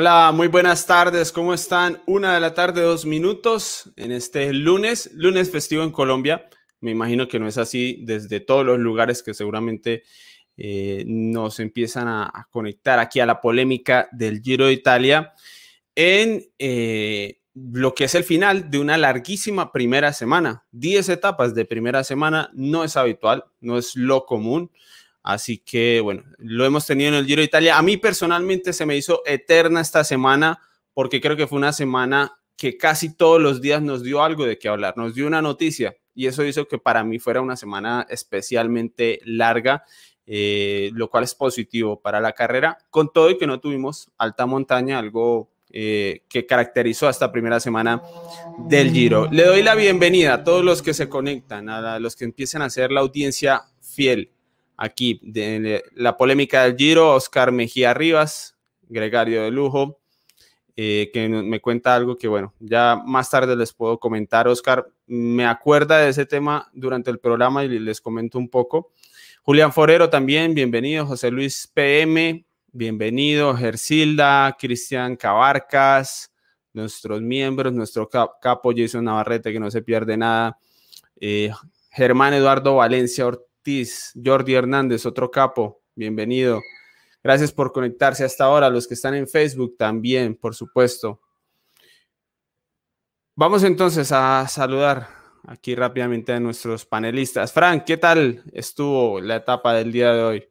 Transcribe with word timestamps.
Hola, 0.00 0.30
muy 0.32 0.46
buenas 0.46 0.86
tardes. 0.86 1.32
¿Cómo 1.32 1.52
están? 1.52 2.00
Una 2.06 2.32
de 2.32 2.38
la 2.38 2.54
tarde, 2.54 2.82
dos 2.82 3.04
minutos 3.04 3.90
en 3.96 4.12
este 4.12 4.52
lunes, 4.52 5.10
lunes 5.12 5.50
festivo 5.50 5.82
en 5.82 5.90
Colombia. 5.90 6.48
Me 6.80 6.92
imagino 6.92 7.26
que 7.26 7.40
no 7.40 7.48
es 7.48 7.58
así 7.58 7.98
desde 8.04 8.38
todos 8.38 8.64
los 8.64 8.78
lugares 8.78 9.24
que 9.24 9.34
seguramente 9.34 10.04
eh, 10.56 11.02
nos 11.04 11.58
empiezan 11.58 12.06
a, 12.06 12.46
conectar 12.52 13.00
aquí 13.00 13.18
a 13.18 13.26
la 13.26 13.40
polémica 13.40 14.08
del 14.12 14.40
Giro 14.40 14.66
de 14.66 14.74
Italia 14.74 15.32
en 15.96 16.44
eh, 16.60 17.40
lo 17.54 17.92
que 17.92 18.04
es 18.04 18.14
el 18.14 18.22
final 18.22 18.70
de 18.70 18.78
una 18.78 18.98
larguísima 18.98 19.72
primera 19.72 20.12
semana. 20.12 20.64
Diez 20.70 21.08
etapas 21.08 21.56
de 21.56 21.64
primera 21.64 22.04
semana 22.04 22.52
no 22.54 22.84
es 22.84 22.96
habitual, 22.96 23.46
no 23.58 23.76
es 23.76 23.96
lo 23.96 24.26
común. 24.26 24.70
Así 25.28 25.58
que, 25.58 26.00
bueno, 26.00 26.22
lo 26.38 26.64
hemos 26.64 26.86
tenido 26.86 27.10
en 27.10 27.16
el 27.16 27.26
Giro 27.26 27.40
de 27.40 27.44
Italia. 27.44 27.76
A 27.76 27.82
mí 27.82 27.98
personalmente 27.98 28.72
se 28.72 28.86
me 28.86 28.96
hizo 28.96 29.20
eterna 29.26 29.82
esta 29.82 30.02
semana 30.02 30.58
porque 30.94 31.20
creo 31.20 31.36
que 31.36 31.46
fue 31.46 31.58
una 31.58 31.74
semana 31.74 32.40
que 32.56 32.78
casi 32.78 33.14
todos 33.14 33.38
los 33.38 33.60
días 33.60 33.82
nos 33.82 34.02
dio 34.02 34.22
algo 34.22 34.46
de 34.46 34.58
qué 34.58 34.68
hablar, 34.68 34.96
nos 34.96 35.14
dio 35.14 35.26
una 35.26 35.42
noticia 35.42 35.94
y 36.14 36.28
eso 36.28 36.42
hizo 36.46 36.66
que 36.66 36.78
para 36.78 37.04
mí 37.04 37.18
fuera 37.18 37.42
una 37.42 37.56
semana 37.56 38.06
especialmente 38.08 39.20
larga, 39.26 39.84
eh, 40.24 40.92
lo 40.94 41.10
cual 41.10 41.24
es 41.24 41.34
positivo 41.34 42.00
para 42.00 42.20
la 42.20 42.32
carrera, 42.32 42.78
con 42.88 43.12
todo 43.12 43.28
y 43.28 43.36
que 43.36 43.46
no 43.46 43.60
tuvimos 43.60 44.10
alta 44.16 44.46
montaña, 44.46 44.98
algo 44.98 45.50
eh, 45.68 46.22
que 46.30 46.46
caracterizó 46.46 47.06
esta 47.10 47.30
primera 47.30 47.60
semana 47.60 48.00
del 48.60 48.92
Giro. 48.92 49.28
Le 49.30 49.44
doy 49.44 49.62
la 49.62 49.74
bienvenida 49.74 50.32
a 50.32 50.42
todos 50.42 50.64
los 50.64 50.80
que 50.80 50.94
se 50.94 51.10
conectan, 51.10 51.68
a 51.68 51.98
los 51.98 52.16
que 52.16 52.24
empiecen 52.24 52.62
a 52.62 52.64
hacer 52.64 52.90
la 52.90 53.00
audiencia 53.00 53.64
fiel 53.82 54.32
aquí 54.78 55.20
de 55.22 55.82
la 55.94 56.16
polémica 56.16 56.62
del 56.62 56.76
Giro, 56.76 57.14
Oscar 57.14 57.52
Mejía 57.52 57.92
Rivas, 57.92 58.56
gregario 58.88 59.42
de 59.42 59.50
lujo, 59.50 60.00
eh, 60.76 61.10
que 61.12 61.28
me 61.28 61.60
cuenta 61.60 61.96
algo 61.96 62.16
que, 62.16 62.28
bueno, 62.28 62.54
ya 62.60 63.02
más 63.04 63.28
tarde 63.28 63.56
les 63.56 63.72
puedo 63.72 63.98
comentar. 63.98 64.46
Oscar 64.46 64.88
me 65.06 65.44
acuerda 65.44 65.98
de 65.98 66.10
ese 66.10 66.24
tema 66.24 66.70
durante 66.72 67.10
el 67.10 67.18
programa 67.18 67.64
y 67.64 67.78
les 67.80 68.00
comento 68.00 68.38
un 68.38 68.48
poco. 68.48 68.92
Julián 69.42 69.72
Forero 69.72 70.08
también, 70.08 70.54
bienvenido. 70.54 71.04
José 71.04 71.32
Luis 71.32 71.68
PM, 71.74 72.46
bienvenido. 72.70 73.56
Gersilda, 73.56 74.56
Cristian 74.56 75.16
Cabarcas, 75.16 76.32
nuestros 76.72 77.20
miembros, 77.20 77.72
nuestro 77.72 78.08
capo 78.08 78.72
Jason 78.76 79.04
Navarrete, 79.04 79.52
que 79.52 79.58
no 79.58 79.72
se 79.72 79.82
pierde 79.82 80.16
nada. 80.16 80.56
Eh, 81.20 81.50
Germán 81.90 82.34
Eduardo 82.34 82.76
Valencia 82.76 83.26
Ortiz 83.26 83.47
Jordi 84.24 84.54
Hernández, 84.54 85.04
otro 85.04 85.30
capo, 85.30 85.82
bienvenido. 85.94 86.60
Gracias 87.22 87.52
por 87.52 87.72
conectarse 87.72 88.24
hasta 88.24 88.44
ahora. 88.44 88.70
Los 88.70 88.86
que 88.86 88.94
están 88.94 89.14
en 89.14 89.28
Facebook 89.28 89.76
también, 89.76 90.36
por 90.36 90.54
supuesto. 90.54 91.20
Vamos 93.34 93.64
entonces 93.64 94.10
a 94.12 94.46
saludar 94.48 95.08
aquí 95.46 95.74
rápidamente 95.74 96.32
a 96.32 96.40
nuestros 96.40 96.86
panelistas. 96.86 97.52
Frank, 97.52 97.84
¿qué 97.84 97.96
tal 97.96 98.42
estuvo 98.52 99.20
la 99.20 99.36
etapa 99.36 99.74
del 99.74 99.92
día 99.92 100.12
de 100.12 100.22
hoy? 100.22 100.44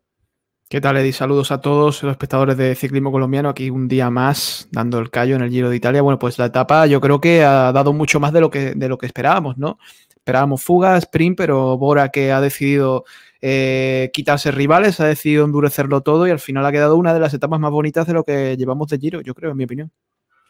¿Qué 0.69 0.81
tal, 0.81 0.97
Eddie? 0.97 1.13
Saludos 1.13 1.51
a 1.51 1.61
todos 1.61 2.03
los 2.03 2.11
espectadores 2.11 2.57
de 2.57 2.75
ciclismo 2.75 3.11
colombiano. 3.11 3.47
Aquí 3.49 3.69
un 3.69 3.87
día 3.87 4.09
más 4.09 4.67
dando 4.71 4.99
el 4.99 5.09
callo 5.09 5.35
en 5.37 5.41
el 5.41 5.49
Giro 5.49 5.69
de 5.69 5.77
Italia. 5.77 6.01
Bueno, 6.01 6.19
pues 6.19 6.37
la 6.37 6.45
etapa 6.45 6.85
yo 6.87 6.99
creo 6.99 7.21
que 7.21 7.43
ha 7.43 7.71
dado 7.71 7.93
mucho 7.93 8.19
más 8.19 8.33
de 8.33 8.41
lo 8.41 8.49
que, 8.49 8.75
de 8.75 8.89
lo 8.89 8.97
que 8.97 9.05
esperábamos, 9.05 9.57
¿no? 9.57 9.79
Esperábamos 10.27 10.61
fuga, 10.61 10.97
sprint, 10.97 11.37
pero 11.37 11.77
Bora 11.77 12.09
que 12.09 12.33
ha 12.33 12.41
decidido 12.41 13.05
eh, 13.39 14.09
quitarse 14.11 14.51
rivales, 14.51 14.99
ha 14.99 15.05
decidido 15.05 15.45
endurecerlo 15.45 16.01
todo 16.01 16.27
y 16.27 16.31
al 16.31 16.41
final 16.41 16.65
ha 16.65 16.71
quedado 16.73 16.97
una 16.97 17.13
de 17.13 17.21
las 17.21 17.33
etapas 17.33 17.61
más 17.61 17.71
bonitas 17.71 18.05
de 18.07 18.11
lo 18.11 18.25
que 18.25 18.57
llevamos 18.57 18.89
de 18.89 18.97
Giro, 18.97 19.21
yo 19.21 19.33
creo, 19.33 19.51
en 19.51 19.57
mi 19.57 19.63
opinión. 19.63 19.89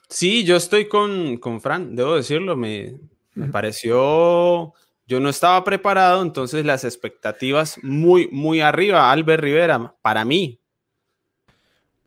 Sí, 0.09 0.43
yo 0.45 0.55
estoy 0.55 0.87
con, 0.87 1.37
con 1.37 1.61
Fran, 1.61 1.95
debo 1.95 2.15
decirlo, 2.15 2.57
me, 2.57 2.95
me 3.35 3.49
pareció, 3.49 4.73
yo 5.05 5.19
no 5.19 5.29
estaba 5.29 5.63
preparado, 5.63 6.23
entonces 6.23 6.65
las 6.65 6.83
expectativas 6.83 7.77
muy, 7.83 8.29
muy 8.31 8.61
arriba, 8.61 9.11
Albert 9.11 9.43
Rivera, 9.43 9.95
para 10.01 10.25
mí, 10.25 10.59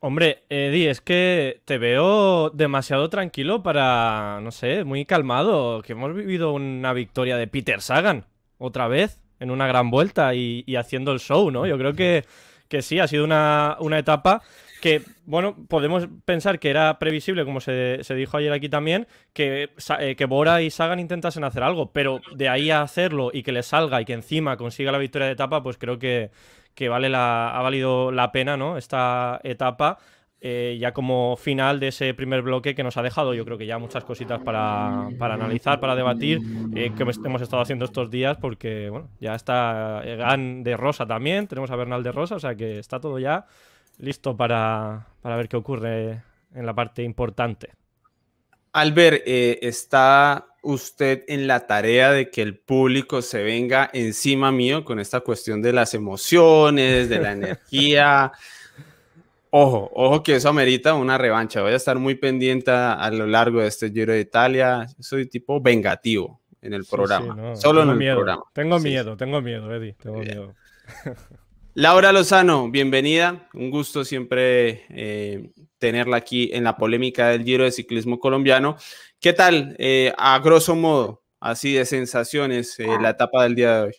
Hombre, 0.02 0.44
Eddie, 0.48 0.88
es 0.88 1.02
que 1.02 1.60
te 1.66 1.76
veo 1.76 2.48
demasiado 2.48 3.10
tranquilo 3.10 3.62
para, 3.62 4.40
no 4.42 4.50
sé, 4.50 4.82
muy 4.84 5.04
calmado, 5.04 5.82
que 5.82 5.92
hemos 5.92 6.14
vivido 6.14 6.54
una 6.54 6.94
victoria 6.94 7.36
de 7.36 7.46
Peter 7.46 7.82
Sagan 7.82 8.24
otra 8.56 8.88
vez 8.88 9.20
en 9.40 9.50
una 9.50 9.66
gran 9.66 9.90
vuelta 9.90 10.34
y, 10.34 10.64
haciendo 10.74 11.12
el 11.12 11.20
show, 11.20 11.50
¿no? 11.50 11.66
Yo 11.66 11.76
creo 11.76 11.92
que, 11.92 12.24
que 12.68 12.80
sí, 12.80 12.98
ha 12.98 13.06
sido 13.08 13.24
una, 13.24 13.76
etapa 13.98 14.40
que, 14.80 15.02
bueno, 15.26 15.54
podemos 15.68 16.08
pensar 16.24 16.58
que 16.58 16.70
era 16.70 16.98
previsible, 16.98 17.44
como 17.44 17.60
se, 17.60 18.02
dijo 18.16 18.38
ayer 18.38 18.54
aquí 18.54 18.70
también, 18.70 19.06
que, 19.34 19.68
eh, 19.98 20.16
que 20.16 20.24
Bora 20.24 20.62
y 20.62 20.70
Sagan 20.70 20.98
intentasen 20.98 21.44
hacer 21.44 21.62
algo, 21.62 21.92
pero 21.92 22.22
de 22.34 22.48
ahí 22.48 22.70
a 22.70 22.80
hacerlo 22.80 23.30
y 23.34 23.42
que 23.42 23.52
le 23.52 23.62
salga 23.62 24.00
y 24.00 24.06
que 24.06 24.14
encima 24.14 24.56
consiga 24.56 24.92
la 24.92 24.98
victoria 24.98 25.26
de 25.26 25.34
etapa, 25.34 25.62
pues 25.62 25.76
creo 25.76 25.98
que, 25.98 26.30
que 26.80 26.88
vale 26.88 27.10
la, 27.10 27.50
ha 27.50 27.60
valido 27.60 28.10
la 28.10 28.32
pena 28.32 28.56
¿no? 28.56 28.78
esta 28.78 29.38
etapa. 29.44 29.98
Eh, 30.40 30.78
ya 30.80 30.94
como 30.94 31.36
final 31.36 31.78
de 31.78 31.88
ese 31.88 32.14
primer 32.14 32.40
bloque 32.40 32.74
que 32.74 32.82
nos 32.82 32.96
ha 32.96 33.02
dejado, 33.02 33.34
yo 33.34 33.44
creo 33.44 33.58
que 33.58 33.66
ya 33.66 33.76
muchas 33.76 34.02
cositas 34.02 34.40
para, 34.40 35.08
analizar, 35.20 35.78
para 35.78 35.94
debatir, 35.94 36.40
eh, 36.74 36.90
que 36.96 37.02
hemos 37.02 37.42
estado 37.42 37.60
haciendo 37.60 37.84
estos 37.84 38.10
días, 38.10 38.38
porque 38.38 38.88
bueno, 38.88 39.10
ya 39.20 39.34
está 39.34 40.00
Gan 40.02 40.62
de 40.62 40.78
Rosa 40.78 41.04
también, 41.04 41.46
tenemos 41.48 41.70
a 41.70 41.76
Bernal 41.76 42.02
de 42.02 42.12
Rosa, 42.12 42.36
o 42.36 42.40
sea 42.40 42.54
que 42.54 42.78
está 42.78 42.98
todo 42.98 43.18
ya 43.18 43.44
listo 43.98 44.34
para, 44.34 45.08
para 45.20 45.36
ver 45.36 45.50
qué 45.50 45.58
ocurre 45.58 46.22
en 46.54 46.64
la 46.64 46.72
parte 46.72 47.02
importante. 47.02 47.74
Albert, 48.72 49.22
eh, 49.26 49.58
está 49.60 50.46
usted 50.62 51.24
en 51.28 51.46
la 51.46 51.66
tarea 51.66 52.12
de 52.12 52.30
que 52.30 52.42
el 52.42 52.56
público 52.58 53.22
se 53.22 53.42
venga 53.42 53.90
encima 53.92 54.52
mío 54.52 54.84
con 54.84 55.00
esta 55.00 55.20
cuestión 55.20 55.62
de 55.62 55.72
las 55.72 55.94
emociones, 55.94 57.08
de 57.08 57.18
la 57.18 57.32
energía. 57.32 58.32
Ojo, 59.50 59.90
ojo 59.94 60.22
que 60.22 60.36
eso 60.36 60.48
amerita 60.48 60.94
una 60.94 61.18
revancha. 61.18 61.62
Voy 61.62 61.72
a 61.72 61.76
estar 61.76 61.98
muy 61.98 62.14
pendiente 62.14 62.70
a, 62.70 63.10
lo 63.10 63.26
largo 63.26 63.60
de 63.60 63.68
este 63.68 63.90
Giro 63.90 64.12
de 64.12 64.20
Italia. 64.20 64.86
Soy 64.98 65.26
tipo 65.26 65.60
vengativo 65.60 66.40
en 66.62 66.74
el 66.74 66.84
programa. 66.84 67.56
Solo 67.56 67.82
en 67.82 67.90
el 67.90 68.14
programa. 68.14 68.44
Tengo 68.52 68.78
miedo, 68.78 69.16
tengo 69.16 69.40
miedo, 69.40 69.74
Eddie. 69.74 69.94
Tengo 69.94 70.18
miedo. 70.18 70.54
Laura 71.74 72.12
Lozano, 72.12 72.68
bienvenida. 72.68 73.48
Un 73.54 73.70
gusto 73.70 74.04
siempre 74.04 74.86
eh, 74.90 75.50
tenerla 75.78 76.16
aquí 76.16 76.50
en 76.52 76.64
la 76.64 76.76
polémica 76.76 77.28
del 77.28 77.44
Giro 77.44 77.64
de 77.64 77.70
Ciclismo 77.70 78.18
Colombiano. 78.18 78.76
¿Qué 79.22 79.34
tal, 79.34 79.76
eh, 79.78 80.14
a 80.16 80.38
grosso 80.38 80.74
modo, 80.74 81.20
así 81.40 81.74
de 81.74 81.84
sensaciones, 81.84 82.80
eh, 82.80 82.86
la 83.02 83.10
etapa 83.10 83.42
del 83.42 83.54
día 83.54 83.74
de 83.74 83.82
hoy? 83.82 83.92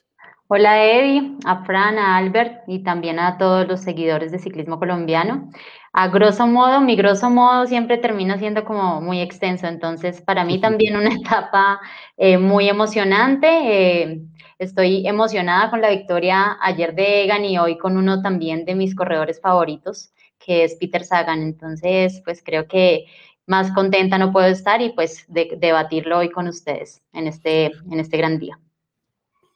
Hola 0.48 0.84
Eddie, 0.84 1.38
a 1.46 1.64
Fran, 1.64 2.00
a 2.00 2.18
Albert 2.18 2.64
y 2.66 2.82
también 2.82 3.20
a 3.20 3.38
todos 3.38 3.68
los 3.68 3.82
seguidores 3.82 4.32
de 4.32 4.40
Ciclismo 4.40 4.80
Colombiano. 4.80 5.52
A 5.94 6.08
grosso 6.08 6.48
modo, 6.48 6.82
mi 6.82 6.96
grosso 6.96 7.30
modo 7.30 7.68
siempre 7.68 8.00
termina 8.00 8.40
siendo 8.40 8.66
como 8.66 9.00
muy 9.00 9.22
extenso, 9.22 9.68
entonces 9.68 10.22
para 10.22 10.44
mí 10.44 10.60
también 10.62 10.98
una 10.98 11.14
etapa 11.14 11.80
eh, 12.18 12.40
muy 12.40 12.68
emocionante. 12.68 14.24
estoy 14.58 15.06
emocionada 15.06 15.70
con 15.70 15.82
la 15.82 15.92
victoria 15.92 16.58
ayer 16.62 16.96
de 16.96 17.26
Egan 17.26 17.46
y 17.46 17.60
hoy 17.60 17.78
con 17.78 17.96
uno 17.96 18.24
también 18.24 18.66
de 18.66 18.74
mis 18.74 18.96
corredores 18.96 19.40
favoritos 19.40 20.14
que 20.44 20.64
es 20.64 20.76
Peter 20.76 21.04
Sagan. 21.04 21.42
Entonces, 21.42 22.22
pues 22.26 22.42
creo 22.44 22.68
que 22.68 23.06
más 23.52 23.74
contenta 23.74 24.18
no 24.18 24.32
puedo 24.32 24.48
estar 24.48 24.82
y 24.82 24.94
pues 24.94 25.26
de, 25.28 25.58
debatirlo 25.60 26.20
hoy 26.20 26.32
con 26.32 26.48
ustedes 26.48 27.02
en 27.12 27.28
este, 27.28 27.66
en 27.66 28.00
este 28.00 28.18
gran 28.18 28.40
día. 28.40 28.58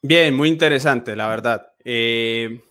Bien, 0.02 0.36
muy 0.36 0.50
interesante, 0.50 1.16
la 1.16 1.30
verdad. 1.30 1.72
Eh, 1.86 2.62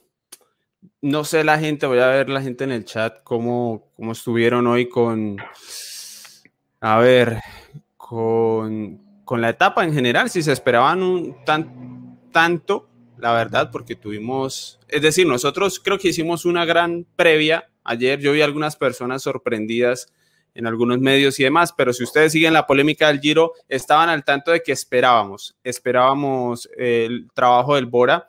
no 1.01 1.25
sé 1.25 1.43
la 1.43 1.59
gente, 1.59 1.87
voy 1.87 1.99
a 1.99 2.09
ver 2.09 2.29
la 2.29 2.43
gente 2.43 2.65
en 2.65 2.73
el 2.73 2.85
chat 2.85 3.23
cómo, 3.25 3.91
cómo 3.97 4.13
estuvieron 4.13 4.67
hoy 4.67 4.91
con, 4.91 5.39
a 6.81 6.99
ver, 6.99 7.41
con, 7.97 9.01
con, 9.25 9.41
la 9.41 9.49
etapa 9.49 9.83
en 9.83 9.95
general, 9.95 10.29
si 10.29 10.43
se 10.43 10.53
esperaban 10.53 11.03
un 11.03 11.43
tan, 11.47 12.19
tanto, 12.33 12.91
la 13.17 13.33
verdad, 13.33 13.71
porque 13.73 13.97
tuvimos, 13.97 14.79
es 14.89 15.01
decir, 15.01 15.27
nosotros 15.27 15.81
creo 15.81 15.99
que 15.99 16.09
hicimos 16.09 16.45
una 16.45 16.67
gran 16.67 17.07
previa 17.17 17.71
Ayer 17.85 18.19
yo 18.19 18.33
vi 18.33 18.41
algunas 18.41 18.77
personas 18.77 19.23
sorprendidas 19.23 20.09
en 20.55 20.67
algunos 20.67 20.99
medios 21.01 21.39
y 21.41 21.45
demás, 21.45 21.73
pero 21.77 21.93
si 21.93 22.05
ustedes 22.05 22.33
siguen 22.33 22.53
la 22.53 22.67
polémica 22.67 23.09
del 23.09 23.21
Giro, 23.21 23.53
estaban 23.69 24.09
al 24.09 24.25
tanto 24.25 24.51
de 24.53 24.63
que 24.63 24.73
esperábamos, 24.73 25.57
esperábamos 25.65 26.69
el 26.77 27.29
trabajo 27.35 27.75
del 27.75 27.87
Bora. 27.87 28.29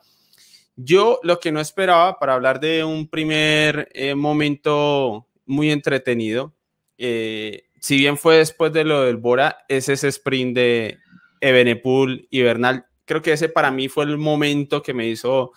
Yo 0.76 1.20
lo 1.22 1.38
que 1.40 1.52
no 1.52 1.60
esperaba, 1.60 2.18
para 2.18 2.34
hablar 2.34 2.60
de 2.60 2.84
un 2.84 3.08
primer 3.08 3.88
eh, 3.92 4.14
momento 4.14 5.26
muy 5.46 5.70
entretenido, 5.70 6.54
eh, 6.98 7.64
si 7.80 7.96
bien 7.96 8.18
fue 8.18 8.38
después 8.38 8.72
de 8.72 8.84
lo 8.84 9.02
del 9.02 9.16
Bora, 9.16 9.58
es 9.68 9.88
ese 9.88 10.08
sprint 10.08 10.56
de 10.56 10.98
Ebenepool 11.40 12.26
y 12.30 12.42
Bernal. 12.42 12.86
Creo 13.04 13.22
que 13.22 13.32
ese 13.32 13.48
para 13.48 13.70
mí 13.70 13.88
fue 13.88 14.04
el 14.04 14.18
momento 14.18 14.82
que 14.82 14.92
me 14.92 15.06
hizo, 15.06 15.52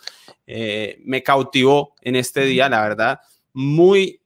eh, 0.46 1.02
me 1.04 1.24
cautivó 1.24 1.96
en 2.02 2.16
este 2.16 2.46
día, 2.46 2.70
la 2.70 2.82
verdad 2.82 3.20
muy, 3.54 4.22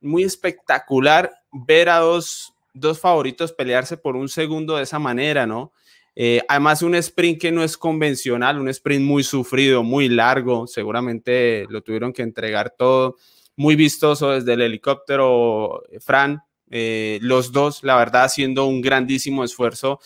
muy 0.00 0.24
espectacular, 0.24 1.32
ver 1.64 1.88
a 1.88 1.98
dos, 1.98 2.54
dos 2.74 3.00
favoritos 3.00 3.52
pelearse 3.52 3.96
por 3.96 4.16
un 4.16 4.28
segundo 4.28 4.76
de 4.76 4.82
esa 4.82 4.98
manera, 4.98 5.46
¿no? 5.46 5.72
Eh, 6.18 6.40
además, 6.48 6.80
un 6.80 6.94
sprint 6.94 7.38
que 7.38 7.52
no 7.52 7.62
es 7.62 7.76
convencional, 7.76 8.58
un 8.58 8.70
sprint 8.70 9.04
muy 9.04 9.22
sufrido, 9.22 9.82
muy 9.82 10.08
largo, 10.08 10.66
seguramente 10.66 11.66
lo 11.68 11.82
tuvieron 11.82 12.12
que 12.14 12.22
entregar 12.22 12.70
todo, 12.70 13.16
muy 13.54 13.76
vistoso 13.76 14.30
desde 14.30 14.54
el 14.54 14.62
helicóptero, 14.62 15.82
Fran, 16.00 16.42
eh, 16.70 17.18
los 17.20 17.52
dos, 17.52 17.84
la 17.84 17.96
verdad, 17.96 18.24
haciendo 18.24 18.64
un 18.64 18.80
grandísimo 18.80 19.44
esfuerzo. 19.44 20.00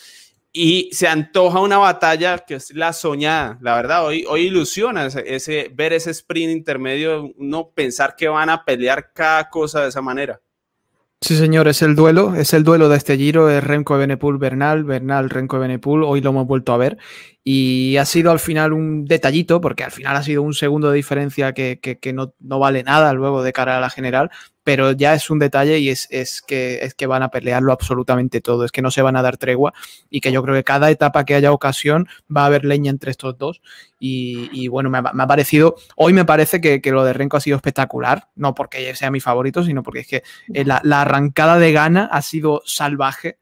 Y 0.53 0.89
se 0.91 1.07
antoja 1.07 1.61
una 1.61 1.77
batalla 1.77 2.39
que 2.39 2.55
es 2.55 2.71
la 2.75 2.91
soñada, 2.91 3.57
la 3.61 3.73
verdad, 3.73 4.05
hoy, 4.05 4.25
hoy 4.27 4.47
ilusiona 4.47 5.05
ese, 5.05 5.71
ver 5.73 5.93
ese 5.93 6.11
sprint 6.11 6.51
intermedio, 6.51 7.31
no 7.37 7.69
pensar 7.69 8.17
que 8.17 8.27
van 8.27 8.49
a 8.49 8.65
pelear 8.65 9.13
cada 9.13 9.49
cosa 9.49 9.81
de 9.81 9.89
esa 9.89 10.01
manera. 10.01 10.41
Sí, 11.23 11.37
señor, 11.37 11.67
es 11.67 11.83
el 11.83 11.95
duelo, 11.95 12.33
es 12.33 12.51
el 12.55 12.63
duelo 12.63 12.89
de 12.89 12.97
este 12.97 13.15
giro, 13.15 13.47
es 13.47 13.63
Renko 13.63 13.95
Benepul 13.95 14.39
Bernal, 14.39 14.83
Bernal 14.83 15.29
Renko 15.29 15.59
Benepul, 15.59 16.03
hoy 16.03 16.19
lo 16.19 16.31
hemos 16.31 16.47
vuelto 16.47 16.73
a 16.73 16.77
ver 16.77 16.97
y 17.43 17.97
ha 17.97 18.05
sido 18.05 18.31
al 18.31 18.39
final 18.39 18.71
un 18.71 19.05
detallito, 19.05 19.61
porque 19.61 19.83
al 19.83 19.91
final 19.91 20.15
ha 20.15 20.21
sido 20.21 20.43
un 20.43 20.53
segundo 20.53 20.91
de 20.91 20.97
diferencia 20.97 21.53
que, 21.53 21.79
que, 21.79 22.13
no, 22.13 22.33
no, 22.39 22.59
vale 22.59 22.83
nada 22.83 23.13
luego 23.13 23.41
de 23.41 23.51
cara 23.51 23.77
a 23.77 23.81
la 23.81 23.89
general, 23.89 24.29
pero 24.63 24.91
ya 24.91 25.15
es 25.15 25.27
un 25.31 25.39
detalle 25.39 25.79
y 25.79 25.89
es, 25.89 26.07
es, 26.11 26.43
que, 26.43 26.79
es 26.83 26.93
que 26.93 27.07
van 27.07 27.23
a 27.23 27.29
pelearlo 27.29 27.73
absolutamente 27.73 28.41
todo, 28.41 28.63
es 28.63 28.71
que 28.71 28.83
no 28.83 28.91
se 28.91 29.01
van 29.01 29.15
a 29.15 29.23
dar 29.23 29.37
tregua 29.37 29.73
y 30.11 30.21
que 30.21 30.31
yo 30.31 30.43
creo 30.43 30.55
que 30.55 30.63
cada 30.63 30.91
etapa 30.91 31.25
que 31.25 31.33
haya 31.33 31.51
ocasión 31.51 32.07
va 32.35 32.43
a 32.43 32.45
haber 32.45 32.63
leña 32.63 32.91
entre 32.91 33.09
estos 33.09 33.35
dos 33.39 33.61
y, 33.99 34.67
bueno, 34.67 34.91
me 34.91 34.99
ha, 34.99 35.27
parecido, 35.27 35.75
hoy 35.95 36.13
me 36.13 36.25
parece 36.25 36.61
que, 36.61 36.79
que, 36.79 36.91
lo 36.91 37.03
de 37.03 37.13
Renko 37.13 37.37
ha 37.37 37.41
sido 37.41 37.55
espectacular, 37.55 38.29
no 38.35 38.53
porque 38.53 38.95
sea 38.95 39.09
mi 39.09 39.19
favorito, 39.19 39.63
sino 39.63 39.81
porque 39.81 40.01
es 40.01 40.07
que 40.07 40.23
eh, 40.53 40.63
la, 40.63 40.81
la 40.83 41.01
arrancada 41.01 41.57
de 41.57 41.71
gana 41.71 42.05
ha 42.11 42.21
sido 42.21 42.61
salvaje. 42.65 43.37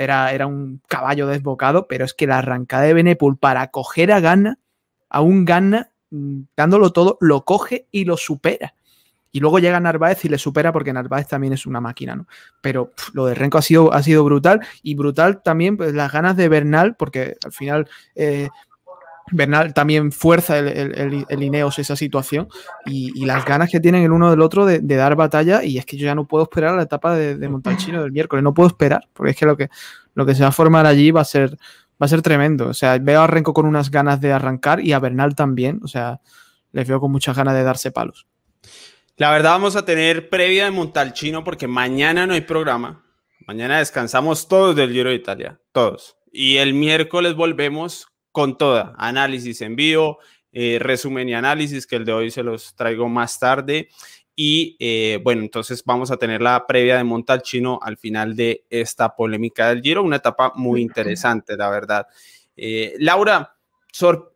Era, 0.00 0.32
era, 0.32 0.46
un 0.46 0.80
caballo 0.88 1.26
desbocado, 1.26 1.86
pero 1.88 2.04
es 2.04 2.14
que 2.14 2.26
la 2.26 2.38
arrancada 2.38 2.84
de 2.84 2.94
Benepul 2.94 3.36
para 3.36 3.70
coger 3.70 4.12
a 4.12 4.20
Gana, 4.20 4.58
a 5.08 5.20
un 5.20 5.44
Gana, 5.44 5.90
mm, 6.10 6.42
dándolo 6.56 6.92
todo, 6.92 7.18
lo 7.20 7.44
coge 7.44 7.86
y 7.90 8.04
lo 8.04 8.16
supera. 8.16 8.74
Y 9.32 9.40
luego 9.40 9.58
llega 9.58 9.78
Narváez 9.78 10.24
y 10.24 10.28
le 10.28 10.38
supera 10.38 10.72
porque 10.72 10.92
Narváez 10.92 11.28
también 11.28 11.52
es 11.52 11.66
una 11.66 11.80
máquina, 11.80 12.16
¿no? 12.16 12.26
Pero 12.60 12.92
lo 13.12 13.26
de 13.26 13.34
Renko 13.34 13.58
ha 13.58 13.62
sido, 13.62 13.92
ha 13.92 14.02
sido 14.02 14.24
brutal 14.24 14.60
y 14.82 14.94
brutal 14.96 15.42
también 15.42 15.76
pues, 15.76 15.94
las 15.94 16.10
ganas 16.10 16.36
de 16.36 16.48
Bernal, 16.48 16.96
porque 16.96 17.36
al 17.44 17.52
final 17.52 17.88
eh, 18.16 18.48
Bernal 19.32 19.74
también 19.74 20.12
fuerza 20.12 20.58
el, 20.58 21.24
el, 21.28 21.42
Ineos 21.42 21.78
esa 21.78 21.96
situación 21.96 22.48
y, 22.86 23.24
las 23.24 23.44
ganas 23.44 23.70
que 23.70 23.80
tienen 23.80 24.02
el 24.02 24.12
uno 24.12 24.30
del 24.30 24.40
otro 24.40 24.66
de, 24.66 24.80
dar 24.80 25.14
batalla 25.16 25.62
y 25.62 25.78
es 25.78 25.86
que 25.86 25.96
yo 25.96 26.06
ya 26.06 26.14
no 26.14 26.26
puedo 26.26 26.44
esperar 26.44 26.74
a 26.74 26.76
la 26.76 26.82
etapa 26.82 27.14
de, 27.14 27.36
de 27.36 27.48
Montalcino 27.48 28.02
del 28.02 28.12
miércoles, 28.12 28.42
no 28.42 28.54
puedo 28.54 28.68
esperar 28.68 29.08
porque 29.12 29.32
es 29.32 29.36
que 29.36 29.46
lo 29.46 29.56
que, 29.56 29.68
lo 30.14 30.26
que 30.26 30.34
se 30.34 30.42
va 30.42 30.48
a 30.48 30.52
formar 30.52 30.86
allí 30.86 31.10
va 31.10 31.20
a 31.20 31.24
ser, 31.24 31.50
va 32.00 32.06
a 32.06 32.08
ser 32.08 32.22
tremendo. 32.22 32.68
O 32.68 32.74
sea, 32.74 32.98
veo 32.98 33.20
a 33.20 33.26
Renko 33.26 33.52
con 33.52 33.66
unas 33.66 33.90
ganas 33.90 34.20
de 34.20 34.32
arrancar 34.32 34.80
y 34.80 34.92
a 34.92 34.98
Bernal 34.98 35.34
también, 35.34 35.80
o 35.82 35.88
sea, 35.88 36.20
les 36.72 36.88
veo 36.88 37.00
con 37.00 37.12
muchas 37.12 37.36
ganas 37.36 37.54
de 37.54 37.62
darse 37.62 37.90
palos. 37.90 38.26
La 39.16 39.30
verdad 39.30 39.50
vamos 39.50 39.76
a 39.76 39.84
tener 39.84 40.30
previa 40.30 40.64
de 40.64 40.70
Montalcino 40.70 41.44
porque 41.44 41.66
mañana 41.66 42.26
no 42.26 42.34
hay 42.34 42.40
programa. 42.40 43.04
Mañana 43.46 43.78
descansamos 43.78 44.48
todos 44.48 44.76
del 44.76 44.92
Giro 44.92 45.10
de 45.10 45.16
Italia, 45.16 45.60
todos. 45.72 46.16
Y 46.32 46.56
el 46.58 46.72
miércoles 46.72 47.34
volvemos 47.34 48.09
con 48.32 48.58
toda, 48.58 48.94
análisis 48.98 49.60
en 49.62 49.76
vivo, 49.76 50.18
eh, 50.52 50.78
resumen 50.80 51.28
y 51.28 51.34
análisis, 51.34 51.86
que 51.86 51.96
el 51.96 52.04
de 52.04 52.12
hoy 52.12 52.30
se 52.30 52.42
los 52.42 52.74
traigo 52.74 53.08
más 53.08 53.38
tarde. 53.38 53.88
Y 54.34 54.76
eh, 54.78 55.20
bueno, 55.22 55.42
entonces 55.42 55.82
vamos 55.84 56.10
a 56.10 56.16
tener 56.16 56.40
la 56.40 56.66
previa 56.66 56.96
de 56.96 57.04
Montalcino 57.04 57.78
al 57.82 57.98
final 57.98 58.34
de 58.34 58.64
esta 58.70 59.14
polémica 59.14 59.68
del 59.68 59.82
Giro, 59.82 60.02
una 60.02 60.16
etapa 60.16 60.52
muy 60.56 60.80
interesante, 60.80 61.56
la 61.56 61.68
verdad. 61.68 62.06
Eh, 62.56 62.94
Laura, 62.98 63.54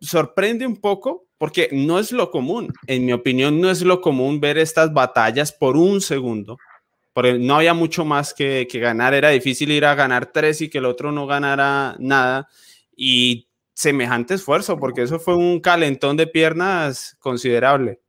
sorprende 0.00 0.66
un 0.66 0.76
poco 0.76 1.26
porque 1.38 1.68
no 1.72 1.98
es 1.98 2.12
lo 2.12 2.30
común, 2.30 2.72
en 2.86 3.04
mi 3.04 3.12
opinión, 3.12 3.60
no 3.60 3.70
es 3.70 3.82
lo 3.82 4.00
común 4.00 4.40
ver 4.40 4.58
estas 4.58 4.92
batallas 4.92 5.52
por 5.52 5.76
un 5.76 6.00
segundo, 6.00 6.56
porque 7.12 7.34
no 7.34 7.56
había 7.56 7.74
mucho 7.74 8.04
más 8.04 8.32
que, 8.32 8.66
ganar, 8.72 9.14
era 9.14 9.30
difícil 9.30 9.70
ir 9.70 9.84
a 9.84 9.94
ganar 9.94 10.32
tres 10.32 10.60
y 10.60 10.70
que 10.70 10.78
el 10.78 10.86
otro 10.86 11.12
no 11.12 11.26
ganara 11.26 11.96
nada, 11.98 12.48
y 12.96 13.48
semejante 13.74 14.34
esfuerzo, 14.34 14.78
porque 14.78 15.02
eso 15.02 15.18
fue 15.18 15.36
un 15.36 15.60
calentón 15.60 16.16
de 16.16 16.26
piernas 16.26 17.16
considerable. 17.20 18.00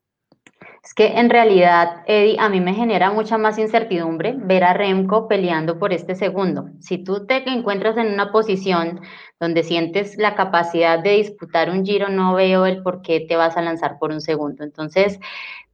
Es 0.84 0.94
que 0.94 1.18
en 1.18 1.32
realidad, 1.32 2.04
Eddie, 2.06 2.38
a 2.40 2.48
mí 2.48 2.62
me 2.62 2.76
genera 2.76 3.12
mucha 3.12 3.40
más 3.40 3.58
incertidumbre 3.58 4.36
ver 4.38 4.64
a 4.64 4.74
Remco 4.74 5.28
peleando 5.28 5.80
por 5.80 5.92
este 5.92 6.14
segundo. 6.14 6.70
Si 6.80 7.00
tú 7.00 7.26
te 7.26 7.38
encuentras 7.50 7.98
en 7.98 8.14
una 8.14 8.32
posición 8.32 9.02
donde 9.40 9.64
sientes 9.64 10.16
la 10.18 10.36
capacidad 10.36 11.00
de 11.00 11.14
disputar 11.14 11.72
un 11.72 11.84
giro, 11.84 12.10
no 12.10 12.36
veo 12.36 12.68
el 12.68 12.84
por 12.84 13.02
qué 13.02 13.20
te 13.20 13.36
vas 13.36 13.58
a 13.58 13.64
lanzar 13.64 13.98
por 13.98 14.12
un 14.12 14.22
segundo. 14.22 14.64
Entonces, 14.64 15.20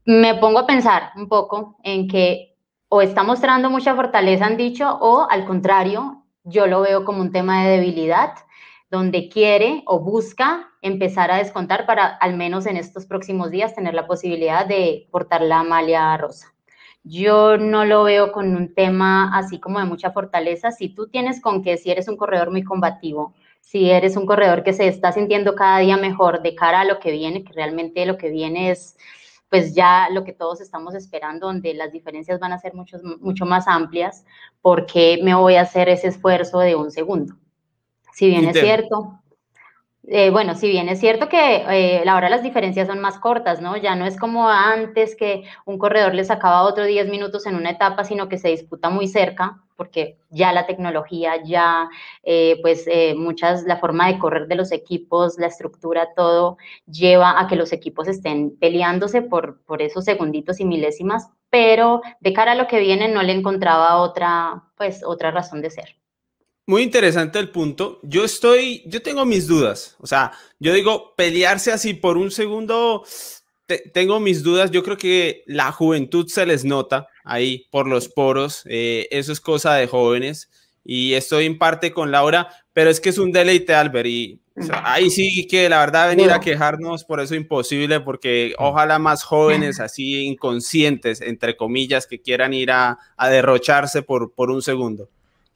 me 0.05 0.35
pongo 0.35 0.59
a 0.59 0.65
pensar 0.65 1.11
un 1.17 1.27
poco 1.27 1.77
en 1.83 2.07
que 2.07 2.55
o 2.87 3.01
está 3.01 3.23
mostrando 3.23 3.69
mucha 3.69 3.95
fortaleza, 3.95 4.45
han 4.45 4.57
dicho, 4.57 4.97
o 5.01 5.27
al 5.29 5.45
contrario, 5.45 6.23
yo 6.44 6.67
lo 6.67 6.81
veo 6.81 7.03
como 7.05 7.21
un 7.21 7.31
tema 7.31 7.63
de 7.63 7.77
debilidad 7.77 8.33
donde 8.91 9.29
quiere 9.29 9.83
o 9.85 10.01
busca 10.01 10.69
empezar 10.81 11.31
a 11.31 11.38
descontar 11.38 11.85
para 11.85 12.05
al 12.05 12.35
menos 12.35 12.65
en 12.65 12.75
estos 12.75 13.05
próximos 13.05 13.49
días 13.49 13.73
tener 13.73 13.93
la 13.93 14.05
posibilidad 14.05 14.65
de 14.65 15.07
portar 15.11 15.41
la 15.41 15.63
malia 15.63 16.15
rosa. 16.17 16.53
Yo 17.03 17.57
no 17.57 17.85
lo 17.85 18.03
veo 18.03 18.33
con 18.33 18.55
un 18.55 18.75
tema 18.75 19.35
así 19.35 19.59
como 19.59 19.79
de 19.79 19.85
mucha 19.85 20.11
fortaleza. 20.11 20.71
Si 20.71 20.89
tú 20.89 21.07
tienes 21.07 21.41
con 21.41 21.63
que 21.63 21.77
si 21.77 21.89
eres 21.89 22.09
un 22.09 22.17
corredor 22.17 22.51
muy 22.51 22.63
combativo, 22.63 23.33
si 23.61 23.89
eres 23.89 24.17
un 24.17 24.25
corredor 24.25 24.61
que 24.61 24.73
se 24.73 24.88
está 24.88 25.13
sintiendo 25.13 25.55
cada 25.55 25.79
día 25.79 25.95
mejor 25.95 26.41
de 26.41 26.53
cara 26.53 26.81
a 26.81 26.85
lo 26.85 26.99
que 26.99 27.11
viene, 27.11 27.45
que 27.45 27.53
realmente 27.53 28.05
lo 28.05 28.17
que 28.17 28.29
viene 28.29 28.71
es 28.71 28.97
pues 29.49 29.73
ya 29.73 30.09
lo 30.11 30.23
que 30.23 30.33
todos 30.33 30.61
estamos 30.61 30.95
esperando, 30.95 31.47
donde 31.47 31.73
las 31.73 31.92
diferencias 31.92 32.39
van 32.39 32.54
a 32.54 32.59
ser 32.59 32.73
mucho, 32.73 32.97
mucho 33.19 33.45
más 33.45 33.68
amplias, 33.68 34.25
porque 34.61 35.19
me 35.23 35.35
voy 35.35 35.56
a 35.56 35.61
hacer 35.61 35.89
ese 35.89 36.07
esfuerzo 36.07 36.59
de 36.59 36.75
un 36.75 36.89
segundo. 36.89 37.35
Si 38.21 38.30
bien 38.30 38.47
es 38.47 38.59
cierto, 38.59 39.19
eh, 40.07 40.30
bueno, 40.30 40.54
si 40.54 40.69
bien 40.69 40.90
es 40.90 40.99
cierto 40.99 41.28
que 41.28 41.56
eh, 41.56 42.04
ahora 42.07 42.30
las 42.30 42.44
diferencias 42.44 42.87
son 42.87 42.99
más 42.99 43.18
cortas, 43.18 43.61
¿no? 43.61 43.78
Ya 43.78 43.95
no 43.95 44.06
es 44.06 44.16
como 44.16 44.47
antes 44.47 45.16
que 45.16 45.45
un 45.66 45.80
corredor 45.80 46.13
le 46.13 46.23
sacaba 46.23 46.61
otro 46.61 46.85
10 46.85 47.09
minutos 47.09 47.47
en 47.47 47.56
una 47.56 47.71
etapa, 47.71 48.04
sino 48.04 48.30
que 48.30 48.37
se 48.37 48.49
disputa 48.49 48.92
muy 48.92 49.07
cerca, 49.07 49.63
porque 49.75 50.19
ya 50.30 50.54
la 50.54 50.68
tecnología, 50.68 51.44
ya 51.44 51.90
eh, 52.21 52.59
pues 52.61 52.85
muchas, 53.18 53.63
la 53.63 53.78
forma 53.78 54.06
de 54.06 54.19
correr 54.19 54.47
de 54.47 54.54
los 54.54 54.71
equipos, 54.71 55.40
la 55.40 55.47
estructura, 55.47 56.09
todo 56.16 56.57
lleva 56.85 57.42
a 57.42 57.47
que 57.47 57.56
los 57.56 57.73
equipos 57.73 58.07
estén 58.07 58.56
peleándose 58.59 59.23
por, 59.23 59.63
por 59.63 59.81
esos 59.81 60.06
segunditos 60.06 60.59
y 60.59 60.66
milésimas, 60.66 61.31
pero 61.49 62.04
de 62.19 62.33
cara 62.33 62.51
a 62.51 62.56
lo 62.56 62.68
que 62.68 62.81
viene 62.81 63.07
no 63.07 63.23
le 63.23 63.33
encontraba 63.33 63.97
otra, 63.97 64.66
pues 64.78 65.04
otra 65.04 65.31
razón 65.31 65.63
de 65.63 65.71
ser. 65.71 66.00
Muy 66.71 66.83
interesante 66.83 67.37
el 67.37 67.49
punto. 67.49 67.99
Yo 68.01 68.23
estoy, 68.23 68.81
yo 68.85 69.01
tengo 69.01 69.25
mis 69.25 69.45
dudas. 69.45 69.97
O 69.99 70.07
sea, 70.07 70.31
yo 70.57 70.71
digo, 70.71 71.13
pelearse 71.18 71.73
así 71.73 71.94
por 71.94 72.16
un 72.16 72.31
segundo, 72.31 73.04
tengo 73.94 74.21
mis 74.21 74.42
dudas. 74.42 74.71
Yo 74.71 74.81
creo 74.81 74.95
que 74.95 75.44
la 75.47 75.73
juventud 75.73 76.28
se 76.30 76.45
les 76.45 76.63
nota 76.63 77.09
ahí 77.25 77.68
por 77.71 77.87
los 77.87 78.07
poros. 78.07 78.63
Eh, 78.69 79.09
eso 79.11 79.33
es 79.33 79.42
cosa 79.42 79.73
de 79.73 79.87
jóvenes. 79.87 80.49
Y 80.85 81.11
estoy 81.11 81.45
en 81.45 81.57
parte 81.57 81.92
con 81.92 82.09
Laura, 82.09 82.47
pero 82.71 82.90
es 82.90 83.01
que 83.01 83.09
es 83.09 83.18
un 83.18 83.33
deleite, 83.33 83.73
Albert. 83.73 84.07
Y 84.07 84.40
ahí 84.85 85.09
sí 85.09 85.45
que 85.47 85.68
la 85.68 85.80
verdad 85.81 86.07
venir 86.07 86.31
a 86.31 86.40
quejarnos 86.40 87.04
por 87.04 87.19
eso 87.19 87.35
imposible, 87.35 87.99
porque 87.99 88.56
ojalá 88.57 88.97
más 88.97 89.23
jóvenes 89.23 89.81
así 89.81 90.21
inconscientes, 90.21 91.19
entre 91.19 91.57
comillas, 91.57 92.07
que 92.07 92.21
quieran 92.21 92.54
ir 92.54 92.71
a, 92.71 92.97
a 93.18 93.30
derrocharse 93.30 94.04
por, 94.04 94.31
por 94.31 94.49
un 94.51 94.61
segundo. 94.61 95.09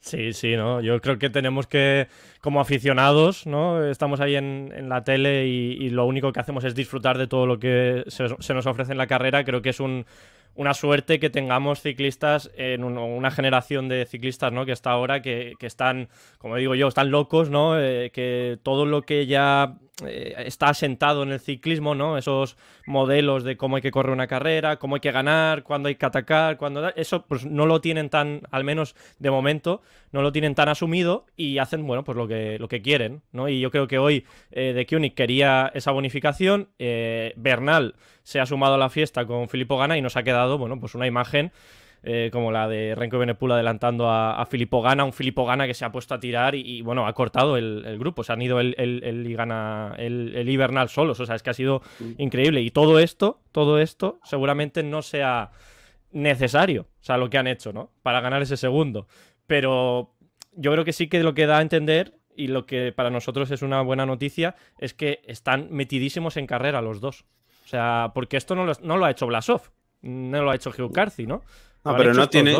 Sí, 0.06 0.32
sí, 0.34 0.54
¿no? 0.54 0.80
Yo 0.80 1.00
creo 1.00 1.18
que 1.18 1.30
tenemos 1.30 1.66
que, 1.66 2.06
como 2.40 2.60
aficionados, 2.60 3.44
¿no? 3.44 3.84
Estamos 3.84 4.20
ahí 4.20 4.36
en, 4.36 4.88
la 4.88 5.02
tele 5.02 5.48
y, 5.48 5.90
lo 5.90 6.06
único 6.06 6.32
que 6.32 6.38
hacemos 6.38 6.62
es 6.62 6.76
disfrutar 6.76 7.18
de 7.18 7.26
todo 7.26 7.44
lo 7.44 7.58
que 7.58 8.04
se, 8.06 8.54
nos 8.54 8.66
ofrece 8.66 8.92
en 8.92 8.98
la 8.98 9.08
carrera. 9.08 9.42
Creo 9.42 9.62
que 9.62 9.70
es 9.70 9.80
una 9.80 10.74
suerte 10.74 11.18
que 11.18 11.28
tengamos 11.28 11.80
ciclistas 11.80 12.52
en 12.56 12.84
una 12.84 13.32
generación 13.32 13.88
de 13.88 14.06
ciclistas, 14.06 14.52
¿no? 14.52 14.64
Que 14.64 14.70
está 14.70 14.92
ahora, 14.92 15.22
que, 15.22 15.54
están, 15.58 16.08
como 16.38 16.54
digo 16.54 16.76
yo, 16.76 16.86
están 16.86 17.10
locos, 17.10 17.50
¿no? 17.50 17.76
Eh, 17.76 18.12
que 18.12 18.60
todo 18.62 18.86
lo 18.86 19.02
que 19.02 19.26
ya 19.26 19.74
eh, 20.04 20.34
está 20.44 20.68
asentado 20.68 21.22
en 21.22 21.32
el 21.32 21.40
ciclismo, 21.40 21.94
¿no? 21.94 22.18
Esos 22.18 22.58
modelos 22.86 23.44
de 23.44 23.56
cómo 23.56 23.76
hay 23.76 23.82
que 23.82 23.90
correr 23.90 24.12
una 24.12 24.26
carrera, 24.26 24.76
cómo 24.78 24.96
hay 24.96 25.00
que 25.00 25.10
ganar, 25.10 25.62
cuándo 25.62 25.88
hay 25.88 25.94
que 25.94 26.04
atacar, 26.04 26.58
cuándo... 26.58 26.94
Eso 26.96 27.24
pues 27.26 27.46
no 27.46 27.64
lo 27.64 27.80
tienen 27.80 28.10
tan, 28.10 28.42
al 28.50 28.62
menos 28.62 28.94
de 29.18 29.30
momento, 29.30 29.80
no 30.12 30.20
lo 30.20 30.32
tienen 30.32 30.54
tan 30.54 30.68
asumido 30.68 31.24
y 31.34 31.56
hacen, 31.58 31.86
bueno, 31.86 32.04
pues 32.04 32.16
lo 32.16 32.28
que, 32.28 32.58
lo 32.58 32.68
que 32.68 32.82
quieren, 32.82 33.22
¿no? 33.32 33.48
Y 33.48 33.58
yo 33.60 33.70
creo 33.70 33.88
que 33.88 33.98
hoy 33.98 34.26
eh, 34.50 34.74
De 34.74 34.84
Koenig 34.84 35.14
quería 35.14 35.70
esa 35.74 35.92
bonificación, 35.92 36.68
eh, 36.78 37.32
Bernal 37.36 37.94
se 38.22 38.40
ha 38.40 38.44
sumado 38.44 38.74
a 38.74 38.78
la 38.78 38.90
fiesta 38.90 39.24
con 39.24 39.48
Filippo 39.48 39.78
Gana 39.78 39.96
y 39.96 40.02
nos 40.02 40.16
ha 40.16 40.24
quedado, 40.24 40.58
bueno, 40.58 40.78
pues 40.78 40.94
una 40.94 41.06
imagen 41.06 41.52
eh, 42.02 42.30
como 42.32 42.52
la 42.52 42.68
de 42.68 42.94
Renko 42.94 43.18
Benepul 43.18 43.52
adelantando 43.52 44.08
a, 44.08 44.40
a 44.40 44.46
Filippo 44.46 44.82
Gana, 44.82 45.04
un 45.04 45.12
Filippo 45.12 45.44
Gana 45.44 45.66
que 45.66 45.74
se 45.74 45.84
ha 45.84 45.92
puesto 45.92 46.14
a 46.14 46.20
tirar 46.20 46.54
y, 46.54 46.82
bueno, 46.82 47.06
ha 47.06 47.12
cortado 47.14 47.56
el, 47.56 47.98
grupo, 47.98 48.22
se 48.22 48.32
han 48.32 48.42
ido 48.42 48.60
el, 48.60 48.74
el, 48.78 49.02
el, 49.04 50.34
el, 50.36 50.48
Ibernal 50.48 50.88
solos, 50.88 51.18
o 51.20 51.26
sea, 51.26 51.34
es 51.34 51.42
que 51.42 51.50
ha 51.50 51.54
sido 51.54 51.82
increíble. 52.18 52.60
Y 52.60 52.70
todo 52.70 52.98
esto, 52.98 53.40
todo 53.52 53.80
esto 53.80 54.20
seguramente 54.24 54.82
no 54.82 55.02
sea 55.02 55.50
necesario, 56.12 56.82
o 57.00 57.04
sea, 57.04 57.16
lo 57.16 57.28
que 57.28 57.38
han 57.38 57.46
hecho, 57.46 57.72
¿no? 57.72 57.90
Para 58.02 58.20
ganar 58.20 58.42
ese 58.42 58.56
segundo. 58.56 59.06
Pero 59.46 60.14
yo 60.52 60.72
creo 60.72 60.84
que 60.84 60.92
sí 60.92 61.08
que 61.08 61.22
lo 61.22 61.34
que 61.34 61.46
da 61.46 61.58
a 61.58 61.62
entender 61.62 62.14
y 62.36 62.48
lo 62.48 62.66
que 62.66 62.92
para 62.92 63.10
nosotros 63.10 63.50
es 63.50 63.62
una 63.62 63.82
buena 63.82 64.06
noticia 64.06 64.54
es 64.78 64.94
que 64.94 65.22
están 65.26 65.68
metidísimos 65.70 66.36
en 66.36 66.46
carrera 66.46 66.82
los 66.82 67.00
dos. 67.00 67.24
O 67.64 67.68
sea, 67.68 68.12
porque 68.14 68.36
esto 68.36 68.54
no 68.54 68.64
lo, 68.64 68.74
no 68.82 68.96
lo 68.96 69.04
ha 69.06 69.10
hecho 69.10 69.26
Blasov, 69.26 69.72
no 70.02 70.42
lo 70.42 70.50
ha 70.50 70.54
hecho 70.54 70.70
Hugh 70.70 70.92
Carthy, 70.92 71.26
¿no? 71.26 71.42
No, 71.86 71.96
pero 71.96 72.14
no 72.14 72.28
tiene. 72.28 72.56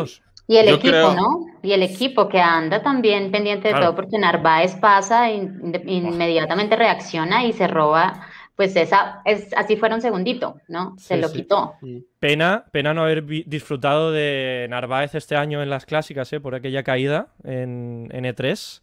Y 0.47 0.57
el 0.57 0.69
equipo, 0.69 1.13
¿no? 1.13 1.45
Y 1.61 1.73
el 1.73 1.83
equipo 1.83 2.29
que 2.29 2.39
anda 2.39 2.81
también 2.81 3.31
pendiente 3.31 3.67
de 3.67 3.73
todo, 3.73 3.95
porque 3.95 4.17
Narváez 4.17 4.75
pasa, 4.75 5.29
e 5.29 5.35
inmediatamente 5.35 6.75
reacciona 6.75 7.45
y 7.45 7.53
se 7.53 7.67
roba. 7.67 8.27
Pues 8.55 8.75
esa, 8.75 9.21
es, 9.23 9.53
así 9.55 9.75
fuera 9.75 9.93
un 9.93 10.01
segundito, 10.01 10.55
¿no? 10.67 10.95
Se 10.97 11.17
lo 11.17 11.31
quitó. 11.31 11.75
Pena, 12.19 12.65
pena 12.71 12.91
no 12.93 13.03
haber 13.03 13.23
disfrutado 13.23 14.11
de 14.11 14.65
Narváez 14.69 15.13
este 15.13 15.35
año 15.35 15.61
en 15.61 15.69
las 15.69 15.85
clásicas, 15.85 16.33
¿eh? 16.33 16.39
Por 16.39 16.55
aquella 16.55 16.81
caída 16.81 17.27
en, 17.43 18.07
en 18.11 18.23
E3 18.25 18.81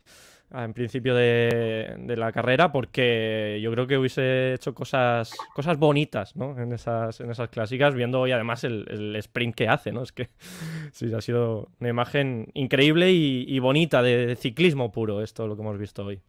en 0.63 0.73
principio 0.73 1.15
de, 1.15 2.15
la 2.17 2.31
carrera 2.33 2.71
porque 2.71 3.59
yo 3.63 3.73
creo 3.73 3.87
que 3.87 3.99
hubiese 3.99 4.55
hecho 4.55 4.75
cosas, 4.75 5.33
cosas 5.55 5.79
bonitas 5.79 6.37
¿no? 6.37 6.57
en, 6.61 6.73
esas, 6.73 7.21
en 7.21 7.31
esas 7.31 7.49
clásicas, 7.49 7.95
viendo 7.95 8.21
hoy 8.21 8.33
además 8.33 8.63
el, 8.65 9.17
sprint 9.17 9.55
que 9.55 9.69
hace. 9.69 9.91
¿no? 9.91 10.03
Es 10.03 10.13
que 10.13 10.31
sí, 10.93 11.13
ha 11.13 11.21
sido 11.21 11.71
una 11.81 11.91
imagen 11.91 12.51
increíble 12.55 13.13
y, 13.13 13.59
bonita 13.59 14.03
de, 14.03 14.37
ciclismo 14.37 14.93
puro, 14.93 15.23
esto 15.23 15.49
lo 15.49 15.57
que 15.57 15.63
hemos 15.63 15.79
visto 15.79 16.05
hoy. 16.05 16.21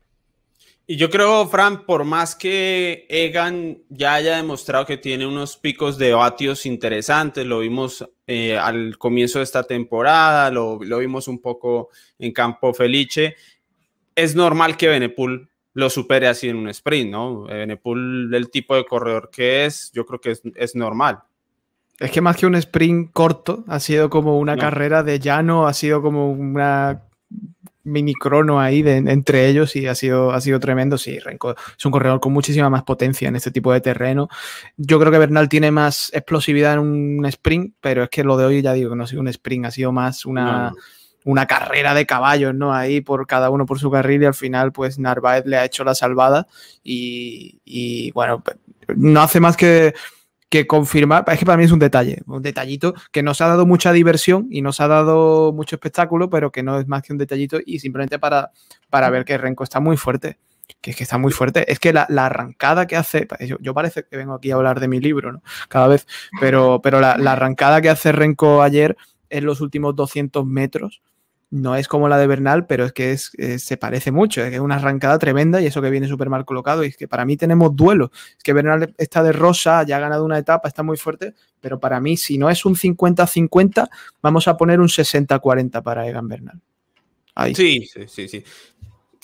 Y 0.88 0.98
yo 0.98 1.10
creo, 1.10 1.48
Fran, 1.48 1.86
por 1.88 2.04
más 2.04 2.36
que 2.36 3.08
Egan 3.10 3.80
ya 3.90 4.14
haya 4.14 4.36
demostrado 4.38 4.86
que 4.86 4.98
tiene 4.98 5.26
unos 5.26 5.58
picos 5.58 5.98
de 5.98 6.14
vatios 6.14 6.68
interesantes, 6.68 7.44
lo 7.44 7.60
vimos 7.60 8.08
eh, 8.28 8.56
al 8.56 8.96
comienzo 9.00 9.40
de 9.40 9.46
esta 9.46 9.64
temporada, 9.64 10.52
lo, 10.52 10.78
lo, 10.84 11.00
vimos 11.00 11.28
un 11.28 11.42
poco 11.42 11.90
en 12.20 12.32
Campo 12.32 12.72
Felice, 12.72 13.36
es 14.16 14.36
normal 14.36 14.78
que 14.78 14.88
Benepul 14.88 15.50
lo 15.74 15.90
supere 15.90 16.28
así 16.28 16.48
en 16.48 16.56
un 16.56 16.70
sprint, 16.70 17.12
¿no? 17.12 17.44
Benepul, 17.44 18.34
el 18.34 18.50
tipo 18.50 18.76
de 18.76 18.86
corredor 18.86 19.30
que 19.30 19.66
es, 19.66 19.92
yo 19.94 20.06
creo 20.06 20.22
que 20.22 20.34
es, 20.56 20.76
normal. 20.76 21.20
Es 22.00 22.12
que 22.12 22.22
más 22.22 22.38
que 22.38 22.46
un 22.46 22.56
sprint 22.56 23.12
corto, 23.12 23.66
ha 23.68 23.80
sido 23.80 24.10
como 24.10 24.40
una 24.40 24.58
carrera 24.58 25.04
de 25.04 25.20
llano, 25.20 25.68
ha 25.68 25.74
sido 25.74 26.02
como 26.02 26.32
una 26.32 27.04
mini 27.84 28.14
crono 28.14 28.60
ahí 28.60 28.82
de, 28.82 28.98
entre 28.98 29.48
ellos 29.48 29.76
y 29.76 29.88
ha 29.88 29.96
sido, 29.96 30.32
ha 30.32 30.40
sido 30.40 30.62
tremendo. 30.62 30.98
Sí, 30.98 31.20
Renko 31.20 31.52
es 31.78 31.86
un 31.86 31.92
corredor 31.92 32.22
con 32.22 32.32
muchísima 32.32 32.70
más 32.70 32.84
potencia 32.84 33.28
en 33.28 33.36
este 33.36 33.52
tipo 33.52 33.74
de 33.74 33.82
terreno. 33.82 34.30
Yo 34.78 34.98
creo 34.98 35.12
que 35.12 35.20
Bernal 35.20 35.50
tiene 35.50 35.72
más 35.72 36.10
explosividad 36.14 36.74
en 36.76 36.80
un 36.80 37.26
sprint, 37.26 37.76
pero 37.82 38.04
es 38.04 38.10
que 38.10 38.24
lo 38.24 38.38
de 38.38 38.46
hoy 38.46 38.62
ya 38.62 38.72
digo 38.72 38.92
que 38.92 38.96
no 38.96 39.04
ha 39.04 39.08
sido 39.08 39.22
un 39.22 39.28
sprint, 39.28 39.66
ha 39.66 39.72
sido 39.72 39.92
más 39.92 40.26
una 40.26 40.74
una 41.26 41.48
carrera 41.48 41.94
de 41.94 42.06
caballos, 42.06 42.56
¿no? 42.56 42.74
Ahí 42.74 43.02
por 43.02 43.28
cada 43.28 43.50
uno 43.50 43.66
por 43.66 43.80
su 43.80 43.92
carril 43.92 44.22
y 44.22 44.26
al 44.26 44.36
final 44.36 44.72
pues 44.72 45.00
Narváez 45.00 45.46
le 45.46 45.58
ha 45.58 45.66
hecho 45.66 45.84
la 45.84 45.96
salvada 45.96 46.48
y, 46.84 48.12
bueno, 48.12 48.44
no 48.96 49.22
hace 49.22 49.40
más 49.40 49.58
que, 49.58 49.96
que, 50.50 50.68
confirmar, 50.68 51.26
es 51.28 51.40
que 51.40 51.46
para 51.46 51.58
mí 51.58 51.64
es 51.64 51.72
un 51.72 51.80
detalle, 51.80 52.22
un 52.28 52.44
detallito 52.44 52.94
que 53.12 53.24
nos 53.24 53.42
ha 53.42 53.48
dado 53.48 53.66
mucha 53.66 53.92
diversión 53.92 54.48
y 54.52 54.62
nos 54.62 54.80
ha 54.80 54.88
dado 54.88 55.52
mucho 55.52 55.76
espectáculo, 55.76 56.30
pero 56.30 56.52
que 56.52 56.62
no 56.62 56.80
es 56.80 56.88
más 56.88 57.02
que 57.02 57.12
un 57.12 57.18
detallito 57.18 57.58
y 57.66 57.80
simplemente 57.80 58.20
para, 58.20 58.52
para 58.92 59.10
ver 59.10 59.26
que 59.26 59.38
Renko 59.38 59.64
está 59.64 59.80
muy 59.80 59.98
fuerte. 59.98 60.38
Que 60.82 60.92
es 60.92 60.98
que 60.98 61.04
está 61.04 61.20
muy 61.20 61.32
fuerte. 61.32 61.72
Es 61.72 61.80
que 61.80 61.94
la, 61.94 62.08
arrancada 62.18 62.88
que 62.88 62.96
hace, 62.96 63.28
yo, 63.60 63.74
parece 63.76 64.04
que 64.04 64.18
vengo 64.18 64.34
aquí 64.34 64.50
a 64.50 64.56
hablar 64.56 64.80
de 64.80 64.88
mi 64.88 65.00
libro, 65.00 65.32
¿no? 65.32 65.44
Cada 65.70 65.88
vez, 65.88 66.08
pero, 66.40 66.82
pero 66.82 67.00
la, 67.00 67.18
la 67.18 67.34
arrancada 67.34 67.82
que 67.82 67.90
hace 67.90 68.12
Renko 68.12 68.64
ayer 68.64 68.98
en 69.30 69.46
los 69.46 69.62
últimos 69.62 69.96
200 69.96 70.46
metros, 70.46 71.02
no 71.56 71.78
es 71.78 71.88
como 71.88 72.10
la 72.10 72.18
de 72.18 72.28
Bernal, 72.28 72.66
pero 72.66 72.84
es 72.84 72.92
que 72.92 73.14
es, 73.14 73.32
se 73.58 73.78
parece 73.78 74.12
mucho, 74.12 74.44
es 74.44 74.50
que 74.50 74.56
es 74.56 74.62
una 74.62 74.76
arrancada 74.76 75.18
tremenda 75.18 75.62
y 75.62 75.66
eso 75.66 75.82
que 75.82 75.90
viene 75.90 76.08
súper 76.08 76.30
mal 76.30 76.44
colocado. 76.44 76.84
Y 76.84 76.88
es 76.88 76.98
que 76.98 77.08
para 77.08 77.24
mí 77.24 77.38
tenemos 77.38 77.74
duelo. 77.74 78.12
Es 78.38 78.44
que 78.44 78.52
Bernal 78.52 78.94
está 78.98 79.24
de 79.24 79.32
rosa, 79.32 79.84
ya 79.84 79.96
ha 79.96 80.02
ganado 80.02 80.26
una 80.26 80.38
etapa, 80.38 80.68
está 80.68 80.84
muy 80.84 80.98
fuerte, 80.98 81.34
pero 81.62 81.80
para 81.80 82.02
mí, 82.02 82.18
si 82.18 82.38
no 82.38 82.50
es 82.50 82.66
un 82.66 82.76
50-50, 82.76 83.90
vamos 84.22 84.50
a 84.50 84.58
poner 84.58 84.82
un 84.82 84.90
60-40 84.90 85.82
para 85.82 86.06
Egan 86.06 86.28
Bernal. 86.28 86.60
Sí, 87.54 87.86
sí, 87.86 88.02
sí, 88.08 88.28
sí. 88.28 88.44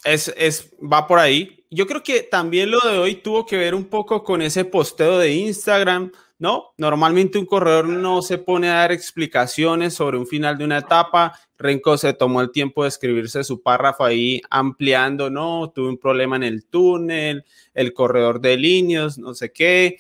Es, 0.06 0.34
es, 0.38 0.72
va 0.82 1.08
por 1.08 1.20
ahí. 1.20 1.66
Yo 1.70 1.86
creo 1.86 2.02
que 2.02 2.24
también 2.24 2.72
lo 2.72 2.80
de 2.80 2.98
hoy 2.98 3.16
tuvo 3.16 3.46
que 3.46 3.58
ver 3.58 3.76
un 3.76 3.86
poco 3.86 4.24
con 4.24 4.42
ese 4.42 4.64
posteo 4.64 5.20
de 5.20 5.34
Instagram 5.34 6.12
no, 6.42 6.74
normalmente 6.76 7.38
un 7.38 7.46
corredor 7.46 7.88
no 7.88 8.24
se 8.24 8.40
pone 8.40 8.68
a 8.68 8.78
dar 8.78 8.92
explicaciones 8.92 9.94
sobre 9.94 10.18
un 10.18 10.26
final 10.26 10.58
de 10.58 10.66
una 10.66 10.80
etapa. 10.80 11.40
Renko 11.56 12.00
se 12.00 12.14
tomó 12.14 12.42
el 12.42 12.52
tiempo 12.52 12.82
de 12.82 12.90
escribirse 12.90 13.44
su 13.44 13.62
párrafo 13.62 14.04
ahí 14.04 14.42
ampliando, 14.50 15.30
no, 15.30 15.72
tuve 15.72 15.90
un 15.90 16.00
problema 16.00 16.38
en 16.38 16.42
el 16.42 16.66
túnel, 16.66 17.46
el 17.76 17.94
corredor 17.94 18.42
de 18.42 18.58
líneas, 18.58 19.20
no 19.20 19.36
sé 19.36 19.52
qué. 19.52 20.00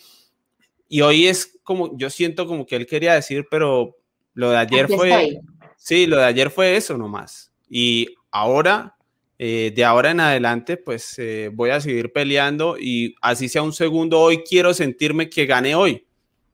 Y 0.89 1.01
hoy 1.01 1.27
es 1.27 1.59
como, 1.61 1.95
yo 1.95 2.09
siento 2.09 2.47
como 2.47 2.65
que 2.65 2.75
él 2.75 2.87
quería 2.87 3.13
decir, 3.13 3.45
pero 3.51 3.97
lo 4.33 4.49
de 4.49 4.57
ayer 4.57 4.87
fue, 4.87 5.41
sí, 5.77 6.07
lo 6.07 6.17
de 6.17 6.25
ayer 6.25 6.49
fue 6.49 6.75
eso 6.75 6.97
nomás. 6.97 7.51
Y 7.69 8.15
ahora, 8.31 8.95
eh, 9.37 9.71
de 9.75 9.85
ahora 9.85 10.09
en 10.09 10.21
adelante, 10.21 10.75
pues 10.77 11.19
eh, 11.19 11.51
voy 11.53 11.69
a 11.69 11.81
seguir 11.81 12.11
peleando 12.11 12.79
y 12.79 13.13
así 13.21 13.47
sea 13.47 13.61
un 13.61 13.73
segundo, 13.73 14.19
hoy 14.19 14.39
quiero 14.39 14.73
sentirme 14.73 15.29
que 15.29 15.45
gané 15.45 15.75
hoy 15.75 16.03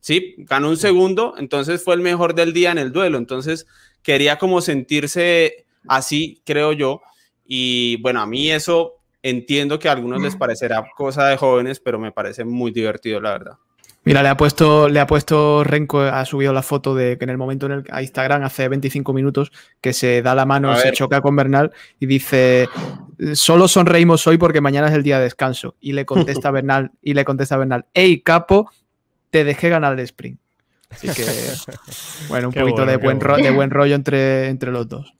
Sí, 0.07 0.35
ganó 0.37 0.69
un 0.69 0.77
segundo, 0.77 1.33
entonces 1.37 1.83
fue 1.83 1.93
el 1.93 1.99
mejor 1.99 2.33
del 2.33 2.53
día 2.53 2.71
en 2.71 2.77
el 2.77 2.93
duelo. 2.93 3.17
Entonces 3.17 3.67
quería 4.01 4.37
como 4.37 4.61
sentirse 4.61 5.65
así, 5.85 6.41
creo 6.45 6.71
yo. 6.71 7.01
Y 7.45 7.97
bueno, 8.01 8.21
a 8.21 8.25
mí 8.25 8.49
eso 8.49 9.01
entiendo 9.21 9.79
que 9.79 9.89
a 9.89 9.91
algunos 9.91 10.21
les 10.21 10.37
parecerá 10.37 10.81
cosa 10.95 11.27
de 11.27 11.35
jóvenes, 11.35 11.81
pero 11.81 11.99
me 11.99 12.13
parece 12.13 12.45
muy 12.45 12.71
divertido, 12.71 13.19
la 13.19 13.31
verdad. 13.31 13.57
Mira, 14.05 14.23
le 14.23 14.29
ha 14.29 14.37
puesto, 14.37 14.87
le 14.87 15.01
ha 15.01 15.07
puesto 15.07 15.65
Renko, 15.65 15.99
ha 15.99 16.23
subido 16.23 16.53
la 16.53 16.63
foto 16.63 16.95
de 16.95 17.17
que 17.17 17.25
en 17.25 17.29
el 17.29 17.37
momento 17.37 17.65
en 17.65 17.73
el 17.73 17.83
a 17.89 18.01
Instagram 18.01 18.43
hace 18.43 18.69
25 18.69 19.11
minutos 19.11 19.51
que 19.81 19.91
se 19.91 20.21
da 20.21 20.33
la 20.33 20.45
mano, 20.45 20.73
se 20.77 20.93
choca 20.93 21.19
con 21.19 21.35
Bernal 21.35 21.73
y 21.99 22.05
dice 22.05 22.69
solo 23.33 23.67
sonreímos 23.67 24.25
hoy 24.25 24.37
porque 24.37 24.61
mañana 24.61 24.87
es 24.87 24.93
el 24.93 25.03
día 25.03 25.17
de 25.17 25.25
descanso. 25.25 25.75
Y 25.81 25.91
le 25.91 26.05
contesta 26.05 26.49
Bernal, 26.51 26.91
y 27.01 27.13
le 27.13 27.25
contesta 27.25 27.57
Bernal, 27.57 27.87
hey 27.93 28.21
capo, 28.21 28.71
te 29.29 29.43
dejé 29.43 29.69
ganar 29.69 29.93
el 29.93 29.99
sprint. 29.99 30.39
Así 30.89 31.07
que, 31.09 31.25
bueno, 32.29 32.49
un 32.49 32.53
poquito 32.53 32.85
de, 32.85 32.97
buen 32.97 33.19
de 33.19 33.51
buen 33.51 33.69
rollo 33.69 33.95
entre, 33.95 34.47
entre 34.47 34.71
los 34.71 34.87
dos. 34.87 35.13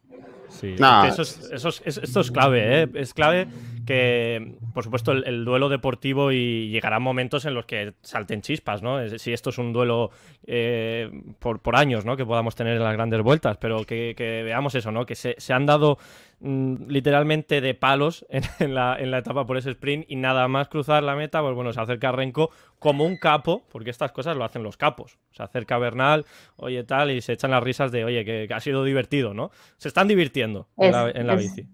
Sí, 0.49 0.75
eso 0.75 1.21
es, 1.21 1.81
esto 1.85 2.19
es 2.19 2.31
clave, 2.31 2.83
¿eh? 2.83 2.89
Es 2.95 3.13
clave 3.13 3.47
que, 3.85 4.55
por 4.73 4.83
supuesto, 4.83 5.11
el, 5.11 5.45
duelo 5.45 5.69
deportivo 5.69 6.31
y 6.31 6.69
llegarán 6.69 7.03
momentos 7.03 7.45
en 7.45 7.53
los 7.53 7.65
que 7.65 7.93
salten 8.01 8.41
chispas, 8.41 8.81
¿no? 8.81 9.07
Si 9.19 9.33
esto 9.33 9.51
es 9.51 9.57
un 9.59 9.71
duelo 9.71 10.09
eh, 10.47 11.11
por, 11.39 11.61
por, 11.61 11.75
años, 11.75 12.05
¿no? 12.05 12.17
Que 12.17 12.25
podamos 12.25 12.55
tener 12.55 12.75
en 12.75 12.83
las 12.83 12.93
grandes 12.93 13.21
vueltas, 13.21 13.57
pero 13.57 13.85
que, 13.85 14.15
veamos 14.17 14.73
eso, 14.73 14.91
¿no? 14.91 15.05
Que 15.05 15.15
se, 15.15 15.35
se 15.37 15.53
han 15.53 15.65
dado 15.65 15.99
literalmente 16.39 17.61
de 17.61 17.73
palos 17.73 18.25
en, 18.59 18.73
la, 18.73 18.97
etapa 18.99 19.45
por 19.45 19.57
ese 19.57 19.71
sprint 19.71 20.05
y 20.07 20.15
nada 20.15 20.47
más 20.47 20.69
cruzar 20.69 21.03
la 21.03 21.15
meta, 21.15 21.41
pues 21.41 21.55
bueno, 21.55 21.73
se 21.73 21.81
acerca 21.81 22.11
Renko 22.11 22.51
como 22.79 23.05
un 23.05 23.17
capo, 23.17 23.65
porque 23.71 23.89
estas 23.89 24.11
cosas 24.11 24.37
lo 24.37 24.43
hacen 24.43 24.63
los 24.63 24.77
capos. 24.77 25.17
Se 25.31 25.43
acerca 25.43 25.77
Bernal, 25.77 26.25
oye 26.57 26.83
tal, 26.83 27.11
y 27.11 27.21
se 27.21 27.33
echan 27.33 27.51
las 27.51 27.63
risas 27.63 27.91
de, 27.91 28.05
oye, 28.05 28.23
que, 28.23 28.47
ha 28.53 28.59
sido 28.59 28.83
divertido, 28.83 29.33
¿no? 29.33 29.51
Se 29.77 29.87
están 29.87 30.07
divirtiendo 30.07 30.67
en 30.77 30.91
la, 31.27 31.35
bici. 31.35 31.67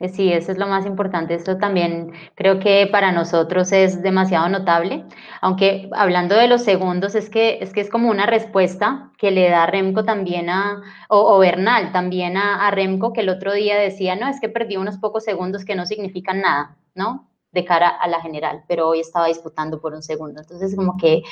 Eh, 0.00 0.08
sí, 0.08 0.32
eso 0.32 0.50
es 0.50 0.58
lo 0.58 0.66
más 0.66 0.86
importante. 0.86 1.34
Esto 1.34 1.58
también 1.58 2.12
creo 2.34 2.58
que 2.58 2.88
para 2.90 3.12
nosotros 3.12 3.70
es 3.70 4.02
demasiado 4.02 4.48
notable, 4.48 5.04
aunque 5.42 5.90
hablando 5.92 6.34
de 6.36 6.48
los 6.48 6.62
segundos, 6.64 7.14
es 7.14 7.28
que 7.28 7.58
es, 7.60 7.72
que 7.74 7.82
es 7.82 7.90
como 7.90 8.08
una 8.10 8.24
respuesta 8.24 9.12
que 9.18 9.30
le 9.30 9.50
da 9.50 9.66
Remco 9.66 10.04
también 10.04 10.48
a, 10.48 10.82
o, 11.08 11.38
Bernal 11.38 11.92
también 11.92 12.38
a, 12.38 12.70
Remco, 12.70 13.12
que 13.12 13.20
el 13.20 13.28
otro 13.28 13.52
día 13.52 13.76
decía, 13.78 14.16
no, 14.16 14.26
es 14.28 14.40
que 14.40 14.48
perdí 14.48 14.78
unos 14.78 14.96
pocos 14.96 15.22
segundos 15.24 15.66
que 15.66 15.74
no 15.74 15.84
significan 15.84 16.40
nada, 16.40 16.76
¿no? 16.94 17.26
de 17.52 17.64
cara 17.64 17.88
a 17.88 18.06
la 18.06 18.20
general, 18.20 18.62
pero 18.68 18.88
hoy 18.88 19.00
estaba 19.00 19.26
disputando 19.26 19.80
por 19.80 19.92
un 19.92 20.02
segundo. 20.02 20.40
Entonces, 20.40 20.76
como 20.76 20.96
que, 20.96 21.22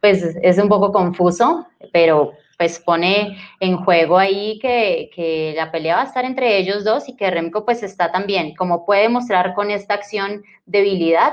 pues, 0.00 0.36
es 0.42 0.58
un 0.58 0.68
poco 0.68 0.90
confuso, 0.90 1.64
pero 1.92 2.32
pues 2.60 2.78
pone 2.78 3.38
en 3.58 3.78
juego 3.78 4.18
ahí 4.18 4.58
que, 4.58 5.54
la 5.56 5.72
pelea 5.72 5.96
va 5.96 6.02
a 6.02 6.04
estar 6.04 6.26
entre 6.26 6.58
ellos 6.58 6.84
dos 6.84 7.08
y 7.08 7.16
que 7.16 7.30
Remco 7.30 7.64
pues 7.64 7.82
está 7.82 8.12
también, 8.12 8.54
como 8.54 8.84
puede 8.84 9.08
mostrar 9.08 9.54
con 9.54 9.70
esta 9.70 9.94
acción 9.94 10.42
debilidad, 10.66 11.32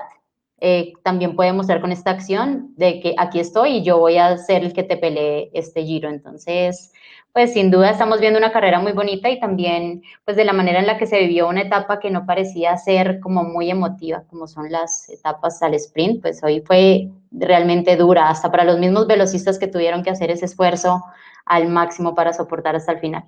eh, 0.61 0.93
también 1.03 1.35
puede 1.35 1.51
mostrar 1.51 1.81
con 1.81 1.91
esta 1.91 2.11
acción 2.11 2.73
de 2.77 3.01
que 3.01 3.13
aquí 3.17 3.41
estoy 3.41 3.71
y 3.71 3.83
yo 3.83 3.99
voy 3.99 4.17
a 4.17 4.37
ser 4.37 4.63
el 4.63 4.71
que 4.71 4.83
te 4.83 4.95
pelee 4.95 5.49
este 5.53 5.83
giro. 5.83 6.07
Entonces, 6.07 6.93
pues 7.37 7.53
sin 7.53 7.69
duda 7.69 7.91
estamos 7.91 8.19
viendo 8.19 8.39
una 8.39 8.51
carrera 8.51 8.79
muy 8.79 8.93
bonita 8.93 9.29
y 9.29 9.39
también 9.39 10.01
pues 10.25 10.35
de 10.35 10.43
la 10.43 10.53
manera 10.53 10.79
en 10.79 10.87
la 10.87 10.97
que 10.97 11.05
se 11.05 11.19
vivió 11.19 11.47
una 11.47 11.61
etapa 11.61 11.99
que 11.99 12.09
no 12.09 12.25
parecía 12.25 12.75
ser 12.77 13.19
como 13.19 13.43
muy 13.43 13.69
emotiva, 13.69 14.23
como 14.27 14.47
son 14.47 14.71
las 14.71 15.07
etapas 15.07 15.61
al 15.61 15.75
sprint, 15.75 16.23
pues 16.23 16.43
hoy 16.43 16.63
fue 16.65 17.09
realmente 17.29 17.95
dura, 17.95 18.29
hasta 18.29 18.49
para 18.49 18.63
los 18.63 18.79
mismos 18.79 19.05
velocistas 19.05 19.59
que 19.59 19.67
tuvieron 19.67 20.01
que 20.01 20.09
hacer 20.09 20.31
ese 20.31 20.45
esfuerzo 20.45 21.03
al 21.45 21.69
máximo 21.69 22.15
para 22.15 22.33
soportar 22.33 22.75
hasta 22.75 22.93
el 22.93 23.01
final. 23.01 23.25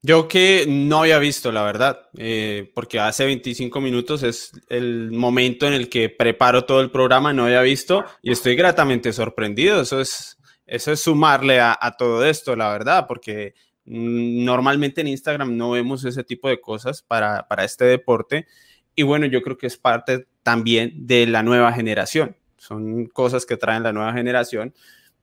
Yo 0.00 0.26
que 0.26 0.64
no 0.66 1.00
había 1.00 1.18
visto, 1.18 1.52
la 1.52 1.62
verdad, 1.62 2.08
eh, 2.16 2.72
porque 2.74 3.00
hace 3.00 3.26
25 3.26 3.82
minutos 3.82 4.22
es 4.22 4.52
el 4.70 5.10
momento 5.10 5.66
en 5.66 5.74
el 5.74 5.90
que 5.90 6.08
preparo 6.08 6.64
todo 6.64 6.80
el 6.80 6.90
programa, 6.90 7.34
no 7.34 7.44
había 7.44 7.60
visto 7.60 8.02
y 8.22 8.32
estoy 8.32 8.56
gratamente 8.56 9.12
sorprendido. 9.12 9.82
Eso 9.82 10.00
es, 10.00 10.38
eso 10.70 10.92
es 10.92 11.00
sumarle 11.00 11.60
a, 11.60 11.76
todo 11.98 12.24
esto, 12.24 12.54
la 12.54 12.70
verdad, 12.70 13.06
porque 13.08 13.54
normalmente 13.84 15.00
en 15.00 15.08
Instagram 15.08 15.56
no 15.56 15.72
vemos 15.72 16.04
ese 16.04 16.22
tipo 16.22 16.48
de 16.48 16.60
cosas 16.60 17.02
para, 17.02 17.48
para 17.48 17.64
este 17.64 17.84
deporte. 17.84 18.46
Y 18.94 19.02
bueno, 19.02 19.26
yo 19.26 19.42
creo 19.42 19.58
que 19.58 19.66
es 19.66 19.76
parte 19.76 20.28
también 20.44 20.92
de 20.94 21.26
la 21.26 21.42
nueva 21.42 21.72
generación. 21.72 22.36
Son 22.56 23.06
cosas 23.06 23.46
que 23.46 23.56
traen 23.56 23.82
la 23.82 23.92
nueva 23.92 24.12
generación. 24.12 24.72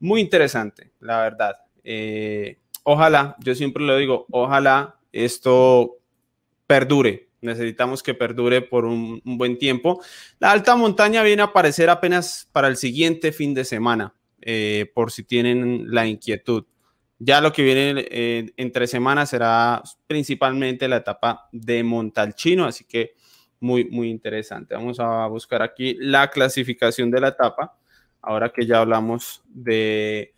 Muy 0.00 0.20
interesante, 0.20 0.92
la 1.00 1.22
verdad. 1.22 1.56
Eh, 1.82 2.58
ojalá, 2.82 3.34
yo 3.40 3.54
siempre 3.54 3.84
lo 3.84 3.96
digo, 3.96 4.26
ojalá 4.30 4.98
esto 5.12 5.96
perdure. 6.66 7.28
Necesitamos 7.40 8.02
que 8.02 8.14
perdure 8.14 8.60
por 8.60 8.84
un, 8.84 9.22
buen 9.24 9.56
tiempo. 9.58 10.02
La 10.40 10.50
alta 10.50 10.76
montaña 10.76 11.22
viene 11.22 11.42
a 11.42 11.46
aparecer 11.46 11.88
apenas 11.88 12.48
para 12.52 12.68
el 12.68 12.76
siguiente 12.76 13.32
fin 13.32 13.54
de 13.54 13.64
semana, 13.64 14.14
eh, 14.40 14.90
por 14.94 15.10
si 15.10 15.24
tienen 15.24 15.86
la 15.92 16.06
inquietud. 16.06 16.64
Ya 17.18 17.40
lo 17.40 17.52
que 17.52 17.62
viene 17.62 18.06
eh, 18.10 18.52
entre 18.56 18.86
semanas 18.86 19.30
será 19.30 19.82
principalmente 20.06 20.86
la 20.86 20.98
etapa 20.98 21.48
de 21.50 21.82
Montalchino, 21.82 22.64
así 22.64 22.84
que 22.84 23.14
muy, 23.60 23.84
muy 23.84 24.08
interesante. 24.08 24.74
Vamos 24.74 25.00
a 25.00 25.26
buscar 25.26 25.62
aquí 25.62 25.96
la 25.98 26.30
clasificación 26.30 27.10
de 27.10 27.20
la 27.20 27.28
etapa, 27.28 27.76
ahora 28.22 28.52
que 28.52 28.66
ya 28.66 28.78
hablamos 28.78 29.42
de 29.48 30.34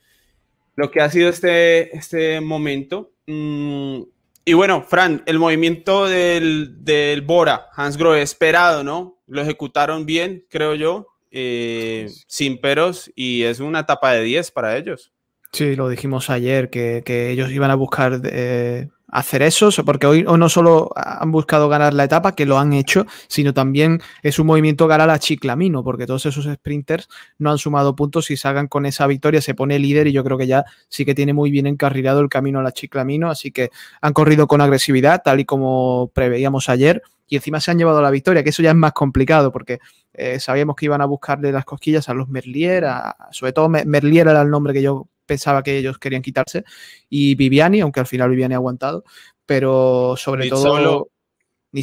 lo 0.77 0.91
que 0.91 1.01
ha 1.01 1.11
sido 1.11 1.29
este, 1.29 1.95
este 1.95 2.41
momento. 2.41 3.13
Mm, 3.27 4.03
y 4.47 4.53
bueno, 4.55 4.83
Fran, 4.83 5.23
el 5.27 5.39
movimiento 5.39 6.07
del, 6.07 6.83
del 6.83 7.21
Bora, 7.21 7.67
Hans 7.77 7.99
Grohe, 7.99 8.23
esperado, 8.23 8.83
¿no? 8.83 9.19
Lo 9.27 9.43
ejecutaron 9.43 10.07
bien, 10.07 10.47
creo 10.49 10.75
yo, 10.75 11.09
eh, 11.31 12.09
sin 12.27 12.61
peros, 12.61 13.11
y 13.15 13.43
es 13.43 13.61
una 13.61 13.81
etapa 13.81 14.13
de 14.13 14.23
10 14.23 14.51
para 14.51 14.77
ellos. 14.77 15.13
Sí, 15.53 15.75
lo 15.75 15.89
dijimos 15.89 16.31
ayer, 16.31 16.71
que, 16.71 17.03
que 17.05 17.31
ellos 17.31 17.51
iban 17.51 17.71
a 17.71 17.75
buscar 17.75 18.21
eh, 18.25 18.89
hacer 19.11 19.43
eso, 19.43 19.71
porque 19.85 20.07
hoy 20.07 20.23
no 20.23 20.49
solo 20.49 20.91
han 20.95 21.33
buscado 21.33 21.69
ganar 21.69 21.93
la 21.95 22.05
etapa, 22.05 22.35
que 22.35 22.47
lo 22.47 22.59
han 22.59 22.73
hecho, 22.73 23.07
sino 23.29 23.53
también 23.53 24.01
es 24.23 24.39
un 24.39 24.47
movimiento 24.47 24.87
ganar 24.87 25.11
a 25.11 25.19
Chiclamino, 25.19 25.83
porque 25.83 26.07
todos 26.07 26.27
esos 26.27 26.45
sprinters 26.45 27.09
no 27.39 27.51
han 27.51 27.59
sumado 27.59 27.97
puntos 27.97 28.31
y 28.31 28.37
salgan 28.37 28.69
con 28.69 28.87
esa 28.87 29.07
victoria, 29.07 29.41
se 29.41 29.55
pone 29.55 29.79
líder 29.79 30.07
y 30.07 30.13
yo 30.13 30.25
creo 30.25 30.39
que 30.39 30.47
ya 30.47 30.65
sí 30.89 31.05
que 31.05 31.15
tiene 31.15 31.33
muy 31.33 31.51
bien 31.51 31.67
encarrilado 31.67 32.21
el 32.21 32.29
camino 32.29 32.61
a 32.61 32.63
la 32.63 32.73
Chiclamino, 32.73 33.31
así 33.31 33.51
que 33.51 33.71
han 34.01 34.13
corrido 34.13 34.47
con 34.47 34.61
agresividad, 34.61 35.23
tal 35.25 35.41
y 35.41 35.45
como 35.45 36.11
preveíamos 36.15 36.69
ayer, 36.69 37.03
y 37.29 37.37
encima 37.37 37.61
se 37.61 37.71
han 37.71 37.79
llevado 37.79 38.03
la 38.03 38.11
victoria, 38.11 38.43
que 38.43 38.51
eso 38.51 38.63
ya 38.63 38.71
es 38.71 38.77
más 38.77 38.93
complicado, 38.93 39.53
porque 39.53 39.79
eh, 40.13 40.41
sabíamos 40.41 40.77
que 40.77 40.87
iban 40.87 41.01
a 41.01 41.07
buscarle 41.07 41.53
las 41.53 41.65
cosquillas 41.65 42.09
a 42.09 42.15
los 42.15 42.29
Merlier, 42.29 42.85
sobre 43.31 43.53
todo 43.53 43.69
Merlier 43.69 44.29
era 44.29 44.43
el 44.43 44.51
nombre 44.51 44.73
que 44.73 44.83
yo 44.83 45.09
pensaba 45.25 45.63
que 45.63 45.79
ellos 45.79 45.99
querían 45.99 46.23
quitarse, 46.23 46.65
y 47.09 47.37
Viviani, 47.37 47.81
aunque 47.81 48.01
al 48.01 48.07
final 48.07 48.31
Viviani 48.31 48.55
ha 48.55 48.57
aguantado, 48.57 49.05
pero 49.47 50.15
sobre 50.17 50.49
todo 50.49 51.09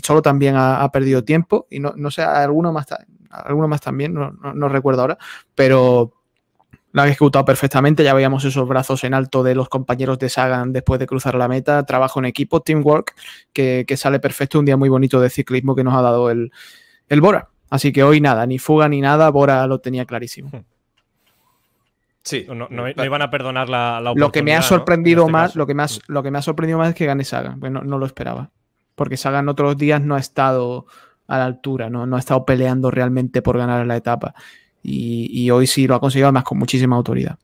solo 0.04 0.22
también 0.22 0.56
ha, 0.58 0.90
perdido 0.92 1.24
tiempo, 1.24 1.68
y 1.70 1.80
no, 1.80 1.94
no 1.96 2.12
sé, 2.12 2.22
alguno 2.22 2.74
más, 2.74 2.88
alguno 3.30 3.70
más 3.70 3.80
también, 3.80 4.14
no, 4.14 4.32
no, 4.32 4.68
recuerdo 4.68 5.02
ahora, 5.02 5.18
pero 5.56 6.12
lo 6.92 7.02
han 7.02 7.08
ejecutado 7.08 7.46
perfectamente, 7.46 8.04
ya 8.04 8.14
veíamos 8.14 8.44
esos 8.44 8.68
brazos 8.68 9.06
en 9.06 9.14
alto 9.14 9.44
de 9.44 9.56
los 9.56 9.70
compañeros 9.70 10.20
de 10.20 10.28
Sagan 10.28 10.74
después 10.74 11.00
de 11.00 11.08
cruzar 11.08 11.36
la 11.36 11.48
meta, 11.48 11.86
trabajo 11.86 12.20
en 12.20 12.26
equipo, 12.26 12.62
teamwork, 12.62 13.16
que, 13.54 13.86
que 13.88 13.96
sale 13.96 14.20
perfecto, 14.20 14.60
un 14.60 14.66
día 14.66 14.76
muy 14.76 14.90
bonito 14.90 15.22
de 15.22 15.30
ciclismo 15.30 15.76
que 15.76 15.86
nos 15.86 15.94
ha 15.94 16.02
dado 16.02 16.30
el, 16.30 16.52
el 17.08 17.22
Bora. 17.22 17.50
Así 17.70 17.92
que 17.92 18.04
hoy 18.04 18.22
nada, 18.22 18.46
ni 18.46 18.60
fuga 18.60 18.88
ni 18.88 19.02
nada, 19.02 19.30
Bora 19.30 19.68
lo 19.68 19.80
tenía 19.80 20.06
clarísimo. 20.06 20.50
Hmm. 20.52 20.64
Sí. 22.28 22.46
No, 22.50 22.90
iban 22.90 23.22
a 23.22 23.30
perdonar 23.30 23.70
la, 23.70 24.02
la 24.02 24.14
Lo 24.14 24.34
que 24.34 24.44
me 24.44 24.54
ha 24.54 24.62
sorprendido 24.62 25.22
este 25.22 25.32
más, 25.32 25.56
lo 25.56 25.66
que, 25.66 25.74
más, 25.74 26.02
lo 26.08 26.22
que 26.22 26.30
me 26.30 26.38
ha 26.38 26.42
sorprendido 26.42 26.78
más 26.78 26.90
es 26.90 26.96
que 26.96 27.06
gane 27.06 27.24
Sagan. 27.24 27.58
Pues 27.58 27.72
no, 27.72 27.82
lo 27.82 28.06
esperaba. 28.06 28.50
Porque 28.96 29.16
Sagan 29.16 29.48
otros 29.48 29.78
días 29.78 30.02
no 30.02 30.16
ha 30.16 30.20
estado 30.20 30.88
a 31.28 31.38
la 31.38 31.46
altura, 31.46 31.90
no, 31.90 32.06
no 32.06 32.18
ha 32.18 32.20
estado 32.20 32.46
peleando 32.46 32.92
realmente 32.92 33.42
por 33.42 33.58
ganar 33.58 33.86
la 33.88 33.96
etapa. 33.96 34.34
Y, 34.84 35.50
hoy 35.52 35.68
sí 35.68 35.88
lo 35.88 35.96
ha 35.96 36.00
conseguido, 36.00 36.28
además 36.28 36.44
con 36.44 36.58
muchísima 36.58 36.96
autoridad. 36.98 37.38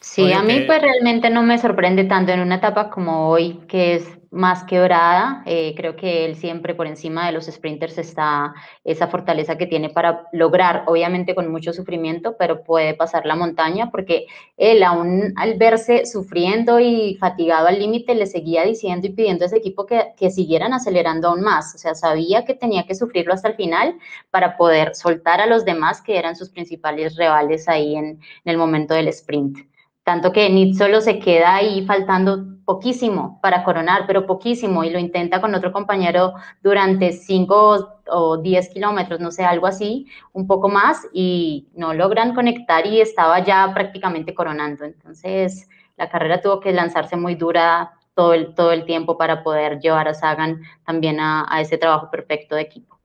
Sí, 0.00 0.32
a 0.32 0.42
mí 0.42 0.60
pues 0.66 0.80
realmente 0.80 1.30
no 1.30 1.42
me 1.42 1.58
sorprende 1.58 2.04
tanto 2.04 2.32
en 2.32 2.40
una 2.40 2.56
etapa 2.56 2.90
como 2.90 3.28
hoy, 3.28 3.60
que 3.66 3.96
es 3.96 4.18
más 4.30 4.64
quebrada. 4.64 5.42
Eh, 5.46 5.74
creo 5.76 5.96
que 5.96 6.24
él 6.24 6.36
siempre 6.36 6.74
por 6.74 6.86
encima 6.86 7.26
de 7.26 7.32
los 7.32 7.46
sprinters 7.46 7.98
está 7.98 8.54
esa 8.84 9.08
fortaleza 9.08 9.56
que 9.56 9.66
tiene 9.66 9.90
para 9.90 10.28
lograr, 10.32 10.84
obviamente 10.86 11.34
con 11.34 11.50
mucho 11.50 11.72
sufrimiento, 11.72 12.36
pero 12.38 12.62
puede 12.64 12.94
pasar 12.94 13.26
la 13.26 13.36
montaña 13.36 13.90
porque 13.90 14.26
él 14.56 14.82
aún 14.82 15.32
al 15.36 15.54
verse 15.54 16.06
sufriendo 16.06 16.80
y 16.80 17.16
fatigado 17.20 17.68
al 17.68 17.78
límite 17.78 18.14
le 18.14 18.26
seguía 18.26 18.64
diciendo 18.64 19.06
y 19.06 19.10
pidiendo 19.10 19.44
a 19.44 19.46
ese 19.46 19.56
equipo 19.56 19.86
que, 19.86 20.12
que 20.16 20.30
siguieran 20.30 20.72
acelerando 20.72 21.28
aún 21.28 21.42
más. 21.42 21.74
O 21.74 21.78
sea, 21.78 21.94
sabía 21.94 22.44
que 22.44 22.54
tenía 22.54 22.86
que 22.86 22.94
sufrirlo 22.94 23.34
hasta 23.34 23.48
el 23.48 23.54
final 23.56 23.96
para 24.30 24.56
poder 24.56 24.94
soltar 24.94 25.40
a 25.40 25.46
los 25.46 25.64
demás 25.64 26.02
que 26.02 26.18
eran 26.18 26.36
sus 26.36 26.50
principales 26.50 27.16
rivales 27.16 27.68
ahí 27.68 27.96
en, 27.96 28.06
en 28.06 28.20
el 28.44 28.58
momento 28.58 28.94
del 28.94 29.08
sprint. 29.08 29.58
Tanto 30.06 30.30
que 30.30 30.48
Nit 30.48 30.76
solo 30.76 31.00
se 31.00 31.18
queda 31.18 31.56
ahí 31.56 31.84
faltando 31.84 32.60
poquísimo 32.64 33.40
para 33.42 33.64
coronar, 33.64 34.06
pero 34.06 34.24
poquísimo, 34.24 34.84
y 34.84 34.90
lo 34.90 35.00
intenta 35.00 35.40
con 35.40 35.52
otro 35.52 35.72
compañero 35.72 36.34
durante 36.62 37.10
5 37.10 38.02
o 38.06 38.36
10 38.36 38.68
kilómetros, 38.68 39.18
no 39.18 39.32
sé, 39.32 39.44
algo 39.44 39.66
así, 39.66 40.06
un 40.32 40.46
poco 40.46 40.68
más, 40.68 41.08
y 41.12 41.66
no 41.74 41.92
logran 41.92 42.36
conectar 42.36 42.86
y 42.86 43.00
estaba 43.00 43.40
ya 43.40 43.72
prácticamente 43.74 44.32
coronando. 44.32 44.84
Entonces, 44.84 45.68
la 45.96 46.08
carrera 46.08 46.40
tuvo 46.40 46.60
que 46.60 46.72
lanzarse 46.72 47.16
muy 47.16 47.34
dura 47.34 47.90
todo 48.14 48.32
el, 48.32 48.54
todo 48.54 48.70
el 48.70 48.84
tiempo 48.84 49.18
para 49.18 49.42
poder 49.42 49.80
llevar 49.80 50.06
a 50.06 50.14
Sagan 50.14 50.60
también 50.84 51.18
a 51.18 51.60
ese 51.60 51.78
trabajo 51.78 52.12
perfecto 52.12 52.54
de 52.54 52.62
equipo. 52.62 52.95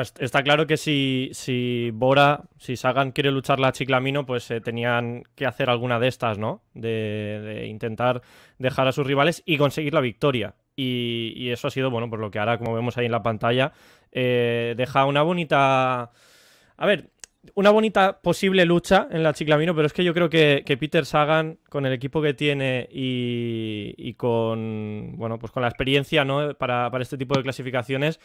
Está 0.00 0.42
claro 0.42 0.66
que 0.66 0.76
si, 0.76 1.30
si 1.32 1.90
Bora, 1.92 2.44
si 2.58 2.76
Sagan 2.76 3.12
quiere 3.12 3.30
luchar 3.30 3.60
la 3.60 3.72
Chiclamino, 3.72 4.26
pues 4.26 4.50
eh, 4.50 4.60
tenían 4.60 5.24
que 5.34 5.46
hacer 5.46 5.70
alguna 5.70 5.98
de 5.98 6.08
estas, 6.08 6.38
¿no? 6.38 6.62
De, 6.74 7.66
intentar 7.68 8.22
dejar 8.58 8.88
a 8.88 8.92
sus 8.92 9.06
rivales 9.06 9.42
y 9.44 9.58
conseguir 9.58 9.94
la 9.94 10.00
victoria. 10.00 10.54
Y, 10.76 11.50
eso 11.50 11.68
ha 11.68 11.70
sido, 11.70 11.90
bueno, 11.90 12.08
por 12.08 12.20
lo 12.20 12.30
que 12.30 12.38
ahora, 12.38 12.58
como 12.58 12.74
vemos 12.74 12.96
ahí 12.96 13.06
en 13.06 13.12
la 13.12 13.22
pantalla, 13.22 13.72
eh, 14.12 14.74
deja 14.76 15.04
una 15.06 15.22
bonita... 15.22 16.12
A 16.76 16.86
ver, 16.86 17.10
una 17.54 17.70
bonita 17.70 18.20
posible 18.20 18.64
lucha 18.64 19.08
en 19.10 19.22
la 19.22 19.32
Chiclamino, 19.32 19.74
pero 19.74 19.86
es 19.86 19.92
que 19.92 20.04
yo 20.04 20.14
creo 20.14 20.30
que, 20.30 20.62
Peter 20.78 21.04
Sagan, 21.04 21.58
con 21.68 21.86
el 21.86 21.92
equipo 21.92 22.22
que 22.22 22.34
tiene 22.34 22.88
y, 22.90 24.14
con, 24.14 25.14
bueno, 25.16 25.38
pues 25.38 25.50
con 25.50 25.62
la 25.62 25.68
experiencia, 25.68 26.24
¿no? 26.24 26.54
Para, 26.54 26.90
para 26.90 27.02
este 27.02 27.18
tipo 27.18 27.34
de 27.36 27.42
clasificaciones 27.42 28.20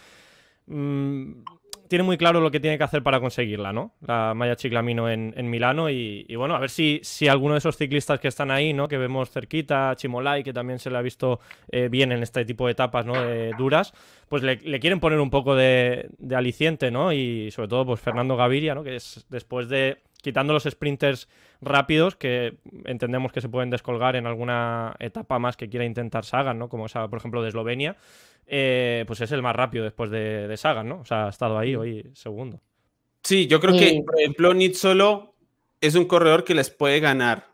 Mm, 0.67 1.43
tiene 1.93 2.06
muy 2.06 2.17
claro 2.17 2.41
lo 2.41 2.49
que 2.49 2.60
tiene 2.60 2.79
que 2.79 2.84
hacer 2.84 3.03
para 3.03 3.19
conseguirla, 3.19 3.71
¿no? 3.71 3.93
La 4.01 4.34
Maya 4.34 4.56
Chiclamino 4.56 5.12
en, 5.12 5.47
Milano 5.47 5.91
y, 5.91 6.25
bueno, 6.36 6.56
a 6.56 6.60
ver 6.60 6.71
si, 6.71 6.99
si 7.03 7.27
alguno 7.27 7.53
de 7.53 7.60
esos 7.60 7.77
ciclistas 7.77 8.19
que 8.19 8.29
están 8.29 8.49
ahí, 8.49 8.73
¿no? 8.73 8.88
Que 8.88 8.97
vemos 8.97 9.29
cerquita, 9.29 9.93
Chimolai, 9.95 10.43
que 10.43 10.53
también 10.53 10.79
se 10.79 10.89
le 10.89 10.97
ha 10.97 11.03
visto 11.03 11.39
eh, 11.71 11.89
bien 11.91 12.12
en 12.12 12.23
este 12.23 12.45
tipo 12.45 12.65
de 12.65 12.71
etapas, 12.71 13.06
¿no? 13.06 13.13
duras, 13.60 13.93
pues 14.27 14.41
le, 14.41 14.58
quieren 14.79 14.99
poner 14.99 15.19
un 15.19 15.29
poco 15.29 15.56
de, 15.56 16.10
aliciente, 16.36 16.89
¿no? 16.89 17.13
Y 17.13 17.51
sobre 17.51 17.67
todo, 17.67 17.86
pues 17.86 17.99
Fernando 17.99 18.36
Gaviria, 18.38 18.73
¿no? 18.73 18.84
Que 18.84 18.95
es 18.95 19.27
después 19.29 19.69
de 19.69 19.99
quitando 20.23 20.53
los 20.53 20.63
sprinters 20.63 21.27
rápidos 21.62 22.15
que 22.15 22.57
entendemos 22.86 23.31
que 23.33 23.41
se 23.41 23.49
pueden 23.49 23.69
descolgar 23.69 24.15
en 24.15 24.25
alguna 24.25 24.95
etapa 24.99 25.38
más 25.38 25.57
que 25.57 25.69
quiera 25.69 25.86
intentar 25.86 26.23
Sagan, 26.23 26.57
¿no? 26.57 26.69
Como 26.69 26.86
esa, 26.86 27.07
por 27.09 27.19
ejemplo, 27.19 27.43
de 27.43 27.49
Eslovenia. 27.49 27.97
Eh, 28.47 29.03
pues 29.05 29.21
es 29.21 29.31
el 29.31 29.41
más 29.41 29.55
rápido 29.55 29.83
después 29.83 30.09
de, 30.09 30.47
de, 30.47 30.57
Sagan, 30.57 30.88
¿no? 30.88 30.99
O 30.99 31.05
sea, 31.05 31.27
ha 31.27 31.29
estado 31.29 31.59
ahí 31.59 31.75
hoy 31.75 32.09
segundo. 32.13 32.62
Sí, 33.21 33.47
yo 33.47 33.59
creo 33.59 33.77
que, 33.77 34.01
por 34.05 34.19
ejemplo, 34.19 34.53
solo 34.73 35.36
es 35.81 35.95
un 35.95 36.05
corredor 36.05 36.43
que 36.43 36.55
les 36.55 36.69
puede 36.69 36.99
ganar 36.99 37.47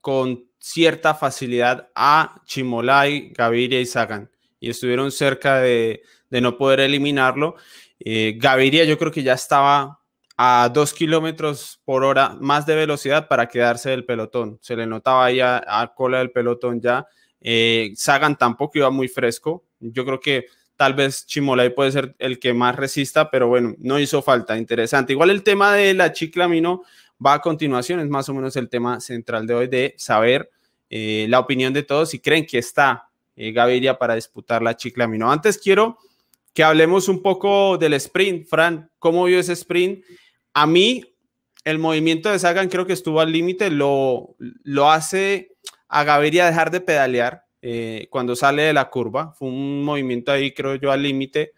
con 0.00 0.44
cierta 0.58 1.14
facilidad 1.14 1.90
a 1.94 2.40
Chimolai, 2.46 3.30
Gaviria 3.30 3.80
y 3.80 3.86
Sagan. 3.86 4.30
Y 4.60 4.70
estuvieron 4.70 5.12
cerca 5.12 5.60
de, 5.60 6.02
no 6.30 6.56
poder 6.56 6.80
eliminarlo. 6.80 7.56
Eh, 8.00 8.34
Gaviria 8.38 8.84
yo 8.84 8.98
creo 8.98 9.12
que 9.12 9.22
ya 9.22 9.34
estaba 9.34 10.00
a 10.36 10.70
dos 10.72 10.92
kilómetros 10.92 11.80
por 11.84 12.04
hora 12.04 12.36
más 12.40 12.66
de 12.66 12.74
velocidad 12.74 13.28
para 13.28 13.48
quedarse 13.48 13.90
del 13.90 14.04
pelotón. 14.04 14.58
Se 14.60 14.76
le 14.76 14.86
notaba 14.86 15.26
ahí 15.26 15.40
a, 15.40 15.92
cola 15.94 16.18
del 16.18 16.32
pelotón 16.32 16.80
ya. 16.80 17.06
Eh, 17.40 17.92
Sagan 17.96 18.36
tampoco 18.36 18.78
iba 18.78 18.90
muy 18.90 19.08
fresco. 19.08 19.64
Yo 19.78 20.04
creo 20.04 20.18
que 20.18 20.46
tal 20.76 20.94
vez 20.94 21.26
Chimolay 21.26 21.70
puede 21.70 21.92
ser 21.92 22.16
el 22.18 22.38
que 22.38 22.52
más 22.52 22.74
resista, 22.74 23.30
pero 23.30 23.48
bueno, 23.48 23.74
no 23.78 23.98
hizo 23.98 24.22
falta. 24.22 24.56
Interesante. 24.56 25.12
Igual 25.12 25.30
el 25.30 25.42
tema 25.42 25.74
de 25.74 25.94
la 25.94 26.12
chiclamino 26.12 26.82
va 27.24 27.34
a 27.34 27.40
continuación, 27.40 28.00
es 28.00 28.08
más 28.08 28.28
o 28.28 28.34
menos 28.34 28.56
el 28.56 28.68
tema 28.68 29.00
central 29.00 29.46
de 29.46 29.54
hoy, 29.54 29.68
de 29.68 29.94
saber 29.98 30.50
eh, 30.90 31.26
la 31.28 31.38
opinión 31.38 31.72
de 31.72 31.84
todos 31.84 32.10
si 32.10 32.18
creen 32.18 32.44
que 32.46 32.58
está 32.58 33.08
eh, 33.36 33.52
Gaviria 33.52 33.98
para 33.98 34.16
disputar 34.16 34.62
la 34.62 34.76
chiclamino. 34.76 35.30
Antes 35.30 35.58
quiero 35.58 35.98
que 36.52 36.64
hablemos 36.64 37.08
un 37.08 37.22
poco 37.22 37.78
del 37.78 37.94
sprint. 37.94 38.46
Fran, 38.46 38.90
¿cómo 38.98 39.24
vio 39.24 39.40
ese 39.40 39.52
sprint? 39.52 40.04
A 40.54 40.66
mí, 40.66 41.04
el 41.64 41.78
movimiento 41.78 42.30
de 42.30 42.38
Sagan 42.38 42.68
creo 42.68 42.86
que 42.86 42.92
estuvo 42.92 43.20
al 43.20 43.32
límite, 43.32 43.70
lo, 43.70 44.36
lo 44.38 44.90
hace 44.90 45.50
a 45.88 46.04
Gaviria 46.04 46.46
dejar 46.46 46.70
de 46.70 46.80
pedalear 46.80 47.44
eh, 47.60 48.08
cuando 48.10 48.36
sale 48.36 48.62
de 48.62 48.72
la 48.72 48.90
curva. 48.90 49.32
Fue 49.38 49.48
un 49.48 49.82
movimiento 49.82 50.32
ahí, 50.32 50.52
creo 50.52 50.74
yo, 50.76 50.92
al 50.92 51.02
límite, 51.02 51.52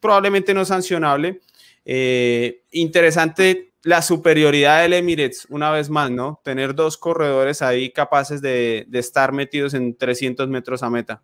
probablemente 0.00 0.54
no 0.54 0.64
sancionable. 0.64 1.40
Eh, 1.84 2.62
interesante 2.70 3.72
la 3.82 4.02
superioridad 4.02 4.82
del 4.82 4.92
Emirates, 4.92 5.46
una 5.50 5.70
vez 5.70 5.90
más, 5.90 6.10
¿no? 6.10 6.40
Tener 6.44 6.74
dos 6.74 6.96
corredores 6.96 7.62
ahí 7.62 7.90
capaces 7.90 8.40
de, 8.40 8.86
de 8.88 8.98
estar 8.98 9.32
metidos 9.32 9.74
en 9.74 9.96
300 9.96 10.48
metros 10.48 10.82
a 10.82 10.90
meta. 10.90 11.22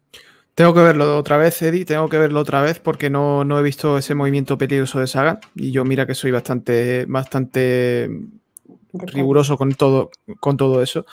Tengo 0.59 0.75
que 0.75 0.81
verlo 0.81 1.16
otra 1.16 1.37
vez, 1.37 1.62
Eddie, 1.62 1.85
tengo 1.85 2.09
que 2.09 2.18
verlo 2.18 2.40
otra 2.40 2.61
vez 2.62 2.81
porque 2.81 3.11
no, 3.11 3.44
he 3.57 3.62
visto 3.62 3.97
ese 3.97 4.16
movimiento 4.16 4.59
peligroso 4.59 4.99
de 4.99 5.07
Saga 5.07 5.38
y 5.55 5.71
yo 5.71 5.85
mira 5.85 6.05
que 6.05 6.16
soy 6.16 6.33
bastante, 6.33 7.05
bastante 7.07 8.11
riguroso 8.92 9.57
con 9.57 9.73
todo, 9.75 10.11
con 10.40 10.57
todo 10.57 10.83
eso. 10.83 11.07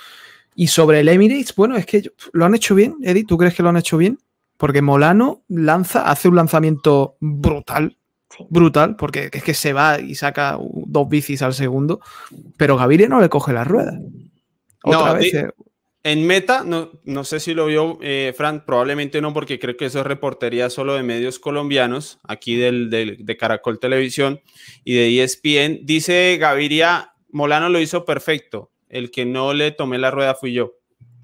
Y 0.55 0.65
sobre 0.65 1.01
el 1.01 1.09
Emirates, 1.09 1.53
bueno, 1.53 1.75
es 1.75 1.85
que 1.85 2.11
lo 2.33 2.43
han 2.43 2.55
hecho 2.55 2.73
bien, 2.73 2.95
Eddie, 3.03 3.23
¿tú 3.23 3.37
crees 3.37 3.53
que 3.53 3.61
lo 3.61 3.69
han 3.69 3.77
hecho 3.77 3.97
bien? 3.97 4.17
Porque 4.57 4.81
Molano 4.81 5.43
lanza, 5.47 6.09
hace 6.09 6.27
un 6.27 6.37
lanzamiento 6.37 7.15
brutal, 7.19 7.99
brutal, 8.49 8.95
porque 8.95 9.29
es 9.31 9.43
que 9.43 9.53
se 9.53 9.73
va 9.73 9.99
y 9.99 10.15
saca 10.15 10.57
dos 10.87 11.07
bicis 11.07 11.43
al 11.43 11.53
segundo, 11.53 11.99
pero 12.57 12.77
Gaviria 12.77 13.07
no 13.07 13.21
le 13.21 13.29
coge 13.29 13.53
la 13.53 13.63
rueda. 13.63 13.95
Otra 14.81 15.13
vez. 15.13 15.31
Eh, 15.35 15.51
en 16.05 16.27
meta, 16.27 16.63
no, 16.63 16.91
no 17.03 17.23
sé 17.23 17.39
si 17.39 17.55
lo 17.55 17.65
vio 17.65 17.97
eh, 17.99 18.31
Fran, 18.37 18.63
probablemente 18.63 19.21
no, 19.21 19.33
porque 19.33 19.57
creo 19.57 19.75
que 19.75 19.85
eso 19.85 20.01
es 20.01 20.05
reportería 20.05 20.69
solo 20.69 20.93
de 20.93 21.01
medios 21.01 21.39
colombianos, 21.39 22.19
aquí 22.23 22.55
del, 22.57 22.91
de 22.91 23.37
Caracol 23.37 23.79
Televisión 23.79 24.39
y 24.83 24.93
de 24.93 25.23
ESPN. 25.23 25.79
Dice 25.83 26.37
Gaviria, 26.39 27.15
Molano 27.31 27.69
lo 27.69 27.79
hizo 27.79 28.05
perfecto, 28.05 28.71
el 28.87 29.09
que 29.09 29.25
no 29.25 29.55
le 29.55 29.71
tomé 29.71 29.97
la 29.97 30.11
rueda 30.11 30.35
fui 30.35 30.53
yo. 30.53 30.73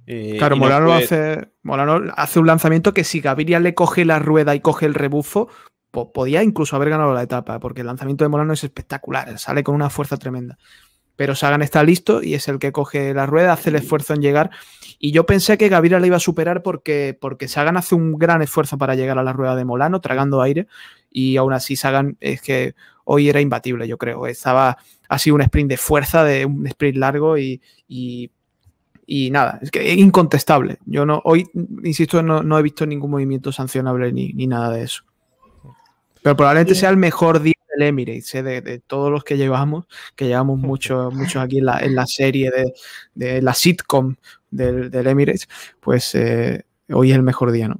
Eh, 0.07 0.37
claro, 0.39 0.57
Molano, 0.57 0.93
hace, 0.93 1.49
Molano 1.61 2.11
hace 2.15 2.39
un 2.39 2.47
lanzamiento 2.47 2.91
que 2.91 3.03
si 3.03 3.21
Gaviria 3.21 3.59
le 3.59 3.75
coge 3.75 4.03
la 4.03 4.17
rueda 4.17 4.55
y 4.55 4.61
coge 4.61 4.87
el 4.87 4.95
rebufo, 4.95 5.47
podía 5.91 6.41
incluso 6.41 6.75
haber 6.75 6.89
ganado 6.89 7.13
la 7.13 7.21
etapa, 7.21 7.59
porque 7.59 7.81
el 7.81 7.87
lanzamiento 7.87 8.25
de 8.25 8.29
Molano 8.29 8.53
es 8.53 8.63
espectacular, 8.63 9.37
sale 9.37 9.63
con 9.63 9.75
una 9.75 9.91
fuerza 9.91 10.17
tremenda 10.17 10.57
pero 11.21 11.35
Sagan 11.35 11.61
está 11.61 11.83
listo 11.83 12.23
y 12.23 12.33
es 12.33 12.47
el 12.47 12.57
que 12.57 12.71
coge 12.71 13.13
la 13.13 13.27
rueda, 13.27 13.53
hace 13.53 13.69
el 13.69 13.75
esfuerzo 13.75 14.15
en 14.15 14.23
llegar. 14.23 14.49
Y 14.97 15.11
yo 15.11 15.27
pensé 15.27 15.55
que 15.55 15.69
Gaviria 15.69 15.99
le 15.99 16.07
iba 16.07 16.15
a 16.15 16.19
superar 16.19 16.63
porque, 16.63 17.15
porque 17.21 17.47
Sagan 17.47 17.77
hace 17.77 17.93
un 17.93 18.17
gran 18.17 18.41
esfuerzo 18.41 18.79
para 18.79 18.95
llegar 18.95 19.19
a 19.19 19.23
la 19.23 19.31
rueda 19.31 19.55
de 19.55 19.63
Molano, 19.63 20.01
tragando 20.01 20.41
aire. 20.41 20.65
Y 21.11 21.37
aún 21.37 21.53
así, 21.53 21.75
Sagan 21.75 22.17
es 22.21 22.41
que 22.41 22.73
hoy 23.03 23.29
era 23.29 23.39
imbatible, 23.39 23.87
yo 23.87 23.99
creo. 23.99 24.25
Estaba, 24.25 24.79
ha 25.09 25.19
sido 25.19 25.35
un 25.35 25.43
sprint 25.43 25.69
de 25.69 25.77
fuerza, 25.77 26.23
de 26.23 26.47
un 26.47 26.65
sprint 26.65 26.97
largo 26.97 27.37
y, 27.37 27.61
y, 27.87 29.29
nada, 29.29 29.59
es 29.61 29.69
que 29.69 29.91
es 29.91 29.99
incontestable. 29.99 30.79
Yo 30.87 31.05
no, 31.05 31.21
hoy, 31.23 31.47
insisto, 31.83 32.23
no, 32.23 32.57
he 32.57 32.63
visto 32.63 32.87
ningún 32.87 33.11
movimiento 33.11 33.51
sancionable 33.51 34.11
ni, 34.11 34.33
ni 34.33 34.47
nada 34.47 34.71
de 34.71 34.85
eso. 34.85 35.03
Pero 36.21 36.35
probablemente 36.35 36.75
sea 36.75 36.89
el 36.89 36.97
mejor 36.97 37.41
día 37.41 37.53
del 37.75 37.87
Emirates, 37.87 38.35
¿eh? 38.35 38.43
de, 38.43 38.79
todos 38.79 39.11
los 39.11 39.23
que 39.23 39.37
llevamos, 39.37 39.85
que 40.15 40.27
llevamos 40.27 40.59
muchos 40.59 41.13
muchos 41.13 41.41
aquí 41.41 41.59
en 41.59 41.65
la, 41.65 41.79
en 41.79 41.95
la 41.95 42.05
serie 42.05 42.51
de, 42.51 42.73
de, 43.15 43.41
la 43.41 43.53
sitcom 43.53 44.15
del, 44.49 44.91
del 44.91 45.07
Emirates, 45.07 45.47
pues 45.79 46.13
eh, 46.15 46.65
hoy 46.89 47.11
es 47.11 47.15
el 47.15 47.23
mejor 47.23 47.51
día, 47.51 47.67
¿no? 47.67 47.79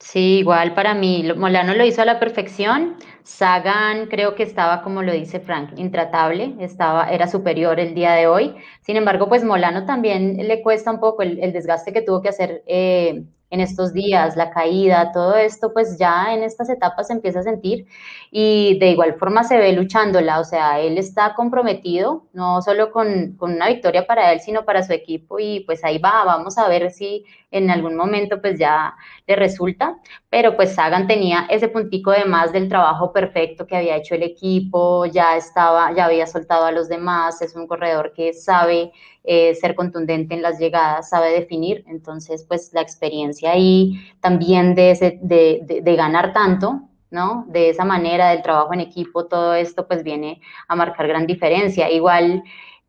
Sí, 0.00 0.38
igual 0.38 0.74
para 0.74 0.94
mí, 0.94 1.30
Molano 1.36 1.74
lo 1.74 1.84
hizo 1.84 2.00
a 2.00 2.06
la 2.06 2.18
perfección. 2.18 2.96
Sagan 3.22 4.06
creo 4.06 4.34
que 4.34 4.42
estaba, 4.42 4.82
como 4.82 5.02
lo 5.02 5.12
dice 5.12 5.40
Frank, 5.40 5.72
intratable, 5.76 6.56
estaba, 6.58 7.10
era 7.10 7.28
superior 7.28 7.78
el 7.78 7.94
día 7.94 8.12
de 8.14 8.26
hoy. 8.26 8.56
Sin 8.80 8.96
embargo, 8.96 9.28
pues 9.28 9.44
Molano 9.44 9.84
también 9.84 10.38
le 10.48 10.62
cuesta 10.62 10.90
un 10.90 11.00
poco 11.00 11.22
el, 11.22 11.38
el 11.40 11.52
desgaste 11.52 11.92
que 11.92 12.00
tuvo 12.00 12.22
que 12.22 12.30
hacer 12.30 12.62
eh, 12.66 13.24
en 13.50 13.60
estos 13.60 13.92
días, 13.92 14.36
la 14.36 14.50
caída, 14.50 15.10
todo 15.12 15.34
esto, 15.36 15.72
pues 15.72 15.98
ya 15.98 16.32
en 16.32 16.42
estas 16.44 16.70
etapas 16.70 17.08
se 17.08 17.12
empieza 17.12 17.40
a 17.40 17.42
sentir 17.42 17.86
y 18.30 18.78
de 18.78 18.90
igual 18.90 19.14
forma 19.14 19.42
se 19.42 19.58
ve 19.58 19.72
luchándola, 19.72 20.38
o 20.38 20.44
sea, 20.44 20.80
él 20.80 20.98
está 20.98 21.34
comprometido, 21.34 22.28
no 22.32 22.62
solo 22.62 22.92
con, 22.92 23.34
con, 23.36 23.52
una 23.54 23.68
victoria 23.68 24.06
para 24.06 24.32
él, 24.32 24.40
sino 24.40 24.64
para 24.64 24.84
su 24.84 24.92
equipo 24.92 25.38
y 25.40 25.60
pues 25.60 25.84
ahí 25.84 25.98
va, 25.98 26.24
vamos 26.24 26.58
a 26.58 26.68
ver 26.68 26.90
si 26.92 27.24
en 27.50 27.70
algún 27.70 27.96
momento 27.96 28.40
pues 28.40 28.58
ya 28.58 28.94
le 29.26 29.34
resulta, 29.34 29.98
pero 30.28 30.56
pues 30.56 30.74
Sagan 30.74 31.08
tenía 31.08 31.46
ese 31.50 31.68
puntico 31.68 32.12
de 32.12 32.24
más 32.24 32.52
del 32.52 32.68
trabajo 32.68 33.12
perfecto 33.12 33.66
que 33.66 33.76
había 33.76 33.96
hecho 33.96 34.14
el 34.14 34.22
equipo, 34.22 35.06
ya 35.06 35.36
estaba, 35.36 35.92
ya 35.94 36.04
había 36.04 36.26
soltado 36.26 36.66
a 36.66 36.72
los 36.72 36.88
demás, 36.88 37.42
es 37.42 37.56
un 37.56 37.66
corredor 37.66 38.12
que 38.14 38.32
sabe 38.32 38.92
eh, 39.24 39.54
ser 39.54 39.74
contundente 39.74 40.34
en 40.34 40.42
las 40.42 40.58
llegadas, 40.58 41.10
sabe 41.10 41.30
definir, 41.30 41.84
entonces 41.86 42.44
pues 42.48 42.72
la 42.72 42.80
experiencia 42.80 43.52
ahí 43.52 44.00
también 44.20 44.74
de, 44.74 45.18
de, 45.20 45.82
de, 45.82 45.96
ganar 45.96 46.32
tanto, 46.32 46.80
¿no? 47.10 47.44
De 47.48 47.68
esa 47.68 47.84
manera 47.84 48.30
del 48.30 48.42
trabajo 48.42 48.72
en 48.72 48.80
equipo, 48.80 49.26
todo 49.26 49.54
esto 49.54 49.86
pues 49.86 50.02
viene 50.02 50.40
a 50.68 50.74
marcar 50.74 51.06
gran 51.06 51.26
diferencia. 51.26 51.90
Igual, 51.90 52.42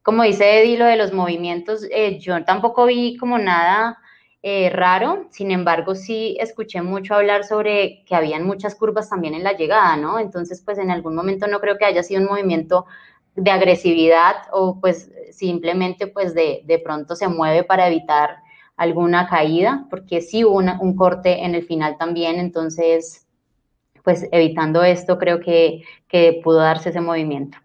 como 0.04 0.24
dice 0.24 0.62
Eddie, 0.62 0.78
lo 0.78 0.86
de 0.86 0.96
los 0.96 1.12
movimientos, 1.12 1.86
eh, 1.92 2.18
yo 2.20 2.44
tampoco 2.46 2.86
vi 2.86 3.18
como 3.18 3.38
nada 3.38 3.98
eh, 4.44 4.72
raro, 4.72 5.28
sin 5.30 5.52
embargo 5.52 5.94
sí 5.94 6.36
escuché 6.40 6.82
mucho 6.82 7.14
hablar 7.14 7.44
sobre 7.44 8.04
que 8.06 8.16
habían 8.16 8.44
muchas 8.44 8.74
curvas 8.74 9.10
también 9.10 9.36
en 9.36 9.44
la 9.44 9.54
llegada, 9.54 9.98
¿no? 9.98 10.18
Entonces 10.18 10.64
pues 10.66 10.80
en 10.80 10.90
algún 10.90 11.14
momento 11.14 11.46
no 11.48 11.60
creo 11.60 11.78
que 11.78 11.86
haya 11.86 12.02
sido 12.02 12.22
un 12.22 12.28
movimiento 12.28 12.86
de 13.36 13.52
agresividad 13.52 14.36
o 14.52 14.80
pues 14.80 15.12
simplemente 15.32 16.08
pues 16.08 16.34
de, 16.34 16.62
de 16.66 16.80
pronto 16.80 17.16
se 17.16 17.28
mueve 17.28 17.64
para 17.64 17.88
evitar 17.88 18.38
alguna 18.78 19.28
caída, 19.28 19.86
porque 19.90 20.22
sí 20.22 20.44
hubo 20.44 20.58
un 20.58 20.96
corte 20.96 21.44
en 21.46 21.56
el 21.56 21.64
final 21.64 21.98
también, 21.98 22.40
entonces 22.40 23.28
pues 24.04 24.28
evitando 24.32 24.84
esto 24.84 25.18
creo 25.18 25.40
que, 25.40 25.84
que 26.08 26.42
pudo 26.44 26.58
darse 26.58 26.90
ese 26.90 27.02
movimiento. 27.02 27.58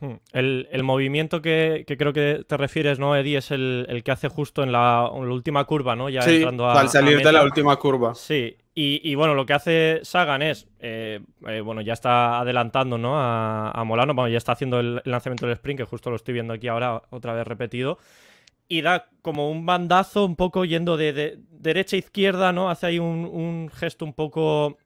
Hmm. 0.00 0.14
El, 0.32 0.68
el 0.70 0.84
movimiento 0.84 1.42
que, 1.42 1.84
que, 1.86 1.96
creo 1.96 2.12
que 2.12 2.44
te 2.46 2.56
refieres, 2.56 2.98
¿no, 2.98 3.16
Eddie? 3.16 3.38
Es 3.38 3.50
el, 3.50 3.86
el 3.88 4.04
que 4.04 4.12
hace 4.12 4.28
justo 4.28 4.62
en 4.62 4.70
la, 4.70 5.10
en 5.12 5.26
la, 5.26 5.34
última 5.34 5.64
curva, 5.64 5.96
¿no? 5.96 6.08
Ya 6.08 6.22
sí, 6.22 6.36
entrando 6.36 6.66
a, 6.66 6.78
al 6.78 6.88
salir 6.88 7.20
de 7.20 7.32
la 7.32 7.42
última 7.42 7.74
curva. 7.76 8.14
Sí, 8.14 8.56
y, 8.80 9.14
bueno, 9.16 9.34
lo 9.34 9.44
que 9.44 9.54
hace 9.54 10.00
Sagan 10.04 10.40
es, 10.40 10.68
eh, 10.78 11.18
eh, 11.48 11.60
bueno, 11.60 11.80
ya 11.80 11.94
está 11.94 12.38
adelantando, 12.38 12.96
¿no? 12.96 13.14
A, 13.16 13.82
Molano, 13.84 14.14
bueno, 14.14 14.28
ya 14.28 14.38
está 14.38 14.52
haciendo 14.52 14.78
el, 14.78 15.02
lanzamiento 15.04 15.46
del 15.46 15.54
sprint, 15.54 15.78
que 15.78 15.84
justo 15.84 16.10
lo 16.10 16.16
estoy 16.16 16.34
viendo 16.34 16.52
aquí 16.54 16.68
ahora 16.68 17.02
otra 17.10 17.32
vez 17.32 17.44
repetido. 17.44 17.98
Y 18.68 18.82
da 18.82 19.08
como 19.20 19.50
un 19.50 19.66
bandazo 19.66 20.24
un 20.24 20.36
poco 20.36 20.64
yendo 20.64 20.96
de, 20.96 21.12
de 21.12 21.38
derecha 21.50 21.96
a 21.96 21.98
izquierda, 21.98 22.52
¿no? 22.52 22.70
Hace 22.70 22.86
ahí 22.86 22.98
un, 23.00 23.24
un 23.24 23.68
gesto 23.68 24.04
un 24.04 24.12
poco 24.12 24.78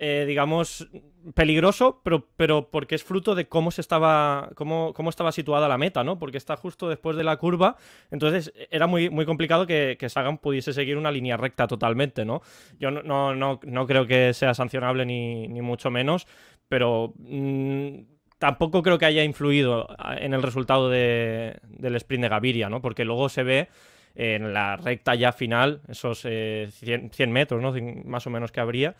eh, 0.00 0.24
digamos, 0.28 0.88
peligroso, 1.34 2.00
pero, 2.04 2.26
pero 2.36 2.70
porque 2.70 2.94
es 2.94 3.04
fruto 3.04 3.34
de 3.34 3.48
cómo 3.48 3.70
se 3.70 3.80
estaba. 3.80 4.50
Cómo, 4.54 4.92
cómo, 4.94 5.10
estaba 5.10 5.32
situada 5.32 5.68
la 5.68 5.78
meta, 5.78 6.04
¿no? 6.04 6.18
Porque 6.18 6.38
está 6.38 6.56
justo 6.56 6.88
después 6.88 7.16
de 7.16 7.24
la 7.24 7.36
curva. 7.36 7.76
Entonces 8.10 8.52
era 8.70 8.86
muy, 8.86 9.10
muy 9.10 9.26
complicado 9.26 9.66
que, 9.66 9.96
que 9.98 10.08
Sagan 10.08 10.38
pudiese 10.38 10.72
seguir 10.72 10.96
una 10.96 11.10
línea 11.10 11.36
recta 11.36 11.66
totalmente, 11.66 12.24
¿no? 12.24 12.42
Yo 12.78 12.90
no, 12.90 13.02
no, 13.02 13.34
no, 13.34 13.60
no 13.62 13.86
creo 13.86 14.06
que 14.06 14.32
sea 14.34 14.54
sancionable 14.54 15.06
ni, 15.06 15.48
ni 15.48 15.62
mucho 15.62 15.90
menos, 15.90 16.26
pero. 16.68 17.12
Mmm, 17.18 18.18
tampoco 18.38 18.82
creo 18.82 18.98
que 18.98 19.06
haya 19.06 19.24
influido 19.24 19.88
en 20.18 20.32
el 20.32 20.42
resultado 20.42 20.88
de, 20.88 21.58
del 21.64 21.96
sprint 21.96 22.22
de 22.22 22.28
Gaviria, 22.28 22.68
¿no? 22.68 22.80
Porque 22.80 23.04
luego 23.04 23.28
se 23.28 23.42
ve 23.42 23.68
en 24.14 24.52
la 24.52 24.76
recta 24.76 25.14
ya 25.14 25.32
final, 25.32 25.82
esos 25.88 26.22
eh, 26.24 26.68
100, 26.70 27.10
100, 27.12 27.32
metros, 27.32 27.62
¿no? 27.62 27.74
Más 28.04 28.26
o 28.26 28.30
menos 28.30 28.52
que 28.52 28.60
habría, 28.60 28.96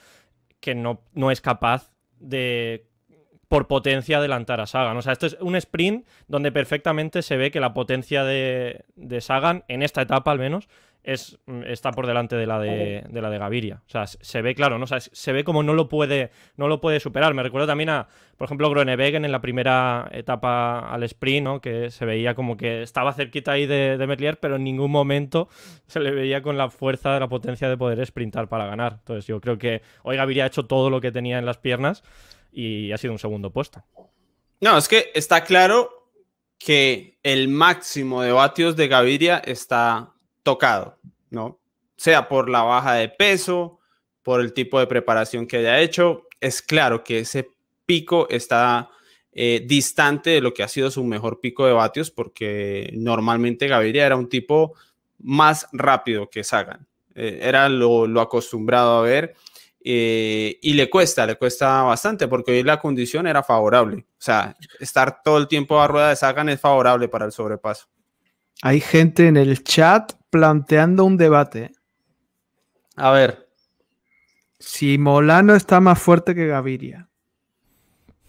que 0.61 0.75
no, 0.75 1.03
no 1.15 1.31
es 1.31 1.41
capaz 1.41 1.93
de 2.21 2.87
por 3.49 3.67
potencia 3.67 4.19
adelantar 4.19 4.61
a 4.61 4.67
Sagan. 4.67 4.97
O 4.97 5.03
sea, 5.03 5.13
esto 5.13 5.27
es 5.27 5.37
un 5.41 5.57
sprint 5.57 6.07
donde 6.29 6.53
perfectamente 6.53 7.23
se 7.23 7.37
ve 7.37 7.51
que 7.51 7.61
la 7.61 7.73
potencia 7.73 8.25
de, 8.25 8.85
de, 8.95 9.21
Sagan, 9.21 9.65
en 9.69 9.83
esta 9.83 10.03
etapa 10.03 10.31
al 10.31 10.39
menos, 10.39 10.69
es, 11.03 11.39
mm, 11.47 11.63
está 11.65 11.93
por 11.93 12.07
delante 12.07 12.37
de 12.37 12.47
la 12.47 12.59
de, 12.59 13.05
de 13.09 13.23
la 13.23 13.31
de 13.31 13.39
Gaviria. 13.39 13.83
O 13.87 13.91
sea, 13.91 14.07
se 14.07 14.43
ve 14.43 14.55
claro, 14.55 14.79
¿no? 14.79 14.85
O 14.85 14.87
sea, 14.87 15.01
se 15.01 15.33
ve 15.33 15.45
como 15.45 15.63
no 15.63 15.75
lo 15.75 15.89
puede, 15.89 16.31
no 16.57 16.69
lo 16.69 16.81
puede 16.81 17.01
superar. 17.01 17.35
Me 17.35 17.43
recuerdo 17.43 17.67
también 17.67 17.89
a, 17.91 18.09
por 18.37 18.47
ejemplo, 18.47 18.69
Groenewegen 18.71 19.25
en 19.25 19.33
la 19.33 19.41
primera 19.41 20.09
etapa 20.13 20.81
al 20.81 21.03
sprint, 21.05 21.45
¿no? 21.45 21.61
Que 21.61 21.91
se 21.91 22.05
veía 22.05 22.35
como 22.35 22.57
que 22.57 22.83
estaba 22.83 23.13
cerquita 23.13 23.53
ahí 23.53 23.67
de, 23.67 23.97
de 23.97 24.07
Metlier, 24.07 24.39
pero 24.39 24.57
en 24.57 24.65
ningún 24.65 24.91
momento 24.91 25.49
se 25.87 26.01
le 26.01 26.11
veía 26.11 26.43
con 26.43 26.59
la 26.59 26.71
fuerza, 26.71 27.19
la 27.19 27.29
potencia 27.29 27.69
de 27.69 27.77
poder 27.77 28.05
sprintar 28.05 28.49
para 28.49 28.67
ganar. 28.67 28.97
Entonces 28.99 29.27
yo 29.27 29.41
creo 29.41 29.59
que 29.59 29.83
hoy 30.03 30.17
Gaviria 30.17 30.45
ha 30.45 30.49
hecho 30.49 30.67
todo 30.67 30.91
lo 30.91 31.01
que 31.01 31.13
tenía 31.13 31.39
en 31.39 31.47
las 31.47 31.59
piernas 31.59 32.03
y 32.53 32.93
ha 32.93 32.99
sido 32.99 33.13
un 33.13 33.19
segundo 33.19 33.51
puesto. 33.51 33.83
No, 34.61 34.77
es 34.77 34.89
que 34.89 35.11
está 35.15 35.45
claro 35.45 36.11
que 36.59 37.19
el 37.23 37.49
máximo 37.49 38.23
de 38.23 38.33
vatios 38.33 38.77
de 38.77 38.89
Gaviria 38.89 39.39
está 39.39 40.15
tocado, 40.43 40.99
¿no? 41.31 41.59
Sea 41.97 42.29
por 42.29 42.49
la 42.49 42.63
baja 42.63 42.95
de 42.95 43.09
peso, 43.09 43.79
por 44.23 44.41
el 44.41 44.53
tipo 44.53 44.79
de 44.79 44.87
preparación 44.87 45.47
que 45.47 45.59
haya 45.59 45.81
hecho, 45.81 46.27
es 46.41 46.63
claro 46.63 47.03
que 47.03 47.21
ese 47.21 47.51
pico 47.87 48.29
está 48.31 48.91
eh, 49.33 49.65
distante 49.67 50.31
de 50.31 50.41
lo 50.41 50.53
que 50.53 50.63
ha 50.63 50.69
sido 50.69 50.91
su 50.91 51.05
mejor 51.05 51.41
pico 51.41 51.67
de 51.67 51.73
vatios, 51.73 52.11
porque 52.11 52.91
normalmente 52.95 53.69
Gaviria 53.69 54.05
era 54.07 54.17
un 54.17 54.29
tipo 54.29 54.75
más 55.19 55.67
rápido 55.73 56.29
que 56.29 56.45
Sagan. 56.45 56.87
Eh, 57.15 57.41
era 57.43 57.69
lo, 57.69 58.21
acostumbrado 58.21 58.99
a 58.99 59.03
ver 59.03 59.35
eh, 59.83 60.59
y 60.61 60.75
le 60.75 60.91
cuesta, 60.91 61.25
le 61.25 61.37
cuesta 61.37 61.83
bastante, 61.83 62.29
porque 62.29 62.53
hoy 62.53 62.63
la 62.63 62.81
condición 62.81 63.27
era 63.27 63.43
favorable. 63.43 64.07
O 64.11 64.21
sea, 64.21 64.57
estar 64.81 65.23
todo 65.23 65.39
el 65.39 65.49
tiempo 65.49 65.81
a 65.81 65.89
rueda 65.89 66.11
de 66.11 66.17
Sagan 66.17 66.49
es 66.49 66.61
favorable 66.61 67.09
para 67.09 67.25
el 67.25 67.33
sobrepaso. 67.33 67.87
Hay 68.63 68.81
gente 68.81 69.29
en 69.29 69.37
el 69.37 69.63
chat 69.63 70.18
planteando 70.31 71.05
un 71.05 71.17
debate. 71.17 71.73
A 72.97 73.11
ver. 73.13 73.49
Si 74.59 74.99
Molano 74.99 75.55
está 75.55 75.81
más 75.81 76.01
fuerte 76.01 76.35
que 76.35 76.47
Gaviria. 76.47 77.09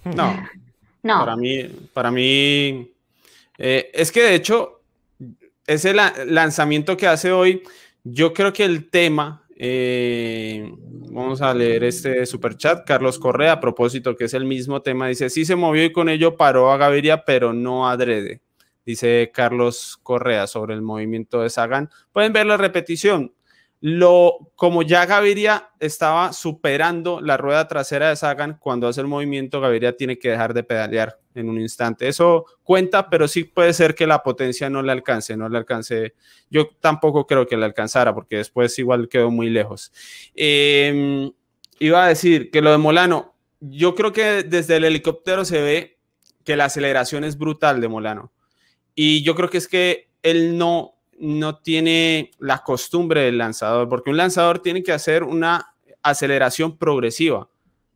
No. 0.03 0.35
No. 1.01 1.19
Para 1.19 1.37
mí, 1.37 1.63
para 1.93 2.11
mí 2.11 2.91
eh, 3.57 3.89
es 3.93 4.11
que 4.11 4.21
de 4.21 4.35
hecho, 4.35 4.81
ese 5.65 5.93
la 5.93 6.13
lanzamiento 6.27 6.97
que 6.97 7.07
hace 7.07 7.31
hoy, 7.31 7.63
yo 8.03 8.33
creo 8.33 8.51
que 8.51 8.65
el 8.65 8.89
tema, 8.89 9.45
eh, 9.55 10.69
vamos 11.09 11.41
a 11.41 11.53
leer 11.53 11.85
este 11.85 12.25
super 12.25 12.57
chat, 12.57 12.85
Carlos 12.85 13.17
Correa, 13.17 13.53
a 13.53 13.59
propósito, 13.61 14.17
que 14.17 14.25
es 14.25 14.33
el 14.33 14.43
mismo 14.43 14.81
tema, 14.81 15.07
dice, 15.07 15.29
sí 15.29 15.45
se 15.45 15.55
movió 15.55 15.85
y 15.85 15.93
con 15.93 16.09
ello 16.09 16.35
paró 16.35 16.69
a 16.69 16.75
Gaviria, 16.75 17.23
pero 17.23 17.53
no 17.53 17.87
adrede 17.87 18.41
dice 18.89 19.29
Carlos 19.31 19.99
Correa 20.01 20.47
sobre 20.47 20.73
el 20.73 20.81
movimiento 20.81 21.41
de 21.41 21.51
Sagan. 21.51 21.91
Pueden 22.11 22.33
ver 22.33 22.47
la 22.47 22.57
repetición. 22.57 23.35
Lo, 23.81 24.51
como 24.55 24.81
ya 24.81 25.05
Gaviria 25.05 25.69
estaba 25.79 26.33
superando 26.33 27.21
la 27.21 27.37
rueda 27.37 27.67
trasera 27.67 28.09
de 28.09 28.15
Sagan, 28.15 28.57
cuando 28.59 28.87
hace 28.87 29.01
el 29.01 29.07
movimiento, 29.07 29.61
Gaviria 29.61 29.95
tiene 29.95 30.17
que 30.17 30.31
dejar 30.31 30.55
de 30.55 30.63
pedalear 30.63 31.19
en 31.35 31.49
un 31.49 31.61
instante. 31.61 32.07
Eso 32.07 32.45
cuenta, 32.63 33.11
pero 33.11 33.27
sí 33.27 33.43
puede 33.43 33.73
ser 33.73 33.93
que 33.93 34.07
la 34.07 34.23
potencia 34.23 34.71
no 34.71 34.81
le 34.81 34.91
alcance, 34.91 35.37
no 35.37 35.47
le 35.47 35.59
alcance. 35.59 36.15
Yo 36.49 36.67
tampoco 36.79 37.27
creo 37.27 37.45
que 37.45 37.57
le 37.57 37.65
alcanzara, 37.65 38.13
porque 38.15 38.37
después 38.37 38.77
igual 38.79 39.07
quedó 39.07 39.29
muy 39.29 39.51
lejos. 39.51 39.93
Eh, 40.35 41.31
iba 41.77 42.03
a 42.03 42.07
decir 42.07 42.49
que 42.49 42.63
lo 42.63 42.71
de 42.71 42.79
Molano, 42.79 43.35
yo 43.59 43.93
creo 43.93 44.11
que 44.11 44.41
desde 44.41 44.77
el 44.77 44.85
helicóptero 44.85 45.45
se 45.45 45.61
ve 45.61 45.99
que 46.43 46.55
la 46.55 46.65
aceleración 46.65 47.23
es 47.23 47.37
brutal 47.37 47.79
de 47.79 47.87
Molano. 47.87 48.31
Y 49.01 49.23
yo 49.23 49.33
creo 49.33 49.49
que 49.49 49.59
es 49.59 49.69
que 49.69 50.09
él 50.23 50.57
no, 50.57 50.97
no 51.17 51.55
tiene 51.59 52.31
la 52.37 52.57
costumbre 52.57 53.21
del 53.21 53.37
lanzador, 53.37 53.87
porque 53.87 54.09
un 54.09 54.17
lanzador 54.17 54.59
tiene 54.59 54.83
que 54.83 54.91
hacer 54.91 55.23
una 55.23 55.73
aceleración 56.03 56.77
progresiva. 56.77 57.47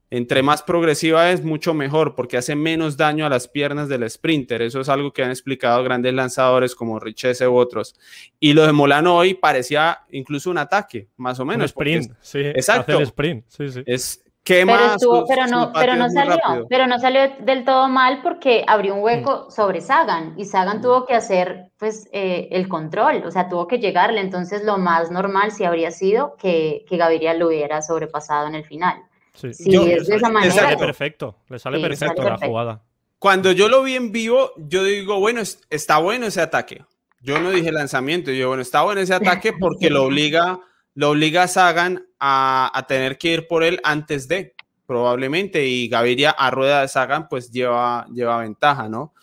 Entre 0.09 0.41
más 0.41 0.63
progresiva 0.63 1.29
es, 1.31 1.43
mucho 1.43 1.73
mejor, 1.73 2.15
porque 2.15 2.37
hace 2.37 2.55
menos 2.55 2.95
daño 2.95 3.25
a 3.25 3.29
las 3.29 3.49
piernas 3.49 3.89
del 3.89 4.09
sprinter. 4.09 4.61
Eso 4.61 4.79
es 4.79 4.87
algo 4.87 5.11
que 5.11 5.25
han 5.25 5.29
explicado 5.29 5.83
grandes 5.83 6.13
lanzadores 6.13 6.73
como 6.73 7.01
Richese 7.01 7.49
u 7.49 7.57
otros. 7.57 7.97
Y 8.39 8.53
lo 8.53 8.65
de 8.65 8.71
Molano 8.71 9.17
hoy 9.17 9.33
parecía 9.33 10.05
incluso 10.09 10.51
un 10.51 10.57
ataque, 10.57 11.09
más 11.17 11.37
o 11.37 11.43
menos. 11.43 11.63
Un 11.63 11.65
sprint, 11.65 12.13
sí. 12.21 12.39
Exacto. 12.39 12.97
sprint, 13.01 13.43
sí, 13.49 13.67
sí. 13.67 13.83
Es, 13.85 14.23
pero, 14.45 14.93
estuvo, 14.93 15.25
pero, 15.25 15.47
no, 15.47 15.71
pero, 15.73 15.95
no 15.95 16.09
salió, 16.09 16.67
pero 16.67 16.87
no 16.87 16.99
salió 16.99 17.21
del 17.39 17.63
todo 17.63 17.87
mal 17.87 18.21
porque 18.21 18.63
abrió 18.67 18.95
un 18.95 19.01
hueco 19.01 19.45
mm. 19.47 19.51
sobre 19.51 19.79
Sagan 19.79 20.33
y 20.37 20.45
Sagan 20.45 20.79
mm. 20.79 20.81
tuvo 20.81 21.05
que 21.05 21.15
hacer 21.15 21.71
pues 21.77 22.09
eh, 22.11 22.49
el 22.51 22.67
control, 22.67 23.23
o 23.25 23.31
sea, 23.31 23.47
tuvo 23.47 23.67
que 23.67 23.79
llegarle, 23.79 24.19
entonces 24.19 24.63
lo 24.63 24.77
más 24.77 25.11
normal 25.11 25.51
sí 25.51 25.63
habría 25.63 25.91
sido 25.91 26.35
que, 26.35 26.83
que 26.89 26.97
Gaviria 26.97 27.33
lo 27.33 27.47
hubiera 27.47 27.81
sobrepasado 27.81 28.47
en 28.47 28.55
el 28.55 28.65
final. 28.65 29.01
Sí, 29.33 29.53
sí 29.53 29.75
es 29.75 30.07
de 30.07 30.15
esa 30.17 30.29
manera. 30.29 30.53
Le 30.53 30.59
sale 30.59 30.77
perfecto, 30.77 31.37
le 31.49 31.59
sale 31.59 31.79
perfecto 31.79 32.23
la 32.23 32.37
jugada. 32.37 32.81
Cuando 33.17 33.53
yo 33.53 33.69
lo 33.69 33.81
vi 33.83 33.95
en 33.95 34.11
vivo, 34.11 34.51
yo 34.57 34.83
digo, 34.83 35.19
bueno, 35.19 35.41
está 35.69 35.97
bueno 35.99 36.25
ese 36.25 36.41
ataque. 36.41 36.83
Yo 37.21 37.39
no 37.39 37.51
dije 37.51 37.71
lanzamiento, 37.71 38.31
yo, 38.31 38.49
bueno, 38.49 38.61
está 38.61 38.81
bueno 38.81 38.99
ese 38.99 39.13
ataque 39.13 39.53
porque 39.53 39.89
lo 39.89 40.03
obliga 40.03 40.59
lo 40.95 41.11
obliga 41.11 41.43
a 41.43 41.47
Sagan 41.47 42.05
a, 42.19 42.85
tener 42.87 43.17
que 43.17 43.33
ir 43.33 43.47
por 43.47 43.63
él 43.63 43.79
antes 43.83 44.27
de, 44.27 44.55
probablemente, 44.85 45.65
y 45.65 45.87
Gaviria 45.87 46.31
a 46.31 46.51
rueda 46.51 46.81
de 46.81 46.87
Sagan 46.87 47.27
pues 47.27 47.51
lleva, 47.51 48.05
lleva 48.13 48.39
ventaja, 48.39 48.87
¿no? 48.89 49.13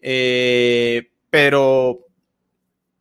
Eh, 0.00 1.10
pero 1.30 2.06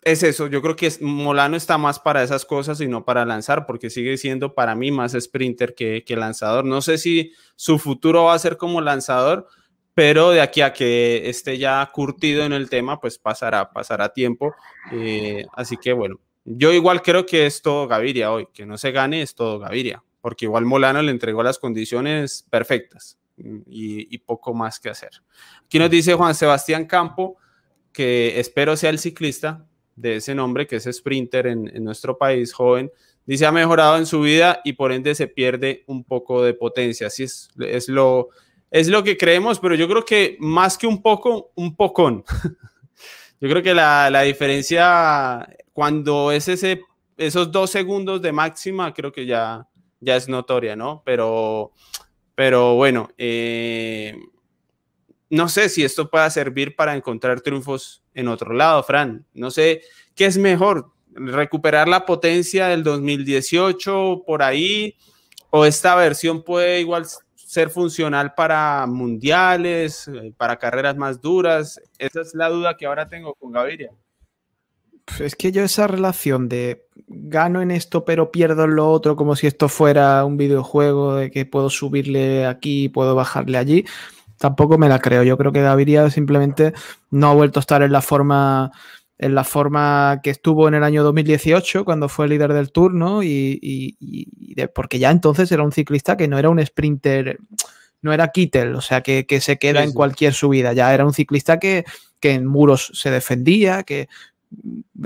es 0.02 0.24
eso, 0.24 0.48
yo 0.48 0.62
creo 0.62 0.76
que 0.76 0.92
Molano 1.02 1.58
está 1.58 1.78
más 1.78 2.00
para 2.00 2.24
esas 2.24 2.46
cosas 2.46 2.80
y 2.82 2.88
no 2.88 3.04
para 3.04 3.26
lanzar, 3.26 3.66
porque 3.66 3.90
sigue 3.90 4.18
siendo 4.18 4.54
para 4.54 4.76
mí 4.76 4.92
más 4.92 5.14
sprinter 5.20 5.76
que, 5.76 6.04
que 6.06 6.16
lanzador. 6.16 6.64
No 6.66 6.82
sé 6.82 6.98
si 6.98 7.34
su 7.56 7.78
futuro 7.78 8.26
va 8.26 8.34
a 8.34 8.40
ser 8.40 8.58
como 8.58 8.80
lanzador, 8.80 9.48
pero 9.94 10.30
de 10.30 10.42
aquí 10.42 10.62
a 10.62 10.74
que 10.74 11.28
esté 11.28 11.58
ya 11.58 11.90
curtido 11.92 12.44
en 12.44 12.54
el 12.54 12.70
tema, 12.70 13.00
pues 13.00 13.18
pasará, 13.18 13.72
pasará 13.72 14.10
tiempo. 14.10 14.54
Eh, 14.92 15.46
así 15.54 15.76
que 15.76 15.92
bueno, 15.92 16.20
yo 16.50 16.72
igual 16.72 17.02
creo 17.02 17.26
que 17.26 17.46
es 17.46 17.62
todo 17.62 17.90
Gaviria 17.90 18.32
hoy, 18.32 18.48
que 18.54 18.66
no 18.66 18.78
se 18.78 18.92
gane 18.92 19.22
es 19.22 19.36
todo 19.36 19.60
Gaviria, 19.60 20.02
porque 20.22 20.46
igual 20.46 20.64
Molano 20.64 21.02
le 21.02 21.12
entregó 21.12 21.44
las 21.44 21.60
condiciones 21.60 22.48
perfectas 22.50 23.18
y, 23.38 24.18
poco 24.20 24.54
más 24.54 24.80
que 24.80 24.90
hacer. 24.90 25.12
Aquí 25.66 25.78
nos 25.78 25.90
dice 25.90 26.14
Juan 26.14 26.34
Sebastián 26.34 26.86
Campo, 26.86 27.36
que 27.92 28.40
espero 28.40 28.78
sea 28.78 28.92
el 28.92 29.00
ciclista 29.00 29.66
de 29.98 30.16
ese 30.16 30.34
nombre, 30.34 30.68
que 30.68 30.78
es 30.78 30.90
sprinter 30.90 31.48
en, 31.48 31.70
en 31.76 31.84
nuestro 31.84 32.18
país, 32.18 32.54
joven, 32.54 32.92
dice 33.26 33.46
ha 33.46 33.52
mejorado 33.52 33.98
en 33.98 34.06
su 34.06 34.22
vida 34.22 34.62
y 34.64 34.74
por 34.74 34.94
ende 34.94 35.16
se 35.16 35.28
pierde 35.28 35.84
un 35.88 36.06
poco 36.06 36.42
de 36.44 36.54
potencia. 36.54 37.08
Así 37.08 37.24
es, 37.24 37.50
es 37.60 37.90
lo, 37.90 38.30
es 38.72 38.88
lo 38.88 39.04
que 39.04 39.18
creemos, 39.18 39.60
pero 39.60 39.76
yo 39.76 39.90
creo 39.90 40.06
que 40.06 40.38
más 40.40 40.78
que 40.78 40.88
un 40.88 41.02
poco, 41.02 41.52
un 41.56 41.76
pocón. 41.76 42.24
yo 43.42 43.50
creo 43.50 43.62
que 43.62 43.74
la, 43.74 44.10
la 44.10 44.22
diferencia 44.22 45.46
cuando 45.78 46.32
es 46.32 46.48
ese, 46.48 46.82
esos 47.18 47.52
dos 47.52 47.70
segundos 47.70 48.20
de 48.20 48.32
máxima, 48.32 48.92
creo 48.96 49.12
que 49.12 49.28
ya, 49.28 49.68
ya 50.00 50.16
es 50.16 50.28
notoria, 50.28 50.76
¿no? 50.76 51.04
Pero, 51.06 51.72
pero 52.34 52.74
bueno, 52.74 53.10
eh, 53.16 54.18
no 55.30 55.48
sé 55.48 55.70
si 55.70 55.84
esto 55.84 56.10
pueda 56.10 56.32
servir 56.32 56.76
para 56.76 56.96
encontrar 56.96 57.42
triunfos 57.42 58.02
en 58.16 58.28
otro 58.28 58.54
lado, 58.54 58.82
Fran. 58.82 59.24
No 59.36 59.52
sé 59.52 59.84
qué 60.16 60.26
es 60.26 60.40
mejor, 60.40 60.94
recuperar 61.14 61.88
la 61.88 62.08
potencia 62.08 62.70
del 62.70 62.82
2018 62.82 64.24
por 64.26 64.42
ahí, 64.42 64.96
o 65.52 65.64
esta 65.64 65.96
versión 65.96 66.42
puede 66.42 66.80
igual 66.80 67.06
ser 67.36 67.70
funcional 67.70 68.34
para 68.34 68.88
mundiales, 68.88 70.08
eh, 70.08 70.34
para 70.38 70.58
carreras 70.58 70.98
más 70.98 71.22
duras. 71.22 71.80
Esa 72.00 72.22
es 72.22 72.34
la 72.34 72.50
duda 72.50 72.76
que 72.76 72.88
ahora 72.88 73.08
tengo 73.08 73.36
con 73.36 73.52
Gaviria. 73.52 73.92
Es 75.20 75.36
que 75.36 75.52
yo 75.52 75.64
esa 75.64 75.88
relación 75.88 76.50
de 76.50 76.86
gano 77.08 77.62
en 77.62 77.72
esto 77.72 78.06
pero 78.06 78.32
pierdo 78.32 78.66
en 78.66 78.76
lo 78.76 78.92
otro 78.92 79.16
como 79.16 79.36
si 79.36 79.48
esto 79.48 79.70
fuera 79.70 80.24
un 80.26 80.38
videojuego 80.38 81.16
de 81.16 81.32
que 81.32 81.46
puedo 81.46 81.70
subirle 81.70 82.46
aquí, 82.46 82.90
puedo 82.90 83.16
bajarle 83.16 83.58
allí, 83.58 83.86
tampoco 84.38 84.78
me 84.78 84.90
la 84.90 85.00
creo. 85.00 85.24
Yo 85.24 85.38
creo 85.38 85.52
que 85.52 85.62
Gaviria 85.62 86.10
simplemente 86.10 86.74
no 87.10 87.30
ha 87.30 87.34
vuelto 87.34 87.60
a 87.60 87.62
estar 87.62 87.82
en 87.82 87.92
la 87.92 88.02
forma 88.02 88.72
en 89.20 89.34
la 89.34 89.44
forma 89.44 90.20
que 90.22 90.30
estuvo 90.30 90.68
en 90.68 90.76
el 90.76 90.84
año 90.84 91.04
2018 91.04 91.86
cuando 91.86 92.08
fue 92.08 92.28
líder 92.28 92.54
del 92.54 92.72
Tour, 92.72 92.94
¿no? 92.94 93.24
Y, 93.24 93.98
porque 94.76 95.00
ya 95.00 95.10
entonces 95.10 95.52
era 95.52 95.64
un 95.64 95.72
ciclista 95.72 96.16
que 96.16 96.28
no 96.28 96.38
era 96.38 96.50
un 96.50 96.64
sprinter, 96.64 97.40
no 98.04 98.14
era 98.14 98.28
Kittel, 98.28 98.76
o 98.76 98.82
sea, 98.82 99.02
que, 99.02 99.26
se 99.42 99.58
queda 99.58 99.84
en 99.84 99.92
cualquier 99.92 100.34
subida, 100.34 100.74
ya 100.74 100.94
era 100.94 101.04
un 101.04 101.14
ciclista 101.14 101.58
que, 101.58 101.84
que 102.20 102.34
en 102.34 102.46
muros 102.46 102.92
se 102.94 103.10
defendía, 103.10 103.82
que 103.82 104.08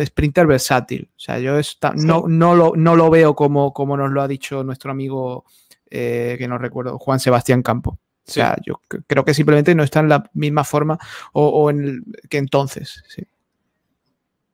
sprinter 0.05 0.47
versátil. 0.47 1.09
O 1.15 1.19
sea, 1.19 1.39
yo 1.39 1.59
no, 1.95 2.25
no, 2.27 2.55
lo, 2.55 2.73
no 2.75 2.95
lo 2.95 3.09
veo 3.09 3.35
como, 3.35 3.73
como 3.73 3.97
nos 3.97 4.11
lo 4.11 4.21
ha 4.21 4.27
dicho 4.27 4.63
nuestro 4.63 4.91
amigo, 4.91 5.45
eh, 5.89 6.35
que 6.37 6.47
no 6.47 6.57
recuerdo, 6.57 6.97
Juan 6.97 7.19
Sebastián 7.19 7.63
Campo. 7.63 7.99
O 8.27 8.31
sea, 8.31 8.55
yo 8.65 8.81
creo 9.07 9.25
que 9.25 9.33
simplemente 9.33 9.75
no 9.75 9.83
está 9.83 9.99
en 9.99 10.09
la 10.09 10.29
misma 10.33 10.63
forma 10.63 10.97
o, 11.33 11.69
en 11.69 12.05
que 12.29 12.37
entonces. 12.37 13.03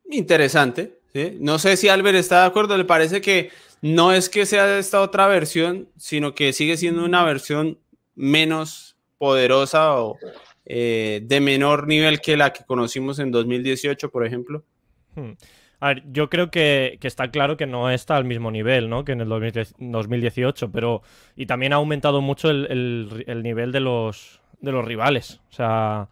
Interesante. 0.10 0.97
No 1.39 1.58
sé 1.60 1.78
si 1.78 1.89
Albert 1.89 2.17
está 2.17 2.41
de 2.41 2.47
acuerdo, 2.47 2.78
le 2.78 2.86
parece 2.86 3.21
que 3.21 3.50
no 3.82 4.13
es 4.13 4.30
que 4.30 4.45
sea 4.45 4.78
esta 4.78 5.02
otra 5.02 5.28
versión, 5.28 5.89
sino 5.97 6.36
que 6.36 6.54
sigue 6.54 6.78
siendo 6.78 7.04
una 7.04 7.23
versión 7.23 7.80
menos 8.15 8.97
poderosa 9.17 10.00
o 10.00 10.17
eh, 10.65 11.21
de 11.23 11.39
menor 11.39 11.88
nivel 11.88 12.21
que 12.21 12.38
la 12.38 12.54
que 12.54 12.65
conocimos 12.65 13.19
en 13.19 13.32
2018, 13.32 14.10
por 14.10 14.26
ejemplo. 14.26 14.63
Hmm. 15.17 15.32
A 15.80 15.89
ver, 15.89 16.03
yo 16.12 16.30
creo 16.30 16.49
que, 16.49 16.97
está 17.01 17.30
claro 17.30 17.58
que 17.58 17.67
no 17.67 17.89
está 17.89 18.17
al 18.17 18.25
mismo 18.25 18.49
nivel, 18.49 18.89
¿no? 18.89 19.06
Que 19.06 19.12
en 19.12 19.21
el 19.21 19.30
2018, 19.30 20.71
pero... 20.71 21.01
Y 21.36 21.45
también 21.45 21.73
ha 21.73 21.77
aumentado 21.77 22.21
mucho 22.21 22.49
el, 22.49 23.25
nivel 23.43 23.71
de 23.71 23.80
los, 23.80 24.39
rivales. 24.62 25.41
O 25.49 25.53
sea... 25.53 26.08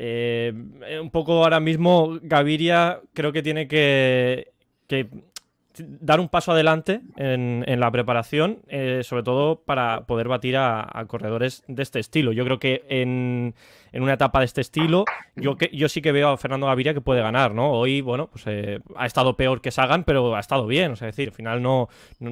Eh, 0.00 0.52
un 1.00 1.10
poco 1.10 1.42
ahora 1.42 1.58
mismo 1.58 2.20
Gaviria 2.22 3.00
creo 3.14 3.32
que 3.32 3.42
tiene 3.42 3.66
que, 3.66 4.52
dar 5.76 6.20
un 6.20 6.28
paso 6.28 6.52
adelante 6.52 7.00
en, 7.16 7.80
la 7.80 7.90
preparación, 7.90 8.60
eh, 8.68 9.02
sobre 9.04 9.22
todo 9.22 9.62
para 9.62 10.06
poder 10.06 10.28
batir 10.28 10.56
a, 10.56 11.04
corredores 11.06 11.62
de 11.68 11.82
este 11.82 12.00
estilo. 12.00 12.32
Yo 12.32 12.44
creo 12.44 12.58
que 12.58 12.84
en, 12.88 13.54
una 13.92 14.14
etapa 14.14 14.40
de 14.40 14.46
este 14.46 14.60
estilo, 14.60 15.04
yo, 15.36 15.56
sí 15.88 16.02
que 16.02 16.12
veo 16.12 16.30
a 16.30 16.36
Fernando 16.36 16.66
Gaviria 16.66 16.94
que 16.94 17.00
puede 17.00 17.22
ganar, 17.22 17.54
¿no? 17.54 17.72
Hoy, 17.72 18.00
bueno, 18.00 18.28
pues 18.28 18.44
eh, 18.46 18.80
ha 18.96 19.06
estado 19.06 19.36
peor 19.36 19.60
que 19.60 19.70
Sagan, 19.70 20.04
pero 20.04 20.34
ha 20.34 20.40
estado 20.40 20.66
bien. 20.66 20.92
O 20.92 20.96
sea, 20.96 21.08
es 21.08 21.16
decir, 21.16 21.28
al 21.28 21.34
final 21.34 21.62
no, 21.62 21.88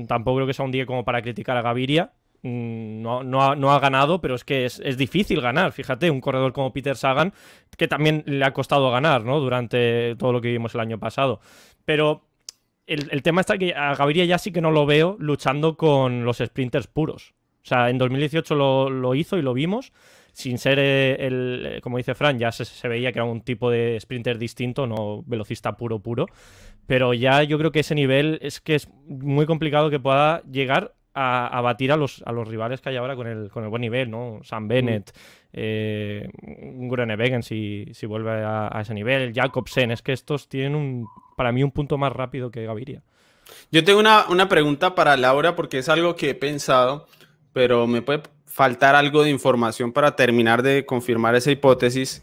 tampoco 0.07 0.37
creo 0.37 0.47
que 0.47 0.55
sea 0.55 0.65
un 0.65 0.73
día 0.73 0.87
como 0.87 1.05
para 1.05 1.23
criticar 1.23 1.57
a 1.57 1.63
Gaviria. 1.63 2.13
Mm, 2.43 3.03
no, 3.03 3.23
no, 3.25 3.73
ha, 3.73 3.81
ganado, 3.81 4.21
pero 4.21 4.35
es 4.35 4.45
que 4.45 4.67
es, 4.67 4.81
es, 4.85 4.97
difícil 4.97 5.41
ganar. 5.41 5.73
Fíjate, 5.73 6.11
un 6.11 6.21
corredor 6.21 6.53
como 6.53 6.73
Peter 6.73 6.97
Sagan, 6.97 7.33
que 7.77 7.89
también 7.89 8.23
le 8.27 8.45
ha 8.45 8.53
costado 8.53 8.91
ganar, 8.91 9.25
¿no? 9.25 9.41
Durante 9.41 10.17
todo 10.17 10.33
lo 10.33 10.41
que 10.41 10.49
vimos 10.51 10.75
el 10.75 10.81
año 10.81 10.99
pasado. 10.99 11.41
Pero 11.85 12.26
el, 12.87 13.23
tema 13.23 13.41
está 13.41 13.59
que 13.59 13.75
a 13.75 13.95
Gaviria 13.95 14.25
ya 14.25 14.39
sí 14.39 14.53
que 14.53 14.61
no 14.61 14.71
lo 14.71 14.87
veo 14.87 15.17
luchando 15.19 15.77
con 15.77 16.25
los 16.25 16.39
sprinters 16.39 16.87
puros. 16.87 17.35
O 17.63 17.69
sea, 17.69 17.91
en 17.91 17.99
2018 17.99 18.55
lo, 18.55 19.15
hizo 19.15 19.37
y 19.39 19.43
lo 19.43 19.53
vimos. 19.53 19.93
Sin 20.33 20.59
ser 20.59 20.79
eh, 20.79 21.17
el, 21.27 21.67
eh, 21.67 21.81
como 21.81 21.97
dice 21.97 22.15
Fran, 22.15 22.39
ya 22.39 22.53
se, 22.53 22.89
veía 22.89 23.11
que 23.11 23.19
era 23.19 23.25
un 23.25 23.41
tipo 23.41 23.71
de 23.71 23.99
sprinter 23.99 24.39
distinto, 24.39 24.87
no 24.87 25.25
velocista 25.27 25.77
puro, 25.77 25.99
puro. 25.99 26.27
Pero 26.87 27.15
ya 27.15 27.43
yo 27.43 27.59
creo 27.59 27.73
que 27.73 27.81
ese 27.81 27.95
nivel 27.95 28.39
es 28.43 28.61
que 28.61 28.75
es 28.75 28.89
muy 29.09 29.47
complicado 29.47 29.91
que 29.91 29.99
pueda 29.99 30.43
llegar 30.43 30.95
a, 31.19 31.61
batir 31.63 31.93
a 31.93 31.97
los, 31.97 32.23
a 32.27 32.33
los 32.33 32.47
rivales 32.47 32.83
que 32.83 32.91
hay 32.91 32.97
ahora 32.97 33.17
con 33.17 33.27
el, 33.27 33.51
con 33.51 33.65
el 33.65 33.71
buen 33.71 33.81
nivel, 33.81 34.11
¿no? 34.11 34.41
Sam 34.43 34.69
Bennett, 34.69 35.13
eh, 35.53 36.29
Groenewegen 36.43 37.43
si, 37.43 37.87
si 37.93 38.05
vuelve 38.05 38.31
a, 38.45 38.79
ese 38.83 38.93
nivel, 38.93 39.33
Jacobsen, 39.33 39.91
es 39.91 40.03
que 40.03 40.13
estos 40.13 40.49
tienen 40.49 40.75
un, 40.75 41.07
para 41.37 41.53
mí 41.53 41.63
un 41.63 41.71
punto 41.71 41.97
más 41.97 42.13
rápido 42.13 42.51
que 42.51 42.67
Gaviria. 42.67 43.03
Yo 43.73 43.83
tengo 43.83 43.99
una, 43.99 44.27
una 44.29 44.49
pregunta 44.49 44.95
para 44.95 45.17
Laura 45.17 45.57
porque 45.57 45.79
es 45.79 45.89
algo 45.89 46.17
que 46.17 46.31
he 46.31 46.35
pensado, 46.35 47.07
pero 47.55 47.87
me 47.87 48.03
puede 48.03 48.23
faltar 48.45 48.95
algo 48.95 49.23
de 49.23 49.31
información 49.31 49.93
para 49.93 50.17
terminar 50.17 50.63
de 50.63 50.85
confirmar 50.85 51.35
esa 51.35 51.51
hipótesis. 51.51 52.23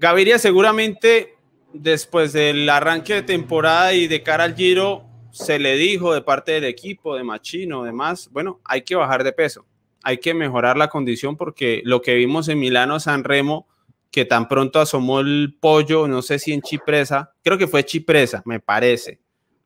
Gaviria 0.00 0.40
seguramente 0.40 1.36
después 1.72 2.32
del 2.32 2.68
arranque 2.68 3.14
de 3.14 3.22
temporada 3.22 3.92
y 3.94 4.08
de 4.08 4.24
cara 4.24 4.42
al 4.42 4.56
Giro 4.56 5.09
se 5.32 5.58
le 5.58 5.76
dijo 5.76 6.12
de 6.14 6.22
parte 6.22 6.52
del 6.52 6.64
equipo, 6.64 7.16
de 7.16 7.24
Machino, 7.24 7.84
demás, 7.84 8.28
bueno, 8.32 8.60
hay 8.64 8.82
que 8.82 8.94
bajar 8.94 9.24
de 9.24 9.32
peso, 9.32 9.66
hay 10.02 10.18
que 10.18 10.34
mejorar 10.34 10.76
la 10.76 10.88
condición 10.88 11.36
porque 11.36 11.82
lo 11.84 12.02
que 12.02 12.14
vimos 12.14 12.48
en 12.48 12.58
Milano 12.58 13.00
San 13.00 13.24
Remo, 13.24 13.68
que 14.10 14.24
tan 14.24 14.48
pronto 14.48 14.80
asomó 14.80 15.20
el 15.20 15.56
pollo, 15.60 16.08
no 16.08 16.22
sé 16.22 16.38
si 16.38 16.52
en 16.52 16.62
Chipresa, 16.62 17.32
creo 17.42 17.58
que 17.58 17.68
fue 17.68 17.84
Chipresa, 17.84 18.42
me 18.44 18.60
parece, 18.60 19.20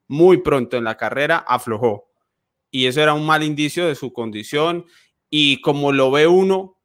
muy 0.06 0.38
pronto 0.38 0.76
en 0.76 0.84
la 0.84 0.96
carrera 0.96 1.38
aflojó. 1.38 2.10
Y 2.70 2.86
eso 2.86 3.00
era 3.00 3.14
un 3.14 3.24
mal 3.24 3.42
indicio 3.42 3.86
de 3.86 3.94
su 3.94 4.12
condición 4.12 4.84
y 5.30 5.60
como 5.60 5.92
lo 5.92 6.10
ve 6.10 6.26
uno 6.26 6.78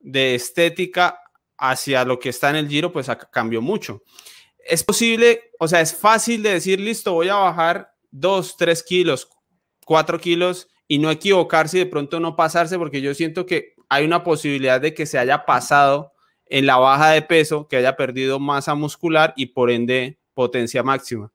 de 0.00 0.34
estética 0.34 1.20
hacia 1.56 2.04
lo 2.04 2.18
que 2.18 2.28
está 2.28 2.50
en 2.50 2.56
el 2.56 2.68
giro, 2.68 2.92
pues 2.92 3.08
cambió 3.32 3.62
mucho. 3.62 4.02
Es 4.58 4.82
posible, 4.84 5.52
o 5.58 5.68
sea, 5.68 5.80
es 5.80 5.94
fácil 5.94 6.42
de 6.42 6.54
decir, 6.54 6.80
listo, 6.80 7.12
voy 7.12 7.28
a 7.28 7.36
bajar 7.36 7.95
dos, 8.20 8.56
tres 8.56 8.82
kilos, 8.82 9.28
cuatro 9.84 10.18
kilos 10.18 10.68
y 10.88 10.98
no 10.98 11.10
equivocarse 11.10 11.76
y 11.76 11.80
de 11.80 11.86
pronto 11.86 12.20
no 12.20 12.36
pasarse, 12.36 12.78
porque 12.78 13.00
yo 13.00 13.14
siento 13.14 13.46
que 13.46 13.74
hay 13.88 14.04
una 14.04 14.24
posibilidad 14.24 14.80
de 14.80 14.94
que 14.94 15.06
se 15.06 15.18
haya 15.18 15.44
pasado 15.44 16.12
en 16.46 16.66
la 16.66 16.76
baja 16.76 17.10
de 17.10 17.22
peso, 17.22 17.68
que 17.68 17.76
haya 17.76 17.96
perdido 17.96 18.38
masa 18.38 18.74
muscular 18.74 19.34
y 19.36 19.46
por 19.46 19.70
ende 19.70 20.18
potencia 20.34 20.82
máxima. 20.82 21.32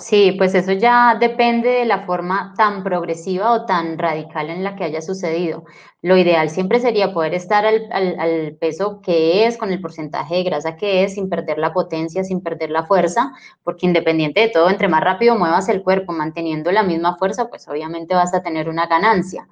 Sí, 0.00 0.32
pues 0.38 0.54
eso 0.54 0.72
ya 0.72 1.16
depende 1.18 1.70
de 1.70 1.84
la 1.84 2.06
forma 2.06 2.54
tan 2.56 2.84
progresiva 2.84 3.52
o 3.52 3.66
tan 3.66 3.98
radical 3.98 4.48
en 4.48 4.62
la 4.62 4.76
que 4.76 4.84
haya 4.84 5.02
sucedido. 5.02 5.64
Lo 6.02 6.16
ideal 6.16 6.50
siempre 6.50 6.78
sería 6.78 7.12
poder 7.12 7.34
estar 7.34 7.64
al, 7.66 8.56
peso 8.60 9.00
que 9.02 9.46
es, 9.46 9.56
con 9.58 9.72
el 9.72 9.80
porcentaje 9.80 10.36
de 10.36 10.42
grasa 10.44 10.76
que 10.76 11.02
es, 11.02 11.14
sin 11.14 11.28
perder 11.28 11.58
la 11.58 11.72
potencia, 11.72 12.22
sin 12.22 12.40
perder 12.42 12.70
la 12.70 12.86
fuerza, 12.86 13.32
porque 13.64 13.86
independiente 13.86 14.40
de 14.40 14.48
todo, 14.48 14.70
entre 14.70 14.88
más 14.88 15.02
rápido 15.02 15.36
muevas 15.36 15.68
el 15.68 15.82
cuerpo 15.82 16.12
manteniendo 16.12 16.70
la 16.70 16.84
misma 16.84 17.16
fuerza, 17.16 17.48
pues 17.48 17.66
obviamente 17.68 18.14
vas 18.14 18.32
a 18.34 18.42
tener 18.42 18.68
una 18.68 18.86
ganancia. 18.86 19.48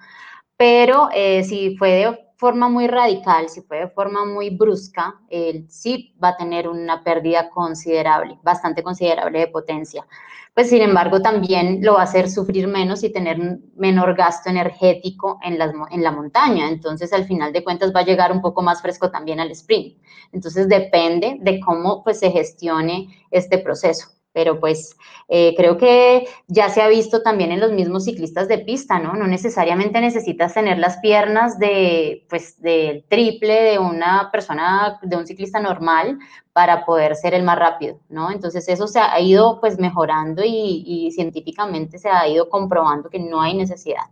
Pero 0.57 1.09
eh, 1.15 1.45
si 1.45 1.77
fue 1.77 1.91
de 1.91 2.26
forma 2.37 2.69
muy 2.69 2.87
radical, 2.87 3.49
si 3.49 3.63
fue 3.63 3.79
de 3.81 3.89
forma 3.89 4.25
muy 4.25 4.51
brusca, 4.51 5.21
él 5.29 5.67
sí 5.69 6.15
va 6.23 6.29
a 6.29 6.37
tener 6.37 6.69
una 6.69 7.03
pérdida 7.03 7.49
considerable, 7.51 8.39
bastante 8.43 8.83
considerable 8.83 9.41
de 9.41 9.49
potencia. 9.49 10.07
Pues 10.55 10.71
sin 10.71 10.81
embargo 10.81 11.21
también 11.21 11.81
lo 11.83 11.95
va 11.95 12.01
a 12.01 12.05
hacer 12.05 12.31
sufrir 12.31 12.67
menos 12.67 13.05
y 13.05 13.13
tener 13.13 13.39
menor 13.77 14.17
gasto 14.17 14.49
energético 14.49 15.39
en, 15.43 15.59
las, 15.59 15.73
en 15.91 16.03
la 16.03 16.13
montaña. 16.13 16.69
Entonces 16.69 17.13
al 17.13 17.27
final 17.27 17.53
de 17.53 17.63
cuentas 17.63 17.93
va 17.95 18.01
a 18.01 18.07
llegar 18.07 18.33
un 18.33 18.41
poco 18.41 18.63
más 18.63 18.81
fresco 18.81 19.11
también 19.11 19.39
al 19.39 19.51
sprint. 19.51 19.99
Entonces 20.33 20.69
depende 20.69 21.37
de 21.41 21.61
cómo 21.61 22.03
pues 22.03 22.21
se 22.21 22.31
gestione 22.31 23.27
este 23.31 23.59
proceso 23.59 24.16
pero 24.37 24.61
pues 24.61 24.99
eh, 25.29 25.55
creo 25.57 25.79
que 25.79 26.29
ya 26.47 26.69
se 26.69 26.83
ha 26.83 26.89
visto 26.89 27.23
también 27.23 27.53
en 27.53 27.61
los 27.61 27.73
mismos 27.73 28.05
ciclistas 28.05 28.49
de 28.49 28.59
pista, 28.59 28.99
¿no? 28.99 29.15
No 29.15 29.27
necesariamente 29.27 29.99
necesitas 29.99 30.53
tener 30.53 30.77
las 30.77 30.99
piernas 30.99 31.59
de, 31.59 32.27
pues, 32.29 32.61
del 32.61 33.03
triple 33.09 33.63
de 33.63 33.79
una 33.79 34.31
persona, 34.31 34.99
de 35.01 35.17
un 35.17 35.27
ciclista 35.27 35.59
normal 35.59 36.19
para 36.53 36.85
poder 36.85 37.17
ser 37.17 37.33
el 37.33 37.45
más 37.45 37.59
rápido, 37.59 37.99
¿no? 38.11 38.31
Entonces 38.31 38.69
eso 38.69 38.87
se 38.87 39.01
ha 39.01 39.19
ido 39.19 39.59
pues 39.59 39.79
mejorando 39.79 40.45
y, 40.45 40.85
y 40.87 41.13
científicamente 41.13 41.97
se 41.97 42.11
ha 42.11 42.29
ido 42.29 42.51
comprobando 42.51 43.09
que 43.09 43.19
no 43.19 43.41
hay 43.41 43.55
necesidad 43.55 44.05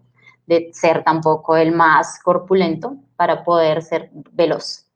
de 0.46 0.70
ser 0.72 1.04
tampoco 1.04 1.58
el 1.58 1.72
más 1.72 2.18
corpulento 2.22 2.96
para 3.16 3.44
poder 3.44 3.82
ser 3.82 4.08
veloz. 4.32 4.87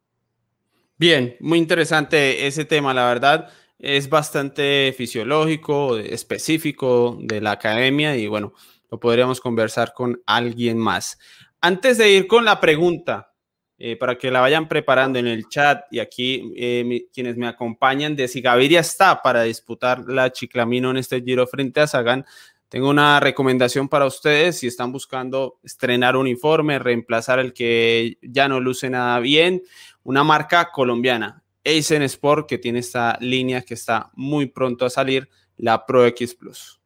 Bien, 0.96 1.36
muy 1.40 1.58
interesante 1.58 2.46
ese 2.46 2.64
tema, 2.64 2.94
la 2.94 3.04
verdad 3.04 3.50
es 3.78 4.08
bastante 4.08 4.92
fisiológico, 4.96 5.96
específico 5.96 7.16
de 7.20 7.40
la 7.40 7.52
academia 7.52 8.16
y 8.16 8.26
bueno, 8.26 8.52
lo 8.90 8.98
podríamos 8.98 9.40
conversar 9.40 9.92
con 9.94 10.20
alguien 10.26 10.78
más. 10.78 11.18
Antes 11.60 11.98
de 11.98 12.10
ir 12.10 12.26
con 12.26 12.44
la 12.44 12.60
pregunta, 12.60 13.32
eh, 13.80 13.96
para 13.96 14.18
que 14.18 14.32
la 14.32 14.40
vayan 14.40 14.66
preparando 14.66 15.20
en 15.20 15.28
el 15.28 15.48
chat 15.48 15.84
y 15.92 16.00
aquí 16.00 16.52
eh, 16.56 17.06
quienes 17.12 17.36
me 17.36 17.46
acompañan 17.46 18.16
de 18.16 18.26
si 18.26 18.40
Gaviria 18.40 18.80
está 18.80 19.22
para 19.22 19.42
disputar 19.42 20.04
la 20.08 20.32
Chiclamino 20.32 20.90
en 20.90 20.96
este 20.96 21.22
giro 21.22 21.46
frente 21.46 21.80
a 21.80 21.86
Sagan, 21.86 22.26
tengo 22.68 22.90
una 22.90 23.20
recomendación 23.20 23.88
para 23.88 24.06
ustedes 24.06 24.58
si 24.58 24.66
están 24.66 24.90
buscando 24.90 25.60
estrenar 25.62 26.16
uniforme, 26.16 26.80
reemplazar 26.80 27.38
el 27.38 27.52
que 27.52 28.18
ya 28.20 28.48
no 28.48 28.58
luce 28.58 28.90
nada 28.90 29.20
bien, 29.20 29.62
una 30.02 30.24
marca 30.24 30.70
colombiana. 30.72 31.44
Aizen 31.68 32.02
Sport, 32.02 32.48
que 32.48 32.58
tiene 32.58 32.78
esta 32.78 33.18
línea 33.20 33.62
que 33.62 33.74
está 33.74 34.10
muy 34.14 34.46
pronto 34.46 34.86
a 34.86 34.90
salir, 34.90 35.28
la 35.56 35.84
Pro 35.84 36.06
X 36.06 36.34
Plus. 36.34 36.80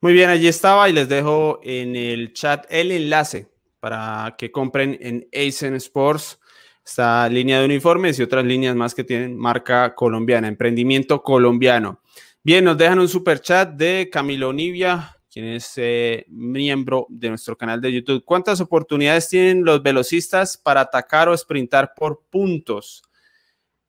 Muy 0.00 0.12
bien, 0.12 0.30
allí 0.30 0.48
estaba 0.48 0.88
y 0.88 0.92
les 0.92 1.08
dejo 1.08 1.60
en 1.62 1.94
el 1.94 2.32
chat 2.32 2.66
el 2.70 2.90
enlace 2.92 3.48
para 3.80 4.34
que 4.38 4.50
compren 4.50 4.98
en 5.00 5.28
Aizen 5.32 5.74
Sports 5.74 6.38
esta 6.84 7.28
línea 7.28 7.58
de 7.58 7.66
uniformes 7.66 8.18
y 8.18 8.22
otras 8.22 8.44
líneas 8.44 8.74
más 8.74 8.94
que 8.94 9.04
tienen 9.04 9.36
marca 9.36 9.94
colombiana, 9.94 10.48
emprendimiento 10.48 11.22
colombiano. 11.22 12.00
Bien, 12.42 12.64
nos 12.64 12.78
dejan 12.78 12.98
un 12.98 13.08
super 13.08 13.40
chat 13.40 13.70
de 13.70 14.08
Camilo 14.10 14.52
Nivia 14.52 15.16
quien 15.30 15.46
es 15.46 15.72
eh, 15.76 16.26
miembro 16.28 17.06
de 17.08 17.28
nuestro 17.28 17.56
canal 17.56 17.80
de 17.80 17.92
YouTube. 17.92 18.24
¿Cuántas 18.24 18.60
oportunidades 18.60 19.28
tienen 19.28 19.64
los 19.64 19.82
velocistas 19.82 20.58
para 20.58 20.80
atacar 20.80 21.28
o 21.28 21.36
sprintar 21.36 21.94
por 21.94 22.24
puntos? 22.28 23.02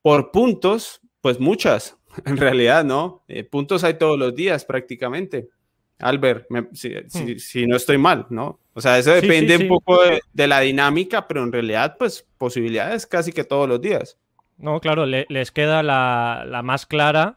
Por 0.01 0.31
puntos, 0.31 1.01
pues 1.19 1.39
muchas, 1.39 1.97
en 2.25 2.37
realidad, 2.37 2.85
¿no? 2.85 3.23
Eh, 3.27 3.43
puntos 3.43 3.83
hay 3.83 3.95
todos 3.95 4.19
los 4.19 4.35
días 4.35 4.65
prácticamente. 4.65 5.49
Albert, 6.01 6.47
hmm. 6.49 7.37
si, 7.37 7.67
no 7.67 7.75
estoy 7.75 7.97
mal, 7.97 8.25
¿no? 8.29 8.59
O 8.73 8.81
sea, 8.81 8.97
eso 8.97 9.11
depende 9.11 9.57
un 9.57 9.67
poco 9.67 9.99
de, 10.33 10.47
la 10.47 10.61
dinámica, 10.61 11.27
pero 11.27 11.43
en 11.43 11.51
realidad, 11.51 11.97
pues 11.97 12.25
posibilidades 12.37 13.05
casi 13.05 13.31
que 13.31 13.43
todos 13.43 13.67
los 13.67 13.81
días. 13.81 14.17
No, 14.57 14.79
claro, 14.79 15.07
les 15.07 15.51
queda 15.51 15.81
la, 15.81 16.61
más 16.63 16.85
clara 16.85 17.33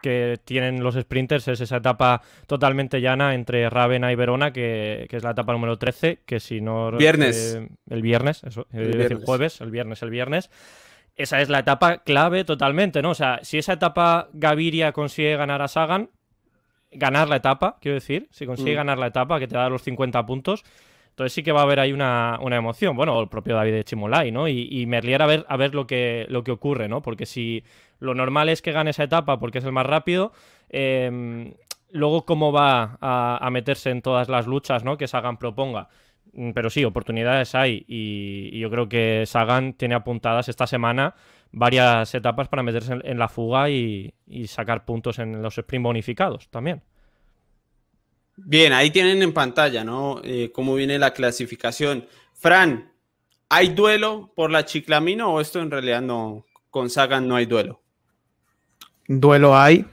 que 0.00 0.38
tienen 0.44 0.82
los 0.82 0.94
sprinters, 0.94 1.48
es 1.48 1.60
esa 1.60 1.78
etapa 1.78 2.22
totalmente 2.46 3.00
llana 3.00 3.34
entre 3.34 3.68
Ravenna 3.68 4.12
y 4.12 4.14
Verona, 4.14 4.52
que, 4.52 5.08
es 5.10 5.24
la 5.24 5.32
etapa 5.32 5.52
número 5.52 5.76
13, 5.76 6.20
que 6.24 6.38
si 6.38 6.60
no... 6.60 6.92
Viernes. 6.92 7.56
Eh, 7.56 7.68
el 7.90 8.00
viernes, 8.00 8.44
eso, 8.44 8.68
el, 8.72 9.20
jueves, 9.24 9.60
el 9.60 9.72
viernes, 9.72 10.02
el 10.02 10.10
viernes. 10.10 10.50
Esa 11.16 11.40
es 11.40 11.48
la 11.48 11.58
etapa 11.58 11.98
clave 12.04 12.44
totalmente, 12.44 13.02
¿no? 13.02 13.10
O 13.10 13.14
sea, 13.14 13.40
si 13.42 13.58
esa 13.58 13.72
etapa 13.72 14.28
Gaviria 14.32 14.92
consigue 14.92 15.36
ganar 15.36 15.62
a 15.62 15.68
Sagan, 15.68 16.10
ganar 16.92 17.28
la 17.28 17.36
etapa, 17.36 17.76
quiero 17.80 17.94
decir, 17.94 18.28
si 18.30 18.46
consigue 18.46 18.72
mm. 18.72 18.76
ganar 18.76 18.98
la 18.98 19.08
etapa, 19.08 19.38
que 19.38 19.48
te 19.48 19.56
da 19.56 19.68
los 19.68 19.82
50 19.82 20.24
puntos, 20.26 20.64
entonces 21.10 21.32
sí 21.32 21.42
que 21.42 21.50
va 21.50 21.60
a 21.60 21.64
haber 21.64 21.80
ahí 21.80 21.92
una, 21.92 22.38
emoción. 22.40 22.96
Bueno, 22.96 23.20
el 23.20 23.28
propio 23.28 23.56
David 23.56 23.72
de 23.72 23.84
Chimolai, 23.84 24.30
¿no? 24.30 24.46
Y, 24.46 24.86
Merlier 24.86 25.20
a 25.20 25.26
ver, 25.26 25.44
a 25.48 25.56
ver 25.56 25.74
lo, 25.74 25.84
que, 25.84 26.26
lo 26.28 26.44
que 26.44 26.52
ocurre, 26.52 26.86
¿no? 26.88 27.02
Porque 27.02 27.26
si 27.26 27.64
lo 27.98 28.14
normal 28.14 28.48
es 28.48 28.62
que 28.62 28.70
gane 28.70 28.90
esa 28.90 29.02
etapa 29.02 29.40
porque 29.40 29.58
es 29.58 29.64
el 29.64 29.72
más 29.72 29.84
rápido, 29.84 30.32
em, 30.68 31.54
luego 31.90 32.24
cómo 32.24 32.52
va 32.52 32.98
a, 33.00 33.48
meterse 33.50 33.90
en 33.90 34.00
todas 34.00 34.28
las 34.28 34.46
luchas, 34.46 34.84
¿no? 34.84 34.96
Que 34.96 35.08
Sagan 35.08 35.38
proponga. 35.38 35.88
Mm, 36.34 36.52
pero 36.52 36.70
sí, 36.70 36.84
oportunidades 36.84 37.54
hay 37.56 37.84
y, 37.88 38.56
yo 38.58 38.70
creo 38.70 38.88
que 38.88 39.24
Sagan 39.26 39.72
tiene 39.72 39.96
apuntadas 39.96 40.48
esta 40.48 40.68
semana 40.68 41.16
varias 41.52 42.14
etapas 42.14 42.48
para 42.48 42.62
meterse 42.62 42.98
en, 43.02 43.18
la 43.18 43.28
fuga 43.28 43.70
y, 43.70 44.12
y 44.26 44.46
sacar 44.46 44.84
puntos 44.84 45.18
en 45.18 45.42
los 45.42 45.56
sprint 45.58 45.84
bonificados 45.84 46.48
también. 46.48 46.82
Bien, 48.40 48.72
ahí 48.72 48.90
tienen 48.90 49.20
en 49.22 49.32
pantalla, 49.32 49.82
¿no? 49.82 50.20
Eh, 50.22 50.52
cómo 50.54 50.76
viene 50.76 50.98
la 50.98 51.12
clasificación. 51.12 52.06
Fran, 52.34 52.92
¿hay 53.48 53.70
duelo 53.70 54.32
por 54.36 54.52
la 54.52 54.64
Chiclamino 54.64 55.34
o 55.34 55.40
esto 55.40 55.60
en 55.60 55.72
realidad 55.72 56.02
no, 56.02 56.46
con 56.70 56.88
Sagan 56.88 57.26
no 57.26 57.34
hay 57.34 57.46
duelo? 57.46 57.82
Duelo 59.08 59.58
hay, 59.58 59.86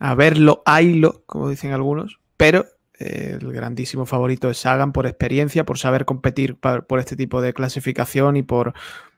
a 0.00 0.14
verlo, 0.16 0.62
haylo, 0.66 1.22
como 1.26 1.48
dicen 1.50 1.70
algunos, 1.70 2.18
pero 2.36 2.66
eh, 2.98 3.38
el 3.40 3.52
grandísimo 3.52 4.06
favorito 4.06 4.50
es 4.50 4.58
Sagan 4.58 4.92
por 4.92 5.06
experiencia, 5.06 5.64
por 5.64 5.78
saber 5.78 6.04
competir 6.04 6.56
por 6.56 6.98
este 6.98 7.14
tipo 7.14 7.40
de 7.40 7.54
clasificación 7.54 8.36
y 8.36 8.42
por, 8.42 8.74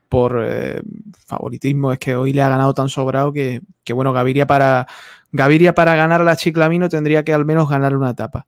por 0.09 0.41
eh, 0.43 0.81
favoritismo. 1.25 1.91
Es 1.91 1.99
que 1.99 2.15
hoy 2.15 2.33
le 2.33 2.41
ha 2.41 2.49
ganado 2.49 2.73
tan 2.73 2.89
sobrado 2.89 3.33
que, 3.33 3.61
que 3.83 3.93
bueno, 3.93 4.13
Gaviria 4.13 4.47
para 4.47 4.87
Gaviria 5.31 5.75
para 5.75 5.95
ganar 5.95 6.21
la 6.21 6.35
Chiclamino 6.35 6.87
tendría 6.87 7.23
que 7.23 7.33
al 7.33 7.45
menos 7.45 7.69
ganar 7.69 7.95
una 7.95 8.11
etapa. 8.11 8.45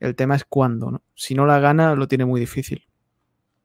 El 0.00 0.14
tema 0.14 0.36
es 0.36 0.44
cuándo. 0.44 1.00
Si 1.14 1.34
no 1.34 1.46
la 1.46 1.58
gana, 1.58 1.94
lo 1.94 2.06
tiene 2.06 2.24
muy 2.24 2.40
difícil. 2.40 2.84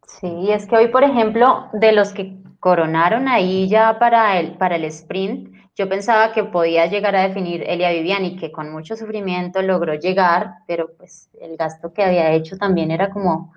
Sí, 0.08 0.52
es 0.52 0.66
que 0.66 0.76
hoy, 0.76 0.88
por 0.88 1.04
ejemplo, 1.04 1.68
de 1.74 1.92
los 1.92 2.12
que 2.12 2.38
coronaron 2.60 3.28
ahí 3.28 3.70
ya 3.70 4.00
para 4.00 4.40
el, 4.40 4.58
para 4.58 4.76
el 4.76 4.86
sprint, 4.86 5.54
yo 5.76 5.88
pensaba 5.88 6.34
que 6.34 6.44
podía 6.44 6.88
llegar 6.88 7.16
a 7.16 7.28
definir 7.28 7.64
Elia 7.66 7.92
Viviani, 7.92 8.36
que 8.36 8.52
con 8.52 8.72
mucho 8.72 8.96
sufrimiento 8.96 9.62
logró 9.62 9.94
llegar, 9.94 10.56
pero 10.68 10.92
pues 10.98 11.30
el 11.40 11.56
gasto 11.56 11.94
que 11.94 12.04
había 12.04 12.32
hecho 12.32 12.58
también 12.58 12.92
era 12.92 13.10
como 13.12 13.54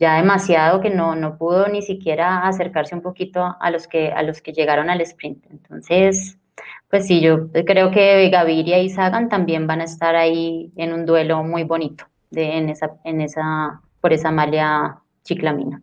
ya 0.00 0.16
demasiado 0.16 0.80
que 0.80 0.88
no, 0.88 1.14
no 1.14 1.36
pudo 1.36 1.68
ni 1.68 1.82
siquiera 1.82 2.48
acercarse 2.48 2.94
un 2.94 3.02
poquito 3.02 3.56
a 3.60 3.70
los 3.70 3.86
que, 3.86 4.10
a 4.10 4.22
los 4.22 4.40
que 4.40 4.52
llegaron 4.52 4.88
al 4.88 5.02
sprint. 5.02 5.44
Entonces, 5.50 6.38
pues 6.88 7.06
sí, 7.06 7.20
yo 7.20 7.52
creo 7.52 7.90
que 7.90 8.28
Gaviria 8.30 8.78
y 8.78 8.88
Sagan 8.88 9.28
también 9.28 9.66
van 9.66 9.82
a 9.82 9.84
estar 9.84 10.16
ahí 10.16 10.72
en 10.76 10.94
un 10.94 11.04
duelo 11.04 11.44
muy 11.44 11.64
bonito 11.64 12.06
de, 12.30 12.56
en 12.56 12.70
esa, 12.70 12.96
en 13.04 13.20
esa, 13.20 13.82
por 14.00 14.14
esa 14.14 14.30
malla 14.30 14.98
chiclamina. 15.22 15.82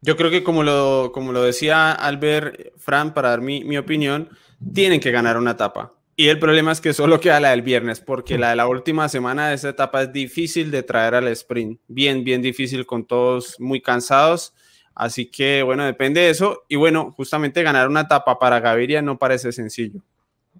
Yo 0.00 0.16
creo 0.16 0.30
que 0.30 0.44
como 0.44 0.62
lo, 0.62 1.10
como 1.12 1.32
lo 1.32 1.42
decía 1.42 1.92
Albert, 1.92 2.72
Fran, 2.78 3.14
para 3.14 3.30
dar 3.30 3.40
mi, 3.40 3.64
mi 3.64 3.76
opinión, 3.76 4.28
tienen 4.72 5.00
que 5.00 5.10
ganar 5.10 5.36
una 5.36 5.52
etapa. 5.52 5.92
Y 6.20 6.30
el 6.30 6.40
problema 6.40 6.72
es 6.72 6.80
que 6.80 6.94
solo 6.94 7.20
queda 7.20 7.38
la 7.38 7.50
del 7.50 7.62
viernes, 7.62 8.00
porque 8.00 8.38
la 8.38 8.50
de 8.50 8.56
la 8.56 8.66
última 8.66 9.08
semana 9.08 9.48
de 9.48 9.54
esa 9.54 9.68
etapa 9.68 10.02
es 10.02 10.12
difícil 10.12 10.72
de 10.72 10.82
traer 10.82 11.14
al 11.14 11.28
sprint. 11.28 11.78
Bien, 11.86 12.24
bien 12.24 12.42
difícil 12.42 12.86
con 12.86 13.06
todos 13.06 13.60
muy 13.60 13.80
cansados. 13.80 14.52
Así 14.96 15.30
que, 15.30 15.62
bueno, 15.62 15.84
depende 15.84 16.22
de 16.22 16.30
eso. 16.30 16.64
Y 16.66 16.74
bueno, 16.74 17.12
justamente 17.12 17.62
ganar 17.62 17.86
una 17.86 18.00
etapa 18.00 18.36
para 18.40 18.58
Gaviria 18.58 19.00
no 19.00 19.16
parece 19.16 19.52
sencillo. 19.52 20.00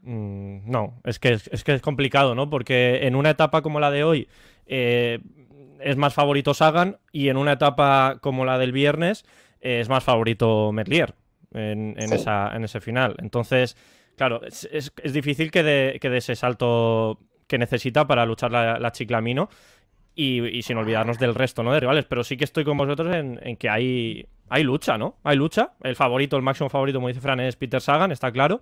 Mm, 0.02 0.70
no, 0.70 1.00
es 1.02 1.18
que 1.18 1.32
es, 1.32 1.64
que 1.64 1.74
es 1.74 1.82
complicado, 1.82 2.36
¿no? 2.36 2.48
Porque 2.48 3.08
en 3.08 3.16
una 3.16 3.30
etapa 3.30 3.60
como 3.60 3.80
la 3.80 3.90
de 3.90 4.04
hoy 4.04 4.28
eh, 4.66 5.18
es 5.80 5.96
más 5.96 6.14
favorito 6.14 6.54
Sagan 6.54 6.98
y 7.10 7.30
en 7.30 7.36
una 7.36 7.54
etapa 7.54 8.18
como 8.20 8.44
la 8.44 8.58
del 8.58 8.70
viernes 8.70 9.24
eh, 9.60 9.80
es 9.80 9.88
más 9.88 10.04
favorito 10.04 10.70
Merlier 10.70 11.16
en, 11.52 11.98
esa, 11.98 12.54
en 12.54 12.62
ese 12.62 12.80
final. 12.80 13.16
Entonces, 13.18 13.76
claro, 14.18 14.42
es, 14.44 14.92
difícil 15.12 15.50
que 15.50 15.62
dé 15.62 15.98
que 16.00 16.10
de 16.10 16.18
ese 16.18 16.36
salto 16.36 17.18
que 17.46 17.56
necesita 17.56 18.06
para 18.06 18.26
luchar 18.26 18.52
la, 18.52 18.78
la 18.78 18.92
Chiclamino 18.92 19.48
y, 20.18 20.62
sin 20.62 20.76
olvidarnos 20.76 21.18
del 21.18 21.34
resto, 21.34 21.62
¿no? 21.62 21.72
De 21.72 21.80
rivales. 21.80 22.04
Pero 22.04 22.24
sí 22.24 22.36
que 22.36 22.44
estoy 22.44 22.64
con 22.64 22.76
vosotros 22.76 23.14
en, 23.14 23.56
que 23.56 23.68
hay, 23.68 24.26
hay 24.48 24.64
lucha, 24.64 24.98
¿no? 24.98 25.16
Hay 25.22 25.36
lucha. 25.36 25.72
El 25.82 25.94
favorito, 25.94 26.36
el 26.36 26.42
máximo 26.42 26.68
favorito, 26.68 26.98
como 26.98 27.08
dice 27.08 27.20
Fran, 27.20 27.38
es 27.40 27.54
Peter 27.54 27.80
Sagan, 27.80 28.10
está 28.10 28.32
claro. 28.32 28.60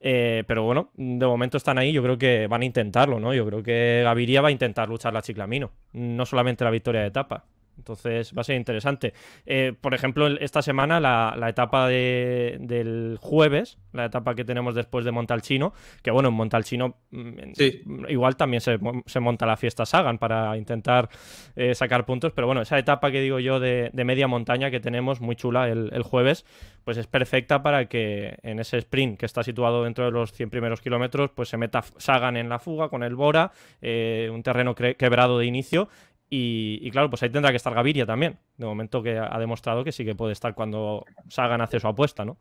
Eh, 0.00 0.42
pero 0.46 0.64
bueno, 0.64 0.90
de 0.94 1.26
momento 1.26 1.56
están 1.56 1.78
ahí, 1.78 1.92
yo 1.92 2.02
creo 2.02 2.18
que 2.18 2.48
van 2.48 2.62
a 2.62 2.64
intentarlo, 2.64 3.20
¿no? 3.20 3.32
Yo 3.32 3.46
creo 3.46 3.62
que 3.62 4.00
Gaviria 4.02 4.42
va 4.42 4.48
a 4.48 4.50
intentar 4.50 4.88
luchar 4.88 5.12
la 5.12 5.22
Chiclamino, 5.22 5.70
no 5.92 6.26
solamente 6.26 6.64
la 6.64 6.70
victoria 6.70 7.02
de 7.02 7.06
etapa. 7.06 7.44
Entonces 7.86 8.32
va 8.36 8.40
a 8.40 8.44
ser 8.44 8.56
interesante. 8.56 9.14
Eh, 9.46 9.72
por 9.80 9.94
ejemplo, 9.94 10.26
esta 10.26 10.60
semana, 10.60 10.98
la, 10.98 11.48
etapa 11.48 11.86
del 11.86 13.16
jueves, 13.20 13.78
la 13.92 14.06
etapa 14.06 14.34
que 14.34 14.44
tenemos 14.44 14.74
después 14.74 15.04
de 15.04 15.12
Montalchino, 15.12 15.72
que 16.02 16.10
bueno, 16.10 16.30
en 16.30 16.34
Montalchino 16.34 16.96
mm, 17.12 18.08
igual 18.08 18.36
también 18.36 18.60
se, 18.60 19.20
monta 19.20 19.46
la 19.46 19.56
fiesta 19.56 19.86
Sagan 19.86 20.18
para 20.18 20.56
intentar 20.56 21.08
eh, 21.54 21.76
sacar 21.76 22.04
puntos, 22.04 22.32
pero 22.32 22.48
bueno, 22.48 22.60
esa 22.60 22.76
etapa 22.76 23.12
que 23.12 23.20
digo 23.20 23.38
yo 23.38 23.60
de, 23.60 23.92
media 23.94 24.26
montaña 24.26 24.70
que 24.70 24.80
tenemos, 24.80 25.20
muy 25.20 25.36
chula 25.36 25.68
el, 25.68 26.02
jueves, 26.02 26.44
pues 26.84 26.96
es 26.96 27.06
perfecta 27.06 27.62
para 27.62 27.86
que 27.86 28.36
en 28.42 28.58
ese 28.58 28.78
sprint 28.78 29.18
que 29.18 29.26
está 29.26 29.44
situado 29.44 29.84
dentro 29.84 30.04
de 30.06 30.10
los 30.10 30.32
100 30.32 30.50
primeros 30.50 30.80
kilómetros, 30.80 31.30
pues 31.30 31.48
se 31.48 31.56
meta 31.56 31.82
Sagan 31.98 32.36
en 32.36 32.48
la 32.48 32.58
fuga 32.58 32.88
con 32.88 33.04
el 33.04 33.14
Bora, 33.14 33.52
eh, 33.80 34.28
un 34.32 34.42
terreno 34.42 34.74
quebrado 34.74 35.38
de 35.38 35.46
inicio 35.46 35.88
y, 36.28 36.90
claro, 36.90 37.08
pues 37.08 37.22
ahí 37.22 37.30
tendrá 37.30 37.50
que 37.50 37.56
estar 37.56 37.74
Gaviria 37.74 38.04
también. 38.04 38.38
De 38.56 38.66
momento 38.66 39.02
que 39.02 39.18
ha 39.18 39.38
demostrado 39.38 39.84
que 39.84 39.92
sí 39.92 40.04
que 40.04 40.14
puede 40.14 40.32
estar 40.32 40.54
cuando 40.54 41.04
Sagan 41.28 41.60
hace 41.60 41.78
su 41.78 41.86
apuesta, 41.86 42.24
¿no? 42.24 42.36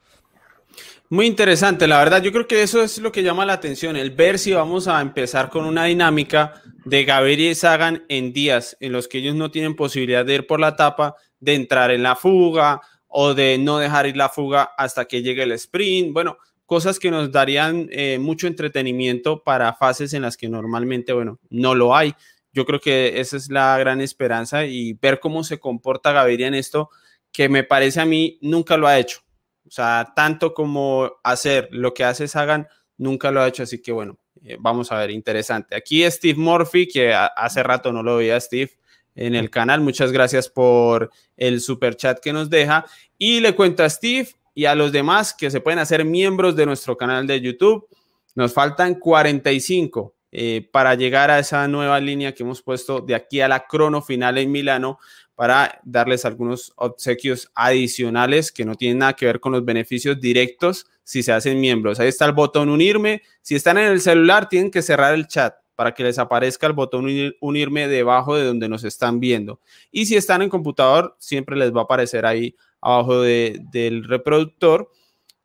Muy 1.10 1.28
interesante, 1.28 1.88
la 1.88 2.00
verdad. 2.00 2.22
Yo 2.22 2.32
creo 2.32 2.48
que 2.48 2.64
eso 2.64 2.82
es 2.82 2.98
lo 2.98 3.12
que 3.12 3.24
llama 3.24 3.46
la 3.46 3.54
atención, 3.54 3.96
el 3.96 4.12
ver 4.12 4.40
si 4.40 4.54
vamos 4.54 4.88
a 4.88 5.02
empezar 5.02 5.50
con 5.50 5.66
una 5.66 5.86
dinámica 5.86 6.62
de 6.84 7.06
Gaviria 7.06 7.52
y 7.52 7.56
Sagan 7.56 8.04
en 8.10 8.34
días 8.34 8.76
en 8.80 8.92
los 8.92 9.08
que 9.08 9.20
ellos 9.20 9.36
no 9.36 9.52
tienen 9.52 9.76
posibilidad 9.76 10.26
de 10.26 10.36
ir 10.36 10.48
por 10.48 10.60
la 10.60 10.70
etapa, 10.70 11.16
de 11.40 11.54
entrar 11.54 11.92
en 11.92 12.04
la 12.04 12.16
fuga 12.16 12.82
o 13.08 13.34
de 13.34 13.58
no 13.58 13.78
dejar 13.78 14.08
ir 14.08 14.18
la 14.18 14.30
fuga 14.30 14.72
hasta 14.78 15.06
que 15.06 15.22
llegue 15.22 15.44
el 15.44 15.52
sprint. 15.54 16.12
Bueno, 16.12 16.38
cosas 16.66 17.00
que 17.00 17.12
nos 17.12 17.32
darían 17.32 17.88
eh, 17.92 18.18
mucho 18.20 18.48
entretenimiento 18.48 19.44
para 19.44 19.74
fases 19.74 20.14
en 20.14 20.24
las 20.24 20.38
que 20.38 20.50
normalmente, 20.50 21.14
bueno, 21.14 21.40
no 21.50 21.76
lo 21.76 21.96
hay. 21.96 22.16
Yo 22.56 22.66
creo 22.66 22.80
que 22.80 23.20
esa 23.20 23.36
es 23.36 23.50
la 23.50 23.78
gran 23.78 24.00
esperanza 24.00 24.66
y 24.66 24.94
ver 24.94 25.20
cómo 25.20 25.44
se 25.44 25.60
comporta 25.60 26.14
Gaviria 26.14 26.48
en 26.48 26.54
esto, 26.54 26.90
que 27.34 27.50
me 27.50 27.66
parece 27.66 28.00
a 28.00 28.06
mí 28.06 28.40
nunca 28.42 28.78
lo 28.78 28.88
ha 28.88 28.98
hecho. 28.98 29.20
O 29.68 29.72
sea, 29.72 30.14
tanto 30.16 30.54
como 30.54 31.12
hacer 31.22 31.68
lo 31.72 31.94
que 31.94 32.06
hace 32.06 32.30
Sagan, 32.30 32.66
nunca 32.98 33.30
lo 33.30 33.42
ha 33.42 33.48
hecho. 33.50 33.64
Así 33.64 33.82
que 33.82 33.92
bueno, 33.92 34.18
eh, 34.42 34.56
vamos 34.58 34.90
a 34.94 35.00
ver, 35.00 35.12
interesante. 35.12 35.76
Aquí 35.76 36.10
Steve 36.10 36.40
Murphy, 36.40 36.88
que 36.88 37.14
hace 37.14 37.62
rato 37.62 37.92
no 37.92 38.02
lo 38.02 38.16
veía 38.16 38.40
Steve 38.40 38.72
en 39.16 39.36
el 39.36 39.50
canal. 39.50 39.82
Muchas 39.82 40.14
gracias 40.14 40.48
por 40.48 41.12
el 41.36 41.60
super 41.60 41.98
chat 41.98 42.22
que 42.22 42.32
nos 42.32 42.50
deja. 42.50 42.86
Y 43.18 43.42
le 43.42 43.54
cuento 43.54 43.84
a 43.84 43.90
Steve 43.90 44.30
y 44.54 44.64
a 44.64 44.76
los 44.76 44.94
demás 44.94 45.34
que 45.34 45.52
se 45.52 45.60
pueden 45.60 45.80
hacer 45.80 46.06
miembros 46.06 46.56
de 46.56 46.66
nuestro 46.66 46.96
canal 46.96 47.28
de 47.28 47.42
YouTube. 47.42 47.86
Nos 48.34 48.54
faltan 48.54 48.96
45. 48.96 50.15
Eh, 50.38 50.68
para 50.70 50.96
llegar 50.96 51.32
a 51.32 51.40
esa 51.40 51.66
nueva 51.70 51.98
línea 52.02 52.34
que 52.34 52.44
hemos 52.44 52.62
puesto 52.62 53.00
de 53.00 53.16
aquí 53.16 53.40
a 53.40 53.48
la 53.48 53.68
crono 53.68 54.02
final 54.02 54.38
en 54.38 54.52
Milano 54.52 55.00
para 55.34 55.80
darles 55.86 56.26
algunos 56.26 56.74
obsequios 56.76 57.50
adicionales 57.56 58.52
que 58.52 58.66
no 58.66 58.76
tienen 58.76 58.98
nada 58.98 59.14
que 59.14 59.28
ver 59.28 59.40
con 59.40 59.54
los 59.54 59.64
beneficios 59.64 60.20
directos 60.20 60.88
si 61.06 61.24
se 61.24 61.32
hacen 61.32 61.62
miembros. 61.62 62.02
Ahí 62.02 62.10
está 62.10 62.26
el 62.26 62.34
botón 62.34 62.68
unirme. 62.68 63.22
Si 63.42 63.56
están 63.56 63.78
en 63.78 63.86
el 63.86 64.02
celular, 64.02 64.50
tienen 64.50 64.72
que 64.72 64.82
cerrar 64.82 65.14
el 65.14 65.26
chat 65.30 65.56
para 65.74 65.94
que 65.94 66.04
les 66.04 66.20
aparezca 66.20 66.68
el 66.68 66.74
botón 66.74 67.08
unirme 67.40 67.88
debajo 67.88 68.36
de 68.36 68.44
donde 68.44 68.68
nos 68.68 68.84
están 68.84 69.22
viendo. 69.22 69.62
Y 69.90 70.06
si 70.06 70.18
están 70.18 70.42
en 70.42 70.50
computador, 70.50 71.16
siempre 71.18 71.56
les 71.56 71.74
va 71.74 71.80
a 71.80 71.84
aparecer 71.86 72.26
ahí 72.26 72.58
abajo 72.82 73.22
del 73.22 74.04
reproductor. 74.04 74.92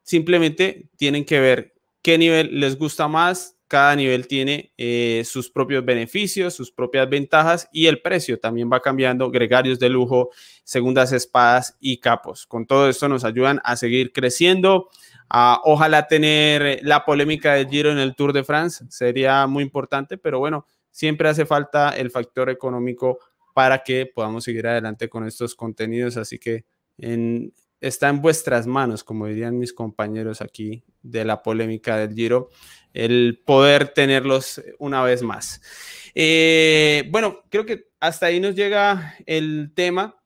Simplemente 0.03 0.89
tienen 0.97 1.25
que 1.25 1.39
ver 1.39 1.75
qué 2.03 2.19
nivel 2.19 2.59
les 2.59 2.77
gusta 2.77 3.07
más. 3.07 3.57
Cada 3.71 3.95
nivel 3.95 4.27
tiene 4.27 4.73
eh, 4.77 5.23
sus 5.25 5.49
propios 5.49 5.85
beneficios, 5.85 6.55
sus 6.55 6.73
propias 6.73 7.09
ventajas 7.09 7.69
y 7.71 7.87
el 7.87 8.03
precio 8.03 8.41
también 8.41 8.69
va 8.69 8.81
cambiando. 8.81 9.31
Gregarios 9.31 9.79
de 9.79 9.89
lujo, 9.89 10.31
segundas 10.65 11.13
espadas 11.13 11.77
y 11.79 11.99
capos. 11.99 12.47
Con 12.47 12.67
todo 12.67 12.89
esto 12.89 13.09
nos 13.09 13.23
ayudan 13.23 13.61
a 13.63 13.77
seguir 13.77 14.13
creciendo. 14.13 14.89
ojalá 15.63 16.09
tener 16.09 16.81
la 16.83 17.05
polémica 17.05 17.55
del 17.55 17.69
Giro 17.69 17.93
en 17.93 17.99
el 17.99 18.17
Tour 18.17 18.33
de 18.33 18.43
France 18.43 18.85
sería 18.89 19.47
muy 19.47 19.63
importante, 19.63 20.19
pero 20.19 20.41
bueno, 20.41 20.67
siempre 20.91 21.29
hace 21.29 21.47
falta 21.47 21.91
el 21.91 22.11
factor 22.11 22.51
económico 22.51 23.21
para 23.55 23.85
que 23.85 24.05
podamos 24.05 24.43
seguir 24.43 24.67
adelante 24.67 25.09
con 25.09 25.29
estos 25.29 25.55
contenidos. 25.55 26.17
Así 26.17 26.41
que 26.41 26.65
en, 26.99 27.53
está 27.81 28.09
en 28.09 28.21
vuestras 28.21 28.67
manos, 28.67 29.05
como 29.05 29.27
dirían 29.27 29.59
mis 29.59 29.73
compañeros 29.73 30.41
aquí 30.41 30.85
de 31.03 31.25
la 31.25 31.43
polémica 31.43 31.97
del 31.97 32.15
Giro, 32.15 32.51
el 32.93 33.41
poder 33.45 33.89
tenerlos 33.89 34.63
una 34.79 35.03
vez 35.03 35.23
más. 35.23 35.63
Eh, 36.15 37.09
bueno, 37.11 37.43
creo 37.49 37.65
que 37.65 37.89
hasta 38.01 38.27
ahí 38.27 38.41
nos 38.41 38.55
llega 38.55 39.15
el 39.27 39.73
tema 39.75 40.17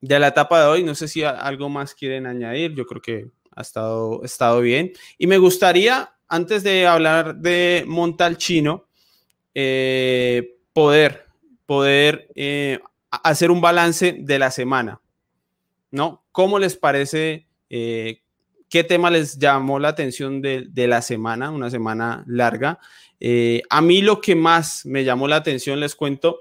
de 0.00 0.18
la 0.18 0.28
etapa 0.28 0.60
de 0.60 0.66
hoy. 0.66 0.84
No 0.84 0.94
sé 0.94 1.08
si 1.08 1.22
algo 1.22 1.68
más 1.68 1.94
quieren 1.94 2.26
añadir. 2.26 2.74
Yo 2.74 2.84
creo 2.84 3.00
que 3.00 3.30
ha 3.54 3.62
estado, 3.62 4.22
estado 4.24 4.60
bien. 4.60 4.92
Y 5.16 5.26
me 5.26 5.38
gustaría, 5.38 6.14
antes 6.28 6.62
de 6.62 6.86
hablar 6.86 7.36
de 7.36 7.84
Montalcino, 7.86 8.88
eh, 9.54 10.58
poder, 10.72 11.26
poder 11.64 12.28
eh, 12.34 12.80
hacer 13.10 13.50
un 13.50 13.60
balance 13.60 14.16
de 14.18 14.38
la 14.38 14.50
semana. 14.50 15.00
¿no? 15.90 16.24
¿Cómo 16.38 16.60
les 16.60 16.76
parece? 16.76 17.48
Eh, 17.68 18.22
¿Qué 18.68 18.84
tema 18.84 19.10
les 19.10 19.40
llamó 19.40 19.80
la 19.80 19.88
atención 19.88 20.40
de, 20.40 20.70
la 20.86 21.02
semana? 21.02 21.50
Una 21.50 21.68
semana 21.68 22.22
larga. 22.28 22.78
Eh, 23.18 23.62
a 23.68 23.80
mí 23.80 24.02
lo 24.02 24.20
que 24.20 24.36
más 24.36 24.86
me 24.86 25.02
llamó 25.02 25.26
la 25.26 25.34
atención, 25.34 25.80
les 25.80 25.96
cuento, 25.96 26.38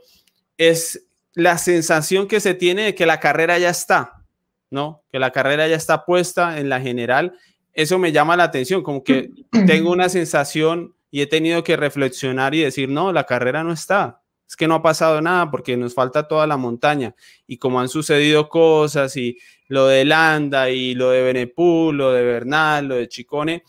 es 0.55 1.07
la 1.33 1.57
sensación 1.57 2.27
que 2.27 2.39
se 2.39 2.53
tiene 2.53 2.83
de 2.83 2.93
que 2.93 3.07
la 3.07 3.19
carrera 3.19 3.57
ya 3.57 3.71
está, 3.71 4.23
¿no? 4.69 5.01
Que 5.11 5.17
la 5.17 5.31
carrera 5.31 5.67
ya 5.67 5.75
está 5.75 6.05
puesta 6.05 6.59
en 6.59 6.69
la 6.69 6.79
general. 6.79 7.33
Eso 7.73 7.97
me 7.97 8.11
llama 8.11 8.37
la 8.37 8.43
atención, 8.43 8.83
como 8.83 9.03
que 9.03 9.31
tengo 9.65 9.91
una 9.91 10.09
sensación 10.09 10.93
y 11.09 11.21
he 11.21 11.25
tenido 11.25 11.63
que 11.63 11.75
reflexionar 11.75 12.53
y 12.53 12.61
decir, 12.61 12.87
no, 12.87 13.11
la 13.11 13.23
carrera 13.23 13.63
no 13.63 13.73
está 13.73 14.21
es 14.47 14.55
que 14.55 14.67
no 14.67 14.75
ha 14.75 14.81
pasado 14.81 15.21
nada 15.21 15.51
porque 15.51 15.75
nos 15.75 15.93
falta 15.93 16.27
toda 16.27 16.47
la 16.47 16.57
montaña. 16.57 17.15
Y 17.45 17.57
como 17.57 17.79
han 17.79 17.89
sucedido 17.89 18.47
cosas 18.47 19.17
y 19.17 19.37
lo 19.67 19.87
de 19.87 20.05
Landa 20.05 20.69
y 20.69 20.95
lo 20.95 21.09
de 21.11 21.21
Benepul, 21.21 21.97
lo 21.97 22.13
de 22.13 22.23
Bernal, 22.23 22.87
lo 22.87 22.95
de 22.95 23.09
Chicone, 23.09 23.63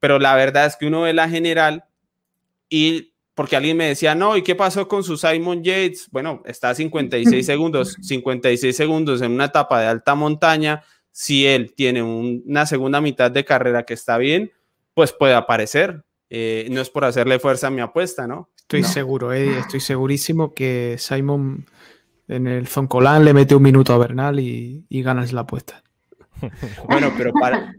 pero 0.00 0.18
la 0.18 0.34
verdad 0.34 0.66
es 0.66 0.76
que 0.76 0.86
uno 0.86 1.02
ve 1.02 1.12
la 1.12 1.28
general 1.28 1.84
y 2.68 3.14
porque 3.34 3.56
alguien 3.56 3.76
me 3.76 3.88
decía, 3.88 4.14
no, 4.14 4.36
¿y 4.36 4.42
qué 4.42 4.54
pasó 4.54 4.86
con 4.86 5.02
su 5.02 5.16
Simon 5.16 5.62
Yates? 5.62 6.08
Bueno, 6.10 6.42
está 6.46 6.70
a 6.70 6.74
56 6.74 7.44
segundos, 7.46 7.96
56 8.00 8.76
segundos 8.76 9.22
en 9.22 9.32
una 9.32 9.46
etapa 9.46 9.80
de 9.80 9.88
alta 9.88 10.14
montaña. 10.14 10.82
Si 11.10 11.46
él 11.46 11.74
tiene 11.74 12.02
una 12.02 12.66
segunda 12.66 13.00
mitad 13.00 13.30
de 13.30 13.44
carrera 13.44 13.84
que 13.84 13.94
está 13.94 14.18
bien, 14.18 14.52
pues 14.94 15.12
puede 15.12 15.34
aparecer. 15.34 16.04
Eh, 16.30 16.68
no 16.70 16.80
es 16.80 16.90
por 16.90 17.04
hacerle 17.04 17.38
fuerza 17.38 17.68
a 17.68 17.70
mi 17.70 17.80
apuesta, 17.80 18.26
¿no? 18.26 18.50
Estoy 18.64 18.82
seguro, 18.82 19.32
eh, 19.32 19.58
estoy 19.58 19.80
segurísimo 19.80 20.54
que 20.54 20.96
Simon 20.98 21.66
en 22.28 22.46
el 22.46 22.66
Zoncolán 22.66 23.24
le 23.24 23.34
mete 23.34 23.54
un 23.54 23.62
minuto 23.62 23.92
a 23.92 23.98
Bernal 23.98 24.40
y, 24.40 24.86
ganas 24.90 25.32
la 25.32 25.42
apuesta. 25.42 25.82
bueno, 26.88 27.12
pero 27.16 27.32
para. 27.34 27.74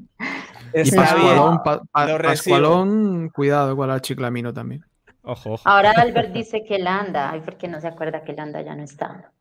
y 0.74 0.92
Pascualón, 0.92 1.62
Pascualón, 1.92 3.30
cuidado 3.30 3.76
con 3.76 3.90
el 3.90 4.02
chiclamino 4.02 4.54
también. 4.54 4.86
Ojo, 5.24 5.54
ojo. 5.54 5.64
Ahora 5.68 5.92
Albert 5.98 6.32
dice 6.32 6.64
que 6.64 6.78
Landa, 6.78 7.32
ay, 7.32 7.42
porque 7.44 7.68
no 7.68 7.82
se 7.82 7.88
acuerda 7.88 8.24
que 8.24 8.34
Landa 8.34 8.62
ya 8.62 8.76
no 8.76 8.84
está. 8.84 9.32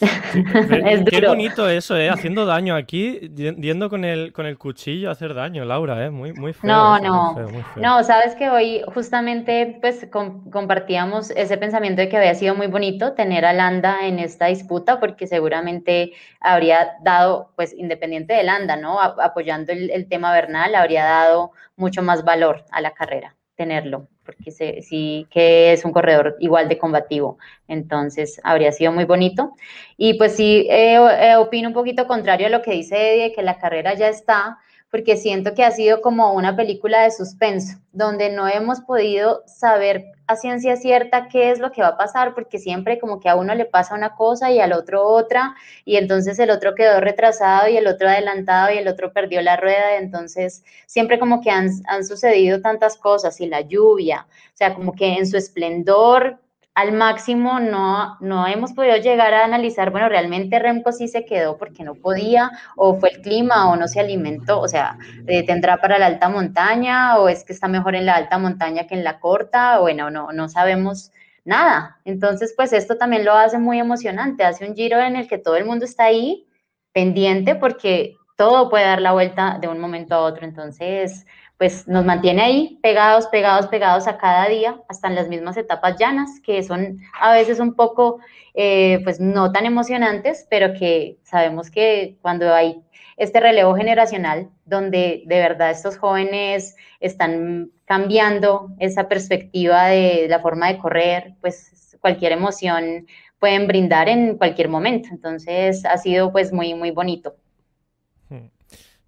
Qué 1.10 1.26
bonito 1.26 1.68
eso, 1.68 1.96
¿eh? 1.96 2.10
Haciendo 2.10 2.44
daño 2.44 2.74
aquí, 2.74 3.30
yendo 3.34 3.88
con 3.88 4.04
el, 4.04 4.32
con 4.32 4.46
el 4.46 4.58
cuchillo 4.58 5.08
a 5.08 5.12
hacer 5.12 5.34
daño, 5.34 5.64
Laura, 5.64 6.04
¿eh? 6.04 6.10
Muy, 6.10 6.32
muy 6.32 6.52
feo. 6.52 6.68
No, 6.68 6.98
no. 6.98 7.36
No, 7.76 8.04
sabes 8.04 8.34
que 8.34 8.50
hoy 8.50 8.82
justamente 8.94 9.78
pues 9.80 10.06
compartíamos 10.10 11.30
ese 11.30 11.56
pensamiento 11.56 12.02
de 12.02 12.08
que 12.08 12.16
había 12.16 12.34
sido 12.34 12.54
muy 12.54 12.66
bonito 12.66 13.14
tener 13.14 13.44
a 13.44 13.52
Landa 13.52 14.06
en 14.06 14.18
esta 14.18 14.46
disputa 14.46 15.00
porque 15.00 15.26
seguramente 15.26 16.12
habría 16.40 16.96
dado, 17.02 17.52
pues 17.56 17.72
independiente 17.72 18.34
de 18.34 18.44
Landa, 18.44 18.76
¿no? 18.76 19.00
apoyando 19.00 19.72
el, 19.72 19.90
el 19.90 20.08
tema 20.08 20.32
Bernal, 20.32 20.74
habría 20.74 21.04
dado 21.04 21.52
mucho 21.76 22.02
más 22.02 22.24
valor 22.24 22.64
a 22.70 22.80
la 22.80 22.92
carrera 22.92 23.34
tenerlo 23.56 24.08
porque 24.26 24.50
sí 24.50 25.26
que 25.30 25.72
es 25.72 25.84
un 25.84 25.92
corredor 25.92 26.36
igual 26.40 26.68
de 26.68 26.76
combativo, 26.76 27.38
entonces 27.68 28.40
habría 28.42 28.72
sido 28.72 28.92
muy 28.92 29.04
bonito. 29.04 29.54
Y 29.96 30.14
pues 30.14 30.36
sí, 30.36 30.66
eh, 30.68 30.96
eh, 30.96 31.36
opino 31.36 31.68
un 31.68 31.74
poquito 31.74 32.06
contrario 32.06 32.48
a 32.48 32.50
lo 32.50 32.62
que 32.62 32.72
dice 32.72 32.96
Eddie, 32.96 33.32
que 33.32 33.42
la 33.42 33.58
carrera 33.58 33.94
ya 33.94 34.08
está, 34.08 34.58
porque 34.90 35.16
siento 35.16 35.54
que 35.54 35.64
ha 35.64 35.70
sido 35.70 36.00
como 36.00 36.32
una 36.32 36.56
película 36.56 37.02
de 37.02 37.10
suspenso, 37.10 37.78
donde 37.92 38.30
no 38.30 38.48
hemos 38.48 38.80
podido 38.80 39.42
saber 39.46 40.15
a 40.26 40.36
ciencia 40.36 40.76
cierta 40.76 41.28
qué 41.28 41.50
es 41.50 41.58
lo 41.58 41.72
que 41.72 41.82
va 41.82 41.88
a 41.88 41.96
pasar, 41.96 42.34
porque 42.34 42.58
siempre 42.58 42.98
como 42.98 43.20
que 43.20 43.28
a 43.28 43.36
uno 43.36 43.54
le 43.54 43.64
pasa 43.64 43.94
una 43.94 44.14
cosa 44.14 44.50
y 44.50 44.60
al 44.60 44.72
otro 44.72 45.04
otra, 45.04 45.54
y 45.84 45.96
entonces 45.96 46.38
el 46.38 46.50
otro 46.50 46.74
quedó 46.74 47.00
retrasado 47.00 47.68
y 47.68 47.76
el 47.76 47.86
otro 47.86 48.08
adelantado 48.08 48.72
y 48.72 48.78
el 48.78 48.88
otro 48.88 49.12
perdió 49.12 49.40
la 49.42 49.56
rueda, 49.56 49.96
entonces 49.96 50.64
siempre 50.86 51.18
como 51.18 51.40
que 51.40 51.50
han, 51.50 51.70
han 51.88 52.04
sucedido 52.04 52.60
tantas 52.60 52.96
cosas 52.96 53.40
y 53.40 53.46
la 53.46 53.60
lluvia, 53.60 54.26
o 54.30 54.56
sea, 54.56 54.74
como 54.74 54.92
que 54.92 55.14
en 55.14 55.26
su 55.26 55.36
esplendor 55.36 56.38
al 56.76 56.92
máximo 56.92 57.58
no, 57.58 58.18
no 58.20 58.46
hemos 58.46 58.74
podido 58.74 58.98
llegar 58.98 59.32
a 59.32 59.46
analizar, 59.46 59.90
bueno, 59.90 60.10
realmente 60.10 60.58
Remco 60.58 60.92
sí 60.92 61.08
se 61.08 61.24
quedó 61.24 61.56
porque 61.56 61.82
no 61.84 61.94
podía, 61.94 62.50
o 62.76 63.00
fue 63.00 63.12
el 63.12 63.22
clima, 63.22 63.70
o 63.70 63.76
no 63.76 63.88
se 63.88 63.98
alimentó, 63.98 64.60
o 64.60 64.68
sea, 64.68 64.98
eh, 65.26 65.42
tendrá 65.46 65.78
para 65.78 65.98
la 65.98 66.04
alta 66.04 66.28
montaña, 66.28 67.16
o 67.18 67.30
es 67.30 67.44
que 67.44 67.54
está 67.54 67.66
mejor 67.66 67.96
en 67.96 68.04
la 68.04 68.16
alta 68.16 68.36
montaña 68.36 68.86
que 68.86 68.94
en 68.94 69.04
la 69.04 69.20
corta, 69.20 69.78
bueno, 69.78 70.10
no, 70.10 70.32
no 70.32 70.50
sabemos 70.50 71.12
nada. 71.46 71.98
Entonces, 72.04 72.52
pues 72.54 72.74
esto 72.74 72.98
también 72.98 73.24
lo 73.24 73.32
hace 73.32 73.58
muy 73.58 73.78
emocionante, 73.78 74.44
hace 74.44 74.68
un 74.68 74.76
giro 74.76 75.00
en 75.00 75.16
el 75.16 75.28
que 75.28 75.38
todo 75.38 75.56
el 75.56 75.64
mundo 75.64 75.86
está 75.86 76.04
ahí 76.04 76.46
pendiente 76.92 77.54
porque 77.54 78.16
todo 78.36 78.68
puede 78.68 78.84
dar 78.84 79.00
la 79.00 79.12
vuelta 79.12 79.56
de 79.58 79.68
un 79.68 79.80
momento 79.80 80.14
a 80.14 80.20
otro. 80.20 80.44
Entonces, 80.44 81.24
pues 81.58 81.88
nos 81.88 82.04
mantiene 82.04 82.42
ahí 82.42 82.78
pegados, 82.82 83.26
pegados, 83.28 83.66
pegados 83.68 84.06
a 84.06 84.18
cada 84.18 84.48
día, 84.48 84.80
hasta 84.88 85.08
en 85.08 85.14
las 85.14 85.28
mismas 85.28 85.56
etapas 85.56 85.96
llanas, 85.98 86.40
que 86.44 86.62
son 86.62 87.00
a 87.18 87.32
veces 87.32 87.60
un 87.60 87.74
poco, 87.74 88.18
eh, 88.54 89.00
pues 89.04 89.20
no 89.20 89.52
tan 89.52 89.64
emocionantes, 89.64 90.46
pero 90.50 90.74
que 90.74 91.18
sabemos 91.22 91.70
que 91.70 92.18
cuando 92.20 92.52
hay 92.52 92.82
este 93.16 93.40
relevo 93.40 93.74
generacional, 93.74 94.50
donde 94.66 95.22
de 95.24 95.38
verdad 95.38 95.70
estos 95.70 95.96
jóvenes 95.96 96.76
están 97.00 97.70
cambiando 97.86 98.68
esa 98.78 99.08
perspectiva 99.08 99.86
de 99.86 100.26
la 100.28 100.40
forma 100.40 100.68
de 100.68 100.78
correr, 100.78 101.34
pues 101.40 101.96
cualquier 102.00 102.32
emoción 102.32 103.06
pueden 103.38 103.66
brindar 103.66 104.08
en 104.08 104.36
cualquier 104.36 104.68
momento. 104.68 105.08
Entonces 105.10 105.84
ha 105.86 105.96
sido 105.96 106.32
pues 106.32 106.52
muy, 106.52 106.74
muy 106.74 106.90
bonito. 106.90 107.36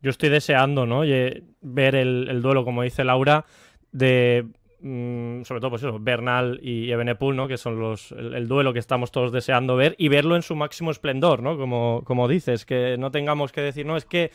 Yo 0.03 0.11
estoy 0.11 0.29
deseando, 0.29 0.87
¿no? 0.87 1.01
Ver 1.01 1.95
el, 1.95 2.43
duelo, 2.43 2.65
como 2.65 2.83
dice 2.83 3.05
Laura, 3.05 3.45
de 3.91 4.47
mm, 4.81 5.43
sobre 5.43 5.61
todo 5.61 5.71
pues 5.71 5.83
eso, 5.83 5.99
Bernal 5.99 6.61
y 6.63 6.91
Ebenepul, 6.91 7.35
¿no? 7.35 7.49
Que 7.49 7.57
son 7.57 7.81
los 7.81 8.13
el, 8.13 8.47
duelo 8.47 8.73
que 8.73 8.79
estamos 8.79 9.11
todos 9.11 9.33
deseando 9.33 9.77
ver 9.77 9.95
y 9.99 10.09
verlo 10.09 10.37
en 10.37 10.43
su 10.43 10.55
máximo 10.55 10.91
esplendor, 10.91 11.43
¿no? 11.43 11.57
Como, 11.57 12.03
como 12.05 12.29
dices, 12.29 12.65
que 12.65 12.97
no 12.99 13.11
tengamos 13.11 13.51
que 13.51 13.61
decir, 13.61 13.87
no, 13.87 13.97
es 13.97 14.05
que 14.05 14.31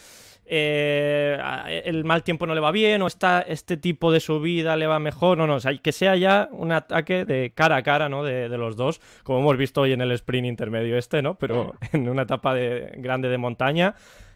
eh, 0.46 1.82
el 1.86 2.04
mal 2.04 2.24
tiempo 2.24 2.46
no 2.46 2.54
le 2.54 2.60
va 2.60 2.72
bien 2.72 3.02
o 3.02 3.08
está, 3.08 3.42
este 3.42 3.78
tipo 3.78 4.12
de 4.12 4.20
subida 4.20 4.76
le 4.76 4.88
va 4.88 5.00
mejor, 5.00 5.38
no, 5.38 5.48
no, 5.48 5.56
o 5.56 5.60
sea, 5.62 5.78
que 5.78 5.94
sea 5.94 6.18
ya 6.18 6.50
un 6.52 6.74
ataque 6.74 7.24
de 7.24 7.54
cara 7.56 7.78
a 7.78 7.84
cara, 7.84 8.10
¿no? 8.10 8.26
De, 8.26 8.50
de, 8.50 8.58
los 8.58 8.76
dos, 8.76 9.00
como 9.24 9.40
hemos 9.40 9.56
visto 9.56 9.82
hoy 9.82 9.94
en 9.94 10.02
el 10.02 10.12
sprint 10.12 10.46
intermedio 10.46 10.98
este, 10.98 11.22
¿no? 11.22 11.36
Pero 11.36 11.76
en 11.94 12.10
una 12.10 12.24
etapa 12.24 12.54
de, 12.54 12.92
grande 12.98 13.30
de 13.30 13.38
montaña. 13.38 13.96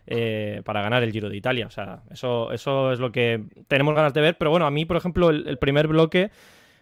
Eh, 0.10 0.62
para 0.64 0.82
ganar 0.82 1.04
el 1.04 1.12
Giro 1.12 1.28
de 1.28 1.36
Italia. 1.36 1.68
O 1.68 1.70
sea, 1.70 2.00
eso, 2.10 2.54
eso 2.54 2.94
es 2.94 3.00
lo 3.00 3.12
que 3.12 3.44
tenemos 3.68 3.94
ganas 3.94 4.14
de 4.14 4.22
ver. 4.22 4.38
Pero 4.38 4.52
bueno, 4.52 4.66
a 4.66 4.72
mí, 4.72 4.86
por 4.86 4.96
ejemplo, 4.96 5.30
el, 5.30 5.58
primer 5.58 5.90
bloque 5.90 6.32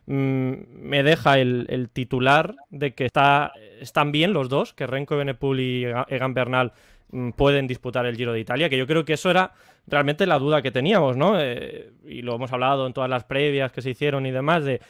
mm, 0.06 0.52
me 0.78 1.02
deja 1.02 1.40
el, 1.40 1.90
titular 1.92 2.56
de 2.70 2.94
que 2.94 3.06
está, 3.06 3.52
están 3.82 4.12
bien 4.12 4.32
los 4.32 4.48
dos, 4.48 4.74
que 4.74 4.86
Renko 4.86 5.18
Benepul 5.18 5.60
y 5.60 5.86
Egan 6.08 6.36
Bernal 6.36 6.74
mm, 7.10 7.32
pueden 7.32 7.66
disputar 7.66 8.06
el 8.06 8.16
Giro 8.16 8.32
de 8.32 8.42
Italia, 8.42 8.70
que 8.70 8.78
yo 8.78 8.86
creo 8.86 9.06
que 9.06 9.14
eso 9.14 9.32
era 9.32 9.54
realmente 9.88 10.28
la 10.28 10.38
duda 10.38 10.62
que 10.62 10.70
teníamos, 10.70 11.18
¿no? 11.18 11.42
Eh, 11.42 11.94
y 12.06 12.22
lo 12.22 12.36
hemos 12.36 12.54
hablado 12.54 12.86
en 12.86 12.94
todas 12.94 13.10
las 13.10 13.24
previas 13.24 13.72
que 13.72 13.82
se 13.82 13.90
hicieron 13.90 14.28
y 14.28 14.32
demás, 14.32 14.64
de 14.64 14.82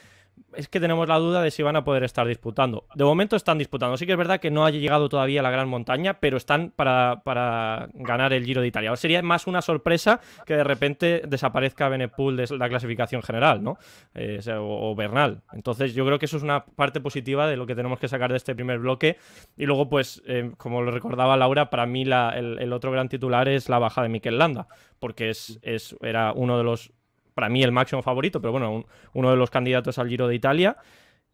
es 0.56 0.68
que 0.68 0.80
tenemos 0.80 1.06
la 1.08 1.18
duda 1.18 1.42
de 1.42 1.50
si 1.50 1.62
van 1.62 1.76
a 1.76 1.84
poder 1.84 2.02
estar 2.04 2.26
disputando. 2.26 2.86
De 2.94 3.04
momento 3.04 3.36
están 3.36 3.58
disputando. 3.58 3.96
Sí 3.96 4.06
que 4.06 4.12
es 4.12 4.18
verdad 4.18 4.40
que 4.40 4.50
no 4.50 4.64
ha 4.64 4.70
llegado 4.70 5.08
todavía 5.08 5.40
a 5.40 5.42
la 5.42 5.50
gran 5.50 5.68
montaña, 5.68 6.18
pero 6.20 6.36
están 6.36 6.72
para, 6.74 7.22
para 7.24 7.88
ganar 7.94 8.32
el 8.32 8.44
Giro 8.44 8.60
de 8.60 8.68
Italia. 8.68 8.94
sería 8.96 9.22
más 9.22 9.46
una 9.46 9.62
sorpresa 9.62 10.20
que 10.44 10.56
de 10.56 10.64
repente 10.64 11.22
desaparezca 11.28 11.88
Benepool 11.88 12.36
de 12.36 12.56
la 12.56 12.68
clasificación 12.68 13.22
general, 13.22 13.62
¿no? 13.62 13.78
Eh, 14.14 14.40
o, 14.58 14.94
Bernal. 14.94 15.42
Entonces 15.52 15.94
yo 15.94 16.06
creo 16.06 16.18
que 16.18 16.26
eso 16.26 16.38
es 16.38 16.42
una 16.42 16.64
parte 16.64 17.00
positiva 17.00 17.46
de 17.46 17.56
lo 17.56 17.66
que 17.66 17.74
tenemos 17.74 17.98
que 17.98 18.08
sacar 18.08 18.30
de 18.30 18.38
este 18.38 18.54
primer 18.54 18.78
bloque. 18.78 19.18
Y 19.56 19.66
luego, 19.66 19.88
pues, 19.88 20.22
eh, 20.26 20.52
como 20.56 20.82
lo 20.82 20.90
recordaba 20.90 21.36
Laura, 21.36 21.70
para 21.70 21.86
mí 21.86 22.02
el, 22.02 22.72
otro 22.72 22.90
gran 22.90 23.08
titular 23.08 23.48
es 23.48 23.68
la 23.68 23.78
baja 23.78 24.02
de 24.02 24.08
Mikel 24.08 24.38
Landa, 24.38 24.68
porque 24.98 25.30
es, 25.30 25.58
es, 25.62 25.96
era 26.00 26.32
uno 26.32 26.56
de 26.56 26.64
los 26.64 26.92
para 27.36 27.50
mí 27.50 27.62
el 27.62 27.70
máximo 27.70 28.00
favorito, 28.00 28.40
pero 28.40 28.50
bueno, 28.50 28.86
uno 29.12 29.30
de 29.30 29.36
los 29.36 29.50
candidatos 29.50 29.98
al 29.98 30.08
Giro 30.08 30.26
de 30.26 30.34
Italia 30.34 30.78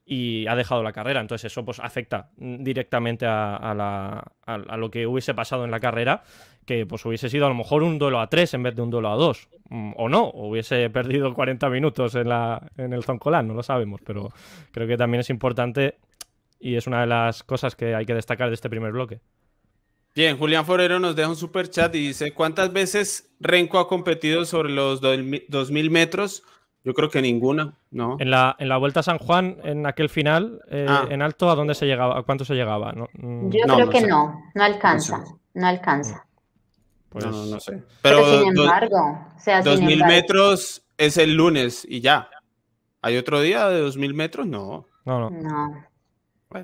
y 0.05 0.49
ha 0.49 0.57
dejado 0.57 0.83
la 0.83 0.93
carrera. 0.93 1.21
Entonces 1.21 1.53
eso 1.53 1.65
pues 1.65 1.79
afecta 1.79 2.31
directamente 2.37 3.25
a, 3.25 4.25
lo 4.77 4.91
que 4.91 5.07
hubiese 5.07 5.33
pasado 5.33 5.65
en 5.65 5.71
la 5.71 5.79
carrera, 5.79 6.25
que 6.67 6.87
pues 6.87 7.07
hubiese 7.07 7.29
sido 7.31 7.47
a 7.47 7.49
lo 7.49 7.55
mejor 7.55 7.85
un 7.85 8.01
duelo 8.01 8.19
a 8.19 8.27
tres 8.27 8.53
en 8.53 8.65
vez 8.65 8.75
de 8.75 8.83
un 8.83 8.91
duelo 8.91 9.13
a 9.13 9.15
dos. 9.15 9.49
Mm, 9.69 9.93
o 9.97 10.09
no, 10.09 10.25
o 10.25 10.49
hubiese 10.49 10.91
perdido 10.91 11.33
40 11.37 11.71
minutos 11.71 12.17
en, 12.17 12.29
la, 12.29 12.69
en 12.77 12.93
el 12.93 13.05
Zoncolán, 13.05 13.47
no 13.47 13.55
lo 13.55 13.63
sabemos, 13.63 14.01
pero 14.05 14.31
creo 14.73 14.89
que 14.89 14.97
también 14.97 15.21
es 15.21 15.31
importante 15.31 15.99
y 16.59 16.75
es 16.75 16.89
una 16.89 17.03
de 17.03 17.07
las 17.07 17.45
cosas 17.45 17.77
que 17.77 17.95
hay 17.95 18.07
que 18.07 18.15
destacar 18.15 18.49
de 18.49 18.55
este 18.55 18.69
primer 18.69 18.91
bloque. 18.91 19.21
Bien, 20.15 20.37
Julián 20.37 20.67
Forero 20.67 20.99
nos 20.99 21.17
deja 21.17 21.29
un 21.29 21.37
super 21.37 21.71
chat 21.71 21.95
y 21.95 22.09
dice, 22.09 22.35
¿cuántas 22.35 22.73
veces 22.73 23.33
Renko 23.41 23.79
ha 23.79 23.89
competido 23.89 24.45
sobre 24.45 24.71
los 24.71 25.01
2000 25.01 25.91
metros? 25.91 26.43
Yo 26.85 26.93
creo 26.95 27.09
que 27.11 27.23
ninguna, 27.23 27.79
¿no? 27.91 28.17
En 28.19 28.31
la, 28.31 28.57
en 28.59 28.69
la 28.69 28.77
Vuelta 28.77 29.01
a 29.01 29.03
San 29.05 29.19
Juan, 29.19 29.57
en 29.63 29.87
aquel 29.87 30.11
final, 30.11 30.61
eh, 30.69 30.87
ah. 30.89 31.07
en 31.09 31.23
alto, 31.23 31.49
¿a 31.49 31.55
dónde 31.55 31.75
se 31.75 31.87
llegaba? 31.87 32.19
¿A 32.19 32.23
cuánto 32.25 32.45
se 32.45 32.55
llegaba? 32.55 32.93
Mm. 32.93 33.51
Yo 33.51 33.61
creo 33.75 33.89
que 33.89 34.01
no, 34.03 34.43
no 34.55 34.65
alcanza, 34.65 35.25
no, 35.55 35.67
alcanza. 35.67 36.27
Pues, 37.09 37.25
no, 37.25 37.47
no, 37.47 37.61
sé. 37.61 37.83
Pero, 38.03 38.41
sin 38.41 38.59
embargo, 38.59 39.27
o 39.35 39.41
sea, 39.41 39.63
2000 39.63 40.05
metros 40.05 40.83
es 40.99 41.17
el 41.17 41.35
lunes 41.35 41.87
y 41.89 42.01
ya. 42.01 42.29
¿Hay 43.01 43.17
otro 43.17 43.41
día 43.41 43.69
de 43.69 43.81
2000 43.81 44.15
metros? 44.15 44.47
No. 44.47 44.87
No, 45.05 45.19
no. 45.19 45.31
no. 45.31 45.92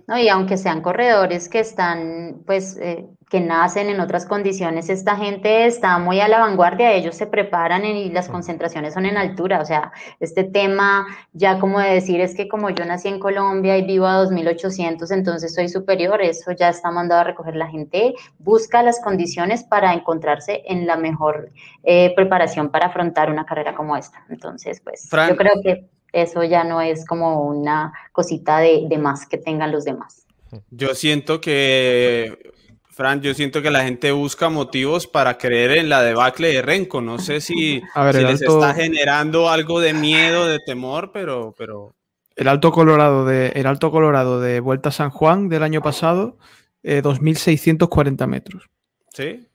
No, 0.07 0.19
y 0.19 0.29
aunque 0.29 0.57
sean 0.57 0.81
corredores 0.83 1.49
que 1.49 1.61
están, 1.61 2.43
pues, 2.47 2.77
eh, 2.79 3.07
que 3.31 3.41
nacen 3.41 3.91
en 3.91 4.01
otras 4.01 4.25
condiciones, 4.27 4.89
esta 4.89 5.17
gente 5.17 5.67
está 5.67 5.99
muy 5.99 6.21
a 6.21 6.29
la 6.29 6.39
vanguardia, 6.39 6.93
ellos 6.93 7.15
se 7.15 7.27
preparan 7.27 7.85
y 7.85 8.11
las 8.11 8.29
concentraciones 8.29 8.95
son 8.95 9.05
en 9.07 9.17
altura, 9.17 9.61
o 9.61 9.65
sea, 9.65 9.93
este 10.19 10.45
tema 10.45 11.07
ya 11.33 11.59
como 11.59 11.79
de 11.81 11.93
decir 11.93 12.21
es 12.21 12.35
que 12.35 12.49
como 12.49 12.71
yo 12.71 12.85
nací 12.85 13.09
en 13.09 13.19
Colombia 13.19 13.77
y 13.77 13.87
vivo 13.87 14.07
a 14.07 14.15
2800, 14.15 15.11
entonces 15.11 15.55
soy 15.55 15.69
superior, 15.69 16.23
eso 16.23 16.53
ya 16.53 16.71
está 16.71 16.91
mandado 16.91 17.21
a 17.21 17.25
recoger 17.25 17.57
la 17.57 17.69
gente, 17.69 18.15
busca 18.39 18.83
las 18.83 19.01
condiciones 19.01 19.65
para 19.65 19.93
encontrarse 19.93 20.63
en 20.67 20.87
la 20.87 20.97
mejor 20.97 21.51
eh, 21.85 22.15
preparación 22.15 22.71
para 22.71 22.87
afrontar 22.87 23.31
una 23.31 23.45
carrera 23.45 23.75
como 23.75 23.97
esta. 23.97 24.25
Entonces, 24.31 24.81
pues, 24.81 25.09
yo 25.11 25.37
creo 25.37 25.55
que 25.63 25.89
eso 26.13 26.45
ya 26.45 26.65
no 26.65 26.81
es 26.81 27.05
como 27.07 27.45
una 27.47 27.93
cosita 28.13 28.59
de, 28.59 28.89
más 28.99 29.27
que 29.27 29.39
tengan 29.39 29.73
los 29.73 29.85
demás. 29.85 30.27
Yo 30.71 30.95
siento 30.95 31.41
que, 31.41 32.53
Fran, 32.89 33.21
yo 33.21 33.35
siento 33.35 33.61
que 33.63 33.71
la 33.71 33.85
gente 33.85 34.13
busca 34.13 34.49
motivos 34.49 35.07
para 35.07 35.37
creer 35.37 35.73
en 35.73 35.89
la 35.89 36.03
debacle 36.03 36.49
de 36.49 36.63
Renko. 36.63 37.01
No 37.01 37.19
sé 37.19 37.41
si, 37.41 37.83
les 38.13 38.43
está 38.43 38.75
generando 38.75 39.51
algo 39.51 39.81
de 39.81 39.93
miedo, 39.93 40.47
de 40.47 40.59
temor, 40.61 41.11
pero, 41.13 41.55
pero... 41.57 41.95
El 42.37 42.49
Alto 42.49 42.71
Colorado 42.71 43.27
de, 43.27 43.49
el 43.49 43.67
Alto 43.67 43.91
Colorado 43.91 44.41
de 44.41 44.61
Vuelta 44.61 44.91
a 44.91 44.93
San 44.93 45.11
Juan 45.11 45.49
del 45.49 45.65
año 45.65 45.83
pasado, 45.83 46.39
2.640 46.85 48.23
eh, 48.23 48.27
metros. 48.27 48.69
Sí. 49.13 49.49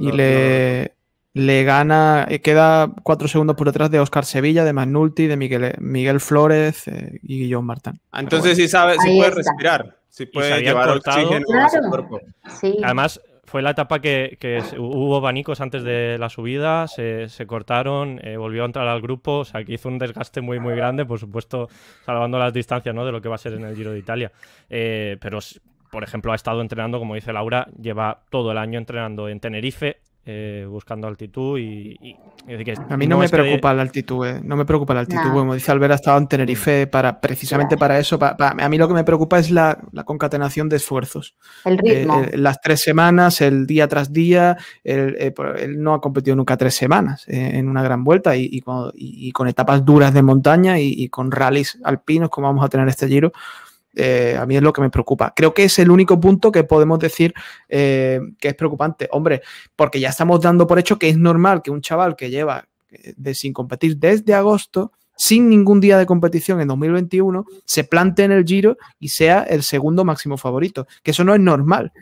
y 0.00 0.12
le, 0.12 0.92
le 1.38 1.62
gana, 1.62 2.26
eh, 2.28 2.40
queda 2.40 2.90
cuatro 3.04 3.28
segundos 3.28 3.54
por 3.54 3.68
detrás 3.68 3.92
de 3.92 4.00
Oscar 4.00 4.24
Sevilla, 4.24 4.64
de 4.64 4.72
Magnulti, 4.72 5.28
de 5.28 5.36
Miguel, 5.36 5.72
Miguel 5.78 6.18
Flores 6.18 6.88
eh, 6.88 7.20
y 7.22 7.38
Guillón 7.38 7.64
Martán. 7.64 8.00
Entonces 8.12 8.56
sí 8.56 8.66
sabe, 8.66 8.96
sí 8.98 9.16
puede 9.16 9.30
respirar, 9.30 9.96
sí 10.08 10.26
puede 10.26 10.60
llevar 10.62 10.88
oxígeno 10.88 11.46
a 11.64 11.68
su 11.68 11.78
cuerpo. 11.88 12.20
Además, 12.82 13.20
fue 13.44 13.62
la 13.62 13.70
etapa 13.70 14.00
que, 14.00 14.36
hubo 14.78 15.16
abanicos 15.16 15.60
antes 15.60 15.84
de 15.84 16.18
la 16.18 16.28
subida, 16.28 16.88
se, 16.88 17.28
cortaron, 17.46 18.20
eh, 18.24 18.36
volvió 18.36 18.64
a 18.64 18.66
entrar 18.66 18.88
al 18.88 19.00
grupo, 19.00 19.38
o 19.38 19.44
sea, 19.44 19.62
que 19.62 19.74
hizo 19.74 19.88
un 19.88 19.98
desgaste 19.98 20.40
muy, 20.40 20.58
muy 20.58 20.74
grande, 20.74 21.06
por 21.06 21.20
supuesto, 21.20 21.68
salvando 22.04 22.40
las 22.40 22.52
distancias 22.52 22.92
¿no? 22.92 23.06
de 23.06 23.12
lo 23.12 23.22
que 23.22 23.28
va 23.28 23.36
a 23.36 23.38
ser 23.38 23.52
en 23.52 23.64
el 23.64 23.76
Giro 23.76 23.92
de 23.92 24.00
Italia. 24.00 24.32
pero, 24.68 25.38
por 25.92 26.02
ejemplo, 26.02 26.32
ha 26.32 26.34
estado 26.34 26.60
entrenando, 26.62 26.98
como 26.98 27.14
dice 27.14 27.32
Laura, 27.32 27.68
lleva 27.80 28.24
todo 28.28 28.50
el 28.50 28.58
año 28.58 28.76
entrenando 28.76 29.28
en 29.28 29.38
Tenerife, 29.38 29.98
eh, 30.30 30.66
buscando 30.68 31.08
altitud 31.08 31.58
y, 31.58 31.96
a 32.90 32.96
mí 32.98 33.06
no, 33.06 33.16
me 33.16 33.30
preocupa 33.30 33.72
la 33.72 33.80
altitud, 33.80 34.26
eh. 34.26 34.40
no 34.44 34.56
me 34.56 34.66
preocupa 34.66 34.92
la 34.92 35.00
altitud, 35.00 35.30
como 35.32 35.54
dice 35.54 35.72
Albert, 35.72 35.92
ha 35.92 35.94
estado 35.94 36.18
en 36.18 36.28
Tenerife 36.28 36.86
para 36.86 37.18
precisamente 37.18 37.78
para 37.78 37.98
eso. 37.98 38.18
a 38.20 38.68
mí 38.68 38.76
lo 38.76 38.86
que 38.88 38.92
me 38.92 39.04
preocupa 39.04 39.38
es 39.38 39.50
la, 39.50 39.78
concatenación 40.04 40.68
de 40.68 40.76
esfuerzos. 40.76 41.34
El 41.64 41.78
ritmo. 41.78 42.24
Eh, 42.24 42.36
las 42.36 42.60
tres 42.60 42.82
semanas, 42.82 43.40
el 43.40 43.66
día 43.66 43.88
tras 43.88 44.12
día, 44.12 44.58
él, 44.84 45.34
no 45.78 45.94
ha 45.94 46.00
competido 46.02 46.36
nunca 46.36 46.58
tres 46.58 46.74
semanas 46.74 47.24
en 47.26 47.66
una 47.66 47.82
gran 47.82 48.04
vuelta 48.04 48.36
y, 48.36 48.60
con, 48.60 49.48
etapas 49.48 49.82
duras 49.82 50.12
de 50.12 50.20
montaña 50.20 50.78
y, 50.78 51.08
con 51.08 51.32
rallies 51.32 51.78
alpinos 51.84 52.28
como 52.28 52.48
vamos 52.48 52.66
a 52.66 52.68
tener 52.68 52.86
este 52.86 53.08
giro. 53.08 53.32
Eh, 53.94 54.36
a 54.38 54.46
mí 54.46 54.56
es 54.56 54.62
lo 54.62 54.72
que 54.72 54.80
me 54.80 54.90
preocupa. 54.90 55.32
Creo 55.34 55.54
que 55.54 55.64
es 55.64 55.78
el 55.78 55.90
único 55.90 56.20
punto 56.20 56.52
que 56.52 56.64
podemos 56.64 56.98
decir 56.98 57.34
eh, 57.68 58.20
que 58.38 58.48
es 58.48 58.54
preocupante. 58.54 59.08
Hombre, 59.10 59.42
porque 59.74 60.00
ya 60.00 60.10
estamos 60.10 60.40
dando 60.40 60.66
por 60.66 60.78
hecho 60.78 60.98
que 60.98 61.08
es 61.08 61.18
normal 61.18 61.62
que 61.62 61.70
un 61.70 61.80
chaval 61.80 62.16
que 62.16 62.30
lleva 62.30 62.68
eh, 62.90 63.14
de, 63.16 63.34
sin 63.34 63.52
competir 63.52 63.96
desde 63.96 64.34
agosto, 64.34 64.92
sin 65.16 65.48
ningún 65.48 65.80
día 65.80 65.98
de 65.98 66.06
competición 66.06 66.60
en 66.60 66.68
2021, 66.68 67.44
se 67.64 67.84
plante 67.84 68.24
en 68.24 68.32
el 68.32 68.44
giro 68.44 68.76
y 69.00 69.08
sea 69.08 69.42
el 69.42 69.62
segundo 69.62 70.04
máximo 70.04 70.36
favorito. 70.36 70.86
Que 71.02 71.10
eso 71.10 71.24
no 71.24 71.34
es 71.34 71.40
normal. 71.40 71.92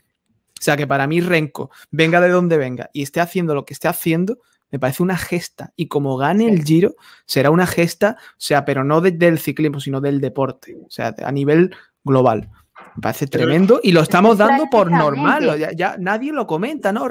O 0.59 0.63
sea 0.63 0.77
que 0.77 0.87
para 0.87 1.07
mí 1.07 1.21
Renko, 1.21 1.71
venga 1.91 2.21
de 2.21 2.31
donde 2.31 2.57
venga 2.57 2.91
y 2.93 3.03
esté 3.03 3.21
haciendo 3.21 3.55
lo 3.55 3.65
que 3.65 3.75
esté 3.75 3.89
haciendo, 3.89 4.39
me 4.71 4.79
parece 4.79 5.03
una 5.03 5.17
gesta. 5.17 5.73
Y 5.77 5.89
como 5.89 6.17
gane 6.17 6.49
el 6.49 6.65
Giro, 6.65 6.95
será 7.25 7.51
una 7.51 7.67
gesta, 7.67 8.17
o 8.21 8.35
sea, 8.39 8.65
pero 8.65 8.85
no 8.85 9.01
del 9.01 9.39
ciclismo, 9.39 9.81
sino 9.81 10.01
del 10.01 10.21
deporte, 10.21 10.77
o 10.85 10.91
sea, 10.91 11.15
a 11.25 11.33
nivel 11.33 11.75
global. 12.05 12.51
Me 12.97 13.03
parece 13.03 13.27
tremendo 13.27 13.81
y 13.83 13.93
lo 13.93 14.03
estamos 14.03 14.39
dando 14.39 14.67
por 14.71 14.91
normal, 14.91 15.77
ya, 15.77 15.97
nadie 15.99 16.33
lo 16.33 16.47
comenta, 16.47 16.93
¿no? 16.93 17.07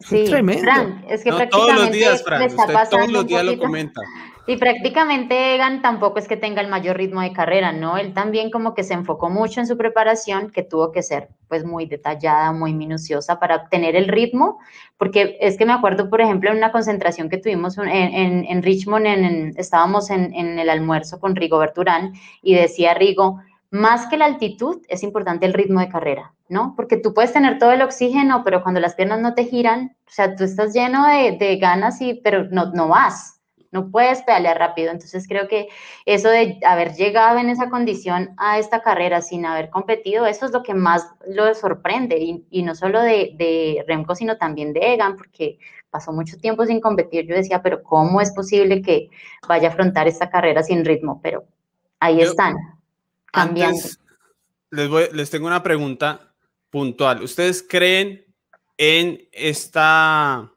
sí, 0.00 0.24
tremendo. 0.24 0.70
es 1.08 1.22
que 1.22 1.30
prácticamente 1.30 1.50
todos 1.50 1.74
los 1.74 1.92
días, 1.92 2.22
Frank, 2.24 2.90
todos 2.90 3.12
los 3.12 3.26
días 3.26 3.44
lo 3.44 3.58
comenta. 3.58 4.00
Y 4.46 4.58
prácticamente 4.58 5.54
Egan 5.54 5.80
tampoco 5.80 6.18
es 6.18 6.28
que 6.28 6.36
tenga 6.36 6.60
el 6.60 6.68
mayor 6.68 6.98
ritmo 6.98 7.22
de 7.22 7.32
carrera, 7.32 7.72
¿no? 7.72 7.96
Él 7.96 8.12
también 8.12 8.50
como 8.50 8.74
que 8.74 8.84
se 8.84 8.92
enfocó 8.92 9.30
mucho 9.30 9.60
en 9.60 9.66
su 9.66 9.78
preparación, 9.78 10.50
que 10.50 10.62
tuvo 10.62 10.92
que 10.92 11.02
ser 11.02 11.30
pues 11.48 11.64
muy 11.64 11.86
detallada, 11.86 12.52
muy 12.52 12.74
minuciosa 12.74 13.40
para 13.40 13.56
obtener 13.56 13.96
el 13.96 14.06
ritmo, 14.06 14.58
porque 14.98 15.38
es 15.40 15.56
que 15.56 15.64
me 15.64 15.72
acuerdo, 15.72 16.10
por 16.10 16.20
ejemplo, 16.20 16.50
en 16.50 16.58
una 16.58 16.72
concentración 16.72 17.30
que 17.30 17.38
tuvimos 17.38 17.78
en, 17.78 18.62
Richmond, 18.62 19.06
en, 19.06 19.54
estábamos 19.56 20.10
en, 20.10 20.34
el 20.34 20.68
almuerzo 20.68 21.20
con 21.20 21.36
Rigo 21.36 21.58
Berturán 21.58 22.12
y 22.42 22.54
decía 22.54 22.92
Rigo, 22.92 23.40
más 23.70 24.06
que 24.06 24.18
la 24.18 24.26
altitud, 24.26 24.82
es 24.88 25.02
importante 25.02 25.46
el 25.46 25.54
ritmo 25.54 25.80
de 25.80 25.88
carrera, 25.88 26.34
¿no? 26.50 26.74
Porque 26.76 26.98
tú 26.98 27.14
puedes 27.14 27.32
tener 27.32 27.58
todo 27.58 27.72
el 27.72 27.82
oxígeno, 27.82 28.42
pero 28.44 28.62
cuando 28.62 28.78
las 28.78 28.94
piernas 28.94 29.20
no 29.20 29.34
te 29.34 29.44
giran, 29.44 29.96
o 30.06 30.10
sea, 30.10 30.36
tú 30.36 30.44
estás 30.44 30.74
lleno 30.74 31.06
de, 31.06 31.36
de 31.38 31.56
ganas, 31.56 32.00
y, 32.02 32.14
pero 32.22 32.44
no, 32.50 32.70
no 32.72 32.88
vas, 32.88 33.33
no 33.74 33.90
puedes 33.90 34.22
pedalear 34.22 34.56
rápido. 34.56 34.92
Entonces 34.92 35.26
creo 35.26 35.48
que 35.48 35.68
eso 36.06 36.28
de 36.28 36.60
haber 36.64 36.94
llegado 36.94 37.38
en 37.38 37.50
esa 37.50 37.68
condición 37.68 38.30
a 38.38 38.60
esta 38.60 38.82
carrera 38.82 39.20
sin 39.20 39.44
haber 39.44 39.68
competido, 39.68 40.26
eso 40.26 40.46
es 40.46 40.52
lo 40.52 40.62
que 40.62 40.74
más 40.74 41.08
lo 41.26 41.52
sorprende. 41.56 42.44
Y, 42.50 42.62
no 42.62 42.76
solo 42.76 43.02
de, 43.02 43.84
Remco, 43.88 44.14
sino 44.14 44.38
también 44.38 44.72
de 44.72 44.94
Egan, 44.94 45.16
porque 45.16 45.58
pasó 45.90 46.12
mucho 46.12 46.36
tiempo 46.38 46.64
sin 46.64 46.80
competir. 46.80 47.26
Yo 47.26 47.34
decía, 47.34 47.62
pero 47.62 47.82
¿cómo 47.82 48.20
es 48.20 48.32
posible 48.32 48.80
que 48.80 49.10
vaya 49.48 49.68
a 49.68 49.72
afrontar 49.72 50.06
esta 50.06 50.30
carrera 50.30 50.62
sin 50.62 50.84
ritmo? 50.84 51.20
Pero 51.20 51.44
ahí 51.98 52.20
están, 52.20 52.54
cambiando. 53.26 53.82
les, 54.70 55.12
les 55.12 55.30
tengo 55.30 55.48
una 55.48 55.64
pregunta 55.64 56.32
puntual. 56.70 57.24
¿Ustedes 57.24 57.66
creen 57.68 58.24
en 58.78 59.28
esta 59.32 60.52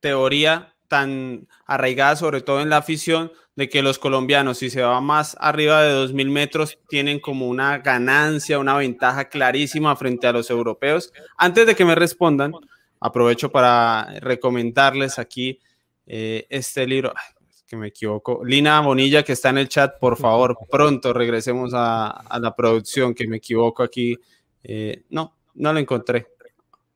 teoría 0.00 0.73
tan 0.94 1.48
arraigada 1.66 2.14
sobre 2.14 2.40
todo 2.40 2.60
en 2.60 2.70
la 2.70 2.76
afición 2.76 3.32
de 3.56 3.68
que 3.68 3.82
los 3.82 3.98
colombianos 3.98 4.58
si 4.58 4.70
se 4.70 4.80
va 4.80 5.00
más 5.00 5.36
arriba 5.40 5.82
de 5.82 5.92
2.000 5.92 6.30
metros 6.30 6.78
tienen 6.88 7.18
como 7.18 7.48
una 7.48 7.78
ganancia, 7.78 8.60
una 8.60 8.76
ventaja 8.76 9.28
clarísima 9.28 9.96
frente 9.96 10.28
a 10.28 10.32
los 10.32 10.50
europeos. 10.50 11.12
Antes 11.36 11.66
de 11.66 11.74
que 11.74 11.84
me 11.84 11.96
respondan, 11.96 12.52
aprovecho 13.00 13.50
para 13.50 14.20
recomendarles 14.20 15.18
aquí 15.18 15.58
eh, 16.06 16.46
este 16.48 16.86
libro. 16.86 17.12
que 17.66 17.76
me 17.76 17.88
equivoco. 17.88 18.44
Lina 18.44 18.80
Bonilla, 18.80 19.24
que 19.24 19.32
está 19.32 19.48
en 19.48 19.58
el 19.58 19.68
chat, 19.68 19.98
por 19.98 20.16
favor, 20.16 20.56
pronto 20.70 21.12
regresemos 21.12 21.72
a, 21.74 22.38
la 22.40 22.54
producción, 22.54 23.14
que 23.14 23.26
me 23.26 23.38
equivoco 23.38 23.82
aquí. 23.82 24.16
Eh, 24.62 25.02
no, 25.10 25.34
no 25.54 25.72
lo 25.72 25.80
encontré. 25.80 26.28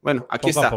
Bueno, 0.01 0.25
aquí 0.31 0.51
está. 0.51 0.71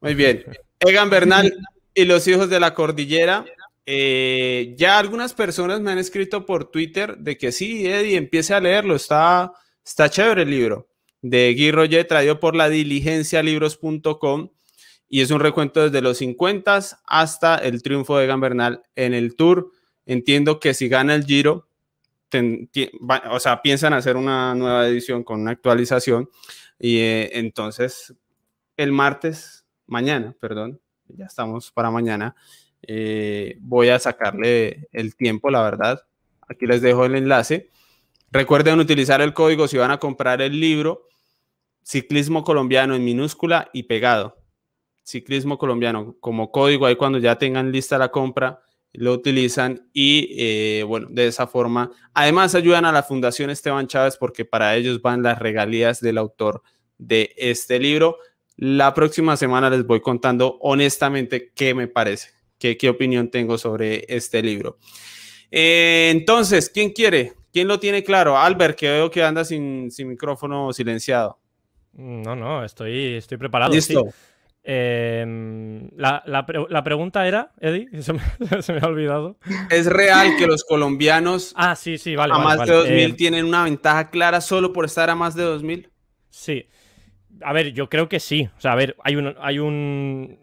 Muy 0.00 0.14
bien. 0.14 0.44
Egan 0.80 1.10
Bernal 1.10 1.52
y 1.98 2.04
los 2.04 2.28
hijos 2.28 2.48
de 2.48 2.60
la 2.60 2.74
cordillera. 2.74 3.44
Eh, 3.84 4.74
ya 4.76 5.00
algunas 5.00 5.34
personas 5.34 5.80
me 5.80 5.90
han 5.90 5.98
escrito 5.98 6.46
por 6.46 6.70
Twitter 6.70 7.18
de 7.18 7.36
que 7.36 7.50
sí, 7.50 7.88
Eddie, 7.88 8.16
empiece 8.16 8.54
a 8.54 8.60
leerlo. 8.60 8.94
Está, 8.94 9.52
está 9.84 10.08
chévere 10.08 10.42
el 10.42 10.50
libro 10.50 10.88
de 11.22 11.52
Guy 11.54 11.72
Roger, 11.72 12.06
traído 12.06 12.38
por 12.38 12.54
la 12.54 12.68
diligencialibros.com 12.68 14.50
y 15.08 15.22
es 15.22 15.32
un 15.32 15.40
recuento 15.40 15.82
desde 15.82 16.00
los 16.00 16.18
50 16.18 16.78
hasta 17.04 17.56
el 17.56 17.82
triunfo 17.82 18.16
de 18.16 18.28
Gambernal 18.28 18.84
en 18.94 19.12
el 19.12 19.34
Tour. 19.34 19.72
Entiendo 20.06 20.60
que 20.60 20.74
si 20.74 20.88
gana 20.88 21.16
el 21.16 21.24
Giro, 21.24 21.68
o 23.28 23.40
sea, 23.40 23.60
piensan 23.60 23.92
hacer 23.92 24.16
una 24.16 24.54
nueva 24.54 24.86
edición 24.86 25.24
con 25.24 25.40
una 25.40 25.50
actualización 25.50 26.30
y 26.78 26.98
eh, 26.98 27.30
entonces 27.40 28.14
el 28.76 28.92
martes, 28.92 29.66
mañana, 29.88 30.36
perdón, 30.38 30.80
ya 31.16 31.26
estamos 31.26 31.70
para 31.70 31.90
mañana, 31.90 32.34
eh, 32.82 33.56
voy 33.60 33.88
a 33.88 33.98
sacarle 33.98 34.88
el 34.92 35.16
tiempo, 35.16 35.50
la 35.50 35.62
verdad. 35.62 36.00
Aquí 36.48 36.66
les 36.66 36.80
dejo 36.82 37.04
el 37.04 37.14
enlace. 37.14 37.70
Recuerden 38.30 38.78
utilizar 38.78 39.20
el 39.20 39.34
código 39.34 39.68
si 39.68 39.76
van 39.76 39.90
a 39.90 39.98
comprar 39.98 40.42
el 40.42 40.58
libro 40.60 41.06
Ciclismo 41.82 42.44
Colombiano 42.44 42.94
en 42.94 43.04
minúscula 43.04 43.70
y 43.72 43.84
pegado. 43.84 44.36
Ciclismo 45.02 45.56
Colombiano 45.58 46.16
como 46.20 46.50
código 46.50 46.86
ahí 46.86 46.96
cuando 46.96 47.18
ya 47.18 47.36
tengan 47.36 47.72
lista 47.72 47.96
la 47.96 48.10
compra 48.10 48.60
lo 48.92 49.12
utilizan 49.12 49.88
y 49.92 50.34
eh, 50.38 50.82
bueno, 50.82 51.08
de 51.10 51.26
esa 51.26 51.46
forma 51.46 51.90
además 52.14 52.54
ayudan 52.54 52.84
a 52.84 52.92
la 52.92 53.02
Fundación 53.02 53.50
Esteban 53.50 53.86
Chávez 53.86 54.16
porque 54.16 54.44
para 54.44 54.74
ellos 54.76 55.02
van 55.02 55.22
las 55.22 55.38
regalías 55.38 56.00
del 56.00 56.18
autor 56.18 56.62
de 56.96 57.32
este 57.36 57.78
libro. 57.78 58.18
La 58.60 58.92
próxima 58.92 59.36
semana 59.36 59.70
les 59.70 59.86
voy 59.86 60.00
contando 60.00 60.58
honestamente 60.60 61.52
qué 61.54 61.74
me 61.74 61.86
parece, 61.86 62.30
qué, 62.58 62.76
qué 62.76 62.88
opinión 62.88 63.30
tengo 63.30 63.56
sobre 63.56 64.04
este 64.08 64.42
libro. 64.42 64.78
Eh, 65.52 66.08
entonces, 66.10 66.68
¿quién 66.68 66.90
quiere? 66.90 67.34
¿Quién 67.52 67.68
lo 67.68 67.78
tiene 67.78 68.02
claro? 68.02 68.36
Albert, 68.36 68.76
que 68.76 68.90
veo 68.90 69.12
que 69.12 69.22
anda 69.22 69.44
sin, 69.44 69.92
sin 69.92 70.08
micrófono 70.08 70.72
silenciado. 70.72 71.38
No, 71.92 72.34
no, 72.34 72.64
estoy, 72.64 73.14
estoy 73.14 73.38
preparado. 73.38 73.72
Listo. 73.72 74.08
Em, 74.64 75.88
la, 75.96 76.24
la, 76.26 76.82
pregunta 76.82 77.28
era, 77.28 77.52
Eddie, 77.60 77.88
se 78.02 78.12
me, 78.12 78.80
ha 78.80 78.86
olvidado. 78.86 79.36
¿Es 79.70 79.86
real 79.86 80.36
que 80.36 80.48
los 80.48 80.64
colombianos 80.64 81.52
ah, 81.56 81.76
sí, 81.76 81.96
sí, 81.96 82.16
vale, 82.16 82.34
a 82.34 82.38
más 82.38 82.66
de 82.66 82.74
2000 82.74 82.98
em, 82.98 83.16
tienen 83.16 83.44
una 83.44 83.62
ventaja 83.62 84.10
clara 84.10 84.40
solo 84.40 84.72
por 84.72 84.84
estar 84.84 85.10
a 85.10 85.14
más 85.14 85.36
de 85.36 85.44
2000? 85.44 85.90
Sí. 86.28 86.66
A 87.42 87.52
ver, 87.52 87.72
yo 87.72 87.88
creo 87.88 88.08
que 88.08 88.20
sí. 88.20 88.48
O 88.56 88.60
sea, 88.60 88.72
a 88.72 88.76
ver, 88.76 88.96
hay 89.04 89.58
un, 89.58 90.38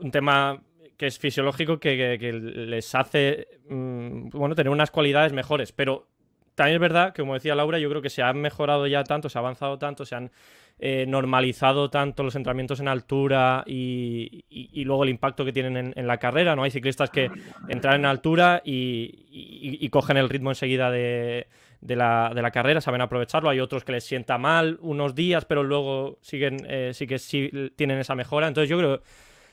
un 0.00 0.10
tema 0.10 0.60
que 1.02 1.08
es 1.08 1.18
fisiológico 1.18 1.80
que, 1.80 2.16
les 2.20 2.94
hace 2.94 3.48
mm, 3.68 4.28
bueno, 4.30 4.54
tener 4.54 4.70
unas 4.70 4.92
cualidades 4.92 5.32
mejores, 5.32 5.72
pero 5.72 6.06
también 6.54 6.76
es 6.76 6.80
verdad 6.80 7.12
que, 7.12 7.22
como 7.22 7.34
decía 7.34 7.56
Laura, 7.56 7.80
yo 7.80 7.88
creo 7.88 8.02
que 8.02 8.08
se 8.08 8.22
han 8.22 8.40
mejorado 8.40 8.86
ya 8.86 9.02
tanto, 9.02 9.28
se 9.28 9.36
ha 9.36 9.40
avanzado 9.40 9.78
tanto, 9.78 10.04
se 10.04 10.14
han 10.14 10.30
eh, 10.78 11.04
normalizado 11.08 11.90
tanto 11.90 12.22
los 12.22 12.36
entrenamientos 12.36 12.78
en 12.78 12.88
altura 12.88 13.64
y, 13.66 14.44
luego 14.84 15.04
el 15.04 15.10
impacto 15.10 15.44
que 15.44 15.52
tienen 15.52 15.92
en, 15.96 16.06
la 16.06 16.18
carrera. 16.18 16.54
¿no? 16.54 16.62
Hay 16.62 16.70
ciclistas 16.70 17.10
que 17.10 17.30
entran 17.68 17.96
en 17.96 18.04
altura 18.04 18.62
y, 18.64 19.88
cogen 19.90 20.18
el 20.18 20.28
ritmo 20.28 20.50
enseguida 20.50 20.90
de, 20.90 21.48
la, 21.82 22.50
carrera, 22.52 22.80
saben 22.80 23.00
aprovecharlo. 23.00 23.50
Hay 23.50 23.60
otros 23.60 23.84
que 23.84 23.92
les 23.92 24.04
sienta 24.04 24.38
mal 24.38 24.78
unos 24.80 25.14
días, 25.14 25.44
pero 25.44 25.62
luego 25.62 26.18
siguen, 26.22 26.64
eh, 26.68 26.92
sí 26.94 27.06
que 27.06 27.18
sí 27.18 27.50
tienen 27.76 27.98
esa 27.98 28.14
mejora. 28.14 28.48
Entonces 28.48 28.70
yo 28.70 28.78
creo 28.78 29.02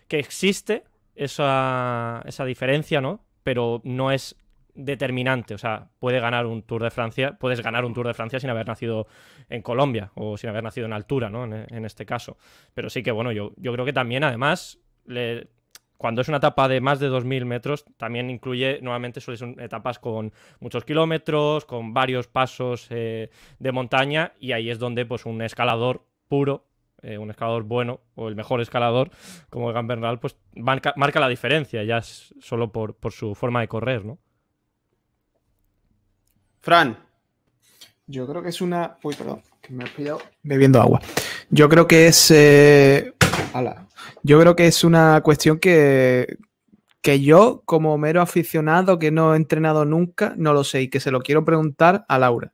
que 0.07 0.19
existe 0.19 0.83
esa, 1.15 2.21
esa 2.25 2.45
diferencia, 2.45 3.01
¿no? 3.01 3.25
Pero 3.43 3.81
no 3.83 4.11
es 4.11 4.35
determinante. 4.75 5.53
O 5.53 5.57
sea, 5.57 5.89
puede 5.99 6.19
ganar 6.19 6.45
un 6.45 6.63
Tour 6.63 6.83
de 6.83 6.91
Francia, 6.91 7.37
puedes 7.39 7.61
ganar 7.61 7.85
un 7.85 7.93
Tour 7.93 8.07
de 8.07 8.13
Francia 8.13 8.39
sin 8.39 8.49
haber 8.49 8.67
nacido 8.67 9.07
en 9.49 9.61
Colombia 9.61 10.11
o 10.15 10.37
sin 10.37 10.49
haber 10.49 10.63
nacido 10.63 10.85
en 10.85 10.93
altura, 10.93 11.29
¿no? 11.29 11.43
En, 11.43 11.85
este 11.85 12.05
caso. 12.05 12.37
Pero 12.73 12.89
sí 12.89 13.03
que, 13.03 13.11
bueno, 13.11 13.31
yo, 13.31 13.53
yo 13.57 13.73
creo 13.73 13.85
que 13.85 13.93
también, 13.93 14.23
además, 14.23 14.79
cuando 15.99 16.21
es 16.21 16.29
una 16.29 16.37
etapa 16.37 16.69
de 16.69 16.79
más 16.79 17.01
de 17.01 17.09
2.000 17.11 17.43
metros, 17.43 17.83
también 17.97 18.29
incluye, 18.29 18.79
nuevamente, 18.81 19.19
son 19.19 19.59
etapas 19.59 19.99
con 19.99 20.31
muchos 20.61 20.85
kilómetros, 20.85 21.65
con 21.65 21.93
varios 21.93 22.27
pasos 22.27 22.87
eh, 22.89 23.29
de 23.59 23.71
montaña, 23.73 24.31
y 24.39 24.53
ahí 24.53 24.69
es 24.69 24.79
donde, 24.79 25.05
pues, 25.05 25.25
un 25.25 25.41
escalador 25.41 26.05
puro 26.29 26.69
eh, 27.01 27.17
un 27.17 27.29
escalador 27.29 27.63
bueno 27.63 27.99
o 28.15 28.29
el 28.29 28.35
mejor 28.35 28.61
escalador 28.61 29.09
como 29.49 29.69
Egan 29.71 29.87
Bernal, 29.87 30.19
pues 30.19 30.37
marca, 30.55 30.93
marca, 30.95 31.19
la 31.19 31.29
diferencia 31.29 31.83
ya 31.83 31.97
es 31.97 32.33
solo 32.41 32.71
por, 32.71 32.95
por, 32.95 33.11
su 33.11 33.35
forma 33.35 33.61
de 33.61 33.67
correr, 33.67 34.05
¿no? 34.05 34.19
Fran. 36.61 36.97
Yo 38.05 38.27
creo 38.27 38.41
que 38.41 38.49
es 38.49 38.61
una. 38.61 38.97
Uy, 39.03 39.15
perdón, 39.15 39.43
que 39.61 39.71
me 39.73 39.85
he 39.85 39.87
pillado 39.87 40.21
bebiendo 40.43 40.81
agua. 40.81 40.99
Yo 41.49 41.69
creo 41.69 41.87
que 41.87 42.07
es. 42.07 42.31
Eh, 42.31 43.13
yo 44.23 44.39
creo 44.39 44.55
que 44.55 44.67
es 44.67 44.83
una 44.83 45.21
cuestión 45.21 45.59
que, 45.59 46.37
que 47.01 47.21
yo, 47.21 47.63
como 47.65 47.97
mero 47.97 48.21
aficionado 48.21 48.99
que 48.99 49.11
no 49.11 49.33
he 49.33 49.37
entrenado 49.37 49.85
nunca, 49.85 50.33
no 50.37 50.53
lo 50.53 50.63
sé 50.63 50.83
y 50.83 50.89
que 50.89 50.99
se 50.99 51.11
lo 51.11 51.21
quiero 51.21 51.45
preguntar 51.45 52.05
a 52.07 52.19
Laura. 52.19 52.53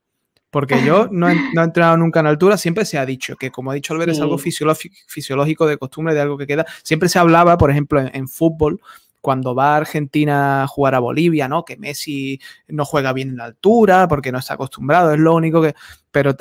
Porque 0.50 0.82
yo 0.86 1.08
no 1.12 1.28
he, 1.30 1.34
entrenado 1.34 1.98
nunca 1.98 2.22
en 2.22 2.28
altura, 2.28 2.58
siempre 2.58 2.86
se 2.86 2.98
ha 2.98 3.06
dicho 3.06 3.36
que, 3.36 3.52
como 3.52 3.72
ha 3.72 3.74
dicho 3.74 3.94
Albert, 3.94 4.14
es 4.14 4.22
algo 4.22 4.38
fisiológico 4.38 5.68
de 5.68 5.78
costumbre, 5.78 6.14
de 6.14 6.22
algo 6.22 6.38
que 6.38 6.48
queda. 6.48 6.66
Siempre 6.84 7.10
se 7.10 7.20
hablaba, 7.20 7.58
por 7.58 7.72
ejemplo, 7.72 8.00
en 8.00 8.28
fútbol, 8.30 8.80
cuando 9.20 9.56
va 9.56 9.74
a 9.74 9.78
Argentina 9.78 10.64
a 10.64 10.68
jugar 10.68 10.94
a 10.94 11.00
Bolivia, 11.00 11.48
¿no? 11.48 11.66
Que 11.66 11.78
Messi 11.78 12.40
no 12.68 12.86
juega 12.86 13.12
bien 13.12 13.30
en 13.30 13.38
la 13.38 13.46
altura 13.46 14.08
porque 14.08 14.32
no 14.32 14.38
está 14.38 14.54
acostumbrado, 14.54 15.12
es 15.12 15.20
lo 15.20 15.34
único 15.34 15.64
que... 15.64 15.74
Pero 16.12 16.36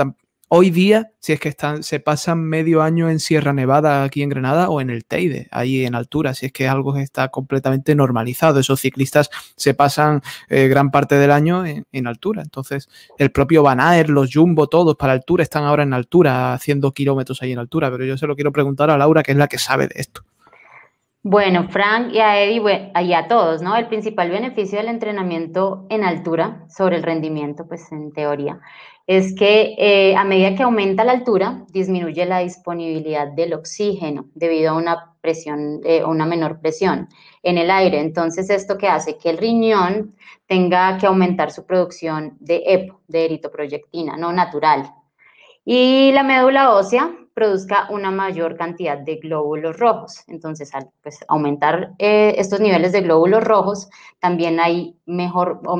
hoy 0.48 0.70
día, 0.70 1.10
si 1.18 1.32
es 1.32 1.40
que 1.40 1.48
están, 1.48 1.82
se 1.82 2.00
pasan 2.00 2.42
medio 2.42 2.82
año 2.82 3.08
en 3.08 3.18
Sierra 3.18 3.52
Nevada 3.52 4.04
aquí 4.04 4.22
en 4.22 4.28
Granada 4.28 4.68
o 4.68 4.80
en 4.80 4.90
el 4.90 5.04
Teide, 5.04 5.48
ahí 5.50 5.84
en 5.84 5.94
altura, 5.94 6.34
si 6.34 6.46
es 6.46 6.52
que 6.52 6.68
algo 6.68 6.96
está 6.96 7.28
completamente 7.28 7.94
normalizado. 7.94 8.60
Esos 8.60 8.80
ciclistas 8.80 9.30
se 9.56 9.74
pasan 9.74 10.22
eh, 10.48 10.68
gran 10.68 10.90
parte 10.90 11.16
del 11.16 11.30
año 11.30 11.64
en, 11.66 12.06
altura. 12.06 12.42
Entonces, 12.42 12.88
el 13.18 13.30
propio 13.30 13.62
Van 13.62 13.80
los 14.08 14.30
Jumbo, 14.32 14.66
todos 14.66 14.96
para 14.96 15.12
altura, 15.12 15.42
están 15.42 15.64
ahora 15.64 15.82
en 15.82 15.92
altura, 15.92 16.52
haciendo 16.52 16.92
kilómetros 16.92 17.42
ahí 17.42 17.52
en 17.52 17.58
altura. 17.58 17.90
Pero 17.90 18.04
yo 18.04 18.18
se 18.18 18.26
lo 18.26 18.34
quiero 18.34 18.52
preguntar 18.52 18.90
a 18.90 18.98
Laura, 18.98 19.22
que 19.22 19.32
es 19.32 19.38
la 19.38 19.48
que 19.48 19.58
sabe 19.58 19.88
de 19.88 19.94
esto. 20.00 20.22
Bueno, 21.26 21.68
Frank 21.70 22.12
y 22.12 22.18
a 22.18 22.38
Eddie 22.38 22.92
y 23.02 23.14
a 23.14 23.28
todos, 23.28 23.62
¿no? 23.62 23.74
El 23.76 23.88
principal 23.88 24.28
beneficio 24.28 24.76
del 24.76 24.88
entrenamiento 24.88 25.86
en 25.88 26.04
altura 26.04 26.66
sobre 26.68 26.96
el 26.96 27.02
rendimiento, 27.02 27.66
pues 27.66 27.90
en 27.92 28.12
teoría, 28.12 28.60
es 29.06 29.34
que 29.34 29.74
eh, 29.76 30.16
a 30.16 30.24
medida 30.24 30.54
que 30.54 30.62
aumenta 30.62 31.04
la 31.04 31.12
altura, 31.12 31.64
disminuye 31.68 32.24
la 32.24 32.38
disponibilidad 32.38 33.28
del 33.28 33.52
oxígeno 33.52 34.26
debido 34.34 34.70
a 34.70 34.76
una 34.76 35.14
presión, 35.20 35.80
eh, 35.84 36.02
una 36.04 36.24
menor 36.24 36.60
presión 36.60 37.08
en 37.42 37.58
el 37.58 37.70
aire. 37.70 38.00
Entonces, 38.00 38.48
esto 38.48 38.78
que 38.78 38.88
hace 38.88 39.18
que 39.18 39.30
el 39.30 39.38
riñón 39.38 40.14
tenga 40.46 40.96
que 40.98 41.06
aumentar 41.06 41.50
su 41.50 41.66
producción 41.66 42.36
de 42.40 42.62
EPO, 42.66 43.00
de 43.08 43.24
eritoproyectina, 43.26 44.16
no 44.16 44.32
natural. 44.32 44.90
Y 45.64 46.12
la 46.12 46.22
médula 46.22 46.72
ósea 46.72 47.10
produzca 47.34 47.88
una 47.90 48.10
mayor 48.12 48.56
cantidad 48.56 48.96
de 48.96 49.16
glóbulos 49.16 49.76
rojos. 49.78 50.22
Entonces, 50.28 50.74
al 50.74 50.88
pues, 51.02 51.18
aumentar 51.28 51.92
eh, 51.98 52.34
estos 52.38 52.60
niveles 52.60 52.92
de 52.92 53.02
glóbulos 53.02 53.42
rojos, 53.42 53.90
también 54.20 54.60
hay 54.60 54.96
mejor, 55.04 55.60
o 55.66 55.78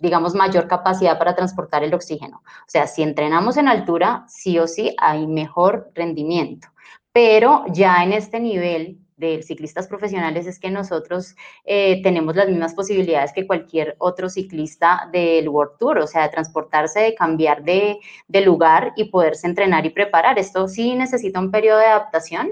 digamos, 0.00 0.34
mayor 0.34 0.68
capacidad 0.68 1.18
para 1.18 1.34
transportar 1.34 1.82
el 1.82 1.92
oxígeno. 1.92 2.42
O 2.46 2.68
sea, 2.68 2.86
si 2.86 3.02
entrenamos 3.02 3.56
en 3.56 3.68
altura, 3.68 4.24
sí 4.28 4.58
o 4.58 4.68
sí 4.68 4.94
hay 4.98 5.26
mejor 5.26 5.90
rendimiento. 5.94 6.68
Pero 7.12 7.64
ya 7.68 8.02
en 8.02 8.12
este 8.12 8.40
nivel 8.40 9.01
de 9.22 9.42
ciclistas 9.42 9.88
profesionales 9.88 10.46
es 10.46 10.58
que 10.58 10.70
nosotros 10.70 11.36
eh, 11.64 12.02
tenemos 12.02 12.36
las 12.36 12.48
mismas 12.48 12.74
posibilidades 12.74 13.32
que 13.32 13.46
cualquier 13.46 13.94
otro 13.98 14.28
ciclista 14.28 15.08
del 15.12 15.48
World 15.48 15.78
Tour, 15.78 15.98
o 15.98 16.06
sea, 16.06 16.24
de 16.24 16.28
transportarse, 16.28 17.00
de 17.00 17.14
cambiar 17.14 17.62
de, 17.62 17.98
lugar 18.44 18.92
y 18.96 19.04
poderse 19.04 19.46
entrenar 19.46 19.86
y 19.86 19.90
preparar. 19.90 20.38
Esto 20.38 20.68
sí 20.68 20.94
necesita 20.94 21.38
un 21.40 21.50
periodo 21.50 21.78
de 21.78 21.86
adaptación, 21.86 22.50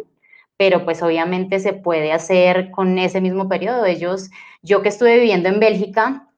pero 0.57 0.85
pues 0.85 1.03
obviamente 1.03 1.59
se 1.59 1.73
puede 1.73 2.13
hacer 2.13 2.71
con 2.71 2.99
ese 2.99 3.21
mismo 3.21 3.49
periodo. 3.49 3.85
Ellos, 3.85 4.31
yo 4.63 4.83
que 4.83 4.91
estuve 4.91 5.17
viviendo 5.17 5.49
en 5.49 5.61
Bélgica 5.61 6.29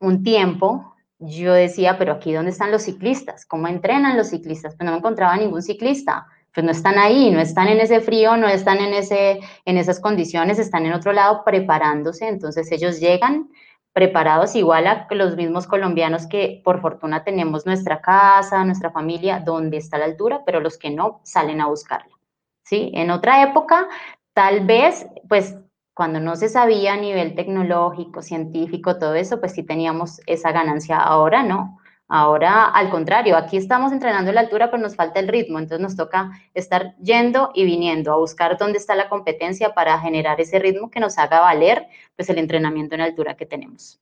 un 0.00 0.22
tiempo, 0.22 0.94
yo 1.18 1.52
decía, 1.52 1.98
pero 1.98 2.12
aquí 2.12 2.32
¿dónde 2.32 2.50
están 2.50 2.70
los 2.70 2.82
ciclistas? 2.82 3.46
¿Cómo 3.46 3.68
entrenan 3.68 4.16
los 4.16 4.28
ciclistas? 4.28 4.74
Pues 4.76 4.84
no 4.84 4.92
me 4.92 4.98
encontraba 4.98 5.36
ningún 5.36 5.62
ciclista 5.62 6.26
pues 6.54 6.64
no 6.64 6.72
están 6.72 6.98
ahí, 6.98 7.30
no 7.30 7.40
están 7.40 7.68
en 7.68 7.80
ese 7.80 8.00
frío, 8.00 8.36
no 8.36 8.48
están 8.48 8.78
en, 8.78 8.92
ese, 8.92 9.40
en 9.64 9.76
esas 9.76 10.00
condiciones, 10.00 10.58
están 10.58 10.86
en 10.86 10.92
otro 10.92 11.12
lado 11.12 11.42
preparándose, 11.44 12.28
entonces 12.28 12.70
ellos 12.72 13.00
llegan, 13.00 13.50
preparados 13.92 14.54
igual 14.54 14.86
a 14.86 15.06
los 15.10 15.36
mismos 15.36 15.66
colombianos 15.66 16.26
que 16.26 16.60
por 16.64 16.80
fortuna 16.80 17.24
tenemos 17.24 17.66
nuestra 17.66 18.00
casa, 18.00 18.64
nuestra 18.64 18.90
familia, 18.90 19.42
donde 19.44 19.78
está 19.78 19.98
la 19.98 20.04
altura, 20.04 20.42
pero 20.46 20.60
los 20.60 20.78
que 20.78 20.90
no 20.90 21.20
salen 21.24 21.60
a 21.60 21.66
buscarla. 21.66 22.16
¿sí? 22.62 22.90
En 22.94 23.10
otra 23.10 23.42
época, 23.42 23.88
tal 24.32 24.64
vez, 24.64 25.06
pues 25.28 25.56
cuando 25.92 26.20
no 26.20 26.36
se 26.36 26.48
sabía 26.48 26.94
a 26.94 26.96
nivel 26.96 27.34
tecnológico, 27.34 28.22
científico, 28.22 28.96
todo 28.96 29.14
eso, 29.14 29.40
pues 29.40 29.52
sí 29.52 29.64
teníamos 29.64 30.20
esa 30.26 30.52
ganancia. 30.52 30.98
Ahora 30.98 31.42
no. 31.42 31.79
Ahora, 32.12 32.64
al 32.64 32.90
contrario, 32.90 33.36
aquí 33.36 33.56
estamos 33.56 33.92
entrenando 33.92 34.32
la 34.32 34.40
altura, 34.40 34.68
pero 34.68 34.82
nos 34.82 34.96
falta 34.96 35.20
el 35.20 35.28
ritmo, 35.28 35.60
entonces 35.60 35.80
nos 35.80 35.94
toca 35.94 36.32
estar 36.54 36.96
yendo 36.96 37.52
y 37.54 37.64
viniendo 37.64 38.12
a 38.12 38.16
buscar 38.16 38.58
dónde 38.58 38.78
está 38.78 38.96
la 38.96 39.08
competencia 39.08 39.74
para 39.74 39.96
generar 40.00 40.40
ese 40.40 40.58
ritmo 40.58 40.90
que 40.90 40.98
nos 40.98 41.18
haga 41.18 41.38
valer 41.38 41.86
pues, 42.16 42.28
el 42.28 42.38
entrenamiento 42.38 42.96
en 42.96 43.02
altura 43.02 43.36
que 43.36 43.46
tenemos. 43.46 44.00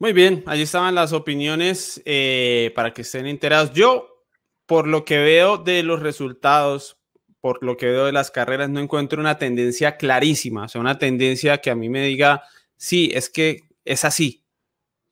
Muy 0.00 0.12
bien, 0.12 0.42
allí 0.46 0.62
estaban 0.62 0.96
las 0.96 1.12
opiniones 1.12 2.02
eh, 2.04 2.72
para 2.74 2.92
que 2.92 3.02
estén 3.02 3.28
enterados. 3.28 3.72
Yo, 3.74 4.24
por 4.66 4.88
lo 4.88 5.04
que 5.04 5.18
veo 5.18 5.56
de 5.56 5.84
los 5.84 6.00
resultados, 6.00 6.98
por 7.40 7.62
lo 7.62 7.76
que 7.76 7.86
veo 7.86 8.06
de 8.06 8.12
las 8.12 8.32
carreras, 8.32 8.70
no 8.70 8.80
encuentro 8.80 9.20
una 9.20 9.38
tendencia 9.38 9.96
clarísima, 9.96 10.64
o 10.64 10.68
sea, 10.68 10.80
una 10.80 10.98
tendencia 10.98 11.58
que 11.58 11.70
a 11.70 11.76
mí 11.76 11.88
me 11.88 12.02
diga, 12.02 12.42
sí, 12.76 13.12
es 13.14 13.30
que 13.30 13.68
es 13.84 14.04
así, 14.04 14.39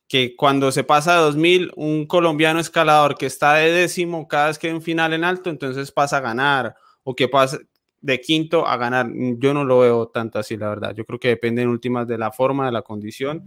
que 0.09 0.35
cuando 0.35 0.73
se 0.73 0.85
pasa 0.85 1.17
de 1.17 1.21
2000, 1.21 1.73
un 1.77 2.07
colombiano 2.07 2.59
escalador 2.59 3.17
que 3.17 3.27
está 3.27 3.55
de 3.55 3.71
décimo 3.71 4.27
cada 4.27 4.49
vez 4.49 4.59
que 4.59 4.69
hay 4.69 4.73
un 4.73 4.83
final 4.83 5.13
en 5.13 5.23
alto, 5.23 5.51
entonces 5.51 5.93
pasa 5.93 6.17
a 6.17 6.21
ganar, 6.21 6.75
o 7.05 7.15
que 7.15 7.29
pasa 7.29 7.59
de 8.01 8.21
quinto 8.21 8.67
a 8.67 8.79
ganar. 8.79 9.07
Yo 9.37 9.53
no 9.53 9.65
lo 9.65 9.81
veo 9.81 10.09
tanto 10.09 10.39
así, 10.39 10.57
la 10.57 10.71
verdad. 10.71 10.95
Yo 10.95 11.05
creo 11.05 11.21
que 11.21 11.29
depende 11.29 11.63
en 11.63 11.69
últimas 11.69 12.09
de 12.09 12.17
la 12.17 12.33
forma, 12.33 12.67
de 12.67 12.73
la 12.73 12.83
condición. 12.83 13.45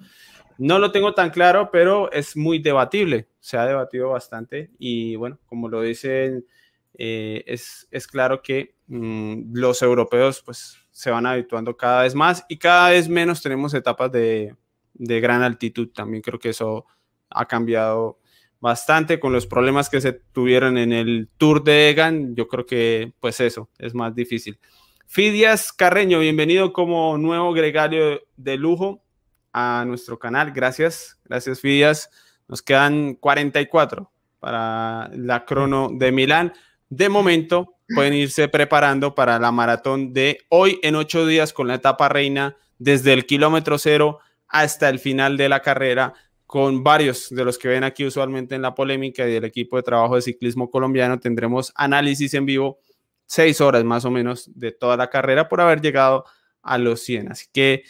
No 0.59 0.77
lo 0.77 0.91
tengo 0.91 1.15
tan 1.15 1.31
claro, 1.31 1.69
pero 1.71 2.11
es 2.11 2.37
muy 2.37 2.59
debatible. 2.59 3.27
Se 3.39 3.57
ha 3.57 3.65
debatido 3.65 4.09
bastante 4.09 4.69
y 4.77 5.15
bueno, 5.15 5.39
como 5.47 5.67
lo 5.67 5.81
dicen, 5.81 6.45
eh, 6.93 7.43
es, 7.47 7.87
es, 7.89 8.05
claro 8.05 8.43
que 8.43 8.75
mm, 8.85 9.53
los 9.53 9.81
europeos 9.81 10.43
pues 10.45 10.77
se 10.91 11.09
van 11.09 11.25
habituando 11.25 11.75
cada 11.75 12.03
vez 12.03 12.13
más 12.13 12.45
y 12.47 12.57
cada 12.57 12.89
vez 12.89 13.09
menos 13.09 13.41
tenemos 13.41 13.73
etapas 13.73 14.11
de, 14.11 14.53
de 14.93 15.19
gran 15.19 15.43
altitud. 15.43 15.89
También 15.93 16.21
creo 16.21 16.39
que 16.39 16.49
eso 16.49 16.85
ha 17.29 17.45
cambiado 17.47 18.19
bastante 18.59 19.19
con 19.19 19.33
los 19.33 19.47
problemas 19.47 19.89
que 19.89 19.99
se 19.99 20.13
tuvieron 20.13 20.77
en 20.77 20.93
el 20.93 21.29
Tour 21.37 21.63
de 21.63 21.89
Egan. 21.89 22.35
Yo 22.35 22.47
creo 22.47 22.65
que 22.65 23.13
pues 23.19 23.39
eso 23.39 23.69
es 23.79 23.93
más 23.93 24.15
difícil. 24.15 24.59
Fidias 25.07 25.73
Carreño, 25.73 26.19
bienvenido 26.19 26.71
como 26.71 27.17
nuevo 27.17 27.51
gregario 27.51 28.21
de 28.37 28.57
lujo 28.57 29.03
a 29.51 29.83
nuestro 29.85 30.19
canal. 30.19 30.51
Gracias, 30.51 31.19
gracias 31.25 31.59
Fidias. 31.59 32.09
Nos 32.47 32.61
quedan 32.61 33.15
44 33.15 34.11
para 34.39 35.09
la 35.13 35.43
crono 35.45 35.89
de 35.91 36.11
Milán. 36.11 36.53
De 36.87 37.09
momento 37.09 37.75
pueden 37.93 38.13
irse 38.13 38.47
preparando 38.47 39.15
para 39.15 39.39
la 39.39 39.51
maratón 39.51 40.13
de 40.13 40.39
hoy 40.49 40.79
en 40.83 40.95
ocho 40.95 41.25
días 41.25 41.51
con 41.51 41.67
la 41.67 41.75
etapa 41.75 42.07
reina 42.07 42.55
desde 42.77 43.13
el 43.13 43.25
kilómetro 43.25 43.77
cero 43.77 44.19
hasta 44.51 44.89
el 44.89 44.99
final 44.99 45.37
de 45.37 45.49
la 45.49 45.61
carrera 45.61 46.13
con 46.45 46.83
varios 46.83 47.29
de 47.29 47.45
los 47.45 47.57
que 47.57 47.69
ven 47.69 47.85
aquí 47.85 48.05
usualmente 48.05 48.55
en 48.55 48.61
la 48.61 48.75
polémica 48.75 49.25
y 49.25 49.31
del 49.31 49.45
equipo 49.45 49.77
de 49.77 49.83
trabajo 49.83 50.15
de 50.15 50.21
ciclismo 50.21 50.69
colombiano. 50.69 51.17
Tendremos 51.17 51.71
análisis 51.75 52.33
en 52.33 52.45
vivo, 52.45 52.79
seis 53.25 53.61
horas 53.61 53.85
más 53.85 54.03
o 54.03 54.11
menos 54.11 54.51
de 54.53 54.73
toda 54.73 54.97
la 54.97 55.09
carrera 55.09 55.47
por 55.47 55.61
haber 55.61 55.79
llegado 55.79 56.25
a 56.61 56.77
los 56.77 56.99
100. 57.03 57.31
Así 57.31 57.45
que, 57.53 57.83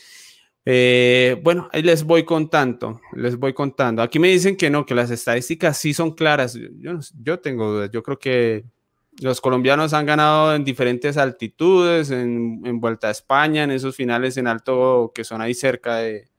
eh, 0.64 1.42
bueno, 1.44 1.70
ahí 1.74 1.82
les 1.82 2.04
voy 2.04 2.24
contando, 2.24 3.02
les 3.16 3.36
voy 3.36 3.54
contando. 3.54 4.04
Aquí 4.04 4.20
me 4.20 4.28
dicen 4.28 4.56
que 4.56 4.70
no, 4.70 4.86
que 4.86 4.94
las 4.94 5.10
estadísticas 5.10 5.76
sí 5.78 5.96
son 5.96 6.12
claras. 6.12 6.54
Yo, 6.54 7.00
yo 7.20 7.40
tengo 7.40 7.72
dudas, 7.72 7.90
yo 7.92 8.04
creo 8.04 8.20
que 8.20 8.66
los 9.22 9.42
colombianos 9.42 9.94
han 9.94 10.06
ganado 10.06 10.54
en 10.54 10.64
diferentes 10.64 11.18
altitudes, 11.18 12.12
en, 12.12 12.62
en 12.64 12.80
Vuelta 12.80 13.08
a 13.08 13.12
España, 13.12 13.64
en 13.64 13.72
esos 13.72 13.96
finales 13.96 14.38
en 14.38 14.46
alto 14.46 15.12
que 15.16 15.24
son 15.24 15.42
ahí 15.42 15.56
cerca 15.56 15.98
de, 15.98 16.31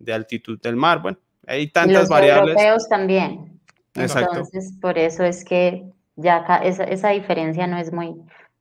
de 0.00 0.12
altitud 0.12 0.60
del 0.60 0.74
mar. 0.74 1.00
Bueno, 1.00 1.18
hay 1.46 1.68
tantas 1.68 2.00
Los 2.00 2.08
variables. 2.08 2.56
europeos 2.56 2.88
también. 2.88 3.60
Exacto. 3.94 4.30
Entonces, 4.30 4.72
por 4.80 4.98
eso 4.98 5.24
es 5.24 5.44
que 5.44 5.84
ya 6.16 6.36
acá 6.36 6.56
esa, 6.58 6.84
esa 6.84 7.10
diferencia 7.10 7.66
no 7.66 7.78
es 7.78 7.92
muy, 7.92 8.14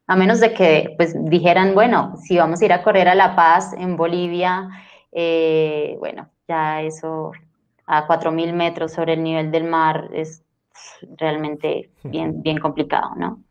a 0.08 0.16
menos 0.16 0.40
de 0.40 0.54
que 0.54 0.94
pues 0.98 1.16
dijeran, 1.26 1.74
bueno, 1.74 2.16
si 2.24 2.38
vamos 2.38 2.62
a 2.62 2.66
ir 2.66 2.74
a 2.74 2.84
correr 2.84 3.08
a 3.08 3.16
La 3.16 3.36
Paz 3.36 3.74
en 3.78 3.96
Bolivia, 3.96 4.70
eh, 5.12 5.96
bueno, 6.00 6.30
ya 6.48 6.82
eso 6.82 7.32
a 7.86 8.08
4.000 8.08 8.54
metros 8.54 8.94
sobre 8.94 9.14
el 9.14 9.24
nivel 9.24 9.52
del 9.52 9.64
mar 9.66 10.10
es 10.14 10.44
realmente 11.18 11.90
bien, 12.04 12.42
bien 12.42 12.60
complicado, 12.60 13.12
¿no? 13.16 13.44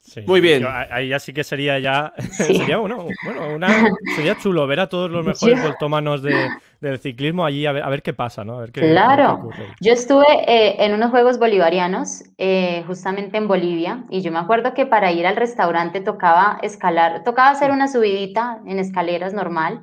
Sí. 0.00 0.20
Muy 0.26 0.42
bien. 0.42 0.60
Yo, 0.60 0.68
ahí 0.70 1.08
ya 1.08 1.18
sí 1.18 1.32
que 1.32 1.44
sería 1.44 1.78
ya. 1.78 2.12
Sí. 2.30 2.56
sería, 2.56 2.76
bueno, 2.76 3.06
bueno, 3.24 3.54
una, 3.54 3.90
sería 4.14 4.36
chulo 4.36 4.66
ver 4.66 4.80
a 4.80 4.88
todos 4.88 5.10
los 5.10 5.24
mejores 5.26 5.62
voltómanos 5.62 6.22
de, 6.22 6.46
del 6.88 6.98
ciclismo 6.98 7.44
allí 7.44 7.66
a 7.66 7.72
ver, 7.72 7.82
a 7.82 7.88
ver 7.88 8.02
qué 8.02 8.12
pasa, 8.12 8.44
¿no? 8.44 8.58
A 8.58 8.60
ver 8.60 8.72
qué, 8.72 8.80
qué 8.80 8.88
Claro, 8.90 9.34
ocurre. 9.34 9.76
yo 9.80 9.92
estuve 9.92 10.26
eh, 10.46 10.84
en 10.84 10.94
unos 10.94 11.10
Juegos 11.10 11.38
Bolivarianos, 11.38 12.24
eh, 12.38 12.84
justamente 12.86 13.36
en 13.38 13.48
Bolivia, 13.48 14.04
y 14.10 14.20
yo 14.22 14.30
me 14.32 14.38
acuerdo 14.38 14.74
que 14.74 14.86
para 14.86 15.12
ir 15.12 15.26
al 15.26 15.36
restaurante 15.36 16.00
tocaba 16.00 16.58
escalar, 16.62 17.24
tocaba 17.24 17.50
hacer 17.50 17.70
una 17.70 17.88
subidita 17.88 18.60
en 18.66 18.78
escaleras 18.78 19.32
normal, 19.32 19.82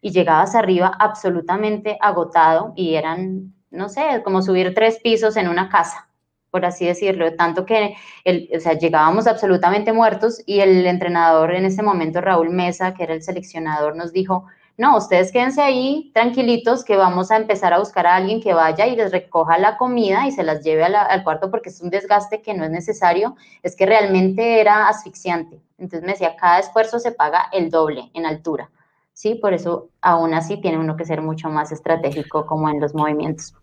y 0.00 0.10
llegabas 0.12 0.54
arriba 0.54 0.92
absolutamente 0.98 1.98
agotado, 2.00 2.72
y 2.76 2.94
eran, 2.94 3.52
no 3.70 3.88
sé, 3.88 4.22
como 4.24 4.42
subir 4.42 4.74
tres 4.74 4.98
pisos 5.02 5.36
en 5.36 5.48
una 5.48 5.68
casa, 5.68 6.08
por 6.50 6.64
así 6.64 6.86
decirlo, 6.86 7.34
tanto 7.34 7.66
que 7.66 7.94
el, 8.24 8.48
o 8.56 8.60
sea, 8.60 8.72
llegábamos 8.74 9.26
absolutamente 9.26 9.92
muertos, 9.92 10.42
y 10.46 10.60
el 10.60 10.86
entrenador 10.86 11.54
en 11.54 11.64
ese 11.64 11.82
momento, 11.82 12.20
Raúl 12.20 12.50
Mesa, 12.50 12.94
que 12.94 13.02
era 13.02 13.14
el 13.14 13.22
seleccionador, 13.22 13.96
nos 13.96 14.12
dijo, 14.12 14.46
no, 14.78 14.96
ustedes 14.96 15.32
quédense 15.32 15.60
ahí 15.60 16.10
tranquilitos 16.14 16.84
que 16.84 16.96
vamos 16.96 17.30
a 17.30 17.36
empezar 17.36 17.72
a 17.74 17.78
buscar 17.80 18.06
a 18.06 18.14
alguien 18.14 18.40
que 18.40 18.54
vaya 18.54 18.86
y 18.86 18.94
les 18.96 19.10
recoja 19.12 19.58
la 19.58 19.76
comida 19.76 20.26
y 20.26 20.30
se 20.32 20.44
las 20.44 20.62
lleve 20.64 20.88
la- 20.88 21.02
al 21.02 21.24
cuarto 21.24 21.50
porque 21.50 21.68
es 21.68 21.80
un 21.80 21.90
desgaste 21.90 22.40
que 22.40 22.54
no 22.54 22.64
es 22.64 22.70
necesario, 22.70 23.36
es 23.62 23.74
que 23.76 23.84
realmente 23.86 24.60
era 24.60 24.88
asfixiante. 24.88 25.60
Entonces 25.78 26.02
me 26.06 26.12
decía, 26.12 26.36
cada 26.36 26.60
esfuerzo 26.60 26.98
se 27.00 27.10
paga 27.12 27.48
el 27.52 27.70
doble 27.70 28.10
en 28.14 28.24
altura, 28.24 28.70
¿sí? 29.12 29.34
Por 29.34 29.52
eso 29.52 29.88
aún 30.00 30.32
así 30.32 30.60
tiene 30.60 30.78
uno 30.78 30.96
que 30.96 31.04
ser 31.04 31.22
mucho 31.22 31.48
más 31.48 31.72
estratégico 31.72 32.46
como 32.46 32.68
en 32.70 32.80
los 32.80 32.94
movimientos. 32.94 33.54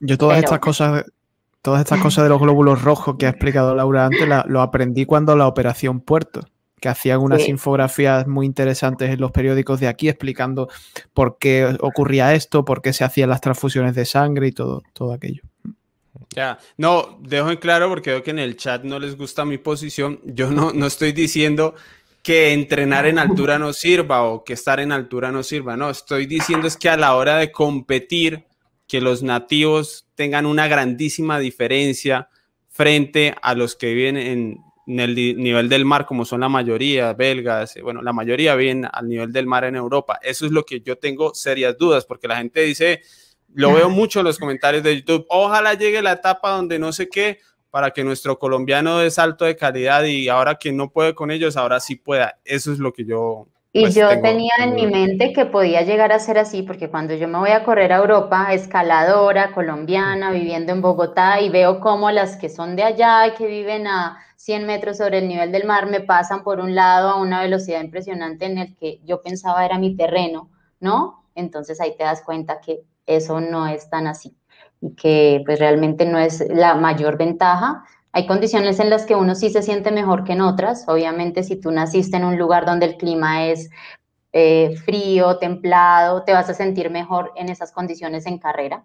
Yo 0.00 0.18
todas 0.18 0.36
Pero- 0.38 0.46
estas 0.46 0.58
cosas, 0.58 1.04
todas 1.62 1.80
estas 1.80 2.00
cosas 2.00 2.24
de 2.24 2.30
los 2.30 2.40
glóbulos 2.40 2.82
rojos 2.82 3.14
que 3.16 3.26
ha 3.26 3.30
explicado 3.30 3.74
Laura 3.76 4.06
antes, 4.06 4.26
la- 4.28 4.44
lo 4.48 4.60
aprendí 4.60 5.06
cuando 5.06 5.34
la 5.36 5.46
operación 5.46 6.00
Puerto, 6.00 6.40
que 6.84 6.90
hacían 6.90 7.20
unas 7.20 7.40
Sí. 7.44 7.50
infografías 7.50 8.26
muy 8.26 8.44
interesantes 8.44 9.08
en 9.08 9.18
los 9.18 9.30
periódicos 9.32 9.80
de 9.80 9.88
aquí 9.88 10.06
explicando 10.10 10.68
por 11.14 11.38
qué 11.38 11.78
ocurría 11.80 12.34
esto, 12.34 12.66
por 12.66 12.82
qué 12.82 12.92
se 12.92 13.04
hacían 13.04 13.30
las 13.30 13.40
transfusiones 13.40 13.94
de 13.94 14.04
sangre 14.04 14.48
y 14.48 14.52
todo, 14.52 14.82
todo 14.92 15.14
aquello. 15.14 15.40
Ya, 16.36 16.58
no, 16.76 17.18
dejo 17.22 17.50
en 17.50 17.56
claro 17.56 17.88
porque 17.88 18.10
veo 18.10 18.22
que 18.22 18.32
en 18.32 18.38
el 18.38 18.58
chat 18.58 18.84
no 18.84 18.98
les 18.98 19.16
gusta 19.16 19.46
mi 19.46 19.56
posición. 19.56 20.20
Yo 20.24 20.50
no, 20.50 20.72
no 20.74 20.84
estoy 20.84 21.12
diciendo 21.12 21.74
que 22.22 22.52
entrenar 22.52 23.06
en 23.06 23.18
altura 23.18 23.58
no 23.58 23.72
sirva 23.72 24.24
o 24.24 24.44
que 24.44 24.52
estar 24.52 24.78
en 24.78 24.92
altura 24.92 25.32
no 25.32 25.42
sirva. 25.42 25.78
No, 25.78 25.88
estoy 25.88 26.26
diciendo 26.26 26.66
es 26.66 26.76
que 26.76 26.90
a 26.90 26.98
la 26.98 27.16
hora 27.16 27.38
de 27.38 27.50
competir, 27.50 28.44
que 28.86 29.00
los 29.00 29.22
nativos 29.22 30.06
tengan 30.16 30.44
una 30.44 30.68
grandísima 30.68 31.38
diferencia 31.38 32.28
frente 32.68 33.34
a 33.40 33.54
los 33.54 33.74
que 33.74 33.94
viven 33.94 34.18
en, 34.18 34.58
en 34.86 35.00
el 35.00 35.14
nivel 35.14 35.68
del 35.68 35.84
mar, 35.84 36.06
como 36.06 36.24
son 36.24 36.40
la 36.40 36.48
mayoría, 36.48 37.12
belgas, 37.14 37.76
eh, 37.76 37.82
bueno, 37.82 38.02
la 38.02 38.12
mayoría 38.12 38.54
viven 38.54 38.86
al 38.90 39.08
nivel 39.08 39.32
del 39.32 39.46
mar 39.46 39.64
en 39.64 39.76
Europa. 39.76 40.18
Eso 40.22 40.44
es 40.46 40.52
lo 40.52 40.64
que 40.64 40.80
yo 40.80 40.98
tengo 40.98 41.34
serias 41.34 41.76
dudas, 41.78 42.04
porque 42.04 42.28
la 42.28 42.36
gente 42.36 42.60
dice, 42.60 43.00
lo 43.54 43.72
veo 43.72 43.88
mucho 43.90 44.20
en 44.20 44.26
los 44.26 44.38
comentarios 44.38 44.82
de 44.82 44.96
YouTube, 44.96 45.26
ojalá 45.28 45.74
llegue 45.74 46.02
la 46.02 46.12
etapa 46.12 46.50
donde 46.50 46.78
no 46.78 46.92
sé 46.92 47.08
qué, 47.08 47.38
para 47.70 47.90
que 47.90 48.04
nuestro 48.04 48.38
colombiano 48.38 48.98
dé 48.98 49.10
salto 49.10 49.44
de 49.44 49.56
calidad 49.56 50.04
y 50.04 50.28
ahora 50.28 50.56
que 50.56 50.70
no 50.72 50.90
puede 50.90 51.14
con 51.14 51.30
ellos, 51.32 51.56
ahora 51.56 51.80
sí 51.80 51.96
pueda. 51.96 52.38
Eso 52.44 52.72
es 52.72 52.78
lo 52.78 52.92
que 52.92 53.04
yo... 53.04 53.48
Y 53.72 53.80
pues, 53.80 53.96
yo 53.96 54.08
tengo- 54.08 54.22
tenía 54.22 54.52
en 54.62 54.74
mi 54.76 54.86
mente 54.86 55.32
que 55.32 55.46
podía 55.46 55.82
llegar 55.82 56.12
a 56.12 56.20
ser 56.20 56.38
así, 56.38 56.62
porque 56.62 56.88
cuando 56.88 57.14
yo 57.14 57.26
me 57.26 57.38
voy 57.38 57.50
a 57.50 57.64
correr 57.64 57.92
a 57.92 57.96
Europa, 57.96 58.52
escaladora, 58.52 59.50
colombiana, 59.52 60.30
viviendo 60.30 60.70
en 60.72 60.80
Bogotá, 60.80 61.40
y 61.40 61.48
veo 61.48 61.80
cómo 61.80 62.12
las 62.12 62.36
que 62.36 62.48
son 62.48 62.76
de 62.76 62.84
allá 62.84 63.26
y 63.26 63.34
que 63.34 63.48
viven 63.48 63.88
a 63.88 64.18
100 64.44 64.66
metros 64.66 64.98
sobre 64.98 65.18
el 65.18 65.28
nivel 65.28 65.52
del 65.52 65.64
mar 65.64 65.86
me 65.86 66.00
pasan 66.00 66.44
por 66.44 66.60
un 66.60 66.74
lado 66.74 67.08
a 67.08 67.20
una 67.20 67.40
velocidad 67.40 67.80
impresionante 67.80 68.44
en 68.44 68.58
el 68.58 68.76
que 68.76 69.00
yo 69.02 69.22
pensaba 69.22 69.64
era 69.64 69.78
mi 69.78 69.96
terreno, 69.96 70.50
¿no? 70.80 71.24
Entonces 71.34 71.80
ahí 71.80 71.96
te 71.96 72.04
das 72.04 72.20
cuenta 72.22 72.60
que 72.60 72.82
eso 73.06 73.40
no 73.40 73.66
es 73.66 73.88
tan 73.88 74.06
así 74.06 74.36
y 74.82 74.94
que 74.96 75.42
pues 75.46 75.58
realmente 75.58 76.04
no 76.04 76.18
es 76.18 76.44
la 76.50 76.74
mayor 76.74 77.16
ventaja. 77.16 77.84
Hay 78.12 78.26
condiciones 78.26 78.80
en 78.80 78.90
las 78.90 79.06
que 79.06 79.14
uno 79.14 79.34
sí 79.34 79.48
se 79.48 79.62
siente 79.62 79.90
mejor 79.90 80.24
que 80.24 80.34
en 80.34 80.42
otras. 80.42 80.84
Obviamente, 80.88 81.42
si 81.42 81.56
tú 81.56 81.70
naciste 81.70 82.18
en 82.18 82.26
un 82.26 82.36
lugar 82.36 82.66
donde 82.66 82.84
el 82.84 82.98
clima 82.98 83.46
es 83.46 83.70
eh, 84.34 84.76
frío, 84.84 85.38
templado, 85.38 86.22
te 86.24 86.34
vas 86.34 86.50
a 86.50 86.54
sentir 86.54 86.90
mejor 86.90 87.32
en 87.36 87.48
esas 87.48 87.72
condiciones 87.72 88.26
en 88.26 88.36
carrera, 88.38 88.84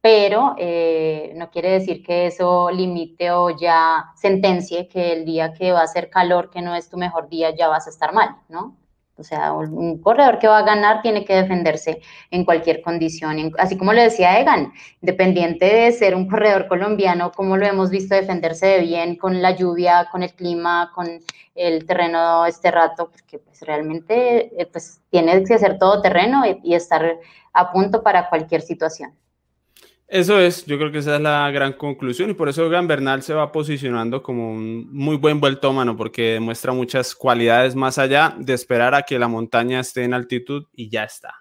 pero 0.00 0.54
eh, 0.58 1.32
no 1.36 1.50
quiere 1.50 1.70
decir 1.72 2.02
que 2.02 2.26
eso 2.26 2.70
limite 2.70 3.30
o 3.32 3.50
ya 3.50 4.12
sentencie 4.16 4.88
que 4.88 5.12
el 5.12 5.24
día 5.24 5.52
que 5.52 5.72
va 5.72 5.82
a 5.82 5.86
ser 5.86 6.10
calor, 6.10 6.50
que 6.50 6.62
no 6.62 6.74
es 6.74 6.88
tu 6.88 6.96
mejor 6.96 7.28
día, 7.28 7.54
ya 7.54 7.68
vas 7.68 7.86
a 7.86 7.90
estar 7.90 8.12
mal, 8.12 8.36
¿no? 8.48 8.76
O 9.18 9.24
sea, 9.24 9.52
un 9.52 10.00
corredor 10.00 10.38
que 10.38 10.46
va 10.46 10.58
a 10.58 10.62
ganar 10.62 11.02
tiene 11.02 11.24
que 11.24 11.34
defenderse 11.34 12.00
en 12.30 12.44
cualquier 12.44 12.80
condición. 12.82 13.52
Así 13.58 13.76
como 13.76 13.92
le 13.92 14.04
decía 14.04 14.38
Egan, 14.40 14.72
independiente 15.02 15.66
de 15.66 15.92
ser 15.92 16.14
un 16.14 16.28
corredor 16.28 16.68
colombiano, 16.68 17.32
como 17.32 17.56
lo 17.56 17.66
hemos 17.66 17.90
visto 17.90 18.14
defenderse 18.14 18.66
de 18.66 18.80
bien 18.80 19.16
con 19.16 19.42
la 19.42 19.50
lluvia, 19.56 20.08
con 20.12 20.22
el 20.22 20.32
clima, 20.34 20.92
con 20.94 21.08
el 21.56 21.84
terreno 21.84 22.46
este 22.46 22.70
rato, 22.70 23.10
porque 23.10 23.40
pues 23.40 23.60
realmente 23.62 24.52
eh, 24.60 24.66
pues, 24.66 25.00
tiene 25.10 25.42
que 25.42 25.58
ser 25.58 25.78
todo 25.78 26.00
terreno 26.00 26.44
y 26.62 26.74
estar 26.74 27.18
a 27.52 27.72
punto 27.72 28.04
para 28.04 28.28
cualquier 28.28 28.62
situación. 28.62 29.12
Eso 30.08 30.40
es, 30.40 30.64
yo 30.64 30.78
creo 30.78 30.90
que 30.90 30.98
esa 30.98 31.16
es 31.16 31.20
la 31.20 31.50
gran 31.50 31.74
conclusión 31.74 32.30
y 32.30 32.34
por 32.34 32.48
eso 32.48 32.64
Egan 32.64 32.88
Bernal 32.88 33.22
se 33.22 33.34
va 33.34 33.52
posicionando 33.52 34.22
como 34.22 34.52
un 34.52 34.90
muy 34.90 35.18
buen 35.18 35.38
vueltómano 35.38 35.98
porque 35.98 36.32
demuestra 36.32 36.72
muchas 36.72 37.14
cualidades 37.14 37.74
más 37.74 37.98
allá 37.98 38.34
de 38.38 38.54
esperar 38.54 38.94
a 38.94 39.02
que 39.02 39.18
la 39.18 39.28
montaña 39.28 39.80
esté 39.80 40.04
en 40.04 40.14
altitud 40.14 40.64
y 40.72 40.88
ya 40.88 41.04
está. 41.04 41.34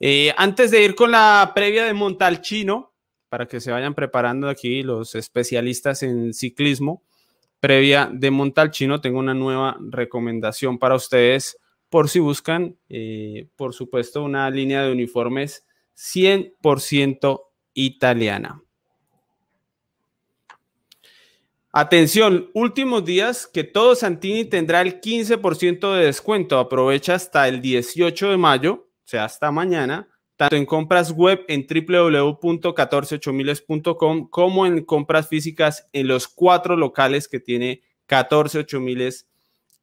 Eh, 0.00 0.32
antes 0.38 0.70
de 0.70 0.82
ir 0.82 0.94
con 0.94 1.10
la 1.10 1.52
previa 1.54 1.84
de 1.84 1.92
Montalchino, 1.92 2.94
para 3.28 3.46
que 3.46 3.60
se 3.60 3.70
vayan 3.70 3.94
preparando 3.94 4.48
aquí 4.48 4.82
los 4.82 5.14
especialistas 5.14 6.02
en 6.02 6.32
ciclismo, 6.32 7.02
previa 7.60 8.08
de 8.10 8.30
Montalchino, 8.30 9.02
tengo 9.02 9.18
una 9.18 9.34
nueva 9.34 9.76
recomendación 9.78 10.78
para 10.78 10.94
ustedes 10.94 11.58
por 11.90 12.08
si 12.08 12.20
buscan, 12.20 12.78
eh, 12.88 13.48
por 13.54 13.74
supuesto, 13.74 14.24
una 14.24 14.48
línea 14.48 14.82
de 14.82 14.92
uniformes 14.92 15.66
100% 15.94 17.51
italiana. 17.74 18.62
Atención, 21.74 22.50
últimos 22.52 23.02
días 23.02 23.46
que 23.46 23.64
todo 23.64 23.94
Santini 23.94 24.44
tendrá 24.44 24.82
el 24.82 25.00
15% 25.00 25.94
de 25.94 26.04
descuento. 26.04 26.58
Aprovecha 26.58 27.14
hasta 27.14 27.48
el 27.48 27.62
18 27.62 28.30
de 28.30 28.36
mayo, 28.36 28.74
o 28.74 29.06
sea, 29.06 29.24
hasta 29.24 29.50
mañana, 29.50 30.06
tanto 30.36 30.56
en 30.56 30.66
compras 30.66 31.12
web 31.12 31.46
en 31.48 31.66
www.148miles.com 31.66 34.28
como 34.28 34.66
en 34.66 34.84
compras 34.84 35.28
físicas 35.28 35.88
en 35.94 36.08
los 36.08 36.28
cuatro 36.28 36.76
locales 36.76 37.26
que 37.26 37.40
tiene 37.40 37.80
148miles 38.06 39.24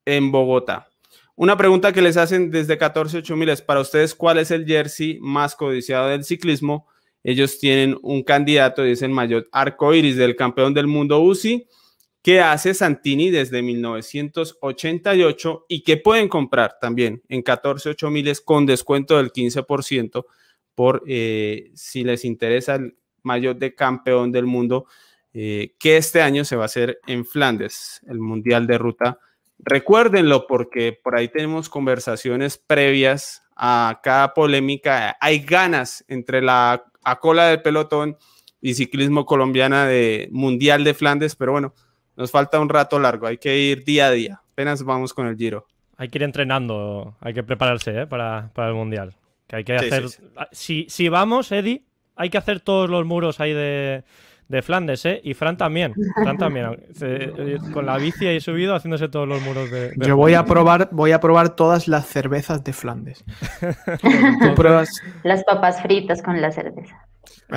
en 0.05 0.31
Bogotá. 0.31 0.89
Una 1.35 1.57
pregunta 1.57 1.91
que 1.91 2.03
les 2.03 2.17
hacen 2.17 2.51
desde 2.51 2.77
148miles 2.77 3.65
para 3.65 3.79
ustedes, 3.79 4.13
¿cuál 4.13 4.37
es 4.37 4.51
el 4.51 4.67
jersey 4.67 5.17
más 5.21 5.55
codiciado 5.55 6.09
del 6.09 6.23
ciclismo? 6.23 6.85
Ellos 7.24 7.59
tienen 7.59 7.97
un 8.01 8.24
candidato 8.24 8.84
es 8.84 9.01
el 9.01 9.11
mayor 9.11 9.47
arco 9.51 9.93
iris 9.93 10.15
del 10.15 10.36
campeón 10.36 10.74
del 10.74 10.88
mundo 10.88 11.22
UCI 11.22 11.67
que 12.22 12.41
hace 12.41 12.74
Santini 12.74 13.30
desde 13.30 13.61
1988 13.61 15.65
y 15.70 15.84
que 15.84 15.97
pueden 15.97 16.28
comprar 16.28 16.78
también 16.80 17.22
en 17.30 17.41
14 17.41 17.95
miles 18.09 18.41
con 18.41 18.65
descuento 18.65 19.17
del 19.17 19.32
15% 19.32 20.26
por 20.76 21.03
eh, 21.07 21.72
si 21.76 22.03
les 22.03 22.26
interesa 22.26 22.76
el 22.76 22.97
mayor 23.24 23.57
de 23.57 23.76
campeón 23.76 24.32
del 24.32 24.45
mundo 24.45 24.86
eh, 25.34 25.76
que 25.80 25.97
este 25.97 26.22
año 26.22 26.43
se 26.43 26.55
va 26.55 26.63
a 26.63 26.65
hacer 26.65 26.99
en 27.05 27.26
Flandes, 27.26 28.01
el 28.07 28.20
Mundial 28.20 28.65
de 28.65 28.78
Ruta. 28.78 29.20
Recuérdenlo 29.59 30.47
porque 30.47 30.93
por 30.93 31.15
ahí 31.15 31.28
tenemos 31.28 31.70
conversaciones 31.70 32.57
previas 32.57 33.43
a 33.55 33.99
cada 34.01 34.34
polémica. 34.34 35.17
Hay 35.20 35.39
ganas 35.39 36.03
entre 36.07 36.41
la 36.41 36.88
a 37.03 37.19
cola 37.19 37.47
del 37.47 37.61
pelotón 37.61 38.17
y 38.61 38.73
ciclismo 38.73 39.25
colombiana 39.25 39.85
de 39.85 40.27
Mundial 40.31 40.83
de 40.83 40.93
Flandes, 40.93 41.35
pero 41.35 41.51
bueno, 41.51 41.73
nos 42.15 42.31
falta 42.31 42.59
un 42.59 42.69
rato 42.69 42.99
largo, 42.99 43.27
hay 43.27 43.37
que 43.37 43.57
ir 43.57 43.83
día 43.85 44.07
a 44.07 44.11
día, 44.11 44.41
apenas 44.51 44.83
vamos 44.83 45.13
con 45.13 45.27
el 45.27 45.37
Giro. 45.37 45.65
Hay 45.97 46.09
que 46.09 46.17
ir 46.17 46.23
entrenando, 46.23 47.15
hay 47.19 47.33
que 47.33 47.43
prepararse 47.43 48.01
¿eh? 48.01 48.07
para, 48.07 48.51
el 48.55 48.73
Mundial. 48.73 49.15
Que 49.47 49.57
hay 49.57 49.63
que 49.63 49.75
hacer. 49.75 50.05
Si, 50.51 50.85
si 50.89 51.09
vamos, 51.09 51.51
Eddie, 51.51 51.83
hay 52.15 52.29
que 52.29 52.37
hacer 52.37 52.59
todos 52.59 52.89
los 52.89 53.05
muros 53.05 53.39
ahí 53.39 53.53
de, 53.53 54.03
de 54.49 54.63
Flandes, 54.63 55.05
¿eh? 55.05 55.21
Y 55.23 55.35
Fran 55.35 55.57
también. 55.57 55.93
Fran 56.15 56.37
también. 56.37 56.75
Eh, 57.01 57.57
con 57.71 57.85
la 57.85 57.97
bici 57.97 58.25
he 58.25 58.41
subido 58.41 58.75
haciéndose 58.75 59.07
todos 59.07 59.27
los 59.27 59.41
muros 59.43 59.69
de. 59.69 59.93
Yo 59.95 60.17
voy 60.17 60.33
a 60.33 60.43
probar, 60.43 60.89
voy 60.91 61.11
a 61.11 61.19
probar 61.19 61.55
todas 61.55 61.87
las 61.87 62.07
cervezas 62.07 62.63
de 62.63 62.73
Flandes. 62.73 63.23
pruebas? 64.55 64.89
Las 65.23 65.43
papas 65.43 65.81
fritas 65.83 66.23
con 66.23 66.41
la 66.41 66.51
cerveza. 66.51 67.07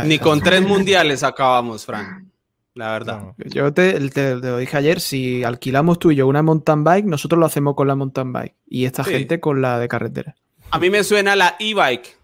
Ni 0.05 0.18
con 0.18 0.43
tres 0.43 0.61
mundiales 0.62 1.22
acabamos, 1.22 1.86
Fran. 1.86 2.30
La 2.74 2.93
verdad. 2.93 3.34
Yo 3.38 3.72
te, 3.72 3.99
lo 3.99 4.59
dije 4.59 4.76
ayer, 4.76 5.01
si 5.01 5.45
alquilamos 5.45 5.99
tú 5.99 6.11
y 6.11 6.16
yo 6.16 6.26
una 6.26 6.43
mountain 6.43 6.84
bike, 6.84 7.07
nosotros 7.07 7.38
lo 7.38 7.47
hacemos 7.47 7.74
con 7.74 7.88
la 7.88 7.95
mountain 7.95 8.32
bike. 8.32 8.55
Y 8.66 8.84
esta 8.84 9.03
gente 9.03 9.40
con 9.40 9.62
la 9.62 9.78
de 9.78 9.88
carretera. 9.88 10.34
A 10.70 10.78
mí 10.78 10.90
me 10.90 11.05
suena 11.05 11.36
la 11.36 11.57
e-bike. 11.59 12.16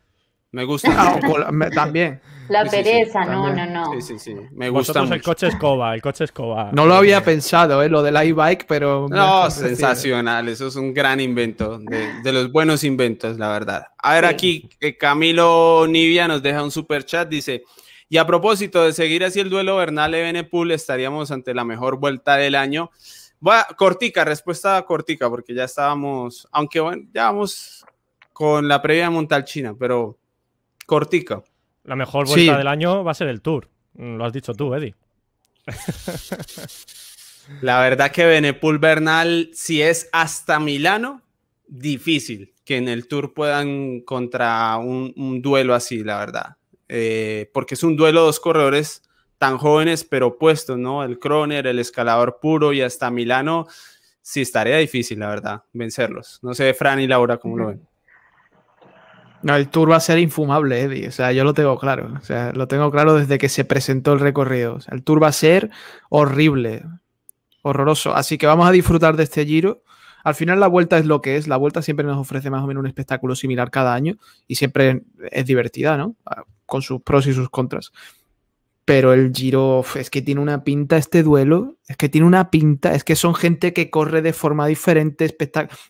Me 0.52 0.64
gusta. 0.64 0.90
Ah, 0.94 1.20
también. 1.74 2.20
La 2.48 2.64
pereza, 2.64 3.24
no, 3.24 3.52
no, 3.54 3.66
no. 3.66 3.92
Sí, 4.00 4.02
sí, 4.02 4.18
sí. 4.18 4.36
Me 4.52 4.70
gusta 4.70 5.02
mucho. 5.02 5.14
el 5.14 5.22
coche 5.22 5.46
escoba, 5.48 5.94
el 5.94 6.02
coche 6.02 6.24
escoba. 6.24 6.70
No 6.72 6.86
lo 6.86 6.94
había 6.94 7.22
pensado, 7.22 7.82
¿eh? 7.82 7.88
lo 7.88 8.02
del 8.02 8.16
iBike, 8.28 8.66
pero... 8.66 9.06
No, 9.08 9.50
sensacional. 9.50 10.48
Eso 10.48 10.68
es 10.68 10.76
un 10.76 10.94
gran 10.94 11.20
invento, 11.20 11.78
de, 11.78 12.32
los 12.32 12.50
buenos 12.50 12.84
inventos, 12.84 13.38
la 13.38 13.48
verdad. 13.48 13.86
A 13.98 14.14
ver, 14.14 14.24
aquí 14.24 14.68
eh, 14.80 14.96
Camilo 14.96 15.86
Nivia 15.88 16.28
nos 16.28 16.42
deja 16.42 16.62
un 16.62 16.70
super 16.70 17.04
chat, 17.04 17.28
dice... 17.28 17.64
Y 18.10 18.16
a 18.16 18.26
propósito 18.26 18.84
de 18.84 18.94
seguir 18.94 19.22
así 19.22 19.38
el 19.38 19.50
duelo 19.50 19.76
Bernal-Evenepoel, 19.76 20.70
estaríamos 20.70 21.30
ante 21.30 21.52
la 21.52 21.64
mejor 21.64 21.98
vuelta 21.98 22.36
del 22.36 22.54
año. 22.54 22.90
Va, 23.46 23.66
cortica, 23.76 24.24
respuesta 24.24 24.80
cortica, 24.82 25.28
porque 25.28 25.54
ya 25.54 25.64
estábamos, 25.64 26.48
aunque 26.50 26.80
bueno, 26.80 27.02
ya 27.12 27.24
vamos 27.24 27.84
con 28.32 28.66
la 28.66 28.80
previa 28.80 29.10
Montalchina, 29.10 29.74
pero 29.78 30.18
cortica. 30.86 31.42
La 31.88 31.96
mejor 31.96 32.28
vuelta 32.28 32.58
del 32.58 32.68
año 32.68 33.02
va 33.02 33.12
a 33.12 33.14
ser 33.14 33.28
el 33.28 33.40
Tour. 33.40 33.70
Mm, 33.94 34.16
lo 34.16 34.26
has 34.26 34.32
dicho 34.34 34.52
tú, 34.52 34.74
Eddie. 34.74 34.94
La 37.62 37.80
verdad 37.80 38.12
que 38.12 38.26
Benepul 38.26 38.78
Bernal, 38.78 39.48
si 39.54 39.80
es 39.80 40.10
hasta 40.12 40.60
Milano, 40.60 41.22
difícil 41.66 42.52
que 42.66 42.76
en 42.76 42.88
el 42.88 43.08
Tour 43.08 43.32
puedan 43.32 44.00
contra 44.00 44.76
un, 44.76 45.40
duelo 45.40 45.74
así, 45.74 46.04
la 46.04 46.18
verdad. 46.18 46.56
Eh, 46.90 47.50
porque 47.54 47.74
es 47.74 47.82
un 47.82 47.96
duelo 47.96 48.20
de 48.20 48.26
dos 48.26 48.40
corredores 48.40 49.02
tan 49.38 49.56
jóvenes 49.56 50.04
pero 50.04 50.26
opuestos, 50.26 50.76
¿no? 50.76 51.02
El 51.04 51.18
Kroner, 51.18 51.66
el 51.66 51.78
escalador 51.78 52.38
puro 52.38 52.74
y 52.74 52.82
hasta 52.82 53.10
Milano, 53.10 53.66
sí 54.20 54.42
estaría 54.42 54.76
difícil, 54.76 55.20
la 55.20 55.28
verdad, 55.30 55.62
vencerlos. 55.72 56.38
No 56.42 56.52
sé, 56.52 56.74
Fran 56.74 57.00
y 57.00 57.06
Laura, 57.06 57.38
¿cómo 57.38 57.56
lo 57.56 57.68
ven? 57.68 57.87
No, 59.42 59.54
el 59.54 59.68
tour 59.68 59.90
va 59.90 59.96
a 59.96 60.00
ser 60.00 60.18
infumable, 60.18 60.80
Eddie. 60.80 61.08
O 61.08 61.12
sea, 61.12 61.32
yo 61.32 61.44
lo 61.44 61.54
tengo 61.54 61.78
claro. 61.78 62.12
O 62.20 62.24
sea, 62.24 62.52
lo 62.52 62.66
tengo 62.66 62.90
claro 62.90 63.14
desde 63.14 63.38
que 63.38 63.48
se 63.48 63.64
presentó 63.64 64.12
el 64.12 64.20
recorrido. 64.20 64.74
O 64.74 64.80
sea, 64.80 64.94
el 64.94 65.04
tour 65.04 65.22
va 65.22 65.28
a 65.28 65.32
ser 65.32 65.70
horrible, 66.08 66.84
horroroso. 67.62 68.14
Así 68.14 68.38
que 68.38 68.46
vamos 68.46 68.68
a 68.68 68.72
disfrutar 68.72 69.16
de 69.16 69.24
este 69.24 69.46
giro. 69.46 69.82
Al 70.24 70.34
final 70.34 70.58
la 70.60 70.66
vuelta 70.66 70.98
es 70.98 71.06
lo 71.06 71.20
que 71.22 71.36
es. 71.36 71.46
La 71.46 71.56
vuelta 71.56 71.82
siempre 71.82 72.04
nos 72.04 72.18
ofrece 72.18 72.50
más 72.50 72.62
o 72.62 72.66
menos 72.66 72.80
un 72.80 72.88
espectáculo 72.88 73.36
similar 73.36 73.70
cada 73.70 73.94
año 73.94 74.16
y 74.46 74.56
siempre 74.56 75.02
es 75.30 75.46
divertida, 75.46 75.96
¿no? 75.96 76.16
Ah, 76.26 76.42
con 76.66 76.82
sus 76.82 77.00
pros 77.02 77.26
y 77.26 77.32
sus 77.32 77.48
contras. 77.48 77.92
Pero 78.84 79.12
el 79.12 79.32
Giro 79.34 79.84
es 79.94 80.10
que 80.10 80.22
tiene 80.22 80.40
una 80.40 80.64
pinta 80.64 80.96
este 80.96 81.22
duelo, 81.22 81.76
es 81.86 81.96
que 81.96 82.08
tiene 82.08 82.26
una 82.26 82.50
pinta, 82.50 82.94
es 82.94 83.04
que 83.04 83.16
son 83.16 83.34
gente 83.34 83.74
que 83.74 83.90
corre 83.90 84.22
de 84.22 84.32
forma 84.32 84.66
diferente. 84.66 85.36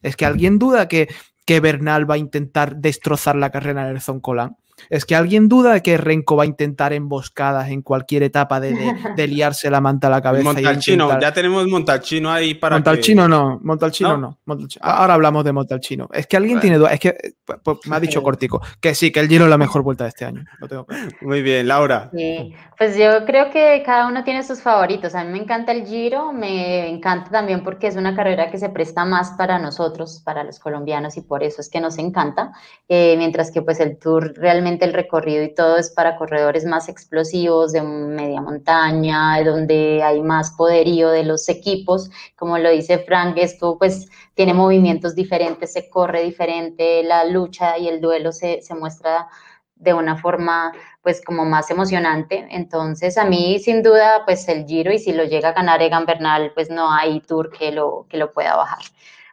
Es 0.02 0.16
que 0.16 0.26
alguien 0.26 0.58
duda 0.58 0.88
que 0.88 1.08
que 1.48 1.60
Bernal 1.60 2.04
va 2.08 2.16
a 2.16 2.18
intentar 2.18 2.76
destrozar 2.76 3.34
la 3.34 3.48
carrera 3.48 3.86
de 3.86 3.94
Nelson 3.94 4.20
Colán. 4.20 4.58
Es 4.90 5.04
que 5.04 5.14
alguien 5.14 5.48
duda 5.48 5.72
de 5.74 5.82
que 5.82 5.96
Renko 5.96 6.36
va 6.36 6.44
a 6.44 6.46
intentar 6.46 6.92
emboscadas 6.92 7.70
en 7.70 7.82
cualquier 7.82 8.22
etapa 8.22 8.60
de, 8.60 8.74
liarse 9.28 9.70
la 9.70 9.80
manta 9.80 10.08
a 10.08 10.10
la 10.10 10.22
cabeza. 10.22 10.44
Montalchino, 10.44 11.20
ya 11.20 11.32
tenemos 11.32 11.66
Montalchino 11.66 12.30
ahí 12.30 12.54
para. 12.54 12.76
Montalchino 12.76 13.28
no, 13.28 13.60
Montalchino 13.62 14.16
no. 14.16 14.38
Ahora 14.80 15.14
hablamos 15.14 15.44
de 15.44 15.52
Montalchino. 15.52 16.08
Es 16.12 16.26
que 16.26 16.36
alguien 16.36 16.60
tiene 16.60 16.78
duda. 16.78 16.92
Es 16.92 17.00
que 17.00 17.14
pues, 17.44 17.58
pues, 17.62 17.78
me 17.86 17.96
ha 17.96 18.00
dicho 18.00 18.22
Cortico 18.22 18.60
que 18.80 18.94
sí, 18.94 19.10
que 19.10 19.20
el 19.20 19.28
Giro 19.28 19.44
es 19.44 19.50
la 19.50 19.58
mejor 19.58 19.82
vuelta 19.82 20.04
de 20.04 20.08
este 20.08 20.24
año. 20.24 20.44
Muy 21.20 21.42
bien, 21.42 21.68
Laura. 21.68 22.10
Sí, 22.14 22.54
pues 22.76 22.96
yo 22.96 23.24
creo 23.26 23.50
que 23.50 23.82
cada 23.84 24.06
uno 24.06 24.24
tiene 24.24 24.42
sus 24.42 24.62
favoritos. 24.62 25.14
A 25.14 25.24
mí 25.24 25.32
me 25.32 25.38
encanta 25.38 25.72
el 25.72 25.86
Giro, 25.86 26.32
me 26.32 26.88
encanta 26.88 27.30
también 27.30 27.64
porque 27.64 27.86
es 27.86 27.96
una 27.96 28.14
carrera 28.14 28.50
que 28.50 28.58
se 28.58 28.68
presta 28.68 29.04
más 29.04 29.32
para 29.32 29.58
nosotros, 29.58 30.22
para 30.24 30.44
los 30.44 30.58
colombianos, 30.58 31.16
y 31.16 31.22
por 31.22 31.42
eso 31.42 31.60
es 31.60 31.68
que 31.68 31.80
nos 31.80 31.98
encanta. 31.98 32.52
Eh, 32.88 33.14
mientras 33.18 33.50
que 33.50 33.62
pues 33.62 33.80
el 33.80 33.98
Tour 33.98 34.34
realmente 34.36 34.67
obviamente 34.68 34.84
el 34.84 34.92
recorrido 34.92 35.42
y 35.44 35.54
todo 35.54 35.78
es 35.78 35.90
para 35.90 36.16
corredores 36.16 36.66
más 36.66 36.88
explosivos, 36.90 37.72
de 37.72 37.80
media 37.80 38.42
montaña, 38.42 39.42
donde 39.42 40.02
hay 40.02 40.20
más 40.20 40.50
poderío 40.50 41.10
de 41.10 41.24
los 41.24 41.48
equipos. 41.48 42.10
Como 42.36 42.58
lo 42.58 42.70
dice 42.70 42.98
Frank, 42.98 43.36
esto 43.38 43.78
pues 43.78 44.08
tiene 44.34 44.52
movimientos 44.52 45.14
diferentes, 45.14 45.72
se 45.72 45.88
corre 45.88 46.22
diferente, 46.22 47.02
la 47.02 47.24
lucha 47.24 47.78
y 47.78 47.88
el 47.88 48.00
duelo 48.00 48.30
se, 48.32 48.60
se 48.60 48.74
muestra 48.74 49.28
de 49.74 49.94
una 49.94 50.16
forma 50.16 50.72
pues 51.02 51.22
como 51.24 51.46
más 51.46 51.70
emocionante. 51.70 52.46
Entonces 52.50 53.16
a 53.16 53.24
mí 53.24 53.58
sin 53.60 53.82
duda 53.82 54.24
pues 54.26 54.46
el 54.48 54.66
Giro 54.66 54.92
y 54.92 54.98
si 54.98 55.12
lo 55.12 55.24
llega 55.24 55.50
a 55.50 55.52
ganar 55.52 55.80
Egan 55.80 56.04
Bernal 56.04 56.52
pues 56.54 56.68
no 56.68 56.92
hay 56.92 57.20
tour 57.20 57.50
que 57.50 57.72
lo, 57.72 58.06
que 58.10 58.18
lo 58.18 58.32
pueda 58.32 58.54
bajar 58.56 58.84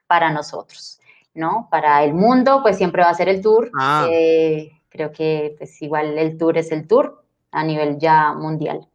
para 0.08 0.32
nosotros, 0.32 1.00
¿no? 1.34 1.68
Para 1.70 2.04
el 2.06 2.14
mundo 2.14 2.62
pues 2.64 2.78
siempre 2.78 3.04
va 3.04 3.10
a 3.10 3.16
ser 3.16 3.28
el 3.28 3.42
tour. 3.42 3.70
Ah. 3.78 4.08
Eh, 4.10 4.75
creo 4.96 5.12
que 5.12 5.56
pues 5.58 5.82
igual 5.82 6.18
el 6.18 6.38
tour 6.38 6.58
es 6.58 6.72
el 6.72 6.88
tour 6.88 7.24
a 7.52 7.64
nivel 7.64 7.98
ya 8.00 8.34
mundial. 8.34 8.88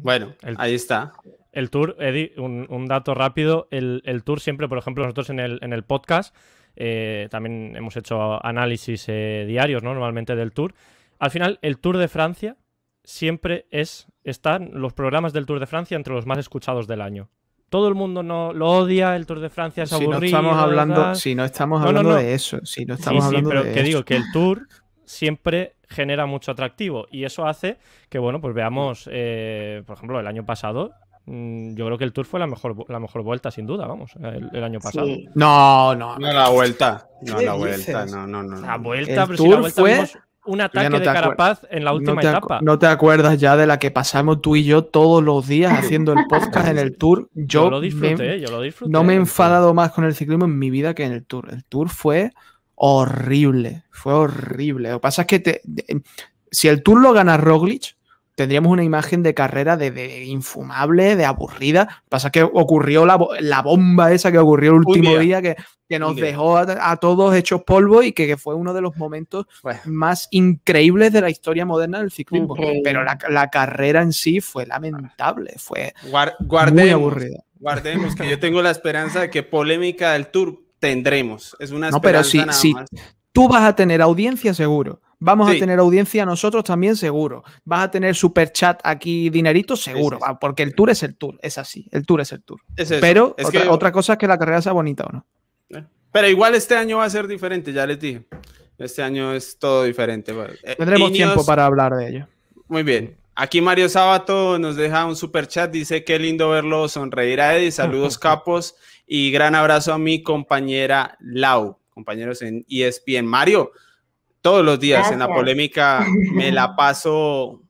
Bueno, 0.00 0.34
El- 0.42 0.56
ahí 0.58 0.74
está. 0.74 1.12
El 1.52 1.70
tour, 1.70 1.96
Eddie, 1.98 2.32
un, 2.36 2.66
un 2.70 2.86
dato 2.86 3.14
rápido. 3.14 3.66
El, 3.70 4.02
el 4.04 4.22
tour 4.22 4.38
siempre, 4.40 4.68
por 4.68 4.78
ejemplo, 4.78 5.02
nosotros 5.04 5.30
en 5.30 5.40
el, 5.40 5.58
en 5.62 5.72
el 5.72 5.82
podcast 5.82 6.34
eh, 6.76 7.26
también 7.30 7.74
hemos 7.74 7.96
hecho 7.96 8.44
análisis 8.44 9.06
eh, 9.08 9.44
diarios, 9.48 9.82
¿no? 9.82 9.92
Normalmente 9.94 10.36
del 10.36 10.52
tour. 10.52 10.74
Al 11.18 11.30
final, 11.32 11.58
el 11.62 11.78
Tour 11.78 11.96
de 11.96 12.06
Francia 12.06 12.56
siempre 13.02 13.66
es. 13.70 14.06
Están 14.22 14.70
los 14.74 14.92
programas 14.92 15.32
del 15.32 15.46
Tour 15.46 15.58
de 15.58 15.66
Francia 15.66 15.96
entre 15.96 16.14
los 16.14 16.26
más 16.26 16.38
escuchados 16.38 16.86
del 16.86 17.00
año. 17.00 17.28
Todo 17.70 17.88
el 17.88 17.94
mundo 17.94 18.22
no 18.22 18.52
lo 18.54 18.66
odia, 18.70 19.14
el 19.16 19.26
Tour 19.26 19.40
de 19.40 19.50
Francia 19.50 19.82
es 19.82 19.90
Si 19.90 20.06
no 20.06 20.12
aburrido. 20.14 20.36
estamos 20.38 20.56
hablando, 20.56 21.14
si 21.14 21.34
no 21.34 21.44
estamos 21.44 21.80
No, 21.80 21.84
no, 21.84 21.88
hablando 21.90 22.10
no. 22.12 22.16
de 22.16 22.34
eso, 22.34 22.64
si 22.64 22.84
no 22.86 22.94
Sí, 22.96 23.00
estamos 23.00 23.24
sí, 23.24 23.26
hablando 23.28 23.50
pero 23.50 23.64
de 23.64 23.72
que 23.72 23.80
eso. 23.80 23.86
digo 23.86 24.04
que 24.04 24.16
el 24.16 24.24
tour 24.32 24.66
siempre 25.04 25.74
genera 25.88 26.26
mucho 26.26 26.52
atractivo 26.52 27.06
y 27.10 27.24
eso 27.24 27.46
hace 27.46 27.78
que, 28.08 28.18
bueno, 28.18 28.40
pues 28.40 28.54
veamos, 28.54 29.08
eh, 29.12 29.82
por 29.86 29.96
ejemplo, 29.96 30.20
el 30.20 30.26
año 30.26 30.44
pasado, 30.44 30.92
mm, 31.26 31.74
yo 31.74 31.86
creo 31.86 31.98
que 31.98 32.04
el 32.04 32.12
tour 32.12 32.24
fue 32.26 32.40
la 32.40 32.46
mejor, 32.46 32.74
la 32.90 33.00
mejor 33.00 33.22
vuelta, 33.22 33.50
sin 33.50 33.66
duda, 33.66 33.86
vamos, 33.86 34.12
el, 34.22 34.48
el 34.52 34.64
año 34.64 34.80
pasado. 34.80 35.06
Sí. 35.06 35.26
No, 35.34 35.94
no, 35.94 36.18
No 36.18 36.32
la 36.32 36.48
vuelta. 36.50 37.06
No 37.22 37.36
¿Qué 37.38 37.44
la 37.46 37.52
vuelta. 37.54 38.06
No, 38.06 38.26
no, 38.26 38.42
no. 38.42 38.60
La 38.60 38.76
vuelta, 38.76 39.22
El 39.22 39.28
pero 39.28 39.36
si 39.36 39.44
la 39.44 39.50
Tour 39.50 39.60
vuelta 39.60 39.80
fue- 39.80 39.92
vimos 39.94 40.18
un 40.48 40.60
ataque 40.60 40.90
no 40.90 40.98
de 40.98 41.04
te 41.04 41.12
Carapaz 41.12 41.60
en 41.70 41.84
la 41.84 41.92
última 41.92 42.14
no, 42.14 42.20
te 42.20 42.28
etapa. 42.28 42.60
no 42.62 42.78
te 42.78 42.86
acuerdas 42.86 43.38
ya 43.38 43.56
de 43.56 43.66
la 43.66 43.78
que 43.78 43.90
pasamos 43.90 44.40
tú 44.42 44.56
y 44.56 44.64
yo 44.64 44.84
todos 44.84 45.22
los 45.22 45.46
días 45.46 45.72
haciendo 45.78 46.12
el 46.12 46.26
podcast 46.28 46.68
en 46.68 46.78
el 46.78 46.96
tour. 46.96 47.28
Yo, 47.34 47.64
yo 47.64 47.70
lo 47.70 47.80
me- 47.80 47.86
disfruté, 47.86 48.40
yo 48.40 48.50
lo 48.50 48.60
disfruté. 48.62 48.90
no 48.90 49.04
me 49.04 49.12
he 49.12 49.16
enfadado 49.16 49.74
más 49.74 49.92
con 49.92 50.04
el 50.04 50.14
ciclismo 50.14 50.46
en 50.46 50.58
mi 50.58 50.70
vida 50.70 50.94
que 50.94 51.04
en 51.04 51.12
el 51.12 51.24
tour. 51.24 51.48
El 51.52 51.64
tour 51.64 51.88
fue 51.88 52.32
horrible, 52.74 53.84
fue 53.90 54.12
horrible. 54.14 54.90
Lo 54.90 54.96
que 54.96 55.00
pasa 55.02 55.22
es 55.22 55.28
que 55.28 55.38
te- 55.40 55.60
de- 55.64 56.02
si 56.50 56.68
el 56.68 56.82
tour 56.82 57.00
lo 57.00 57.12
gana 57.12 57.36
Roglic, 57.36 57.96
tendríamos 58.38 58.70
una 58.70 58.84
imagen 58.84 59.24
de 59.24 59.34
carrera 59.34 59.76
de, 59.76 59.90
de 59.90 60.24
infumable, 60.24 61.16
de 61.16 61.24
aburrida. 61.24 61.82
Lo 61.82 61.88
que 62.04 62.08
pasa 62.08 62.28
es 62.28 62.32
que 62.32 62.42
ocurrió 62.44 63.04
la, 63.04 63.18
la 63.40 63.62
bomba 63.62 64.12
esa 64.12 64.30
que 64.30 64.38
ocurrió 64.38 64.70
el 64.70 64.76
último 64.86 65.10
día. 65.10 65.18
día, 65.18 65.42
que, 65.42 65.56
que 65.88 65.98
nos 65.98 66.14
día. 66.14 66.26
dejó 66.26 66.56
a, 66.56 66.66
a 66.90 66.96
todos 66.98 67.34
hechos 67.34 67.62
polvo 67.64 68.02
y 68.04 68.12
que, 68.12 68.28
que 68.28 68.36
fue 68.36 68.54
uno 68.54 68.72
de 68.72 68.80
los 68.80 68.96
momentos 68.96 69.46
Bueno. 69.62 69.80
más 69.86 70.28
increíbles 70.30 71.12
de 71.12 71.20
la 71.20 71.30
historia 71.30 71.66
moderna 71.66 71.98
del 71.98 72.12
ciclismo. 72.12 72.54
Increíble. 72.54 72.82
Pero 72.84 73.02
la, 73.02 73.18
la 73.28 73.50
carrera 73.50 74.02
en 74.02 74.12
sí 74.12 74.40
fue 74.40 74.64
lamentable, 74.66 75.54
fue 75.58 75.92
Guar- 76.08 76.36
muy 76.72 76.90
aburrida. 76.90 77.42
guardemos, 77.58 78.14
que 78.14 78.30
yo 78.30 78.38
tengo 78.38 78.62
la 78.62 78.70
esperanza 78.70 79.20
de 79.22 79.30
que 79.30 79.42
polémica 79.42 80.12
del 80.12 80.28
tour 80.28 80.60
tendremos. 80.78 81.56
Es 81.58 81.72
una 81.72 81.90
No, 81.90 82.00
pero 82.00 82.20
esperanza 82.20 82.30
sí, 82.30 82.38
nada 82.38 82.52
sí. 82.52 82.72
más. 82.74 82.88
Tú 83.32 83.48
vas 83.48 83.64
a 83.64 83.74
tener 83.74 84.00
audiencia 84.00 84.54
seguro. 84.54 85.00
Vamos 85.20 85.50
Sí. 85.50 85.56
a 85.56 85.60
tener 85.60 85.78
audiencia 85.80 86.24
nosotros 86.24 86.62
también 86.64 86.94
seguro. 86.96 87.42
Vas 87.64 87.84
a 87.84 87.90
tener 87.90 88.14
super 88.14 88.52
chat 88.52 88.80
aquí, 88.84 89.30
dinerito 89.30 89.76
seguro. 89.76 90.18
Va, 90.20 90.38
Porque 90.38 90.62
el 90.62 90.74
tour 90.74 90.90
es 90.90 91.02
el 91.02 91.16
tour, 91.16 91.38
es 91.42 91.58
así. 91.58 91.88
El 91.90 92.06
tour 92.06 92.20
es 92.20 92.30
el 92.32 92.42
tour. 92.44 92.60
Es. 92.76 92.92
Pero 93.00 93.34
Es 93.36 93.46
otra, 93.46 93.62
que- 93.62 93.68
otra 93.68 93.92
cosa 93.92 94.12
es 94.12 94.18
que 94.18 94.28
la 94.28 94.38
carrera 94.38 94.62
sea 94.62 94.72
bonita 94.72 95.04
o 95.04 95.12
no. 95.12 95.26
Pero 96.12 96.28
igual 96.28 96.54
este 96.54 96.74
año 96.76 96.98
va 96.98 97.04
a 97.04 97.10
ser 97.10 97.26
diferente, 97.26 97.72
ya 97.72 97.86
les 97.86 97.98
dije. 98.00 98.22
Este 98.78 99.02
año 99.02 99.34
es 99.34 99.58
todo 99.58 99.84
diferente. 99.84 100.32
Eh, 100.62 100.76
Tendremos 100.76 101.10
Ineos- 101.10 101.12
tiempo 101.16 101.44
para 101.44 101.66
hablar 101.66 101.94
de 101.96 102.08
ello. 102.08 102.28
Muy 102.68 102.82
bien. 102.82 103.16
Aquí 103.34 103.60
Mario 103.60 103.88
Sábato 103.88 104.58
nos 104.58 104.76
deja 104.76 105.04
un 105.04 105.16
super 105.16 105.46
chat. 105.48 105.70
Dice 105.70 106.04
qué 106.04 106.18
lindo 106.18 106.48
verlo 106.50 106.88
sonreír 106.88 107.40
a 107.40 107.56
Eddie. 107.56 107.70
Saludos 107.72 108.18
capos 108.18 108.76
y 109.06 109.30
gran 109.32 109.54
abrazo 109.54 109.92
a 109.92 109.98
mi 109.98 110.22
compañera 110.22 111.16
Lau, 111.20 111.78
compañeros 111.90 112.40
en 112.42 112.64
ESPN. 112.68 113.26
Mario, 113.26 113.72
todos 114.48 114.64
los 114.64 114.80
días 114.80 115.10
en 115.12 115.18
la 115.18 115.28
polémica 115.28 116.06
me 116.32 116.50
la 116.52 116.74
paso, 116.74 117.62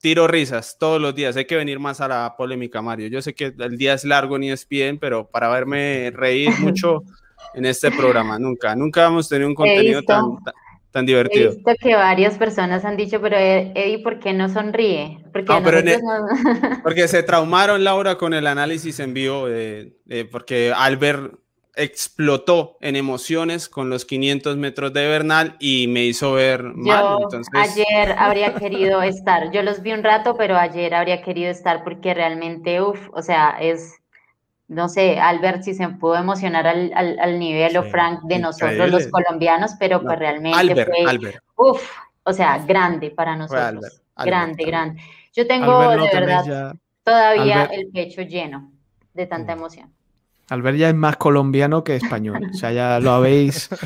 tiro 0.00 0.26
risas 0.28 0.76
todos 0.78 1.00
los 1.00 1.14
días. 1.14 1.36
Hay 1.36 1.46
que 1.46 1.56
venir 1.56 1.78
más 1.78 2.00
a 2.00 2.08
la 2.08 2.34
polémica, 2.36 2.82
Mario. 2.82 3.08
Yo 3.08 3.22
sé 3.22 3.34
que 3.34 3.52
el 3.58 3.78
día 3.78 3.94
es 3.94 4.04
largo 4.04 4.36
en 4.36 4.44
E 4.44 4.52
ESPN, 4.52 4.98
pero 4.98 5.26
para 5.28 5.48
verme 5.48 6.10
reír 6.14 6.50
mucho 6.60 7.02
en 7.54 7.64
este 7.64 7.90
programa, 7.90 8.38
nunca, 8.38 8.76
nunca 8.76 9.06
hemos 9.06 9.28
tenido 9.28 9.48
un 9.48 9.54
contenido 9.54 10.02
tan, 10.02 10.36
tan, 10.44 10.54
tan 10.90 11.04
He 11.04 11.06
divertido. 11.06 11.50
visto 11.54 11.72
que 11.80 11.94
varias 11.96 12.36
personas 12.36 12.84
han 12.84 12.96
dicho, 12.98 13.18
pero 13.20 13.36
Ed- 13.36 13.72
Eddie, 13.74 13.98
¿por 14.02 14.18
qué 14.20 14.32
no 14.34 14.48
sonríe? 14.50 15.18
Porque 15.32 15.46
No, 15.52 15.62
pero 15.62 15.80
no- 15.82 16.78
Porque 16.82 17.08
se 17.08 17.22
traumaron, 17.22 17.82
Laura, 17.82 18.16
con 18.18 18.34
el 18.34 18.46
análisis 18.46 19.00
en 19.00 19.14
vivo, 19.14 19.48
eh, 19.48 19.96
eh, 20.08 20.26
porque 20.30 20.72
Albert 20.76 21.39
explotó 21.82 22.76
en 22.80 22.96
emociones 22.96 23.68
con 23.68 23.90
los 23.90 24.04
500 24.04 24.56
metros 24.56 24.92
de 24.92 25.06
Bernal 25.08 25.56
y 25.60 25.86
me 25.88 26.04
hizo 26.04 26.32
ver 26.34 26.62
mal. 26.62 27.02
Yo 27.02 27.18
Entonces, 27.22 27.52
ayer 27.54 28.12
habría 28.18 28.54
querido 28.54 29.02
estar. 29.02 29.50
Yo 29.52 29.62
los 29.62 29.82
vi 29.82 29.92
un 29.92 30.02
rato, 30.04 30.36
pero 30.36 30.56
ayer 30.56 30.94
habría 30.94 31.22
querido 31.22 31.50
estar 31.50 31.82
porque 31.84 32.14
realmente, 32.14 32.80
uff, 32.80 33.08
o 33.12 33.22
sea, 33.22 33.56
es, 33.60 33.94
no 34.68 34.88
sé, 34.88 35.18
Albert 35.18 35.62
si 35.62 35.74
se 35.74 35.88
pudo 35.88 36.16
emocionar 36.16 36.66
al, 36.66 36.92
al, 36.94 37.18
al 37.18 37.38
nivel 37.38 37.76
o 37.76 37.82
Sí, 37.84 37.90
Frank 37.90 38.20
de 38.24 38.38
nosotros 38.38 38.72
increíble. 38.72 38.90
los 38.98 39.06
colombianos, 39.08 39.72
pero 39.78 39.98
No, 39.98 40.04
pues 40.04 40.18
realmente 40.18 40.58
Albert, 40.58 40.90
fue, 40.90 41.10
Albert, 41.10 41.44
uff, 41.56 41.90
o 42.24 42.32
sea, 42.32 42.58
grande 42.58 43.10
para 43.10 43.36
nosotros. 43.36 43.62
Albert, 43.64 43.94
Albert, 44.14 44.26
grande, 44.26 44.52
Albert. 44.64 44.68
grande. 44.68 45.02
Yo 45.32 45.46
tengo 45.46 45.80
de 45.90 46.10
verdad 46.12 46.44
ya- 46.46 46.72
todavía 47.04 47.62
Albert- 47.62 47.72
el 47.72 47.88
pecho 47.90 48.22
lleno 48.22 48.70
de 49.14 49.26
tanta 49.26 49.52
emoción. 49.54 49.92
Albert 50.50 50.76
ya 50.76 50.88
es 50.88 50.94
más 50.94 51.16
colombiano 51.16 51.82
que 51.84 51.96
español. 51.96 52.48
O 52.50 52.54
sea, 52.54 52.72
ya 52.72 53.00
lo 53.00 53.12
habéis. 53.12 53.68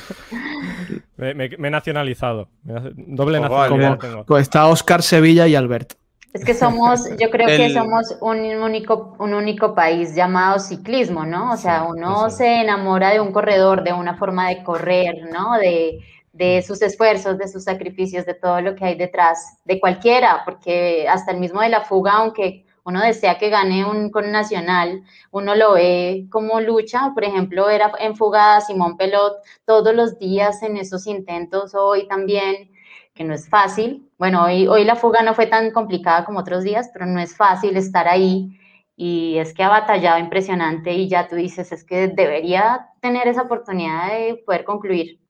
Me, 1.16 1.32
me- 1.32 1.48
me 1.58 1.68
he 1.68 1.70
nacionalizado. 1.70 2.48
Doble 2.64 3.38
nacionalidad 3.40 4.24
pues 4.26 4.42
está 4.42 4.66
Oscar 4.66 5.02
Sevilla 5.02 5.46
y 5.46 5.54
Albert. 5.54 5.92
Es 6.32 6.44
que 6.44 6.54
somos, 6.54 7.08
yo 7.20 7.30
creo 7.30 7.46
que 7.46 7.70
somos 7.72 8.16
un 8.20 8.38
único, 8.40 9.14
un 9.20 9.34
único 9.34 9.72
país 9.76 10.16
llamado 10.16 10.58
ciclismo, 10.58 11.24
¿no? 11.24 11.52
O 11.52 11.56
sea, 11.56 11.82
Sí, 11.84 11.86
uno 11.96 12.30
se 12.30 12.60
enamora 12.62 13.10
de 13.10 13.20
un 13.20 13.30
corredor, 13.30 13.84
de 13.84 13.93
una 13.93 14.16
forma 14.16 14.48
de 14.48 14.64
correr, 14.64 15.14
¿no? 15.32 15.56
De, 15.59 16.01
de 16.32 16.60
sus 16.62 16.82
esfuerzos, 16.82 17.39
de 17.39 17.47
sus 17.47 17.62
sacrificios, 17.62 18.26
de 18.26 18.34
todo 18.34 18.60
lo 18.60 18.74
que 18.74 18.84
hay 18.84 18.97
detrás, 18.97 19.59
de 19.64 19.78
cualquiera, 19.78 20.43
porque 20.44 21.06
hasta 21.09 21.30
el 21.30 21.39
mismo 21.39 21.60
de 21.60 21.68
la 21.68 21.82
fuga, 21.82 22.14
aunque 22.14 22.64
uno 22.85 23.02
desea 23.02 23.39
que 23.39 23.51
gane 23.51 23.85
un 23.85 24.11
con 24.11 24.31
nacional, 24.31 25.02
uno 25.31 25.55
lo 25.55 25.73
ve 25.74 26.27
como 26.31 26.61
lucha, 26.61 27.12
por 27.15 27.24
ejemplo, 27.24 27.70
era 27.70 27.93
en 27.98 28.16
fuga 28.16 28.61
Simón 28.61 28.97
Pelot 28.97 29.35
todos 29.65 29.94
los 29.94 30.19
días 30.19 30.62
en 30.62 30.77
esos 30.77 31.06
intentos, 31.06 31.74
hoy 31.74 32.06
también, 32.06 32.70
que 33.15 33.24
no 33.24 33.35
es 33.35 33.48
fácil. 33.48 34.09
Bueno, 34.19 34.44
hoy, 34.44 34.66
hoy 34.66 34.85
la 34.85 34.97
fuga 34.97 35.23
no 35.23 35.35
fue 35.35 35.47
tan 35.47 35.70
complicada 35.70 36.24
como 36.24 36.40
otros 36.40 36.65
días, 36.65 36.90
pero 36.93 37.06
no 37.06 37.20
es 37.20 37.36
fácil 37.36 37.77
estar 37.77 38.06
ahí 38.09 38.59
y 38.97 39.39
es 39.39 39.55
que 39.55 39.62
ha 39.62 39.69
batallado 39.69 40.19
impresionante 40.19 40.93
y 40.93 41.09
ya 41.09 41.28
tú 41.28 41.36
dices, 41.36 41.73
es 41.73 41.85
que 41.85 42.09
debería 42.09 42.89
tener 43.01 43.27
esa 43.28 43.43
oportunidad 43.43 44.09
de 44.09 44.43
poder 44.44 44.65
concluir. 44.65 45.20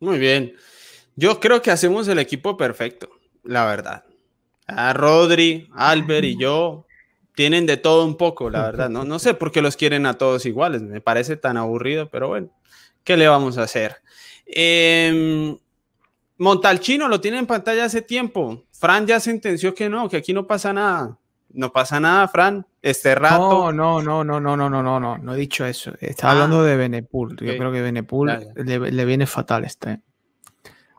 Muy 0.00 0.18
bien. 0.18 0.54
Yo 1.16 1.40
creo 1.40 1.62
que 1.62 1.70
hacemos 1.70 2.06
el 2.08 2.18
equipo 2.18 2.56
perfecto, 2.56 3.08
la 3.42 3.64
verdad. 3.66 4.04
A 4.68 4.92
Rodri, 4.92 5.68
Albert 5.74 6.24
y 6.24 6.38
yo 6.38 6.84
tienen 7.34 7.66
de 7.66 7.76
todo 7.76 8.04
un 8.04 8.16
poco, 8.16 8.50
la 8.50 8.62
verdad. 8.62 8.88
No, 8.90 9.04
no 9.04 9.18
sé 9.18 9.34
por 9.34 9.50
qué 9.50 9.62
los 9.62 9.76
quieren 9.76 10.06
a 10.06 10.14
todos 10.14 10.44
iguales. 10.46 10.82
Me 10.82 11.00
parece 11.00 11.36
tan 11.36 11.56
aburrido, 11.56 12.08
pero 12.10 12.28
bueno, 12.28 12.48
¿qué 13.04 13.16
le 13.16 13.28
vamos 13.28 13.58
a 13.58 13.62
hacer? 13.62 13.96
Em, 14.46 15.56
Montalchino 16.38 17.08
lo 17.08 17.20
tiene 17.20 17.38
en 17.38 17.46
pantalla 17.46 17.84
hace 17.84 18.02
tiempo. 18.02 18.64
Fran 18.72 19.06
ya 19.06 19.18
sentenció 19.20 19.74
que 19.74 19.88
no, 19.88 20.08
que 20.08 20.18
aquí 20.18 20.32
no 20.32 20.46
pasa 20.46 20.72
nada. 20.72 21.16
No 21.50 21.72
pasa 21.72 21.98
nada, 21.98 22.28
Fran. 22.28 22.66
Este 22.82 23.14
rato. 23.14 23.72
No, 23.72 24.02
no, 24.02 24.22
no, 24.22 24.22
no, 24.24 24.40
no, 24.40 24.68
no, 24.68 24.82
no, 24.82 25.00
no, 25.00 25.18
no 25.18 25.34
he 25.34 25.36
dicho 25.36 25.64
eso. 25.64 25.92
Estaba 26.00 26.32
Ah. 26.32 26.34
hablando 26.34 26.62
de 26.62 26.76
Benepul. 26.76 27.36
Yo 27.40 27.56
creo 27.56 27.72
que 27.72 27.80
Benepul 27.82 28.30
le 28.56 29.04
viene 29.04 29.26
fatal 29.26 29.64
este. 29.64 30.00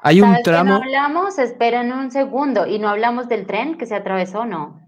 Hay 0.02 0.22
un 0.22 0.30
¿Sabes 0.30 0.44
que 0.44 0.52
no 0.52 0.56
tramo. 0.58 0.76
hablamos? 0.76 1.40
Esperen 1.40 1.92
un 1.92 2.12
segundo. 2.12 2.66
Y 2.68 2.80
no 2.80 2.90
hablamos 2.90 3.28
del 3.28 3.46
tren 3.46 3.78
que 3.78 3.86
se 3.86 3.96
atravesó, 3.96 4.46
¿no? 4.46 4.80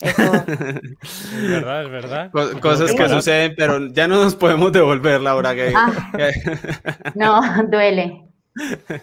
Eso, 0.00 0.22
Es 1.02 1.48
verdad, 1.50 1.84
es 1.84 1.90
verdad. 1.90 2.30
Co- 2.30 2.60
cosas 2.60 2.92
que 2.92 3.08
suceden, 3.08 3.54
pero 3.56 3.86
ya 3.88 4.06
no 4.06 4.16
nos 4.22 4.34
podemos 4.36 4.70
devolver, 4.72 5.20
Laura. 5.20 5.54
Que, 5.54 5.72
Ah. 5.74 5.90
no, 7.14 7.40
duele. 7.68 8.22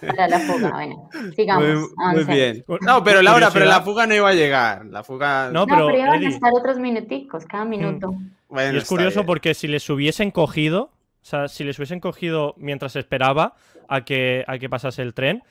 para 0.08 0.28
la 0.28 0.40
fuga. 0.40 0.70
Bueno, 0.72 1.10
sigamos. 1.36 1.64
Muy, 1.96 2.16
muy 2.16 2.24
bien. 2.26 2.64
No, 2.82 3.04
pero 3.04 3.22
Laura, 3.22 3.50
pero 3.52 3.66
la 3.66 3.82
fuga 3.82 4.08
no 4.08 4.16
iba 4.16 4.30
a 4.30 4.34
llegar. 4.34 4.86
La 4.86 5.04
fuga. 5.04 5.48
No, 5.52 5.62
No, 5.62 5.68
pero, 5.68 5.88
pero, 5.88 5.98
iban 6.00 6.24
a 6.26 6.30
estar 6.30 6.52
otros 6.54 6.78
minuticos, 6.80 7.46
cada 7.46 7.66
minuto. 7.66 8.14
Bueno, 8.50 8.76
Y 8.76 8.78
es 8.78 8.86
curioso 8.88 9.22
bien. 9.22 9.26
porque 9.28 9.54
si 9.56 9.68
les 9.68 9.90
hubiesen 9.90 10.32
cogido, 10.32 10.92
o 11.24 11.26
sea, 11.26 11.48
si 11.48 11.64
les 11.64 11.80
hubiesen 11.80 12.00
cogido 12.02 12.54
mientras 12.58 12.96
esperaba 12.98 13.56
a 13.88 14.04
que, 14.04 14.44
a 14.46 14.58
que 14.60 14.70
pasase 14.70 15.02
el 15.02 15.14
tren, 15.14 15.42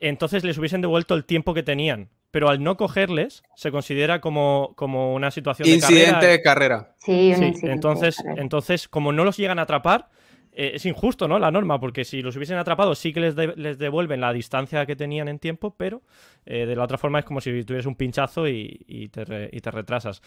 entonces 0.00 0.44
les 0.44 0.58
hubiesen 0.58 0.80
devuelto 0.80 1.14
el 1.14 1.24
tiempo 1.24 1.54
que 1.54 1.62
tenían. 1.62 2.10
Pero 2.30 2.48
al 2.48 2.62
no 2.62 2.76
cogerles, 2.76 3.42
se 3.56 3.70
considera 3.70 4.20
como, 4.20 4.72
como 4.76 5.14
una 5.14 5.30
situación 5.30 5.68
de 5.68 5.74
Incidente 5.74 6.12
carrera. 6.12 6.28
de 6.32 6.42
carrera. 6.42 6.94
Sí, 6.98 7.12
Sí, 7.34 7.44
incidente 7.44 7.70
entonces, 7.72 8.16
de 8.16 8.22
carrera. 8.22 8.42
entonces, 8.42 8.88
como 8.88 9.12
no 9.12 9.24
los 9.24 9.36
llegan 9.36 9.58
a 9.58 9.62
atrapar, 9.62 10.08
eh, 10.52 10.72
es 10.74 10.86
injusto, 10.86 11.28
¿no? 11.28 11.38
La 11.38 11.50
norma, 11.50 11.78
porque 11.78 12.04
si 12.04 12.22
los 12.22 12.36
hubiesen 12.36 12.56
atrapado, 12.56 12.94
sí 12.94 13.12
que 13.12 13.20
les, 13.20 13.36
de- 13.36 13.54
les 13.56 13.78
devuelven 13.78 14.20
la 14.20 14.32
distancia 14.32 14.84
que 14.86 14.96
tenían 14.96 15.28
en 15.28 15.38
tiempo, 15.38 15.74
pero 15.76 16.02
eh, 16.46 16.64
de 16.66 16.74
la 16.76 16.84
otra 16.84 16.96
forma 16.98 17.18
es 17.18 17.24
como 17.26 17.40
si 17.40 17.64
tuvieras 17.64 17.86
un 17.86 17.96
pinchazo 17.96 18.48
y, 18.48 18.78
y 18.86 19.08
te, 19.08 19.24
re- 19.24 19.50
y 19.52 19.60
te 19.60 19.70
retrasas. 19.70 20.22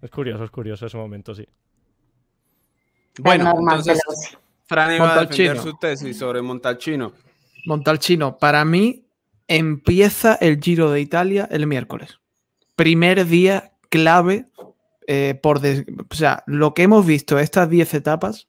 Es 0.00 0.10
curioso, 0.10 0.44
es 0.44 0.50
curioso 0.50 0.86
ese 0.86 0.96
momento, 0.96 1.34
sí. 1.34 1.46
Bueno, 3.18 3.54
entonces. 3.58 4.00
Fran 4.66 4.94
iba 4.94 5.04
a 5.14 5.20
defender 5.20 5.56
Montalcino. 5.56 5.62
su 5.62 5.78
tesis 5.78 6.18
sobre 6.18 6.42
Montalcino. 6.42 7.12
Montalcino, 7.66 8.38
para 8.38 8.64
mí 8.64 9.04
empieza 9.46 10.34
el 10.36 10.60
Giro 10.60 10.90
de 10.90 11.00
Italia 11.00 11.46
el 11.50 11.66
miércoles. 11.66 12.18
Primer 12.76 13.26
día 13.26 13.72
clave 13.90 14.46
eh, 15.06 15.38
por 15.42 15.60
des- 15.60 15.84
o 16.10 16.14
sea, 16.14 16.42
lo 16.46 16.72
que 16.72 16.82
hemos 16.84 17.04
visto 17.04 17.38
estas 17.38 17.68
10 17.68 17.92
etapas 17.94 18.48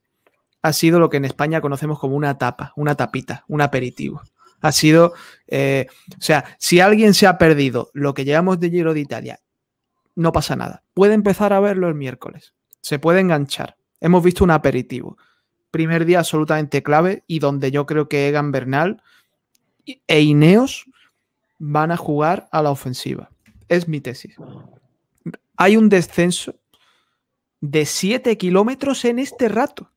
ha 0.61 0.71
sido 0.73 0.99
lo 0.99 1.09
que 1.09 1.17
en 1.17 1.25
España 1.25 1.59
conocemos 1.61 1.99
como 1.99 2.15
una 2.15 2.37
tapa, 2.37 2.71
una 2.77 2.95
tapita, 2.95 3.43
un 3.49 3.61
aperitivo. 3.61 4.21
Ha 4.61 4.71
sido, 4.71 5.13
eh, 5.47 5.87
o 6.17 6.21
sea, 6.21 6.45
si 6.57 6.79
alguien 6.79 7.13
se 7.13 7.27
ha 7.27 7.37
perdido 7.37 7.89
lo 7.93 8.13
que 8.13 8.23
llevamos 8.25 8.59
de 8.59 8.69
Giro 8.71 8.93
de 8.93 9.01
Italia, 9.01 9.39
no 10.15 10.31
pasa 10.31 10.55
nada. 10.55 10.81
Puede 10.93 11.13
empezar 11.13 11.51
a 11.53 11.59
verlo 11.59 11.89
el 11.89 11.93
miércoles. 11.95 12.53
Se 12.81 12.99
puede 12.99 13.19
enganchar. 13.19 13.74
Hemos 13.99 14.23
visto 14.23 14.43
un 14.43 14.51
aperitivo. 14.51 15.17
Primer 15.71 16.05
día 16.05 16.19
absolutamente 16.19 16.83
clave 16.83 17.23
y 17.27 17.39
donde 17.39 17.71
yo 17.71 17.85
creo 17.85 18.07
que 18.07 18.27
Egan 18.29 18.51
Bernal 18.51 19.01
e 20.07 20.21
Ineos 20.21 20.85
van 21.57 21.91
a 21.91 21.97
jugar 21.97 22.47
a 22.51 22.61
la 22.61 22.71
ofensiva. 22.71 23.29
Es 23.67 23.87
mi 23.87 24.01
tesis. 24.01 24.35
Hay 25.57 25.77
un 25.77 25.89
descenso 25.89 26.55
de 27.61 27.85
7 27.85 28.37
kilómetros 28.37 29.05
en 29.05 29.19
este 29.19 29.49
rato. 29.49 29.91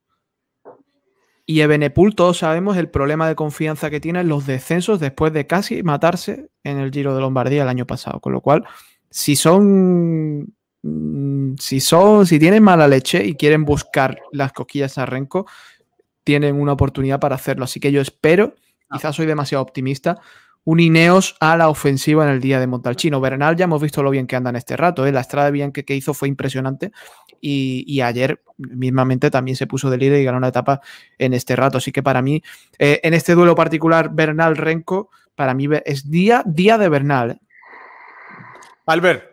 Y 1.45 1.61
Ebenepul, 1.63 2.15
todos 2.15 2.39
sabemos 2.39 2.77
el 2.77 2.91
problema 2.91 3.27
de 3.27 3.35
confianza 3.35 3.89
que 3.89 4.01
tiene 4.01 4.21
en 4.21 4.29
los 4.29 4.47
descensos 4.47 5.01
después 5.01 5.33
de 5.33 5.47
casi 5.47 5.83
matarse 5.83 6.51
en 6.63 6.79
el 6.79 6.91
Giro 6.91 7.15
de 7.15 7.23
Lombardía 7.23 7.63
el 7.63 7.69
año 7.69 7.87
pasado. 7.87 8.21
Con 8.21 8.35
lo 8.35 8.43
cual, 8.43 8.67
si 9.11 9.35
son. 9.35 10.55
Mm, 10.83 11.55
Si 11.59 11.81
son. 11.81 12.27
Si 12.27 12.39
tienen 12.39 12.63
mala 12.63 12.89
leche 12.89 13.25
y 13.25 13.35
quieren 13.35 13.65
buscar 13.65 14.21
las 14.33 14.53
cosquillas 14.53 14.99
a 14.99 15.07
Renko, 15.07 15.47
tienen 16.25 16.61
una 16.61 16.73
oportunidad 16.73 17.21
para 17.21 17.37
hacerlo. 17.37 17.65
Así 17.65 17.81
que 17.81 17.93
yo 17.93 18.01
espero, 18.01 18.55
quizás 18.93 19.17
soy 19.17 19.27
demasiado 19.27 19.63
optimista, 19.63 20.21
un 20.65 20.81
Ineos 20.81 21.35
a 21.41 21.57
la 21.57 21.71
ofensiva 21.71 22.25
en 22.25 22.31
el 22.31 22.41
día 22.41 22.61
de 22.61 22.67
Montalcino. 22.67 23.23
Bernal 23.23 23.57
ya 23.57 23.65
hemos 23.65 23.81
visto 23.81 24.03
lo 24.03 24.11
bien 24.11 24.27
que 24.27 24.37
anda 24.37 24.51
en 24.51 24.57
este 24.57 24.77
rato. 24.77 25.07
¿eh? 25.07 25.13
La 25.13 25.21
estrada 25.21 25.47
de 25.47 25.53
bien 25.53 25.73
que, 25.73 25.83
que 25.83 25.95
hizo 25.95 26.13
fue 26.13 26.29
impresionante 26.29 26.93
y, 27.41 27.85
y 27.87 28.03
ayer 28.03 28.43
mismamente 28.59 29.31
también 29.31 29.57
se 29.57 29.67
puso 29.67 29.89
de 29.89 29.97
líder 29.97 30.21
y 30.21 30.25
ganó 30.25 30.37
una 30.37 30.49
etapa 30.49 30.83
en 31.17 31.33
este 31.33 31.57
rato. 31.57 31.79
Así 31.79 31.91
que 31.93 32.03
para 32.03 32.21
mí, 32.21 32.43
eh, 32.79 33.01
en 33.03 33.15
este 33.15 33.35
duelo 33.35 33.55
particular, 33.55 34.11
Bernal-Renko, 34.13 35.09
para 35.35 35.55
mí 35.55 35.69
es 35.87 36.11
día, 36.11 36.43
día 36.45 36.77
de 36.77 36.89
Bernal. 36.91 37.31
¿eh? 37.31 37.41
Albert, 38.85 39.28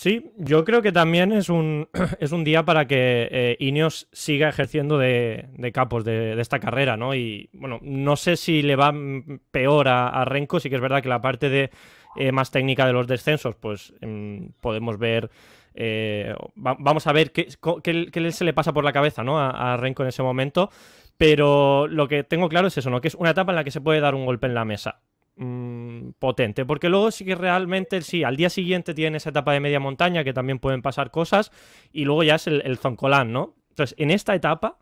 Sí, 0.00 0.30
yo 0.36 0.64
creo 0.64 0.80
que 0.80 0.92
también 0.92 1.32
es 1.32 1.48
un, 1.48 1.88
es 2.20 2.30
un 2.30 2.44
día 2.44 2.64
para 2.64 2.86
que 2.86 3.28
eh, 3.32 3.56
Ineos 3.58 4.06
siga 4.12 4.48
ejerciendo 4.48 4.96
de, 4.96 5.46
de 5.56 5.72
capos 5.72 6.04
de, 6.04 6.36
de 6.36 6.40
esta 6.40 6.60
carrera, 6.60 6.96
¿no? 6.96 7.16
Y 7.16 7.50
bueno, 7.52 7.80
no 7.82 8.14
sé 8.14 8.36
si 8.36 8.62
le 8.62 8.76
va 8.76 8.92
mm, 8.92 9.40
peor 9.50 9.88
a, 9.88 10.24
Renko, 10.24 10.60
sí 10.60 10.68
que 10.70 10.76
es 10.76 10.80
verdad 10.80 11.02
que 11.02 11.08
la 11.08 11.20
parte 11.20 11.48
de 11.48 11.70
eh, 12.14 12.30
más 12.30 12.52
técnica 12.52 12.86
de 12.86 12.92
los 12.92 13.08
descensos, 13.08 13.56
pues 13.56 13.92
em, 14.00 14.52
podemos 14.60 14.98
ver. 15.00 15.30
eh, 15.74 16.32
va- 16.64 16.76
vamos 16.78 17.08
a 17.08 17.12
ver 17.12 17.32
qué- 17.32 17.48
qué 17.82 18.30
se 18.32 18.44
le 18.44 18.52
pasa 18.52 18.72
por 18.72 18.84
la 18.84 18.92
cabeza 18.92 19.24
¿no? 19.24 19.40
a, 19.40 19.74
a 19.74 19.76
Renko 19.78 20.04
en 20.04 20.10
ese 20.10 20.22
momento. 20.22 20.70
Pero 21.16 21.88
lo 21.88 22.06
que 22.06 22.22
tengo 22.22 22.48
claro 22.48 22.68
es 22.68 22.78
eso, 22.78 22.88
¿no? 22.90 23.00
Que 23.00 23.08
es 23.08 23.16
una 23.16 23.30
etapa 23.30 23.50
en 23.50 23.56
la 23.56 23.64
que 23.64 23.72
se 23.72 23.80
puede 23.80 23.98
dar 23.98 24.14
un 24.14 24.26
golpe 24.26 24.46
en 24.46 24.54
la 24.54 24.64
mesa 24.64 25.00
mm, 25.38 26.10
potente, 26.18 26.66
porque 26.66 26.88
luego 26.88 27.10
sí 27.10 27.24
que 27.24 27.34
realmente, 27.34 28.02
sí, 28.02 28.24
al 28.24 28.36
día 28.36 28.50
siguiente 28.50 28.94
tienen 28.94 29.16
esa 29.16 29.30
etapa 29.30 29.52
de 29.52 29.60
media 29.60 29.80
montaña 29.80 30.24
que 30.24 30.32
también 30.32 30.58
pueden 30.58 30.82
pasar 30.82 31.10
cosas 31.10 31.50
y 31.92 32.04
luego 32.04 32.22
ya 32.22 32.34
es 32.34 32.46
el, 32.46 32.62
el 32.64 32.76
Zoncolán, 32.76 33.32
¿no? 33.32 33.54
Entonces, 33.70 33.94
en 33.98 34.10
esta 34.10 34.34
etapa, 34.34 34.78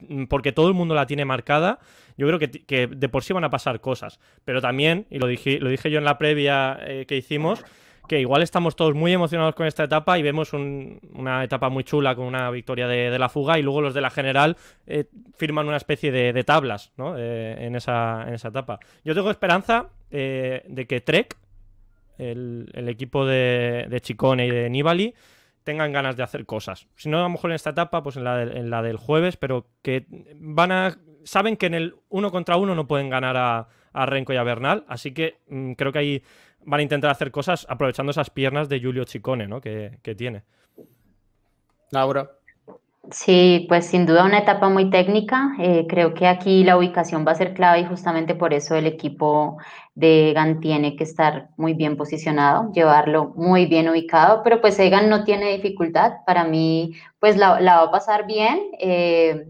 mm, 0.00 0.24
porque 0.24 0.52
todo 0.52 0.68
el 0.68 0.74
mundo 0.74 0.94
la 0.94 1.06
tiene 1.06 1.24
marcada, 1.24 1.78
yo 2.16 2.26
creo 2.26 2.38
que, 2.38 2.50
que 2.50 2.86
de 2.86 3.08
por 3.08 3.22
sí 3.24 3.32
van 3.32 3.44
a 3.44 3.50
pasar 3.50 3.80
cosas, 3.80 4.20
pero 4.44 4.60
también, 4.60 5.06
y 5.10 5.18
lo 5.18 5.26
dije, 5.26 5.60
lo 5.60 5.70
dije 5.70 5.90
yo 5.90 5.98
en 5.98 6.04
la 6.04 6.18
previa 6.18 6.78
eh, 6.82 7.06
que 7.06 7.16
hicimos, 7.16 7.64
que 8.06 8.20
igual 8.20 8.42
estamos 8.42 8.76
todos 8.76 8.94
muy 8.94 9.12
emocionados 9.12 9.54
con 9.54 9.66
esta 9.66 9.84
etapa 9.84 10.18
y 10.18 10.22
vemos 10.22 10.52
un- 10.52 11.00
una 11.14 11.44
etapa 11.44 11.68
muy 11.68 11.84
chula 11.84 12.14
con 12.14 12.26
una 12.26 12.50
victoria 12.50 12.86
de, 12.88 13.18
la 13.18 13.28
fuga 13.28 13.58
y 13.58 13.62
luego 13.62 13.80
los 13.80 13.94
de 13.94 14.00
la 14.00 14.10
general 14.10 14.56
eh, 14.86 15.04
firman 15.36 15.66
una 15.66 15.76
especie 15.76 16.12
de, 16.12 16.44
tablas 16.44 16.92
¿no? 16.96 17.16
Eh, 17.18 17.56
en, 17.66 17.76
esa, 17.76 18.24
en 18.28 18.34
esa 18.34 18.48
etapa. 18.48 18.78
Yo 19.04 19.14
tengo 19.14 19.30
esperanza 19.30 19.88
eh, 20.10 20.62
de 20.68 20.86
que 20.86 21.00
Trek, 21.00 21.36
el, 22.18 22.88
equipo 22.88 23.26
de, 23.26 23.98
Chicone 24.00 24.46
y 24.46 24.50
de 24.50 24.70
Nibali, 24.70 25.14
tengan 25.64 25.92
ganas 25.92 26.16
de 26.16 26.22
hacer 26.22 26.46
cosas. 26.46 26.86
Si 26.96 27.08
no, 27.08 27.18
a 27.18 27.22
lo 27.22 27.30
mejor 27.30 27.50
en 27.50 27.56
esta 27.56 27.70
etapa, 27.70 28.02
pues 28.02 28.16
en 28.16 28.24
la, 28.24 28.42
en 28.42 28.70
la 28.70 28.82
del 28.82 28.96
jueves, 28.96 29.36
pero 29.36 29.66
que 29.82 30.06
van 30.36 30.72
a. 30.72 30.98
Saben 31.24 31.56
que 31.56 31.66
en 31.66 31.74
el 31.74 31.96
uno 32.08 32.30
contra 32.30 32.56
uno 32.56 32.74
no 32.76 32.86
pueden 32.86 33.10
ganar 33.10 33.36
a, 33.36 33.68
a 33.92 34.06
Renko 34.06 34.32
y 34.32 34.36
a 34.36 34.44
Bernal, 34.44 34.84
así 34.86 35.12
que 35.12 35.38
mm, 35.48 35.72
creo 35.72 35.90
que 35.90 35.98
ahí 35.98 36.22
van 36.66 36.80
a 36.80 36.82
intentar 36.82 37.10
hacer 37.10 37.30
cosas 37.30 37.66
aprovechando 37.68 38.10
esas 38.10 38.28
piernas 38.30 38.68
de 38.68 38.80
Julio 38.80 39.04
Chicone, 39.04 39.46
¿no? 39.46 39.60
Que, 39.60 39.98
que 40.02 40.14
tiene. 40.14 40.42
Laura. 41.90 42.30
Sí, 43.12 43.66
pues 43.68 43.86
sin 43.86 44.04
duda 44.04 44.24
una 44.24 44.38
etapa 44.38 44.68
muy 44.68 44.90
técnica. 44.90 45.52
Eh, 45.60 45.86
creo 45.88 46.12
que 46.12 46.26
aquí 46.26 46.64
la 46.64 46.76
ubicación 46.76 47.24
va 47.24 47.32
a 47.32 47.36
ser 47.36 47.54
clave 47.54 47.80
y 47.80 47.84
justamente 47.84 48.34
por 48.34 48.52
eso 48.52 48.74
el 48.74 48.86
equipo 48.86 49.58
de 49.94 50.30
Egan 50.30 50.58
tiene 50.60 50.96
que 50.96 51.04
estar 51.04 51.50
muy 51.56 51.74
bien 51.74 51.96
posicionado, 51.96 52.72
llevarlo 52.72 53.32
muy 53.36 53.66
bien 53.66 53.88
ubicado, 53.88 54.42
pero 54.42 54.60
pues 54.60 54.76
Egan 54.80 55.08
no 55.08 55.22
tiene 55.22 55.52
dificultad. 55.52 56.14
Para 56.26 56.44
mí, 56.44 56.94
pues 57.20 57.36
la, 57.36 57.60
la 57.60 57.76
va 57.76 57.82
a 57.84 57.90
pasar 57.92 58.26
bien. 58.26 58.58
Eh, 58.80 59.46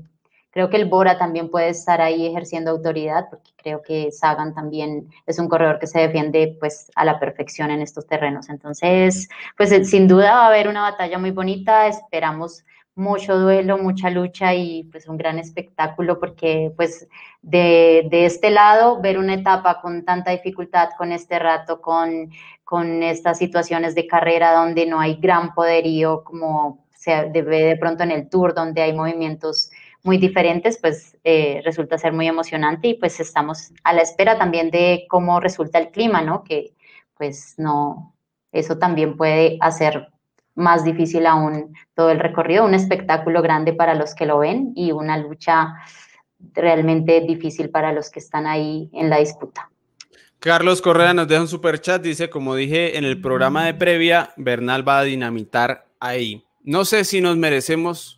creo 0.57 0.71
que 0.71 0.79
el 0.79 0.87
Bora 0.87 1.19
también 1.19 1.51
puede 1.51 1.69
estar 1.69 2.01
ahí 2.01 2.25
ejerciendo 2.25 2.71
autoridad, 2.71 3.29
porque 3.29 3.51
creo 3.59 3.83
que 3.83 4.11
Sagan 4.11 4.55
también 4.55 5.11
es 5.27 5.39
un 5.39 5.51
corredor 5.51 5.79
que 5.79 5.87
se 5.87 6.01
defiende 6.01 6.57
pues 6.59 6.91
a 6.95 7.05
la 7.05 7.21
perfección 7.21 7.71
en 7.71 7.83
estos 7.83 8.07
terrenos. 8.07 8.49
Entonces, 8.49 9.29
pues 9.59 9.71
eh, 9.71 9.85
sin 9.85 10.09
duda 10.09 10.33
va 10.33 10.45
a 10.45 10.47
haber 10.47 10.69
una 10.69 10.81
batalla 10.81 11.19
muy 11.19 11.31
bonita. 11.31 11.89
Esperamos 11.89 12.65
mucho 12.95 13.39
duelo, 13.39 13.77
mucha 13.77 14.09
lucha 14.09 14.55
y 14.55 14.85
pues 14.85 15.07
un 15.09 15.19
gran 15.19 15.39
espectáculo 15.39 16.19
porque 16.19 16.73
pues 16.75 17.07
de, 17.43 18.07
de, 18.11 18.25
este 18.25 18.49
lado 18.49 19.03
ver 19.03 19.19
una 19.19 19.35
etapa 19.35 19.83
con 19.83 20.07
tanta 20.07 20.31
dificultad, 20.31 20.89
con 20.97 21.13
este 21.13 21.39
rato, 21.39 21.83
con, 21.83 22.31
con 22.65 23.03
estas 23.03 23.37
situaciones 23.37 23.95
de 23.95 24.07
carrera 24.07 24.55
donde 24.55 24.87
no 24.87 25.01
hay 25.01 25.17
gran 25.17 25.53
poderío 25.53 26.25
como 26.25 26.87
se 26.95 27.31
ve 27.31 27.43
de 27.43 27.77
pronto 27.77 28.03
en 28.03 28.11
el 28.11 28.29
tour, 28.29 28.55
donde 28.55 28.83
hay 28.83 28.93
movimientos 28.93 29.71
muy 30.07 30.19
diferentes, 30.19 30.79
pues 30.81 31.17
eh, 31.25 31.61
resulta 31.65 31.99
ser 31.99 32.13
muy 32.13 32.29
emocionante 32.29 32.89
y 32.89 32.95
pues 32.95 33.21
estamos 33.21 33.73
a 33.85 33.93
la 33.93 34.03
espera 34.03 34.39
también 34.39 34.71
de 34.71 35.07
cómo 35.09 35.41
resulta 35.41 35.79
el 35.79 35.91
clima, 35.91 36.23
¿no? 36.23 36.45
Que 36.45 36.75
pues 37.17 37.55
no, 37.59 38.15
eso 38.53 38.79
también 38.79 39.17
puede 39.17 39.59
hacer 39.61 40.09
más 40.55 40.85
difícil 40.85 41.27
aún 41.27 41.75
todo 41.95 42.11
el 42.11 42.19
recorrido, 42.19 42.65
un 42.65 42.75
espectáculo 42.75 43.43
grande 43.43 43.73
para 43.73 43.95
los 43.95 44.15
que 44.15 44.27
lo 44.27 44.39
ven 44.39 44.73
y 44.75 44.93
una 44.93 45.19
lucha 45.19 45.75
realmente 46.55 47.21
difícil 47.21 47.71
para 47.71 47.93
los 47.93 48.11
que 48.11 48.21
están 48.21 48.47
ahí 48.47 48.91
en 48.93 49.11
la 49.11 49.19
disputa. 49.19 49.71
Carlos 50.39 50.83
Correa 50.83 51.15
nos 51.15 51.29
deja 51.29 51.41
un 51.41 51.49
super 51.49 51.81
chat, 51.81 52.03
dice, 52.03 52.31
como 52.31 52.55
dije 52.55 52.99
en 52.99 53.05
el 53.05 53.21
programa 53.21 53.65
de 53.65 53.75
previa, 53.75 54.31
Bernal 54.37 54.87
va 54.87 55.01
a 55.01 55.05
dinamitar 55.05 55.87
ahí. 55.99 56.45
No 56.63 56.85
sé 56.85 57.05
si 57.05 57.21
nos 57.21 57.37
merecemos 57.37 58.16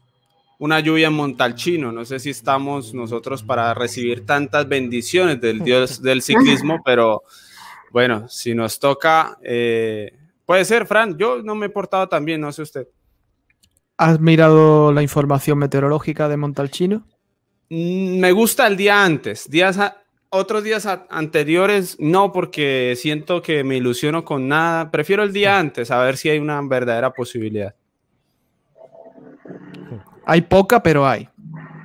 una 0.59 0.81
lluvia 0.81 1.07
en 1.07 1.15
Montalchino, 1.15 1.93
no 1.93 2.05
sé 2.05 2.19
si 2.19 2.31
estamos 2.31 2.93
nosotros 2.93 3.43
para 3.43 3.73
recibir 3.75 4.27
tantas 4.27 4.69
bendiciones 4.69 5.41
del 5.41 5.61
dios 5.61 6.03
del 6.03 6.21
ciclismo, 6.23 6.81
pero 6.85 7.23
bueno, 7.93 8.29
si 8.29 8.55
nos 8.55 8.79
toca, 8.79 9.39
eh, 9.43 10.13
puede 10.45 10.65
ser, 10.65 10.87
Fran, 10.87 11.17
yo 11.17 11.43
no 11.43 11.55
me 11.55 11.67
he 11.67 11.71
portado 11.71 12.09
tan 12.09 12.25
bien, 12.25 12.41
no 12.41 12.53
sé 12.53 12.63
usted. 12.63 12.89
¿Has 13.97 14.21
mirado 14.21 14.93
la 14.93 15.03
información 15.03 15.59
meteorológica 15.59 16.29
de 16.29 16.37
Montalchino? 16.37 17.07
Mm, 17.71 18.19
Me 18.19 18.33
gusta 18.33 18.67
el 18.67 18.77
día 18.77 19.05
antes, 19.05 19.49
días 19.49 19.79
a, 19.79 20.03
otros 20.31 20.63
días 20.63 20.87
anteriores 21.09 21.97
no, 21.99 22.33
porque 22.33 22.95
siento 22.97 23.41
que 23.43 23.65
me 23.65 23.77
ilusiono 23.77 24.25
con 24.25 24.49
nada. 24.49 24.91
Prefiero 24.91 25.23
el 25.23 25.33
día 25.33 25.59
antes, 25.59 25.91
a 25.91 26.03
ver 26.03 26.17
si 26.17 26.29
hay 26.29 26.39
una 26.39 26.61
verdadera 26.63 27.13
posibilidad. 27.13 27.75
Hay 30.29 30.43
poca, 30.43 30.83
pero 30.83 31.07
hay. 31.07 31.27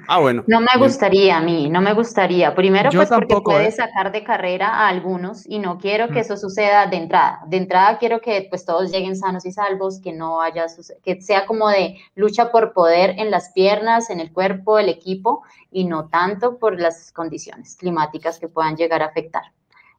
Ah, 0.05 0.19
bueno. 0.19 0.43
No 0.47 0.59
me 0.59 0.77
gustaría 0.77 1.37
a 1.37 1.41
mí, 1.41 1.69
no 1.69 1.79
me 1.79 1.93
gustaría. 1.93 2.53
Primero, 2.53 2.89
pues 2.91 3.07
porque 3.07 3.37
puede 3.41 3.67
¿eh? 3.67 3.71
sacar 3.71 4.11
de 4.11 4.21
carrera 4.21 4.67
a 4.67 4.89
algunos 4.89 5.47
y 5.47 5.59
no 5.59 5.77
quiero 5.77 6.07
que 6.09 6.15
mm. 6.15 6.17
eso 6.17 6.35
suceda 6.35 6.85
de 6.87 6.97
entrada. 6.97 7.39
De 7.47 7.55
entrada 7.55 7.97
quiero 7.99 8.19
que 8.19 8.45
pues 8.49 8.65
todos 8.65 8.91
lleguen 8.91 9.15
sanos 9.15 9.45
y 9.45 9.53
salvos, 9.53 10.01
que 10.01 10.11
no 10.11 10.41
haya, 10.41 10.65
que 11.05 11.21
sea 11.21 11.45
como 11.45 11.69
de 11.69 11.95
lucha 12.15 12.51
por 12.51 12.73
poder 12.73 13.11
en 13.17 13.31
las 13.31 13.53
piernas, 13.53 14.09
en 14.09 14.19
el 14.19 14.33
cuerpo, 14.33 14.77
el 14.77 14.89
equipo 14.89 15.43
y 15.71 15.85
no 15.85 16.09
tanto 16.09 16.57
por 16.57 16.77
las 16.77 17.13
condiciones 17.13 17.77
climáticas 17.77 18.39
que 18.39 18.49
puedan 18.49 18.75
llegar 18.75 19.01
a 19.03 19.05
afectar. 19.05 19.43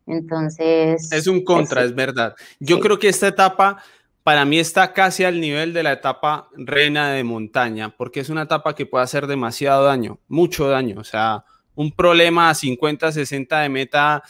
Entonces. 0.06 1.10
Es 1.10 1.26
un 1.26 1.42
contra, 1.44 1.82
es, 1.82 1.94
verdad. 1.94 2.34
Yo 2.60 2.78
creo 2.78 2.98
que 2.98 3.08
esta 3.08 3.28
etapa 3.28 3.78
para 4.24 4.46
mí 4.46 4.58
está 4.58 4.94
casi 4.94 5.22
al 5.22 5.38
nivel 5.38 5.74
de 5.74 5.82
la 5.82 5.92
etapa 5.92 6.48
reina 6.56 7.12
de 7.12 7.22
montaña, 7.22 7.94
porque 7.94 8.20
es 8.20 8.30
una 8.30 8.42
etapa 8.42 8.74
que 8.74 8.86
puede 8.86 9.04
hacer 9.04 9.26
demasiado 9.26 9.84
daño, 9.84 10.18
mucho 10.28 10.66
daño. 10.66 10.98
O 10.98 11.04
sea, 11.04 11.44
un 11.74 11.92
problema 11.92 12.48
a 12.48 12.54
50, 12.54 13.12
60 13.12 13.60
de 13.60 13.68
meta, 13.68 14.22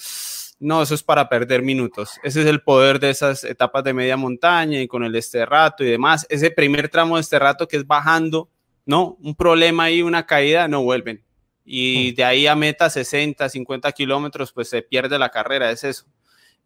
no, 0.59 0.83
eso 0.83 0.97
es 0.97 1.05
para 1.05 1.29
perder 1.29 1.63
minutos. 1.63 2.19
Ese 2.25 2.41
es 2.41 2.47
el 2.49 2.61
poder 2.61 2.99
de 2.99 3.11
esas 3.11 3.45
etapas 3.45 3.85
de 3.85 3.95
media 3.95 4.17
montaña 4.17 4.81
y 4.81 4.89
con 4.89 5.05
el 5.05 5.15
esterrato 5.15 5.85
y 5.85 5.91
demás. 5.91 6.27
Ese 6.29 6.51
primer 6.51 6.89
tramo 6.89 7.15
de 7.15 7.21
esterrato 7.21 7.69
que 7.69 7.77
es 7.77 7.87
bajando, 7.87 8.51
no, 8.87 9.17
un 9.21 9.37
problema 9.37 9.85
ahí, 9.85 10.03
una 10.03 10.27
caída, 10.27 10.67
no 10.67 10.83
vuelven. 10.83 11.23
Y 11.65 12.11
hmm. 12.11 12.15
de 12.17 12.25
ahí 12.25 12.47
a 12.49 12.57
meta 12.57 12.91
60, 12.91 13.49
50 13.49 13.93
kilómetros, 13.93 14.53
pues 14.53 14.69
se 14.69 14.83
pierde 14.83 15.21
la 15.21 15.29
carrera, 15.29 15.71
es 15.71 15.85
eso. 15.85 16.07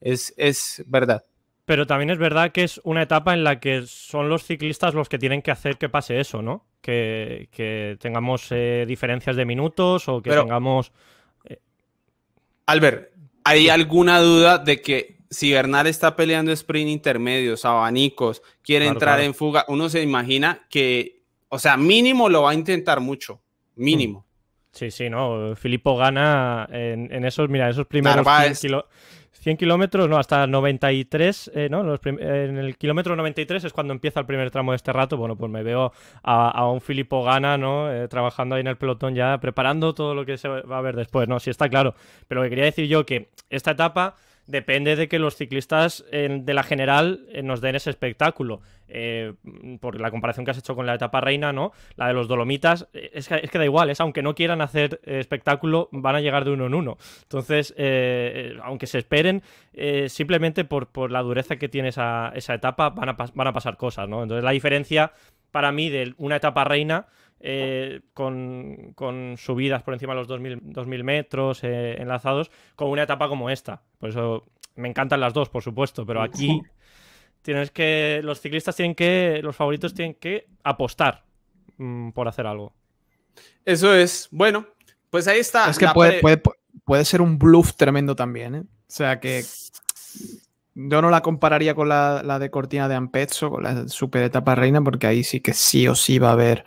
Es, 0.01 0.33
es 0.39 0.83
verdad. 0.87 1.23
Pero 1.69 1.87
también 1.87 2.09
es 2.09 2.17
verdad 2.17 2.51
que 2.51 2.65
es 2.65 2.81
una 2.83 3.03
etapa 3.03 3.35
en 3.35 3.45
la 3.45 3.61
que 3.61 3.87
son 3.87 4.31
los 4.31 4.43
ciclistas 4.43 4.95
los 4.95 5.11
que 5.11 5.19
tienen 5.19 5.43
que 5.43 5.51
hacer 5.51 5.77
que 5.77 5.91
pase 5.91 6.19
eso, 6.19 6.41
¿no? 6.41 6.65
Que, 6.81 7.99
tengamos 8.01 8.47
eh, 8.53 8.87
diferencias 8.89 9.37
de 9.37 9.45
minutos 9.45 10.09
o 10.09 10.23
que 10.23 10.31
tengamos... 10.31 10.93
Eh, 11.45 11.61
Albert, 12.65 13.11
¿hay 13.45 13.69
alguna 13.69 14.19
duda 14.21 14.57
de 14.57 14.81
que 14.81 15.19
si 15.29 15.53
Bernal 15.53 15.87
está 15.87 16.17
peleando 16.17 16.53
sprint 16.53 16.89
intermedios, 16.89 17.67
abanicos, 17.67 18.41
quiere 18.63 18.87
entrar 18.87 19.21
en 19.21 19.35
fuga, 19.35 19.67
uno 19.69 19.91
se 19.91 20.01
imagina 20.01 20.67
que, 20.71 21.21
o 21.51 21.59
sea, 21.59 21.77
mínimo 21.77 22.31
lo 22.31 22.45
va 22.45 22.53
a 22.53 22.55
intentar 22.55 23.01
mucho, 23.01 23.43
mínimo. 23.77 24.25
Sí, 24.73 24.91
sí, 24.91 25.11
no. 25.11 25.55
Filippo 25.55 25.99
gana 25.99 26.67
en, 26.73 27.27
esos, 27.27 27.51
mira, 27.51 27.69
esos 27.69 27.87
primeros 27.87 28.27
100 28.27 28.55
kilómetros, 29.57 30.09
no, 30.09 30.19
hasta 30.19 30.47
93, 30.47 31.53
eh, 31.55 31.69
¿no? 31.71 31.99
en 32.05 32.59
el 32.59 32.77
kilómetro 32.77 33.17
93 33.17 33.65
es 33.65 33.73
cuando 33.73 33.93
empieza 33.93 34.21
el 34.21 34.27
primer 34.27 34.51
tramo 34.51 34.73
de 34.73 34.77
este 34.77 34.93
rato. 34.93 35.17
Bueno, 35.17 35.37
pues 35.37 35.51
me 35.51 35.63
veo 35.63 35.93
a, 36.23 36.71
un 36.71 36.81
Filippo 36.81 37.23
Gana, 37.25 37.57
¿no? 37.57 37.93
Eh, 37.93 38.09
trabajando 38.09 38.55
ahí 38.55 38.61
en 38.61 38.67
el 38.67 38.77
pelotón 38.77 39.15
ya, 39.15 39.39
preparando 39.39 39.95
todo 39.95 40.15
lo 40.15 40.27
que 40.27 40.39
se 40.39 40.49
va 40.49 40.79
a 40.79 40.81
ver 40.81 40.97
después, 40.97 41.29
¿no? 41.29 41.41
Sí, 41.41 41.51
está 41.51 41.69
claro. 41.69 41.95
Pero 42.27 42.41
lo 42.41 42.45
que 42.47 42.51
quería 42.51 42.65
decir 42.65 42.87
yo 42.87 43.07
que 43.07 43.31
esta 43.51 43.73
etapa 43.73 44.15
depende 44.49 44.97
de 44.97 45.09
que 45.09 45.19
los 45.19 45.37
ciclistas 45.37 46.05
de 46.11 46.55
la 46.55 46.63
general 46.63 47.27
eh, 47.31 47.43
nos 47.43 47.61
den 47.61 47.77
ese 47.77 47.91
espectáculo. 47.91 48.61
Eh, 48.91 49.35
por 49.81 50.01
la 50.01 50.11
comparación 50.11 50.47
que 50.47 50.53
has 50.53 50.59
hecho 50.59 50.75
con 50.75 50.87
la 50.87 50.95
etapa 50.95 51.21
reina, 51.21 51.53
¿no? 51.53 51.73
La 51.97 52.09
de 52.09 52.15
los 52.15 52.27
Dolomitas, 52.27 52.89
eh, 52.95 53.11
es 53.13 53.29
que, 53.29 53.59
da 53.59 53.65
igual, 53.65 53.91
es 53.91 54.01
aunque 54.01 54.23
no 54.23 54.35
quieran 54.35 54.63
hacer 54.63 55.01
espectáculo, 55.05 55.91
van 55.93 56.17
a 56.17 56.23
llegar 56.23 56.47
de 56.47 56.53
uno 56.53 56.67
en 56.67 56.75
uno. 56.75 56.97
Entonces, 57.25 57.75
aunque 58.63 58.87
se 58.87 58.99
esperen, 58.99 59.43
simplemente 60.07 60.65
por, 60.65 61.13
la 61.13 61.21
dureza 61.21 61.57
que 61.57 61.69
tiene 61.69 61.89
esa, 61.89 62.33
esa 62.35 62.55
etapa, 62.55 62.89
van 62.89 63.11
a, 63.11 63.13
van 63.13 63.47
a 63.47 63.53
pasar 63.53 63.77
cosas, 63.77 64.09
¿no? 64.09 64.23
Entonces, 64.23 64.43
la 64.43 64.53
diferencia 64.53 65.13
para 65.51 65.71
mí 65.71 65.91
de 65.91 66.15
una 66.17 66.37
etapa 66.37 66.65
reina 66.65 67.07
eh, 67.41 68.01
con, 68.15 68.95
subidas 69.37 69.83
por 69.83 69.95
encima 69.95 70.15
de 70.15 70.21
los 70.21 70.29
2.000, 70.29 71.03
metros 71.05 71.63
eh, 71.63 71.97
enlazados, 72.01 72.51
con 72.75 72.89
una 72.89 73.05
etapa 73.05 73.29
como 73.29 73.51
esta. 73.51 73.83
Por 73.99 74.11
eso 74.11 74.45
me 74.75 74.89
encantan 74.89 75.21
las 75.21 75.35
dos, 75.35 75.49
por 75.49 75.63
supuesto, 75.63 76.05
pero 76.05 76.23
aquí 76.23 76.63
tienes 77.43 77.71
que. 77.71 78.21
Los 78.23 78.41
ciclistas 78.41 78.77
tienen 78.77 78.95
que. 78.95 79.41
Los 79.43 79.57
favoritos 79.57 79.95
tienen 79.95 80.15
que 80.15 80.49
apostar 80.65 81.25
mm, 81.77 82.11
por 82.11 82.29
hacer 82.29 82.47
algo. 82.47 82.73
Eso 83.65 83.95
es. 83.95 84.29
Bueno, 84.31 84.67
pues 85.11 85.29
ahí 85.29 85.39
está. 85.39 85.71
Es 85.71 85.79
que 85.79 85.89
puede, 85.89 86.21
puede, 86.85 87.05
ser 87.05 87.23
un 87.23 87.39
bluff 87.39 87.75
tremendo 87.75 88.17
también, 88.17 88.55
¿eh? 88.55 88.61
O 88.61 88.67
sea 88.89 89.21
que. 89.21 89.45
Yo 90.81 91.03
no 91.03 91.11
la 91.11 91.23
compararía 91.23 91.75
con 91.75 91.89
la, 91.89 92.23
la 92.25 92.39
de 92.39 92.53
Cortina 92.53 92.89
de 92.89 92.95
Ampezzo, 92.95 93.51
con 93.51 93.65
la 93.65 93.89
super 93.89 94.23
etapa 94.23 94.55
reina, 94.55 94.81
porque 94.81 95.09
ahí 95.09 95.25
sí 95.25 95.41
que 95.41 95.53
sí 95.53 95.89
o 95.89 95.97
sí 95.97 96.21
va 96.21 96.29
a 96.29 96.33
haber 96.33 96.65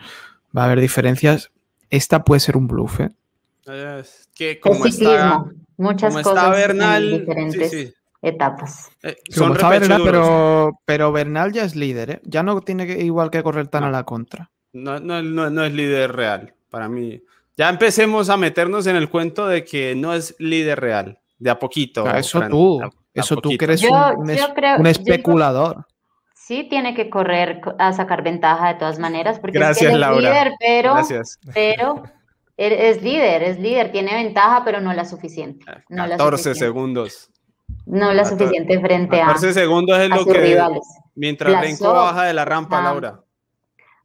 va 0.55 0.63
a 0.63 0.65
haber 0.65 0.79
diferencias. 0.79 1.51
Esta 1.89 2.23
puede 2.23 2.39
ser 2.39 2.57
un 2.57 2.67
bluff, 2.67 3.01
¿eh? 3.01 3.09
que 4.33 4.59
como 4.59 4.85
está, 4.85 5.45
muchas 5.77 6.13
cosas 6.21 6.51
Bernal, 6.51 7.19
diferentes 7.19 7.93
etapas. 8.21 8.89
Eh, 9.03 9.17
son 9.29 9.53
está 9.53 9.69
Bernal, 9.69 10.01
pero, 10.03 10.79
pero 10.85 11.11
Bernal 11.11 11.51
ya 11.51 11.63
es 11.63 11.75
líder, 11.75 12.09
¿eh? 12.09 12.21
Ya 12.23 12.43
no 12.43 12.61
tiene 12.61 12.87
que, 12.87 13.03
igual 13.03 13.29
que 13.29 13.43
correr 13.43 13.67
tan 13.67 13.83
a 13.83 13.91
la 13.91 14.03
contra. 14.03 14.49
No, 14.73 14.99
no, 14.99 15.21
no, 15.21 15.63
es 15.63 15.73
líder 15.73 16.13
real, 16.13 16.53
para 16.69 16.87
mí. 16.87 17.21
Ya 17.57 17.69
empecemos 17.69 18.29
a 18.29 18.37
meternos 18.37 18.87
en 18.87 18.95
el 18.95 19.09
cuento 19.09 19.47
de 19.47 19.63
que 19.63 19.95
no 19.95 20.13
es 20.13 20.35
líder 20.39 20.79
real, 20.79 21.19
de 21.37 21.49
a 21.49 21.59
poquito. 21.59 22.09
eso 22.15 22.41
tú, 22.49 22.81
eso 23.13 23.35
tú 23.37 23.49
que 23.57 23.65
eres 23.65 23.83
un, 23.83 24.87
especulador 24.87 25.85
sí 26.51 26.67
tiene 26.69 26.93
que 26.93 27.09
correr 27.09 27.61
a 27.79 27.93
sacar 27.93 28.23
ventaja 28.23 28.67
de 28.67 28.73
todas 28.73 28.99
maneras, 28.99 29.39
porque 29.39 29.57
es, 29.57 29.81
líder, 29.81 30.51
pero, 30.59 30.95
pero 31.53 32.03
es 32.57 33.01
líder, 33.01 33.43
es 33.43 33.57
líder, 33.57 33.93
tiene 33.93 34.13
ventaja, 34.15 34.63
pero 34.65 34.81
no 34.81 34.91
la 34.91 35.05
suficiente. 35.05 35.65
No 35.87 36.09
14 36.09 36.55
segundos. 36.55 37.29
No 37.85 38.13
la 38.13 38.25
suficiente 38.25 38.81
frente 38.81 39.21
a 39.21 39.27
14 39.27 39.53
segundos 39.53 39.97
es 39.97 40.09
lo 40.09 40.25
que 40.25 40.33
rivales. 40.33 40.83
mientras 41.15 41.61
Renko 41.61 41.93
baja 41.93 42.25
de 42.25 42.33
la 42.33 42.43
rampa, 42.43 42.81
Laura. 42.81 43.21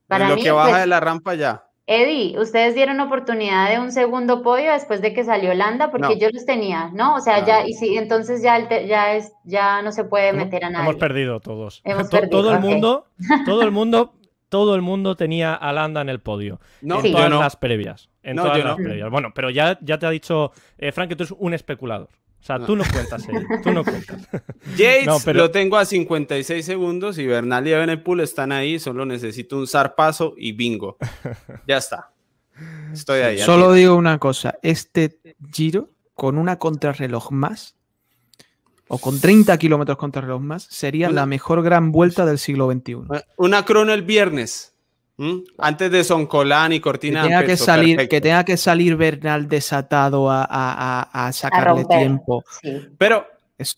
Para 0.06 0.28
lo 0.28 0.36
que 0.36 0.52
baja 0.52 0.70
pues 0.70 0.80
de 0.82 0.86
la 0.86 1.00
rampa 1.00 1.34
ya. 1.34 1.65
Eddie, 1.88 2.36
ustedes 2.38 2.74
dieron 2.74 2.98
oportunidad 2.98 3.70
de 3.70 3.78
un 3.78 3.92
segundo 3.92 4.42
podio 4.42 4.72
después 4.72 5.00
de 5.00 5.12
que 5.12 5.22
salió 5.22 5.54
Landa, 5.54 5.92
porque 5.92 6.18
yo 6.18 6.28
los 6.30 6.44
tenía, 6.44 6.90
¿no? 6.92 7.14
O 7.14 7.20
sea, 7.20 7.44
ya, 7.44 7.64
y 7.64 7.74
sí, 7.74 7.96
entonces 7.96 8.42
ya, 8.42 8.68
ya, 8.68 9.14
es, 9.14 9.32
ya 9.44 9.82
no 9.82 9.92
se 9.92 10.02
puede 10.02 10.32
meter 10.32 10.64
a 10.64 10.70
nadie. 10.70 10.84
Hemos 10.84 10.96
perdido 10.96 11.38
todos. 11.38 11.82
todo 12.28 12.52
el 12.52 12.60
mundo, 12.60 13.06
todo 13.46 13.62
el 13.62 13.70
mundo, 13.70 14.14
todo 14.48 14.74
el 14.74 14.82
mundo 14.82 15.16
tenía 15.16 15.54
a 15.54 15.72
Landa 15.72 16.00
en 16.00 16.08
el 16.08 16.18
podio. 16.18 16.60
No, 16.82 17.04
en 17.04 17.12
todas 17.12 17.30
las 17.30 17.56
previas. 17.56 18.08
En 18.24 18.36
todas 18.36 18.64
las 18.64 18.76
previas. 18.76 19.08
Bueno, 19.08 19.30
pero 19.32 19.50
ya, 19.50 19.78
ya 19.80 20.00
te 20.00 20.06
ha 20.06 20.10
dicho 20.10 20.50
eh, 20.78 20.90
Frank 20.90 21.10
que 21.10 21.14
tú 21.14 21.22
eres 21.22 21.36
un 21.38 21.54
especulador. 21.54 22.08
O 22.46 22.54
sea, 22.58 22.64
tú 22.64 22.76
no 22.76 22.84
cuentas, 22.92 23.26
tú 23.64 23.72
no 23.72 23.82
cuentas. 23.82 24.28
Yates 24.76 25.26
lo 25.34 25.50
tengo 25.50 25.76
a 25.78 25.84
56 25.84 26.64
segundos 26.64 27.18
y 27.18 27.26
Bernal 27.26 27.66
y 27.66 27.72
Evenepoel 27.72 28.20
están 28.20 28.52
ahí, 28.52 28.78
solo 28.78 29.04
necesito 29.04 29.56
un 29.56 29.66
zarpazo 29.66 30.34
y 30.36 30.52
bingo. 30.52 30.96
Ya 31.66 31.78
está. 31.78 32.12
Estoy 32.92 33.22
ahí. 33.22 33.38
Solo 33.40 33.72
digo 33.72 33.96
una 33.96 34.18
cosa, 34.18 34.60
este 34.62 35.18
giro 35.52 35.90
con 36.14 36.38
una 36.38 36.56
contrarreloj 36.56 37.32
más 37.32 37.74
o 38.86 38.98
con 38.98 39.20
30 39.20 39.58
kilómetros 39.58 39.98
contrarreloj 39.98 40.40
más 40.40 40.68
sería 40.70 41.10
la 41.10 41.26
mejor 41.26 41.64
gran 41.64 41.90
vuelta 41.90 42.24
del 42.26 42.38
siglo 42.38 42.70
XXI. 42.70 42.98
Una 43.38 43.64
crono 43.64 43.92
el 43.92 44.02
viernes. 44.02 44.75
¿Mm? 45.18 45.38
Antes 45.58 45.90
de 45.90 46.04
Soncolán 46.04 46.72
y 46.72 46.80
Cortina. 46.80 47.22
Que 47.22 47.28
tenga, 47.28 47.46
que 47.46 47.56
salir, 47.56 48.08
que 48.08 48.20
tenga 48.20 48.44
que 48.44 48.56
salir 48.56 48.96
Bernal 48.96 49.48
desatado 49.48 50.28
a, 50.30 51.30
sacarle 51.32 51.84
tiempo. 51.84 52.44
Pero 52.98 53.26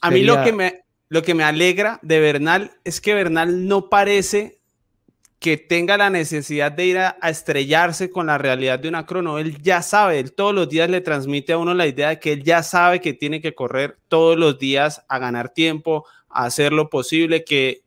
a 0.00 0.10
mí 0.10 0.22
lo 0.22 0.42
que, 0.42 0.52
me, 0.52 0.82
lo 1.08 1.22
que 1.22 1.34
me 1.34 1.44
alegra 1.44 2.00
de 2.02 2.20
Bernal 2.20 2.72
es 2.84 3.00
que 3.00 3.14
Bernal 3.14 3.68
no 3.68 3.88
parece 3.88 4.58
que 5.38 5.56
tenga 5.56 5.96
la 5.96 6.10
necesidad 6.10 6.72
de 6.72 6.86
ir 6.86 6.98
a, 6.98 7.16
estrellarse 7.22 8.10
con 8.10 8.26
la 8.26 8.38
realidad 8.38 8.78
de 8.78 8.88
una 8.88 9.06
crono. 9.06 9.38
Él 9.38 9.62
ya 9.62 9.82
sabe, 9.82 10.18
él 10.18 10.32
todos 10.32 10.54
los 10.54 10.68
días 10.68 10.90
le 10.90 11.00
transmite 11.00 11.52
a 11.52 11.58
uno 11.58 11.74
la 11.74 11.86
idea 11.86 12.08
de 12.08 12.18
que 12.18 12.32
él 12.32 12.42
ya 12.42 12.62
sabe 12.62 13.00
que 13.00 13.12
tiene 13.12 13.40
que 13.40 13.54
correr 13.54 13.98
todos 14.08 14.36
los 14.36 14.58
días 14.58 15.04
a 15.08 15.18
ganar 15.18 15.50
tiempo, 15.50 16.04
a 16.28 16.46
hacer 16.46 16.72
lo 16.72 16.90
posible, 16.90 17.44
que 17.44 17.82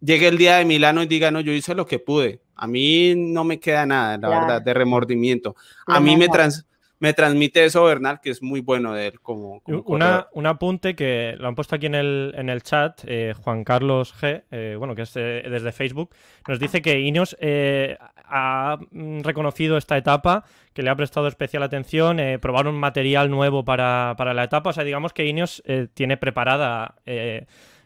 llegue 0.00 0.26
el 0.26 0.38
día 0.38 0.56
de 0.56 0.64
Milano 0.64 1.02
y 1.02 1.06
diga, 1.06 1.30
no, 1.30 1.40
yo 1.40 1.52
hice 1.52 1.74
lo 1.74 1.86
que 1.86 2.00
pude. 2.00 2.40
A 2.56 2.66
mí 2.66 3.14
no 3.14 3.44
me 3.44 3.60
queda 3.60 3.86
nada, 3.86 4.16
la 4.18 4.28
verdad, 4.28 4.62
de 4.62 4.74
remordimiento. 4.74 5.54
A 5.86 6.00
mí 6.00 6.16
me, 6.16 6.28
trans, 6.28 6.66
me 6.98 7.12
transmite 7.12 7.64
eso 7.64 7.84
Bernal, 7.84 8.20
que 8.20 8.30
es 8.30 8.42
muy 8.42 8.60
bueno 8.60 8.94
de 8.94 9.08
él 9.08 9.20
como... 9.20 9.60
una, 9.66 10.28
un 10.32 10.46
apunte 10.46 10.96
que 10.96 11.34
lo 11.38 11.48
han 11.48 11.54
puesto 11.54 11.76
aquí 11.76 11.86
en 11.86 11.94
el, 11.94 12.34
en 12.36 12.48
el 12.48 12.62
chat, 12.62 13.00
eh, 13.06 13.34
Juan 13.42 13.64
Carlos 13.64 14.14
G, 14.18 14.44
eh, 14.50 14.76
bueno, 14.78 14.94
que 14.94 15.02
es 15.02 15.12
desde 15.12 15.72
Facebook, 15.72 16.10
nos 16.48 16.58
dice 16.58 16.80
que 16.80 17.00
Ineos 17.00 17.36
eh, 17.40 17.98
ha 18.24 18.78
mm, 18.90 19.20
reconocido 19.20 19.76
esta 19.76 19.98
etapa, 19.98 20.44
que 20.72 20.82
le 20.82 20.90
ha 20.90 20.96
prestado 20.96 21.28
especial 21.28 21.62
atención, 21.62 22.18
probar 22.40 22.66
un 22.66 22.78
material 22.78 23.30
nuevo 23.30 23.64
para, 23.64 24.14
para, 24.16 24.32
la 24.32 24.44
etapa, 24.44 24.70
o 24.70 24.72
sea, 24.72 24.84
digamos 24.84 25.12
que 25.12 25.26
Ineos 25.26 25.62
tiene 25.94 26.16
preparada 26.16 26.96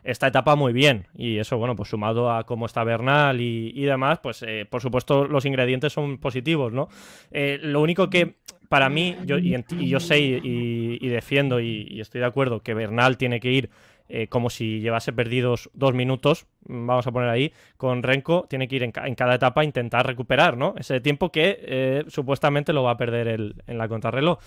esta 0.05 0.28
etapa 0.28 0.56
muy 0.56 0.72
bien. 0.72 1.06
Y 1.14 1.39
eso, 1.39 1.59
bueno, 1.59 1.77
pues 1.77 1.89
sumado 1.89 2.32
a 2.32 2.44
cómo 2.44 2.66
está 2.66 2.85
Bernal 2.85 3.40
y, 3.40 3.85
demás, 3.85 4.20
pues 4.22 4.44
por 4.68 4.81
supuesto 4.81 5.27
los 5.27 5.44
ingredientes 5.44 5.93
son 5.93 6.18
positivos, 6.18 6.72
¿no? 6.72 6.89
lo 7.31 7.81
único 7.81 8.10
que 8.10 8.36
para 8.70 8.89
mí, 8.89 9.16
yo, 9.24 9.36
y, 9.36 9.56
yo 9.89 9.98
sé 9.98 10.20
y, 10.20 11.09
defiendo 11.09 11.59
y, 11.59 12.01
estoy 12.01 12.20
de 12.20 12.27
acuerdo 12.28 12.62
que 12.62 12.72
Bernal 12.72 13.16
tiene 13.16 13.40
que 13.40 13.51
ir 13.51 13.70
eh, 14.09 14.28
como 14.28 14.48
si 14.48 14.81
llevase 14.81 15.12
perdidos 15.12 15.70
dos 15.72 15.93
minutos, 15.93 16.47
mm, 16.66 16.86
vamos 16.86 17.06
a 17.06 17.10
poner 17.10 17.28
ahí, 17.28 17.52
con 17.77 18.05
Renko 18.05 18.47
tiene 18.48 18.68
que 18.68 18.77
ir 18.77 18.85
en, 18.85 18.93
cada 18.93 19.35
etapa 19.35 19.60
a 19.60 19.64
intentar 19.64 20.06
recuperar, 20.06 20.56
¿no? 20.56 20.74
Ese 20.78 21.01
tiempo 21.01 21.32
que 21.32 21.59
eh, 21.62 22.05
supuestamente 22.06 22.72
lo 22.72 22.85
va 22.85 22.93
a 22.93 22.97
perder 22.97 23.28
en 23.28 23.78
la 23.78 23.89
contrarreloj. 23.89 24.39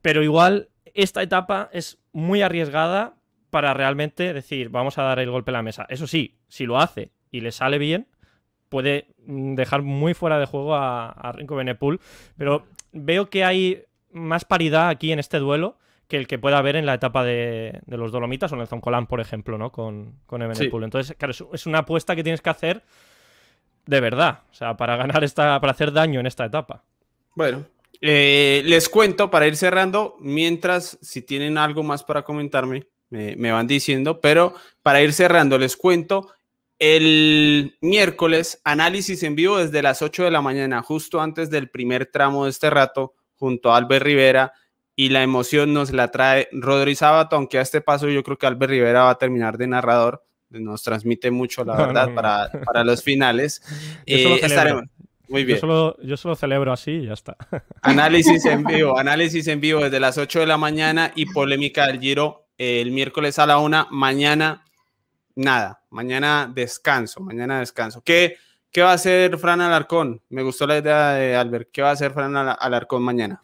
Pero 0.00 0.22
igual, 0.22 0.68
esta 0.94 1.22
etapa 1.22 1.68
es 1.72 1.98
muy 2.12 2.40
arriesgada 2.40 3.14
para 3.50 3.74
realmente 3.74 4.32
decir, 4.32 4.68
vamos 4.68 4.98
a 4.98 5.02
dar 5.02 5.18
el 5.18 5.30
golpe 5.30 5.50
a 5.50 5.54
la 5.54 5.62
mesa. 5.62 5.86
Eso 5.88 6.06
sí, 6.06 6.38
si 6.48 6.66
lo 6.66 6.78
hace 6.78 7.10
y 7.30 7.40
le 7.40 7.52
sale 7.52 7.78
bien, 7.78 8.06
puede 8.68 9.08
mm, 9.26 9.54
dejar 9.54 9.82
muy 9.82 10.14
fuera 10.14 10.38
de 10.38 10.46
juego 10.46 10.74
a, 10.74 11.10
a 11.10 11.32
Renko 11.32 11.56
Benepul, 11.56 12.00
pero 12.36 12.66
veo 12.92 13.28
que 13.30 13.44
hay 13.44 13.82
más 14.12 14.44
paridad 14.44 14.88
aquí 14.88 15.12
en 15.12 15.18
este 15.18 15.38
duelo 15.38 15.76
que 16.10 16.16
el 16.16 16.26
que 16.26 16.38
pueda 16.38 16.58
haber 16.58 16.74
en 16.74 16.86
la 16.86 16.94
etapa 16.94 17.24
de, 17.24 17.80
los 17.86 18.10
Dolomitas 18.10 18.50
o 18.50 18.56
en 18.56 18.62
el 18.62 18.66
Zoncolan, 18.66 19.06
por 19.06 19.20
ejemplo, 19.20 19.56
¿no? 19.56 19.70
Con, 19.70 20.16
con 20.26 20.42
Entonces, 20.42 21.16
claro, 21.16 21.32
es 21.52 21.66
una 21.66 21.78
apuesta 21.78 22.16
que 22.16 22.24
tienes 22.24 22.42
que 22.42 22.50
hacer 22.50 22.82
de 23.86 24.00
verdad, 24.00 24.40
o 24.50 24.54
sea, 24.54 24.76
para 24.76 24.96
ganar 24.96 25.22
esta, 25.22 25.60
para 25.60 25.70
hacer 25.70 25.92
daño 25.92 26.18
en 26.18 26.26
esta 26.26 26.44
etapa. 26.44 26.82
Bueno, 27.36 27.64
eh, 28.00 28.62
les 28.64 28.88
cuento 28.88 29.30
para 29.30 29.46
ir 29.46 29.56
cerrando, 29.56 30.16
mientras 30.20 30.98
si 31.00 31.22
tienen 31.22 31.56
algo 31.56 31.84
más 31.84 32.02
para 32.02 32.22
comentarme, 32.22 32.88
me, 33.10 33.36
me 33.36 33.52
van 33.52 33.66
diciendo, 33.66 34.20
pero 34.20 34.54
para 34.82 35.02
ir 35.02 35.12
cerrando, 35.12 35.58
les 35.58 35.76
cuento 35.76 36.30
el 36.80 37.76
miércoles, 37.82 38.60
análisis 38.64 39.22
en 39.22 39.36
vivo 39.36 39.58
desde 39.58 39.82
las 39.82 40.00
8 40.00 40.24
de 40.24 40.30
la 40.30 40.40
mañana, 40.40 40.82
justo 40.82 41.20
antes 41.20 41.50
del 41.50 41.68
primer 41.68 42.06
tramo 42.06 42.44
de 42.44 42.50
este 42.50 42.70
rato, 42.70 43.14
junto 43.36 43.72
a 43.72 43.76
Albert 43.76 44.04
Rivera. 44.04 44.54
Y 44.96 45.10
la 45.10 45.22
emoción 45.22 45.72
nos 45.72 45.92
la 45.92 46.10
trae 46.10 46.48
Rodri 46.52 46.94
Sabato, 46.94 47.36
aunque 47.36 47.58
a 47.58 47.62
este 47.62 47.80
paso 47.80 48.08
yo 48.08 48.22
creo 48.22 48.38
que 48.38 48.46
Albert 48.46 48.70
Rivera 48.70 49.04
va 49.04 49.10
a 49.10 49.18
terminar 49.18 49.58
de 49.58 49.66
narrador. 49.66 50.24
Nos 50.48 50.82
transmite 50.82 51.30
mucho, 51.30 51.64
la 51.64 51.76
verdad, 51.76 52.12
Para, 52.14 52.50
para, 52.64 52.82
los 52.82 53.02
finales. 53.02 53.62
Eh, 54.06 54.40
Muy 55.28 55.44
bien. 55.44 55.58
Yo 55.58 55.60
solo, 55.60 55.96
yo 56.02 56.16
solo 56.16 56.34
celebro 56.34 56.72
así 56.72 56.90
y 56.90 57.06
ya 57.06 57.12
está. 57.12 57.36
Análisis 57.82 58.44
en 58.46 58.64
vivo, 58.64 58.98
análisis 58.98 59.46
en 59.46 59.60
vivo 59.60 59.80
desde 59.80 60.00
las 60.00 60.18
8 60.18 60.40
de 60.40 60.46
la 60.46 60.56
mañana 60.56 61.12
y 61.14 61.26
polémica 61.26 61.86
del 61.86 62.00
Giro 62.00 62.49
el 62.60 62.90
miércoles 62.90 63.38
a 63.38 63.46
la 63.46 63.58
una. 63.58 63.86
Mañana 63.90 64.64
nada, 65.34 65.82
mañana 65.88 66.50
descanso, 66.54 67.20
mañana 67.20 67.60
descanso. 67.60 68.02
¿Qué, 68.04 68.36
qué 68.70 68.82
va 68.82 68.90
a 68.90 68.94
hacer 68.94 69.38
Fran 69.38 69.62
Alarcón? 69.62 70.20
Me 70.28 70.42
gustó 70.42 70.66
la 70.66 70.76
idea 70.76 71.14
de 71.14 71.36
Albert. 71.36 71.70
¿Qué 71.72 71.80
va 71.80 71.88
a 71.88 71.92
hacer 71.92 72.12
Fran 72.12 72.36
Alarcón 72.36 73.02
mañana? 73.02 73.42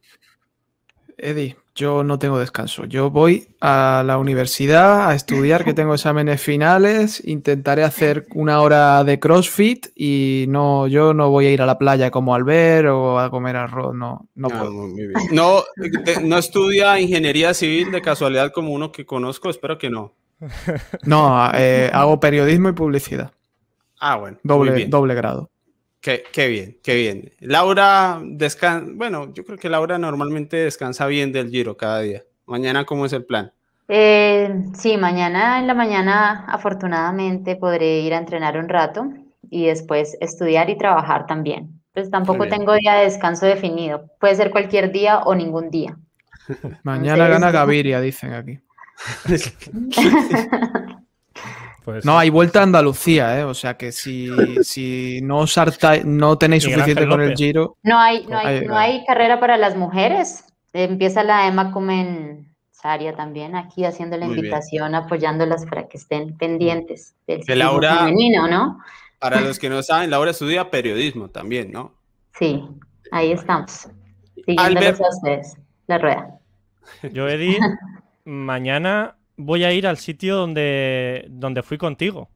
Eddie, 1.19 1.57
yo 1.75 2.05
no 2.05 2.19
tengo 2.19 2.39
descanso. 2.39 2.85
Yo 2.85 3.11
voy 3.11 3.49
a 3.61 4.03
la 4.05 4.19
universidad 4.19 5.09
a 5.09 5.15
estudiar, 5.15 5.65
que 5.65 5.75
tengo 5.75 5.95
exámenes 5.95 6.41
finales. 6.41 7.23
Intentaré 7.27 7.85
hacer 7.85 8.27
una 8.35 8.61
hora 8.61 9.03
de 9.05 9.19
CrossFit 9.19 9.87
y 9.95 10.45
no, 10.49 10.87
yo 10.89 11.15
no 11.15 11.31
voy 11.31 11.47
a 11.47 11.53
ir 11.53 11.63
a 11.63 11.67
la 11.67 11.79
playa 11.79 12.11
como 12.11 12.35
Albert 12.35 12.89
o 12.89 13.19
a 13.19 13.31
comer 13.31 13.57
arroz. 13.57 13.95
No, 13.95 14.29
no 14.35 14.49
ah, 14.53 14.59
puedo. 14.59 14.89
No, 15.33 15.65
no 16.23 16.39
estudia 16.39 17.01
ingeniería 17.01 17.55
civil 17.55 17.91
de 17.93 18.03
casualidad 18.03 18.53
como 18.53 18.73
uno 18.73 18.93
que 18.93 19.07
conozco. 19.07 19.49
Espero 19.49 19.79
que 19.79 19.91
no. 19.91 20.13
No, 21.05 21.51
eh, 21.55 21.91
hago 21.93 22.21
periodismo 22.21 22.69
y 22.69 22.73
publicidad. 22.73 23.33
Ah, 23.99 24.17
bueno. 24.17 24.37
Doble, 24.43 24.87
doble 24.87 25.15
grado. 25.15 25.51
Qué, 26.33 26.47
bien, 26.47 26.77
qué 26.85 26.95
bien. 26.95 27.33
Laura 27.41 28.21
descansa, 28.23 28.93
bueno, 28.95 29.35
yo 29.35 29.45
creo 29.45 29.59
que 29.59 29.69
Laura 29.69 29.99
normalmente 29.99 30.57
descansa 30.57 31.07
bien 31.07 31.33
del 31.33 31.51
giro 31.51 31.77
cada 31.77 31.99
día. 32.01 32.23
Mañana, 32.47 32.85
¿cómo 32.85 33.07
es 33.07 33.13
el 33.13 33.25
plan? 33.25 33.53
Eh, 33.89 34.55
sí, 34.75 34.97
mañana 34.99 35.59
en 35.59 35.67
la 35.67 35.75
mañana 35.75 36.45
afortunadamente 36.47 37.57
podré 37.57 38.01
ir 38.01 38.15
a 38.15 38.19
entrenar 38.19 38.57
un 38.57 38.69
rato 38.69 39.09
y 39.51 39.67
después 39.67 40.17
estudiar 40.21 40.71
y 40.71 40.79
trabajar 40.79 41.27
también. 41.27 41.81
Pues 41.93 42.09
tampoco 42.09 42.47
tengo 42.47 42.75
día 42.75 42.95
de 42.95 43.05
descanso 43.05 43.47
definido. 43.47 44.09
Puede 44.21 44.37
ser 44.37 44.53
cualquier 44.53 44.93
día 44.93 45.19
o 45.21 45.35
ningún 45.35 45.71
día. 45.71 45.97
Mañana 46.85 47.27
gana 47.27 47.51
Gaviria, 47.51 48.01
dicen 48.01 48.33
aquí. 48.33 48.61
Pues 51.87 52.05
no, 52.05 52.19
hay 52.19 52.31
vuelta 52.31 52.59
a 52.59 52.63
Andalucía, 52.65 53.39
¿eh? 53.39 53.45
O 53.45 53.55
sea 53.55 53.77
que 53.77 53.93
si, 53.93 54.29
si 54.65 55.21
no, 55.23 55.39
os 55.39 55.57
no 56.05 56.37
tenéis 56.37 56.65
suficiente 56.65 57.07
con 57.07 57.21
el 57.21 57.37
Giro. 57.37 57.77
No 57.85 57.97
hay, 57.97 58.27
no 58.27 58.37
hay, 58.37 58.67
no 58.67 58.77
hay 58.77 59.05
carrera 59.05 59.39
para 59.39 59.57
las 59.57 59.77
mujeres. 59.77 60.45
Empieza 60.73 61.23
la 61.23 61.47
Emma 61.47 61.71
Comen 61.71 62.53
Saria 62.73 63.15
también 63.15 63.55
aquí 63.55 63.85
haciendo 63.85 64.17
la 64.17 64.27
invitación, 64.27 64.97
apoyándolas 64.97 65.65
para 65.65 65.87
que 65.87 65.99
estén 65.99 66.37
pendientes 66.37 67.15
del 67.29 67.45
Laura, 67.57 67.99
femenino, 67.99 68.49
¿no? 68.49 68.81
Para 69.21 69.41
los 69.41 69.57
que 69.61 69.71
no 69.71 69.81
saben, 69.85 70.11
Laura 70.11 70.33
estudia 70.33 70.71
periodismo 70.73 71.29
también, 71.29 71.71
¿no? 71.71 71.93
Sí, 72.37 72.65
ahí 73.13 73.31
estamos. 73.31 73.89
Siguiéndolos 74.45 75.01
a 75.01 75.09
ustedes, 75.09 75.57
la 75.87 75.99
rueda. 75.99 76.41
Yo, 77.13 77.29
Eddie, 77.29 77.61
mañana 78.25 79.16
voy 79.37 79.65
a 79.65 79.73
ir 79.73 79.87
al 79.87 79.99
sitio 79.99 80.37
donde, 80.37 81.27
donde 81.29 81.63
fui 81.63 81.79
contigo. 81.79 82.29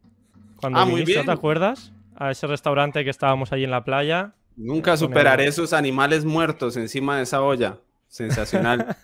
Cuando 0.57 0.79
ah, 0.81 0.85
viniste, 0.85 1.25
¿te 1.25 1.31
acuerdas? 1.31 1.93
A 2.17 2.31
ese 2.31 2.47
restaurante 2.47 3.03
que 3.05 3.11
estábamos 3.11 3.53
allí 3.53 3.65
en 3.65 3.71
la 3.71 3.85
playa. 3.85 4.35
Nunca 4.57 4.97
superaré 4.97 5.47
esos 5.47 5.73
animales 5.73 6.25
muertos 6.25 6.77
encima 6.77 7.17
de 7.17 7.23
esa 7.23 7.43
olla. 7.43 7.79
Sensacional. 8.11 8.97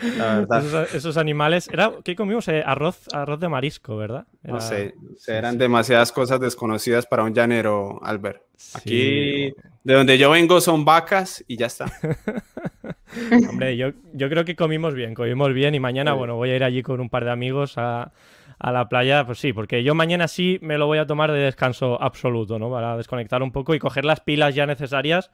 la 0.00 0.38
verdad. 0.46 0.88
Esos, 0.94 1.16
animales. 1.16 1.68
Era, 1.72 1.92
¿Qué 2.04 2.14
comimos? 2.14 2.46
Eh, 2.46 2.62
arroz, 2.64 3.08
arroz 3.12 3.40
de 3.40 3.48
marisco, 3.48 3.96
¿verdad? 3.96 4.26
no 4.44 4.60
sé. 4.60 4.94
eran 5.26 5.58
demasiadas 5.58 6.12
cosas 6.12 6.38
desconocidas 6.38 7.04
para 7.04 7.24
un 7.24 7.34
llanero, 7.34 7.98
Albert. 8.02 8.42
Aquí, 8.74 9.52
de 9.82 9.94
donde 9.94 10.18
yo 10.18 10.30
vengo, 10.30 10.60
son 10.60 10.84
vacas 10.84 11.44
y 11.48 11.56
ya 11.56 11.66
está. 11.66 11.86
Hombre, 13.50 13.76
yo, 13.76 13.90
yo 14.12 14.28
creo 14.28 14.44
que 14.44 14.54
comimos 14.54 14.94
bien, 14.94 15.14
comimos 15.14 15.52
bien 15.52 15.74
y 15.74 15.80
mañana, 15.80 16.12
bueno, 16.12 16.36
voy 16.36 16.50
a 16.50 16.56
ir 16.56 16.62
allí 16.62 16.82
con 16.82 17.00
un 17.00 17.10
par 17.10 17.24
de 17.24 17.32
amigos 17.32 17.74
a, 17.76 18.12
la 18.60 18.88
playa, 18.88 19.24
pues 19.24 19.38
sí, 19.38 19.52
porque 19.52 19.82
yo 19.82 19.94
mañana 19.94 20.26
sí 20.28 20.58
me 20.62 20.78
lo 20.78 20.86
voy 20.86 20.98
a 20.98 21.06
tomar 21.06 21.30
de 21.30 21.38
descanso 21.38 22.00
absoluto, 22.02 22.58
¿no? 22.58 22.70
Para 22.70 22.96
desconectar 22.96 23.42
un 23.42 23.52
poco 23.52 23.74
y 23.74 23.78
coger 23.78 24.04
las 24.04 24.20
pilas 24.20 24.54
ya 24.54 24.66
necesarias 24.66 25.30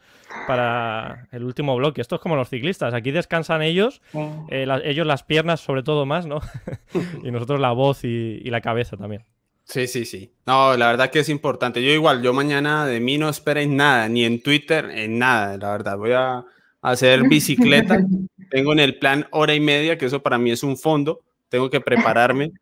para 0.47 1.29
el 1.33 1.45
último 1.45 1.75
bloque. 1.77 2.01
Esto 2.01 2.17
es 2.17 2.21
como 2.21 2.37
los 2.37 2.51
ciclistas, 2.51 2.93
aquí 2.93 3.11
descansan 3.11 3.63
ellos, 3.63 4.03
eh, 4.51 4.67
ellos 4.85 5.07
las 5.07 5.23
piernas 5.23 5.61
sobre 5.61 5.83
todo 5.83 6.05
más, 6.05 6.27
¿no? 6.27 6.41
y 7.25 7.31
nosotros 7.31 7.61
la 7.61 7.73
voz 7.73 8.05
y, 8.05 8.41
y, 8.45 8.51
la 8.51 8.61
cabeza 8.61 8.97
también. 8.97 9.25
Sí, 9.65 9.87
sí, 9.87 10.05
sí. 10.05 10.31
No, 10.45 10.77
la 10.77 10.89
verdad 10.89 11.11
que 11.11 11.21
es 11.21 11.31
importante. 11.31 11.83
Yo 11.83 11.91
igual, 11.91 12.23
yo 12.23 12.35
mañana 12.35 12.85
de 12.85 13.01
mí 13.01 13.17
no 13.17 13.31
esperen 13.31 13.77
nada, 13.77 14.09
ni 14.09 14.25
en 14.25 14.43
Twitter, 14.43 14.91
en 14.91 15.19
nada, 15.19 15.57
la 15.57 15.71
verdad. 15.71 15.97
Voy 15.97 16.13
a 16.13 16.45
hacer 16.83 17.23
bicicleta. 17.23 17.99
Tengo 18.51 18.73
en 18.73 18.81
el 18.81 18.99
plan 18.99 19.27
hora 19.31 19.55
y 19.55 19.61
media, 19.61 19.97
que 19.97 20.07
eso 20.07 20.23
para 20.23 20.39
mí 20.39 20.51
es 20.51 20.63
un 20.63 20.77
fondo. 20.77 21.21
Tengo 21.49 21.71
que 21.71 21.81
prepararme. 21.81 22.53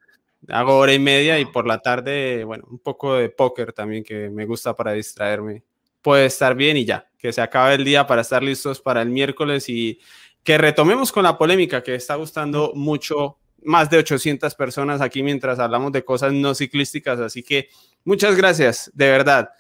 Hago 0.48 0.77
hora 0.77 0.93
y 0.93 0.98
media 0.98 1.39
y 1.39 1.44
por 1.44 1.66
la 1.66 1.78
tarde, 1.78 2.44
bueno, 2.44 2.64
un 2.70 2.78
poco 2.78 3.14
de 3.14 3.28
póker 3.28 3.73
también 3.73 4.02
que 4.02 4.28
me 4.28 4.44
gusta 4.44 4.74
para 4.74 4.93
distraerme. 4.93 5.62
Puede 6.01 6.27
estar 6.27 6.55
bien 6.55 6.77
y 6.77 6.85
ya, 6.85 7.09
que 7.16 7.32
se 7.32 7.40
acabe 7.40 7.74
el 7.74 7.85
día 7.85 8.06
para 8.06 8.23
estar 8.23 8.43
listos 8.43 8.81
para 8.81 9.02
el 9.02 9.09
miércoles 9.09 9.69
y 9.69 10.01
que 10.43 10.59
retomemos 10.59 11.12
con 11.12 11.23
la 11.23 11.39
polémica 11.39 11.82
que 11.82 11.94
está 11.94 12.16
gustando 12.16 12.73
mucho, 12.74 13.39
más 13.62 13.89
de 13.89 13.98
800 13.98 14.55
personas 14.56 15.01
aquí 15.01 15.23
mientras 15.23 15.60
hablamos 15.60 15.93
de 15.93 16.05
cosas 16.05 16.32
no 16.32 16.55
ciclísticas. 16.55 17.20
Así 17.20 17.43
que 17.43 17.69
muchas 18.05 18.36
gracias, 18.36 18.90
de 18.94 19.10
verdad. 19.10 19.51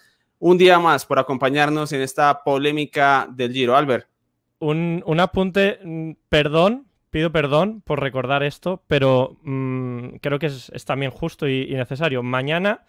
Un 0.40 0.58
día 0.58 0.80
más 0.80 1.06
por 1.06 1.20
acompañarnos 1.20 1.92
en 1.92 2.00
esta 2.02 2.42
polémica 2.42 3.28
del 3.30 3.52
Giro. 3.52 3.76
Albert 3.76 4.12
un, 4.62 5.20
apunte, 5.20 5.78
mm, 5.82 6.12
perdón, 6.28 6.86
pido 7.12 7.30
perdón 7.30 7.82
por 7.82 8.00
recordar 8.00 8.42
esto, 8.42 8.82
pero 8.88 9.36
mm, 9.42 10.16
creo 10.22 10.38
que 10.38 10.46
es, 10.46 10.72
también 10.84 11.12
justo 11.12 11.46
y, 11.46 11.66
necesario. 11.74 12.22
Mañana, 12.22 12.84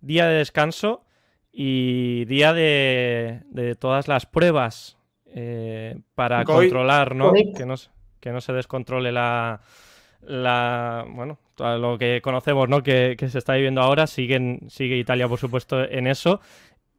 día 0.00 0.26
de 0.26 0.36
descanso 0.36 1.04
y 1.52 2.24
día 2.26 2.52
de, 2.54 3.42
todas 3.78 4.06
las 4.08 4.26
pruebas 4.26 4.96
eh, 5.26 5.98
para 6.14 6.44
controlar, 6.44 7.14
¿no? 7.16 7.32
Que, 7.56 7.66
no 7.66 7.76
se- 7.76 7.90
que 8.20 8.30
no 8.30 8.40
se 8.40 8.52
descontrole 8.52 9.10
la, 9.10 9.60
la 10.22 11.04
bueno, 11.08 11.38
todo 11.56 11.76
lo 11.78 11.98
que 11.98 12.20
conocemos, 12.22 12.68
¿no? 12.68 12.82
Que, 12.82 13.16
que 13.18 13.28
se 13.28 13.38
está 13.38 13.54
viviendo 13.54 13.80
ahora. 13.80 14.06
Siguen, 14.06 14.60
sigue 14.68 14.96
Italia, 14.96 15.26
por 15.28 15.38
supuesto, 15.40 15.82
en 15.82 16.06
eso. 16.06 16.40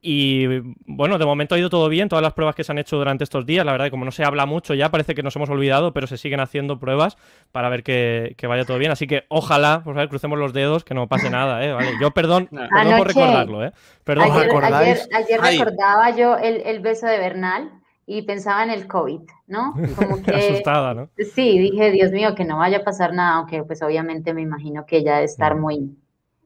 Y 0.07 0.45
bueno, 0.85 1.17
de 1.17 1.25
momento 1.25 1.55
ha 1.55 1.57
ido 1.57 1.71
todo 1.71 1.89
bien, 1.89 2.09
todas 2.09 2.21
las 2.21 2.33
pruebas 2.33 2.53
que 2.53 2.63
se 2.63 2.71
han 2.71 2.77
hecho 2.77 2.95
durante 2.95 3.23
estos 3.23 3.43
días, 3.47 3.65
la 3.65 3.71
verdad 3.71 3.85
que 3.85 3.91
como 3.91 4.05
no 4.05 4.11
se 4.11 4.23
habla 4.23 4.45
mucho 4.45 4.75
ya, 4.75 4.91
parece 4.91 5.15
que 5.15 5.23
nos 5.23 5.35
hemos 5.35 5.49
olvidado, 5.49 5.93
pero 5.93 6.05
se 6.05 6.17
siguen 6.17 6.41
haciendo 6.41 6.77
pruebas 6.79 7.17
para 7.51 7.69
ver 7.69 7.81
que, 7.81 8.35
que 8.37 8.45
vaya 8.45 8.65
todo 8.65 8.77
bien. 8.77 8.91
Así 8.91 9.07
que 9.07 9.23
ojalá, 9.29 9.81
por 9.83 9.95
favor, 9.95 10.09
crucemos 10.09 10.37
los 10.37 10.53
dedos, 10.53 10.83
que 10.83 10.93
no 10.93 11.07
pase 11.07 11.31
nada, 11.31 11.65
¿eh? 11.65 11.73
Vale, 11.73 11.89
yo 11.99 12.11
perdón, 12.11 12.47
perdón 12.51 12.97
por 12.97 13.07
recordarlo, 13.07 13.65
¿eh? 13.65 13.71
Perdón. 14.03 14.29
¿os 14.29 14.37
Ayer, 14.37 14.49
acordáis? 14.51 15.07
ayer, 15.11 15.25
ayer 15.25 15.39
Ay. 15.41 15.57
recordaba 15.57 16.09
yo 16.15 16.37
el, 16.37 16.61
el 16.65 16.79
beso 16.81 17.07
de 17.07 17.17
Bernal 17.17 17.71
y 18.05 18.21
pensaba 18.21 18.61
en 18.63 18.69
el 18.69 18.85
COVID, 18.85 19.21
¿no? 19.47 19.73
Como 19.95 20.21
que 20.21 20.35
Asustada, 20.35 20.93
¿no? 20.93 21.09
sí, 21.17 21.57
dije, 21.57 21.89
Dios 21.89 22.11
mío, 22.11 22.35
que 22.35 22.45
no 22.45 22.59
vaya 22.59 22.77
a 22.77 22.83
pasar 22.83 23.11
nada, 23.13 23.37
aunque 23.37 23.63
pues 23.63 23.81
obviamente 23.81 24.35
me 24.35 24.43
imagino 24.43 24.85
que 24.85 24.97
ella 24.97 25.13
debe 25.15 25.25
estar 25.25 25.55
muy, 25.55 25.97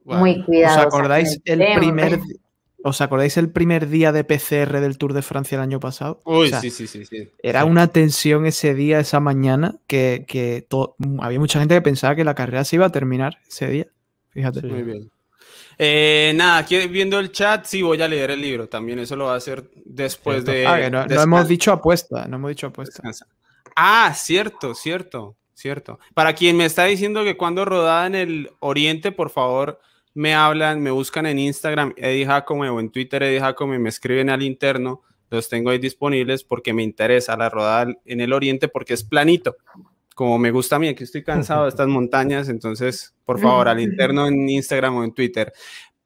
Wow. 0.05 0.17
muy 0.19 0.39
¿Os 0.39 0.45
cuidadosa. 0.45 0.81
acordáis 0.83 1.41
con 1.45 1.61
el 1.61 1.67
tema. 1.67 1.75
primer 1.75 2.19
¿Os 2.83 3.01
acordáis 3.01 3.35
el 3.37 3.49
primer 3.49 3.89
día 3.89 4.11
de 4.11 4.23
PCR 4.23 4.79
del 4.79 4.97
Tour 4.97 5.13
de 5.13 5.21
Francia 5.21 5.55
el 5.57 5.61
año 5.61 5.79
pasado? 5.79 6.21
Uy, 6.23 6.47
O 6.47 6.49
sea, 6.49 6.61
sí, 6.61 6.69
sí, 6.71 6.87
sí, 6.87 7.05
sí. 7.05 7.29
Era 7.43 7.63
Sí. 7.63 7.67
una 7.69 7.87
tensión 7.87 8.45
ese 8.45 8.73
día, 8.73 8.99
esa 8.99 9.19
mañana, 9.19 9.75
que, 9.87 10.25
que 10.27 10.65
to- 10.67 10.95
había 11.19 11.39
mucha 11.39 11.59
gente 11.59 11.75
que 11.75 11.81
pensaba 11.81 12.15
que 12.15 12.23
la 12.23 12.35
carrera 12.35 12.63
se 12.63 12.77
iba 12.77 12.85
a 12.85 12.91
terminar 12.91 13.37
ese 13.47 13.67
día. 13.67 13.87
Fíjate. 14.29 14.61
Sí. 14.61 14.67
Muy 14.67 14.83
bien. 14.83 15.11
Eh, 15.77 16.33
nada, 16.35 16.57
aquí 16.57 16.77
viendo 16.87 17.19
el 17.19 17.31
chat, 17.31 17.65
sí 17.65 17.81
voy 17.81 18.01
a 18.01 18.07
leer 18.07 18.31
el 18.31 18.41
libro 18.41 18.67
también. 18.67 18.99
Eso 18.99 19.15
lo 19.15 19.25
va 19.25 19.33
a 19.33 19.37
hacer 19.37 19.69
después 19.85 20.43
Cierto. 20.43 20.51
de. 20.51 20.67
Ah, 20.67 20.79
que 20.79 20.89
no, 20.89 21.05
no 21.05 21.21
hemos 21.21 21.47
dicho 21.47 21.71
apuesta, 21.71 22.27
no 22.27 22.35
hemos 22.37 22.49
dicho 22.49 22.67
apuesta. 22.67 22.95
descansa. 22.95 23.27
Ah, 23.75 24.13
cierto, 24.15 24.75
cierto, 24.75 25.37
cierto. 25.53 25.99
Para 26.13 26.33
quien 26.33 26.57
me 26.57 26.65
está 26.65 26.83
diciendo 26.85 27.23
que 27.23 27.37
cuando 27.37 27.63
rodada 27.65 28.07
en 28.07 28.15
el 28.15 28.51
Oriente, 28.59 29.11
por 29.13 29.29
favor, 29.29 29.79
me 30.13 30.33
hablan, 30.33 30.81
me 30.81 30.91
buscan 30.91 31.25
en 31.25 31.39
Instagram, 31.39 31.93
Eddie 31.97 32.25
Jacome, 32.25 32.69
o 32.69 32.79
en 32.79 32.89
Twitter, 32.89 33.23
Eddie 33.23 33.39
Jacome, 33.39 33.79
me 33.79 33.89
escriben 33.89 34.29
al 34.29 34.41
interno. 34.41 35.01
Los 35.29 35.47
tengo 35.47 35.69
ahí 35.69 35.77
disponibles 35.77 36.43
porque 36.43 36.73
me 36.73 36.81
interesa 36.81 37.37
la 37.37 37.49
rodada 37.49 37.93
en 38.05 38.21
el 38.21 38.33
Oriente 38.33 38.67
porque 38.67 38.95
es 38.95 39.03
planito. 39.03 39.57
Como 40.15 40.37
me 40.39 40.51
gusta 40.51 40.77
a 40.77 40.79
mí, 40.79 40.87
aquí 40.87 41.03
estoy 41.03 41.23
cansado 41.23 41.63
de 41.63 41.69
estas 41.69 41.87
montañas, 41.87 42.49
entonces, 42.49 43.13
por 43.23 43.39
favor, 43.39 43.67
al 43.69 43.79
interno 43.79 44.27
en 44.27 44.49
Instagram 44.49 44.97
o 44.97 45.03
en 45.03 45.13
Twitter. 45.13 45.53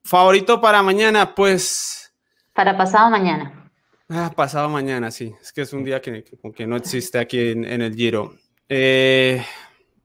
Favorito 0.04 0.60
para 0.60 0.84
mañana, 0.84 1.34
pues 1.34 2.14
Para 2.54 2.78
pasado 2.78 3.10
mañana. 3.10 3.72
Ah, 4.10 4.32
pasado 4.36 4.70
mañana, 4.70 5.10
sí. 5.10 5.34
Es 5.42 5.54
que 5.54 5.62
es 5.62 5.74
un 5.74 5.84
día 5.84 6.02
que, 6.02 6.26
que 6.54 6.68
no 6.68 6.76
existe 6.76 7.18
aquí 7.18 7.40
en, 7.40 7.66
en 7.66 7.82
el 7.82 7.96
Giro. 7.96 8.36
Eh, 8.68 9.44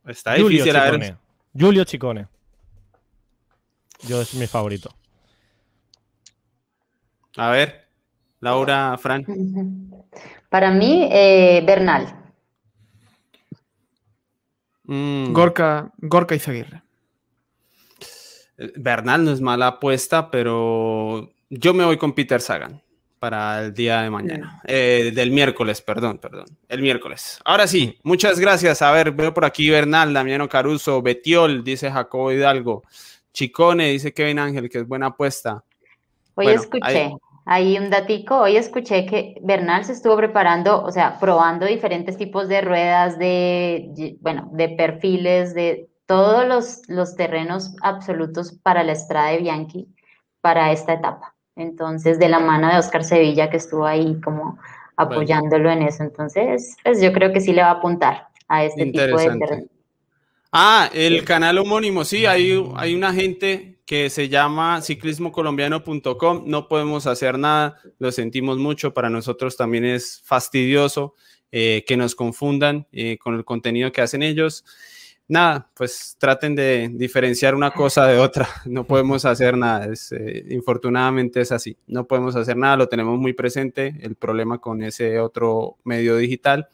está 0.06 0.36
Giulio 0.36 0.64
difícil. 0.64 0.76
A 0.76 0.90
ver. 0.90 1.16
Giulio 1.54 1.84
Ciccone. 1.84 2.28
Yo 4.06 4.20
es 4.20 4.34
mi 4.34 4.46
favorito. 4.46 4.94
a 7.36 7.50
ver, 7.50 7.88
Laura, 8.40 8.96
Fran. 8.98 9.24
Para 10.48 10.70
mí, 10.70 11.08
eh, 11.10 11.62
Bernal. 11.66 12.14
Mm, 14.84 15.32
Gorka, 15.32 15.92
Gorka 15.98 16.34
Izaguirre. 16.34 16.82
Bernal 18.76 19.24
no 19.24 19.32
es 19.32 19.40
mala 19.40 19.68
apuesta, 19.68 20.30
pero 20.30 21.30
yo 21.50 21.74
me 21.74 21.84
voy 21.84 21.96
con 21.96 22.12
Peter 22.12 22.40
Sagan 22.40 22.82
para 23.18 23.64
el 23.64 23.74
día 23.74 24.02
de 24.02 24.10
mañana. 24.10 24.60
Eh, 24.64 25.12
del 25.14 25.30
miércoles, 25.30 25.82
perdón, 25.82 26.18
perdón. 26.18 26.46
El 26.68 26.82
miércoles. 26.82 27.40
Ahora 27.44 27.66
sí, 27.66 27.98
muchas 28.02 28.38
gracias. 28.38 28.82
A 28.82 28.90
ver, 28.92 29.12
veo 29.12 29.34
por 29.34 29.44
aquí 29.44 29.68
Bernal, 29.70 30.12
Damiano 30.12 30.48
Caruso, 30.48 31.02
Betiol, 31.02 31.62
dice 31.64 31.90
Jacobo 31.90 32.32
Hidalgo. 32.32 32.84
Chicone, 33.38 33.90
dice 33.90 34.12
Kevin 34.12 34.40
Ángel, 34.40 34.68
que 34.68 34.78
es 34.78 34.88
buena 34.88 35.06
apuesta. 35.06 35.62
Hoy 36.34 36.46
Bueno, 36.46 36.60
escuché, 36.60 37.04
ahí- 37.04 37.12
ahí 37.46 37.78
un 37.78 37.88
datico, 37.88 38.36
hoy 38.36 38.56
escuché 38.56 39.06
que 39.06 39.36
Bernal 39.42 39.84
se 39.84 39.92
estuvo 39.92 40.16
preparando, 40.16 40.82
o 40.82 40.90
sea, 40.90 41.20
probando 41.20 41.64
diferentes 41.64 42.16
tipos 42.16 42.48
de 42.48 42.62
ruedas, 42.62 43.16
de, 43.16 44.16
bueno, 44.20 44.48
de 44.54 44.70
perfiles, 44.70 45.54
de 45.54 45.88
todos 46.06 46.48
los, 46.48 46.82
los 46.88 47.14
terrenos 47.14 47.76
absolutos 47.80 48.58
para 48.64 48.82
la 48.82 48.90
Estrada 48.90 49.28
de 49.28 49.38
Bianchi 49.38 49.86
para 50.40 50.72
esta 50.72 50.94
etapa. 50.94 51.36
Entonces, 51.54 52.18
de 52.18 52.28
la 52.28 52.40
mano 52.40 52.66
de 52.68 52.78
Oscar 52.78 53.04
Sevilla, 53.04 53.50
que 53.50 53.58
estuvo 53.58 53.86
ahí 53.86 54.20
como 54.20 54.58
apoyándolo 54.96 55.70
en 55.70 55.82
eso. 55.82 56.02
Entonces, 56.02 56.76
pues 56.82 57.00
yo 57.00 57.12
creo 57.12 57.32
que 57.32 57.40
sí 57.40 57.52
le 57.52 57.62
va 57.62 57.68
a 57.68 57.74
apuntar 57.74 58.26
a 58.48 58.64
este 58.64 58.86
tipo 58.86 58.98
de 59.16 59.26
Interesante. 59.26 59.77
Ah, 60.50 60.88
el 60.94 61.24
canal 61.24 61.58
homónimo, 61.58 62.06
sí, 62.06 62.24
hay, 62.24 62.58
hay 62.76 62.94
una 62.94 63.12
gente 63.12 63.82
que 63.84 64.08
se 64.08 64.30
llama 64.30 64.80
ciclismocolombiano.com, 64.80 66.44
no 66.46 66.68
podemos 66.68 67.06
hacer 67.06 67.38
nada, 67.38 67.76
lo 67.98 68.10
sentimos 68.12 68.56
mucho, 68.56 68.94
para 68.94 69.10
nosotros 69.10 69.58
también 69.58 69.84
es 69.84 70.22
fastidioso 70.24 71.14
eh, 71.52 71.84
que 71.86 71.98
nos 71.98 72.14
confundan 72.14 72.86
eh, 72.92 73.18
con 73.18 73.34
el 73.34 73.44
contenido 73.44 73.92
que 73.92 74.00
hacen 74.00 74.22
ellos. 74.22 74.64
Nada, 75.26 75.70
pues 75.74 76.16
traten 76.18 76.54
de 76.54 76.88
diferenciar 76.94 77.54
una 77.54 77.70
cosa 77.70 78.06
de 78.06 78.18
otra, 78.18 78.48
no 78.64 78.84
podemos 78.84 79.26
hacer 79.26 79.54
nada, 79.54 79.92
es, 79.92 80.12
eh, 80.12 80.46
infortunadamente 80.48 81.42
es 81.42 81.52
así, 81.52 81.76
no 81.86 82.06
podemos 82.06 82.36
hacer 82.36 82.56
nada, 82.56 82.78
lo 82.78 82.88
tenemos 82.88 83.18
muy 83.18 83.34
presente, 83.34 83.98
el 84.00 84.16
problema 84.16 84.58
con 84.58 84.82
ese 84.82 85.20
otro 85.20 85.76
medio 85.84 86.16
digital 86.16 86.68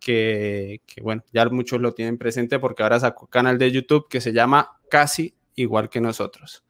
que, 0.00 0.80
que, 0.86 1.00
bueno, 1.02 1.22
ya 1.32 1.48
muchos 1.48 1.80
lo 1.80 1.92
tienen 1.94 2.18
presente 2.18 2.58
porque 2.58 2.82
ahora 2.82 2.98
sacó 2.98 3.26
canal 3.26 3.58
de 3.58 3.70
YouTube 3.70 4.08
que 4.08 4.20
se 4.20 4.32
llama 4.32 4.78
Casi 4.90 5.34
igual 5.54 5.88
que 5.88 6.00
nosotros. 6.00 6.64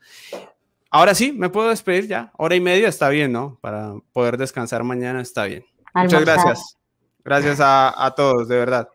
Ahora 0.91 1.15
sí, 1.15 1.33
me 1.33 1.49
puedo 1.49 1.69
despedir 1.71 2.09
ya. 2.09 2.33
Hora 2.37 2.57
y 2.57 2.61
media 2.61 2.89
está 2.89 3.09
bien, 3.09 3.33
¿no? 3.33 3.59
Para 3.61 3.95
poder 4.13 4.37
descansar 4.37 4.83
mañana 4.83 5.23
está 5.23 5.45
bien. 5.45 5.65
Muchas 5.95 6.25
gracias. 6.25 6.77
Gracias 7.25 7.61
a, 7.61 8.05
a 8.05 8.15
todos, 8.15 8.49
de 8.49 8.57
verdad. 8.57 8.89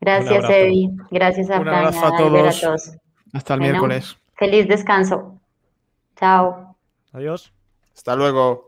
Gracias. 0.00 0.44
Eddie. 0.48 0.90
Gracias 1.10 1.50
a 1.50 1.58
Un 1.60 1.68
abrazo 1.68 2.06
a 2.06 2.16
todos. 2.16 2.56
a 2.56 2.60
todos. 2.60 2.90
Hasta 3.32 3.54
el 3.54 3.60
Bueno. 3.60 3.72
miércoles. 3.72 4.16
Feliz 4.36 4.68
descanso. 4.68 5.40
Chao. 6.16 6.76
Adiós. 7.12 7.52
Hasta 7.94 8.14
luego. 8.14 8.67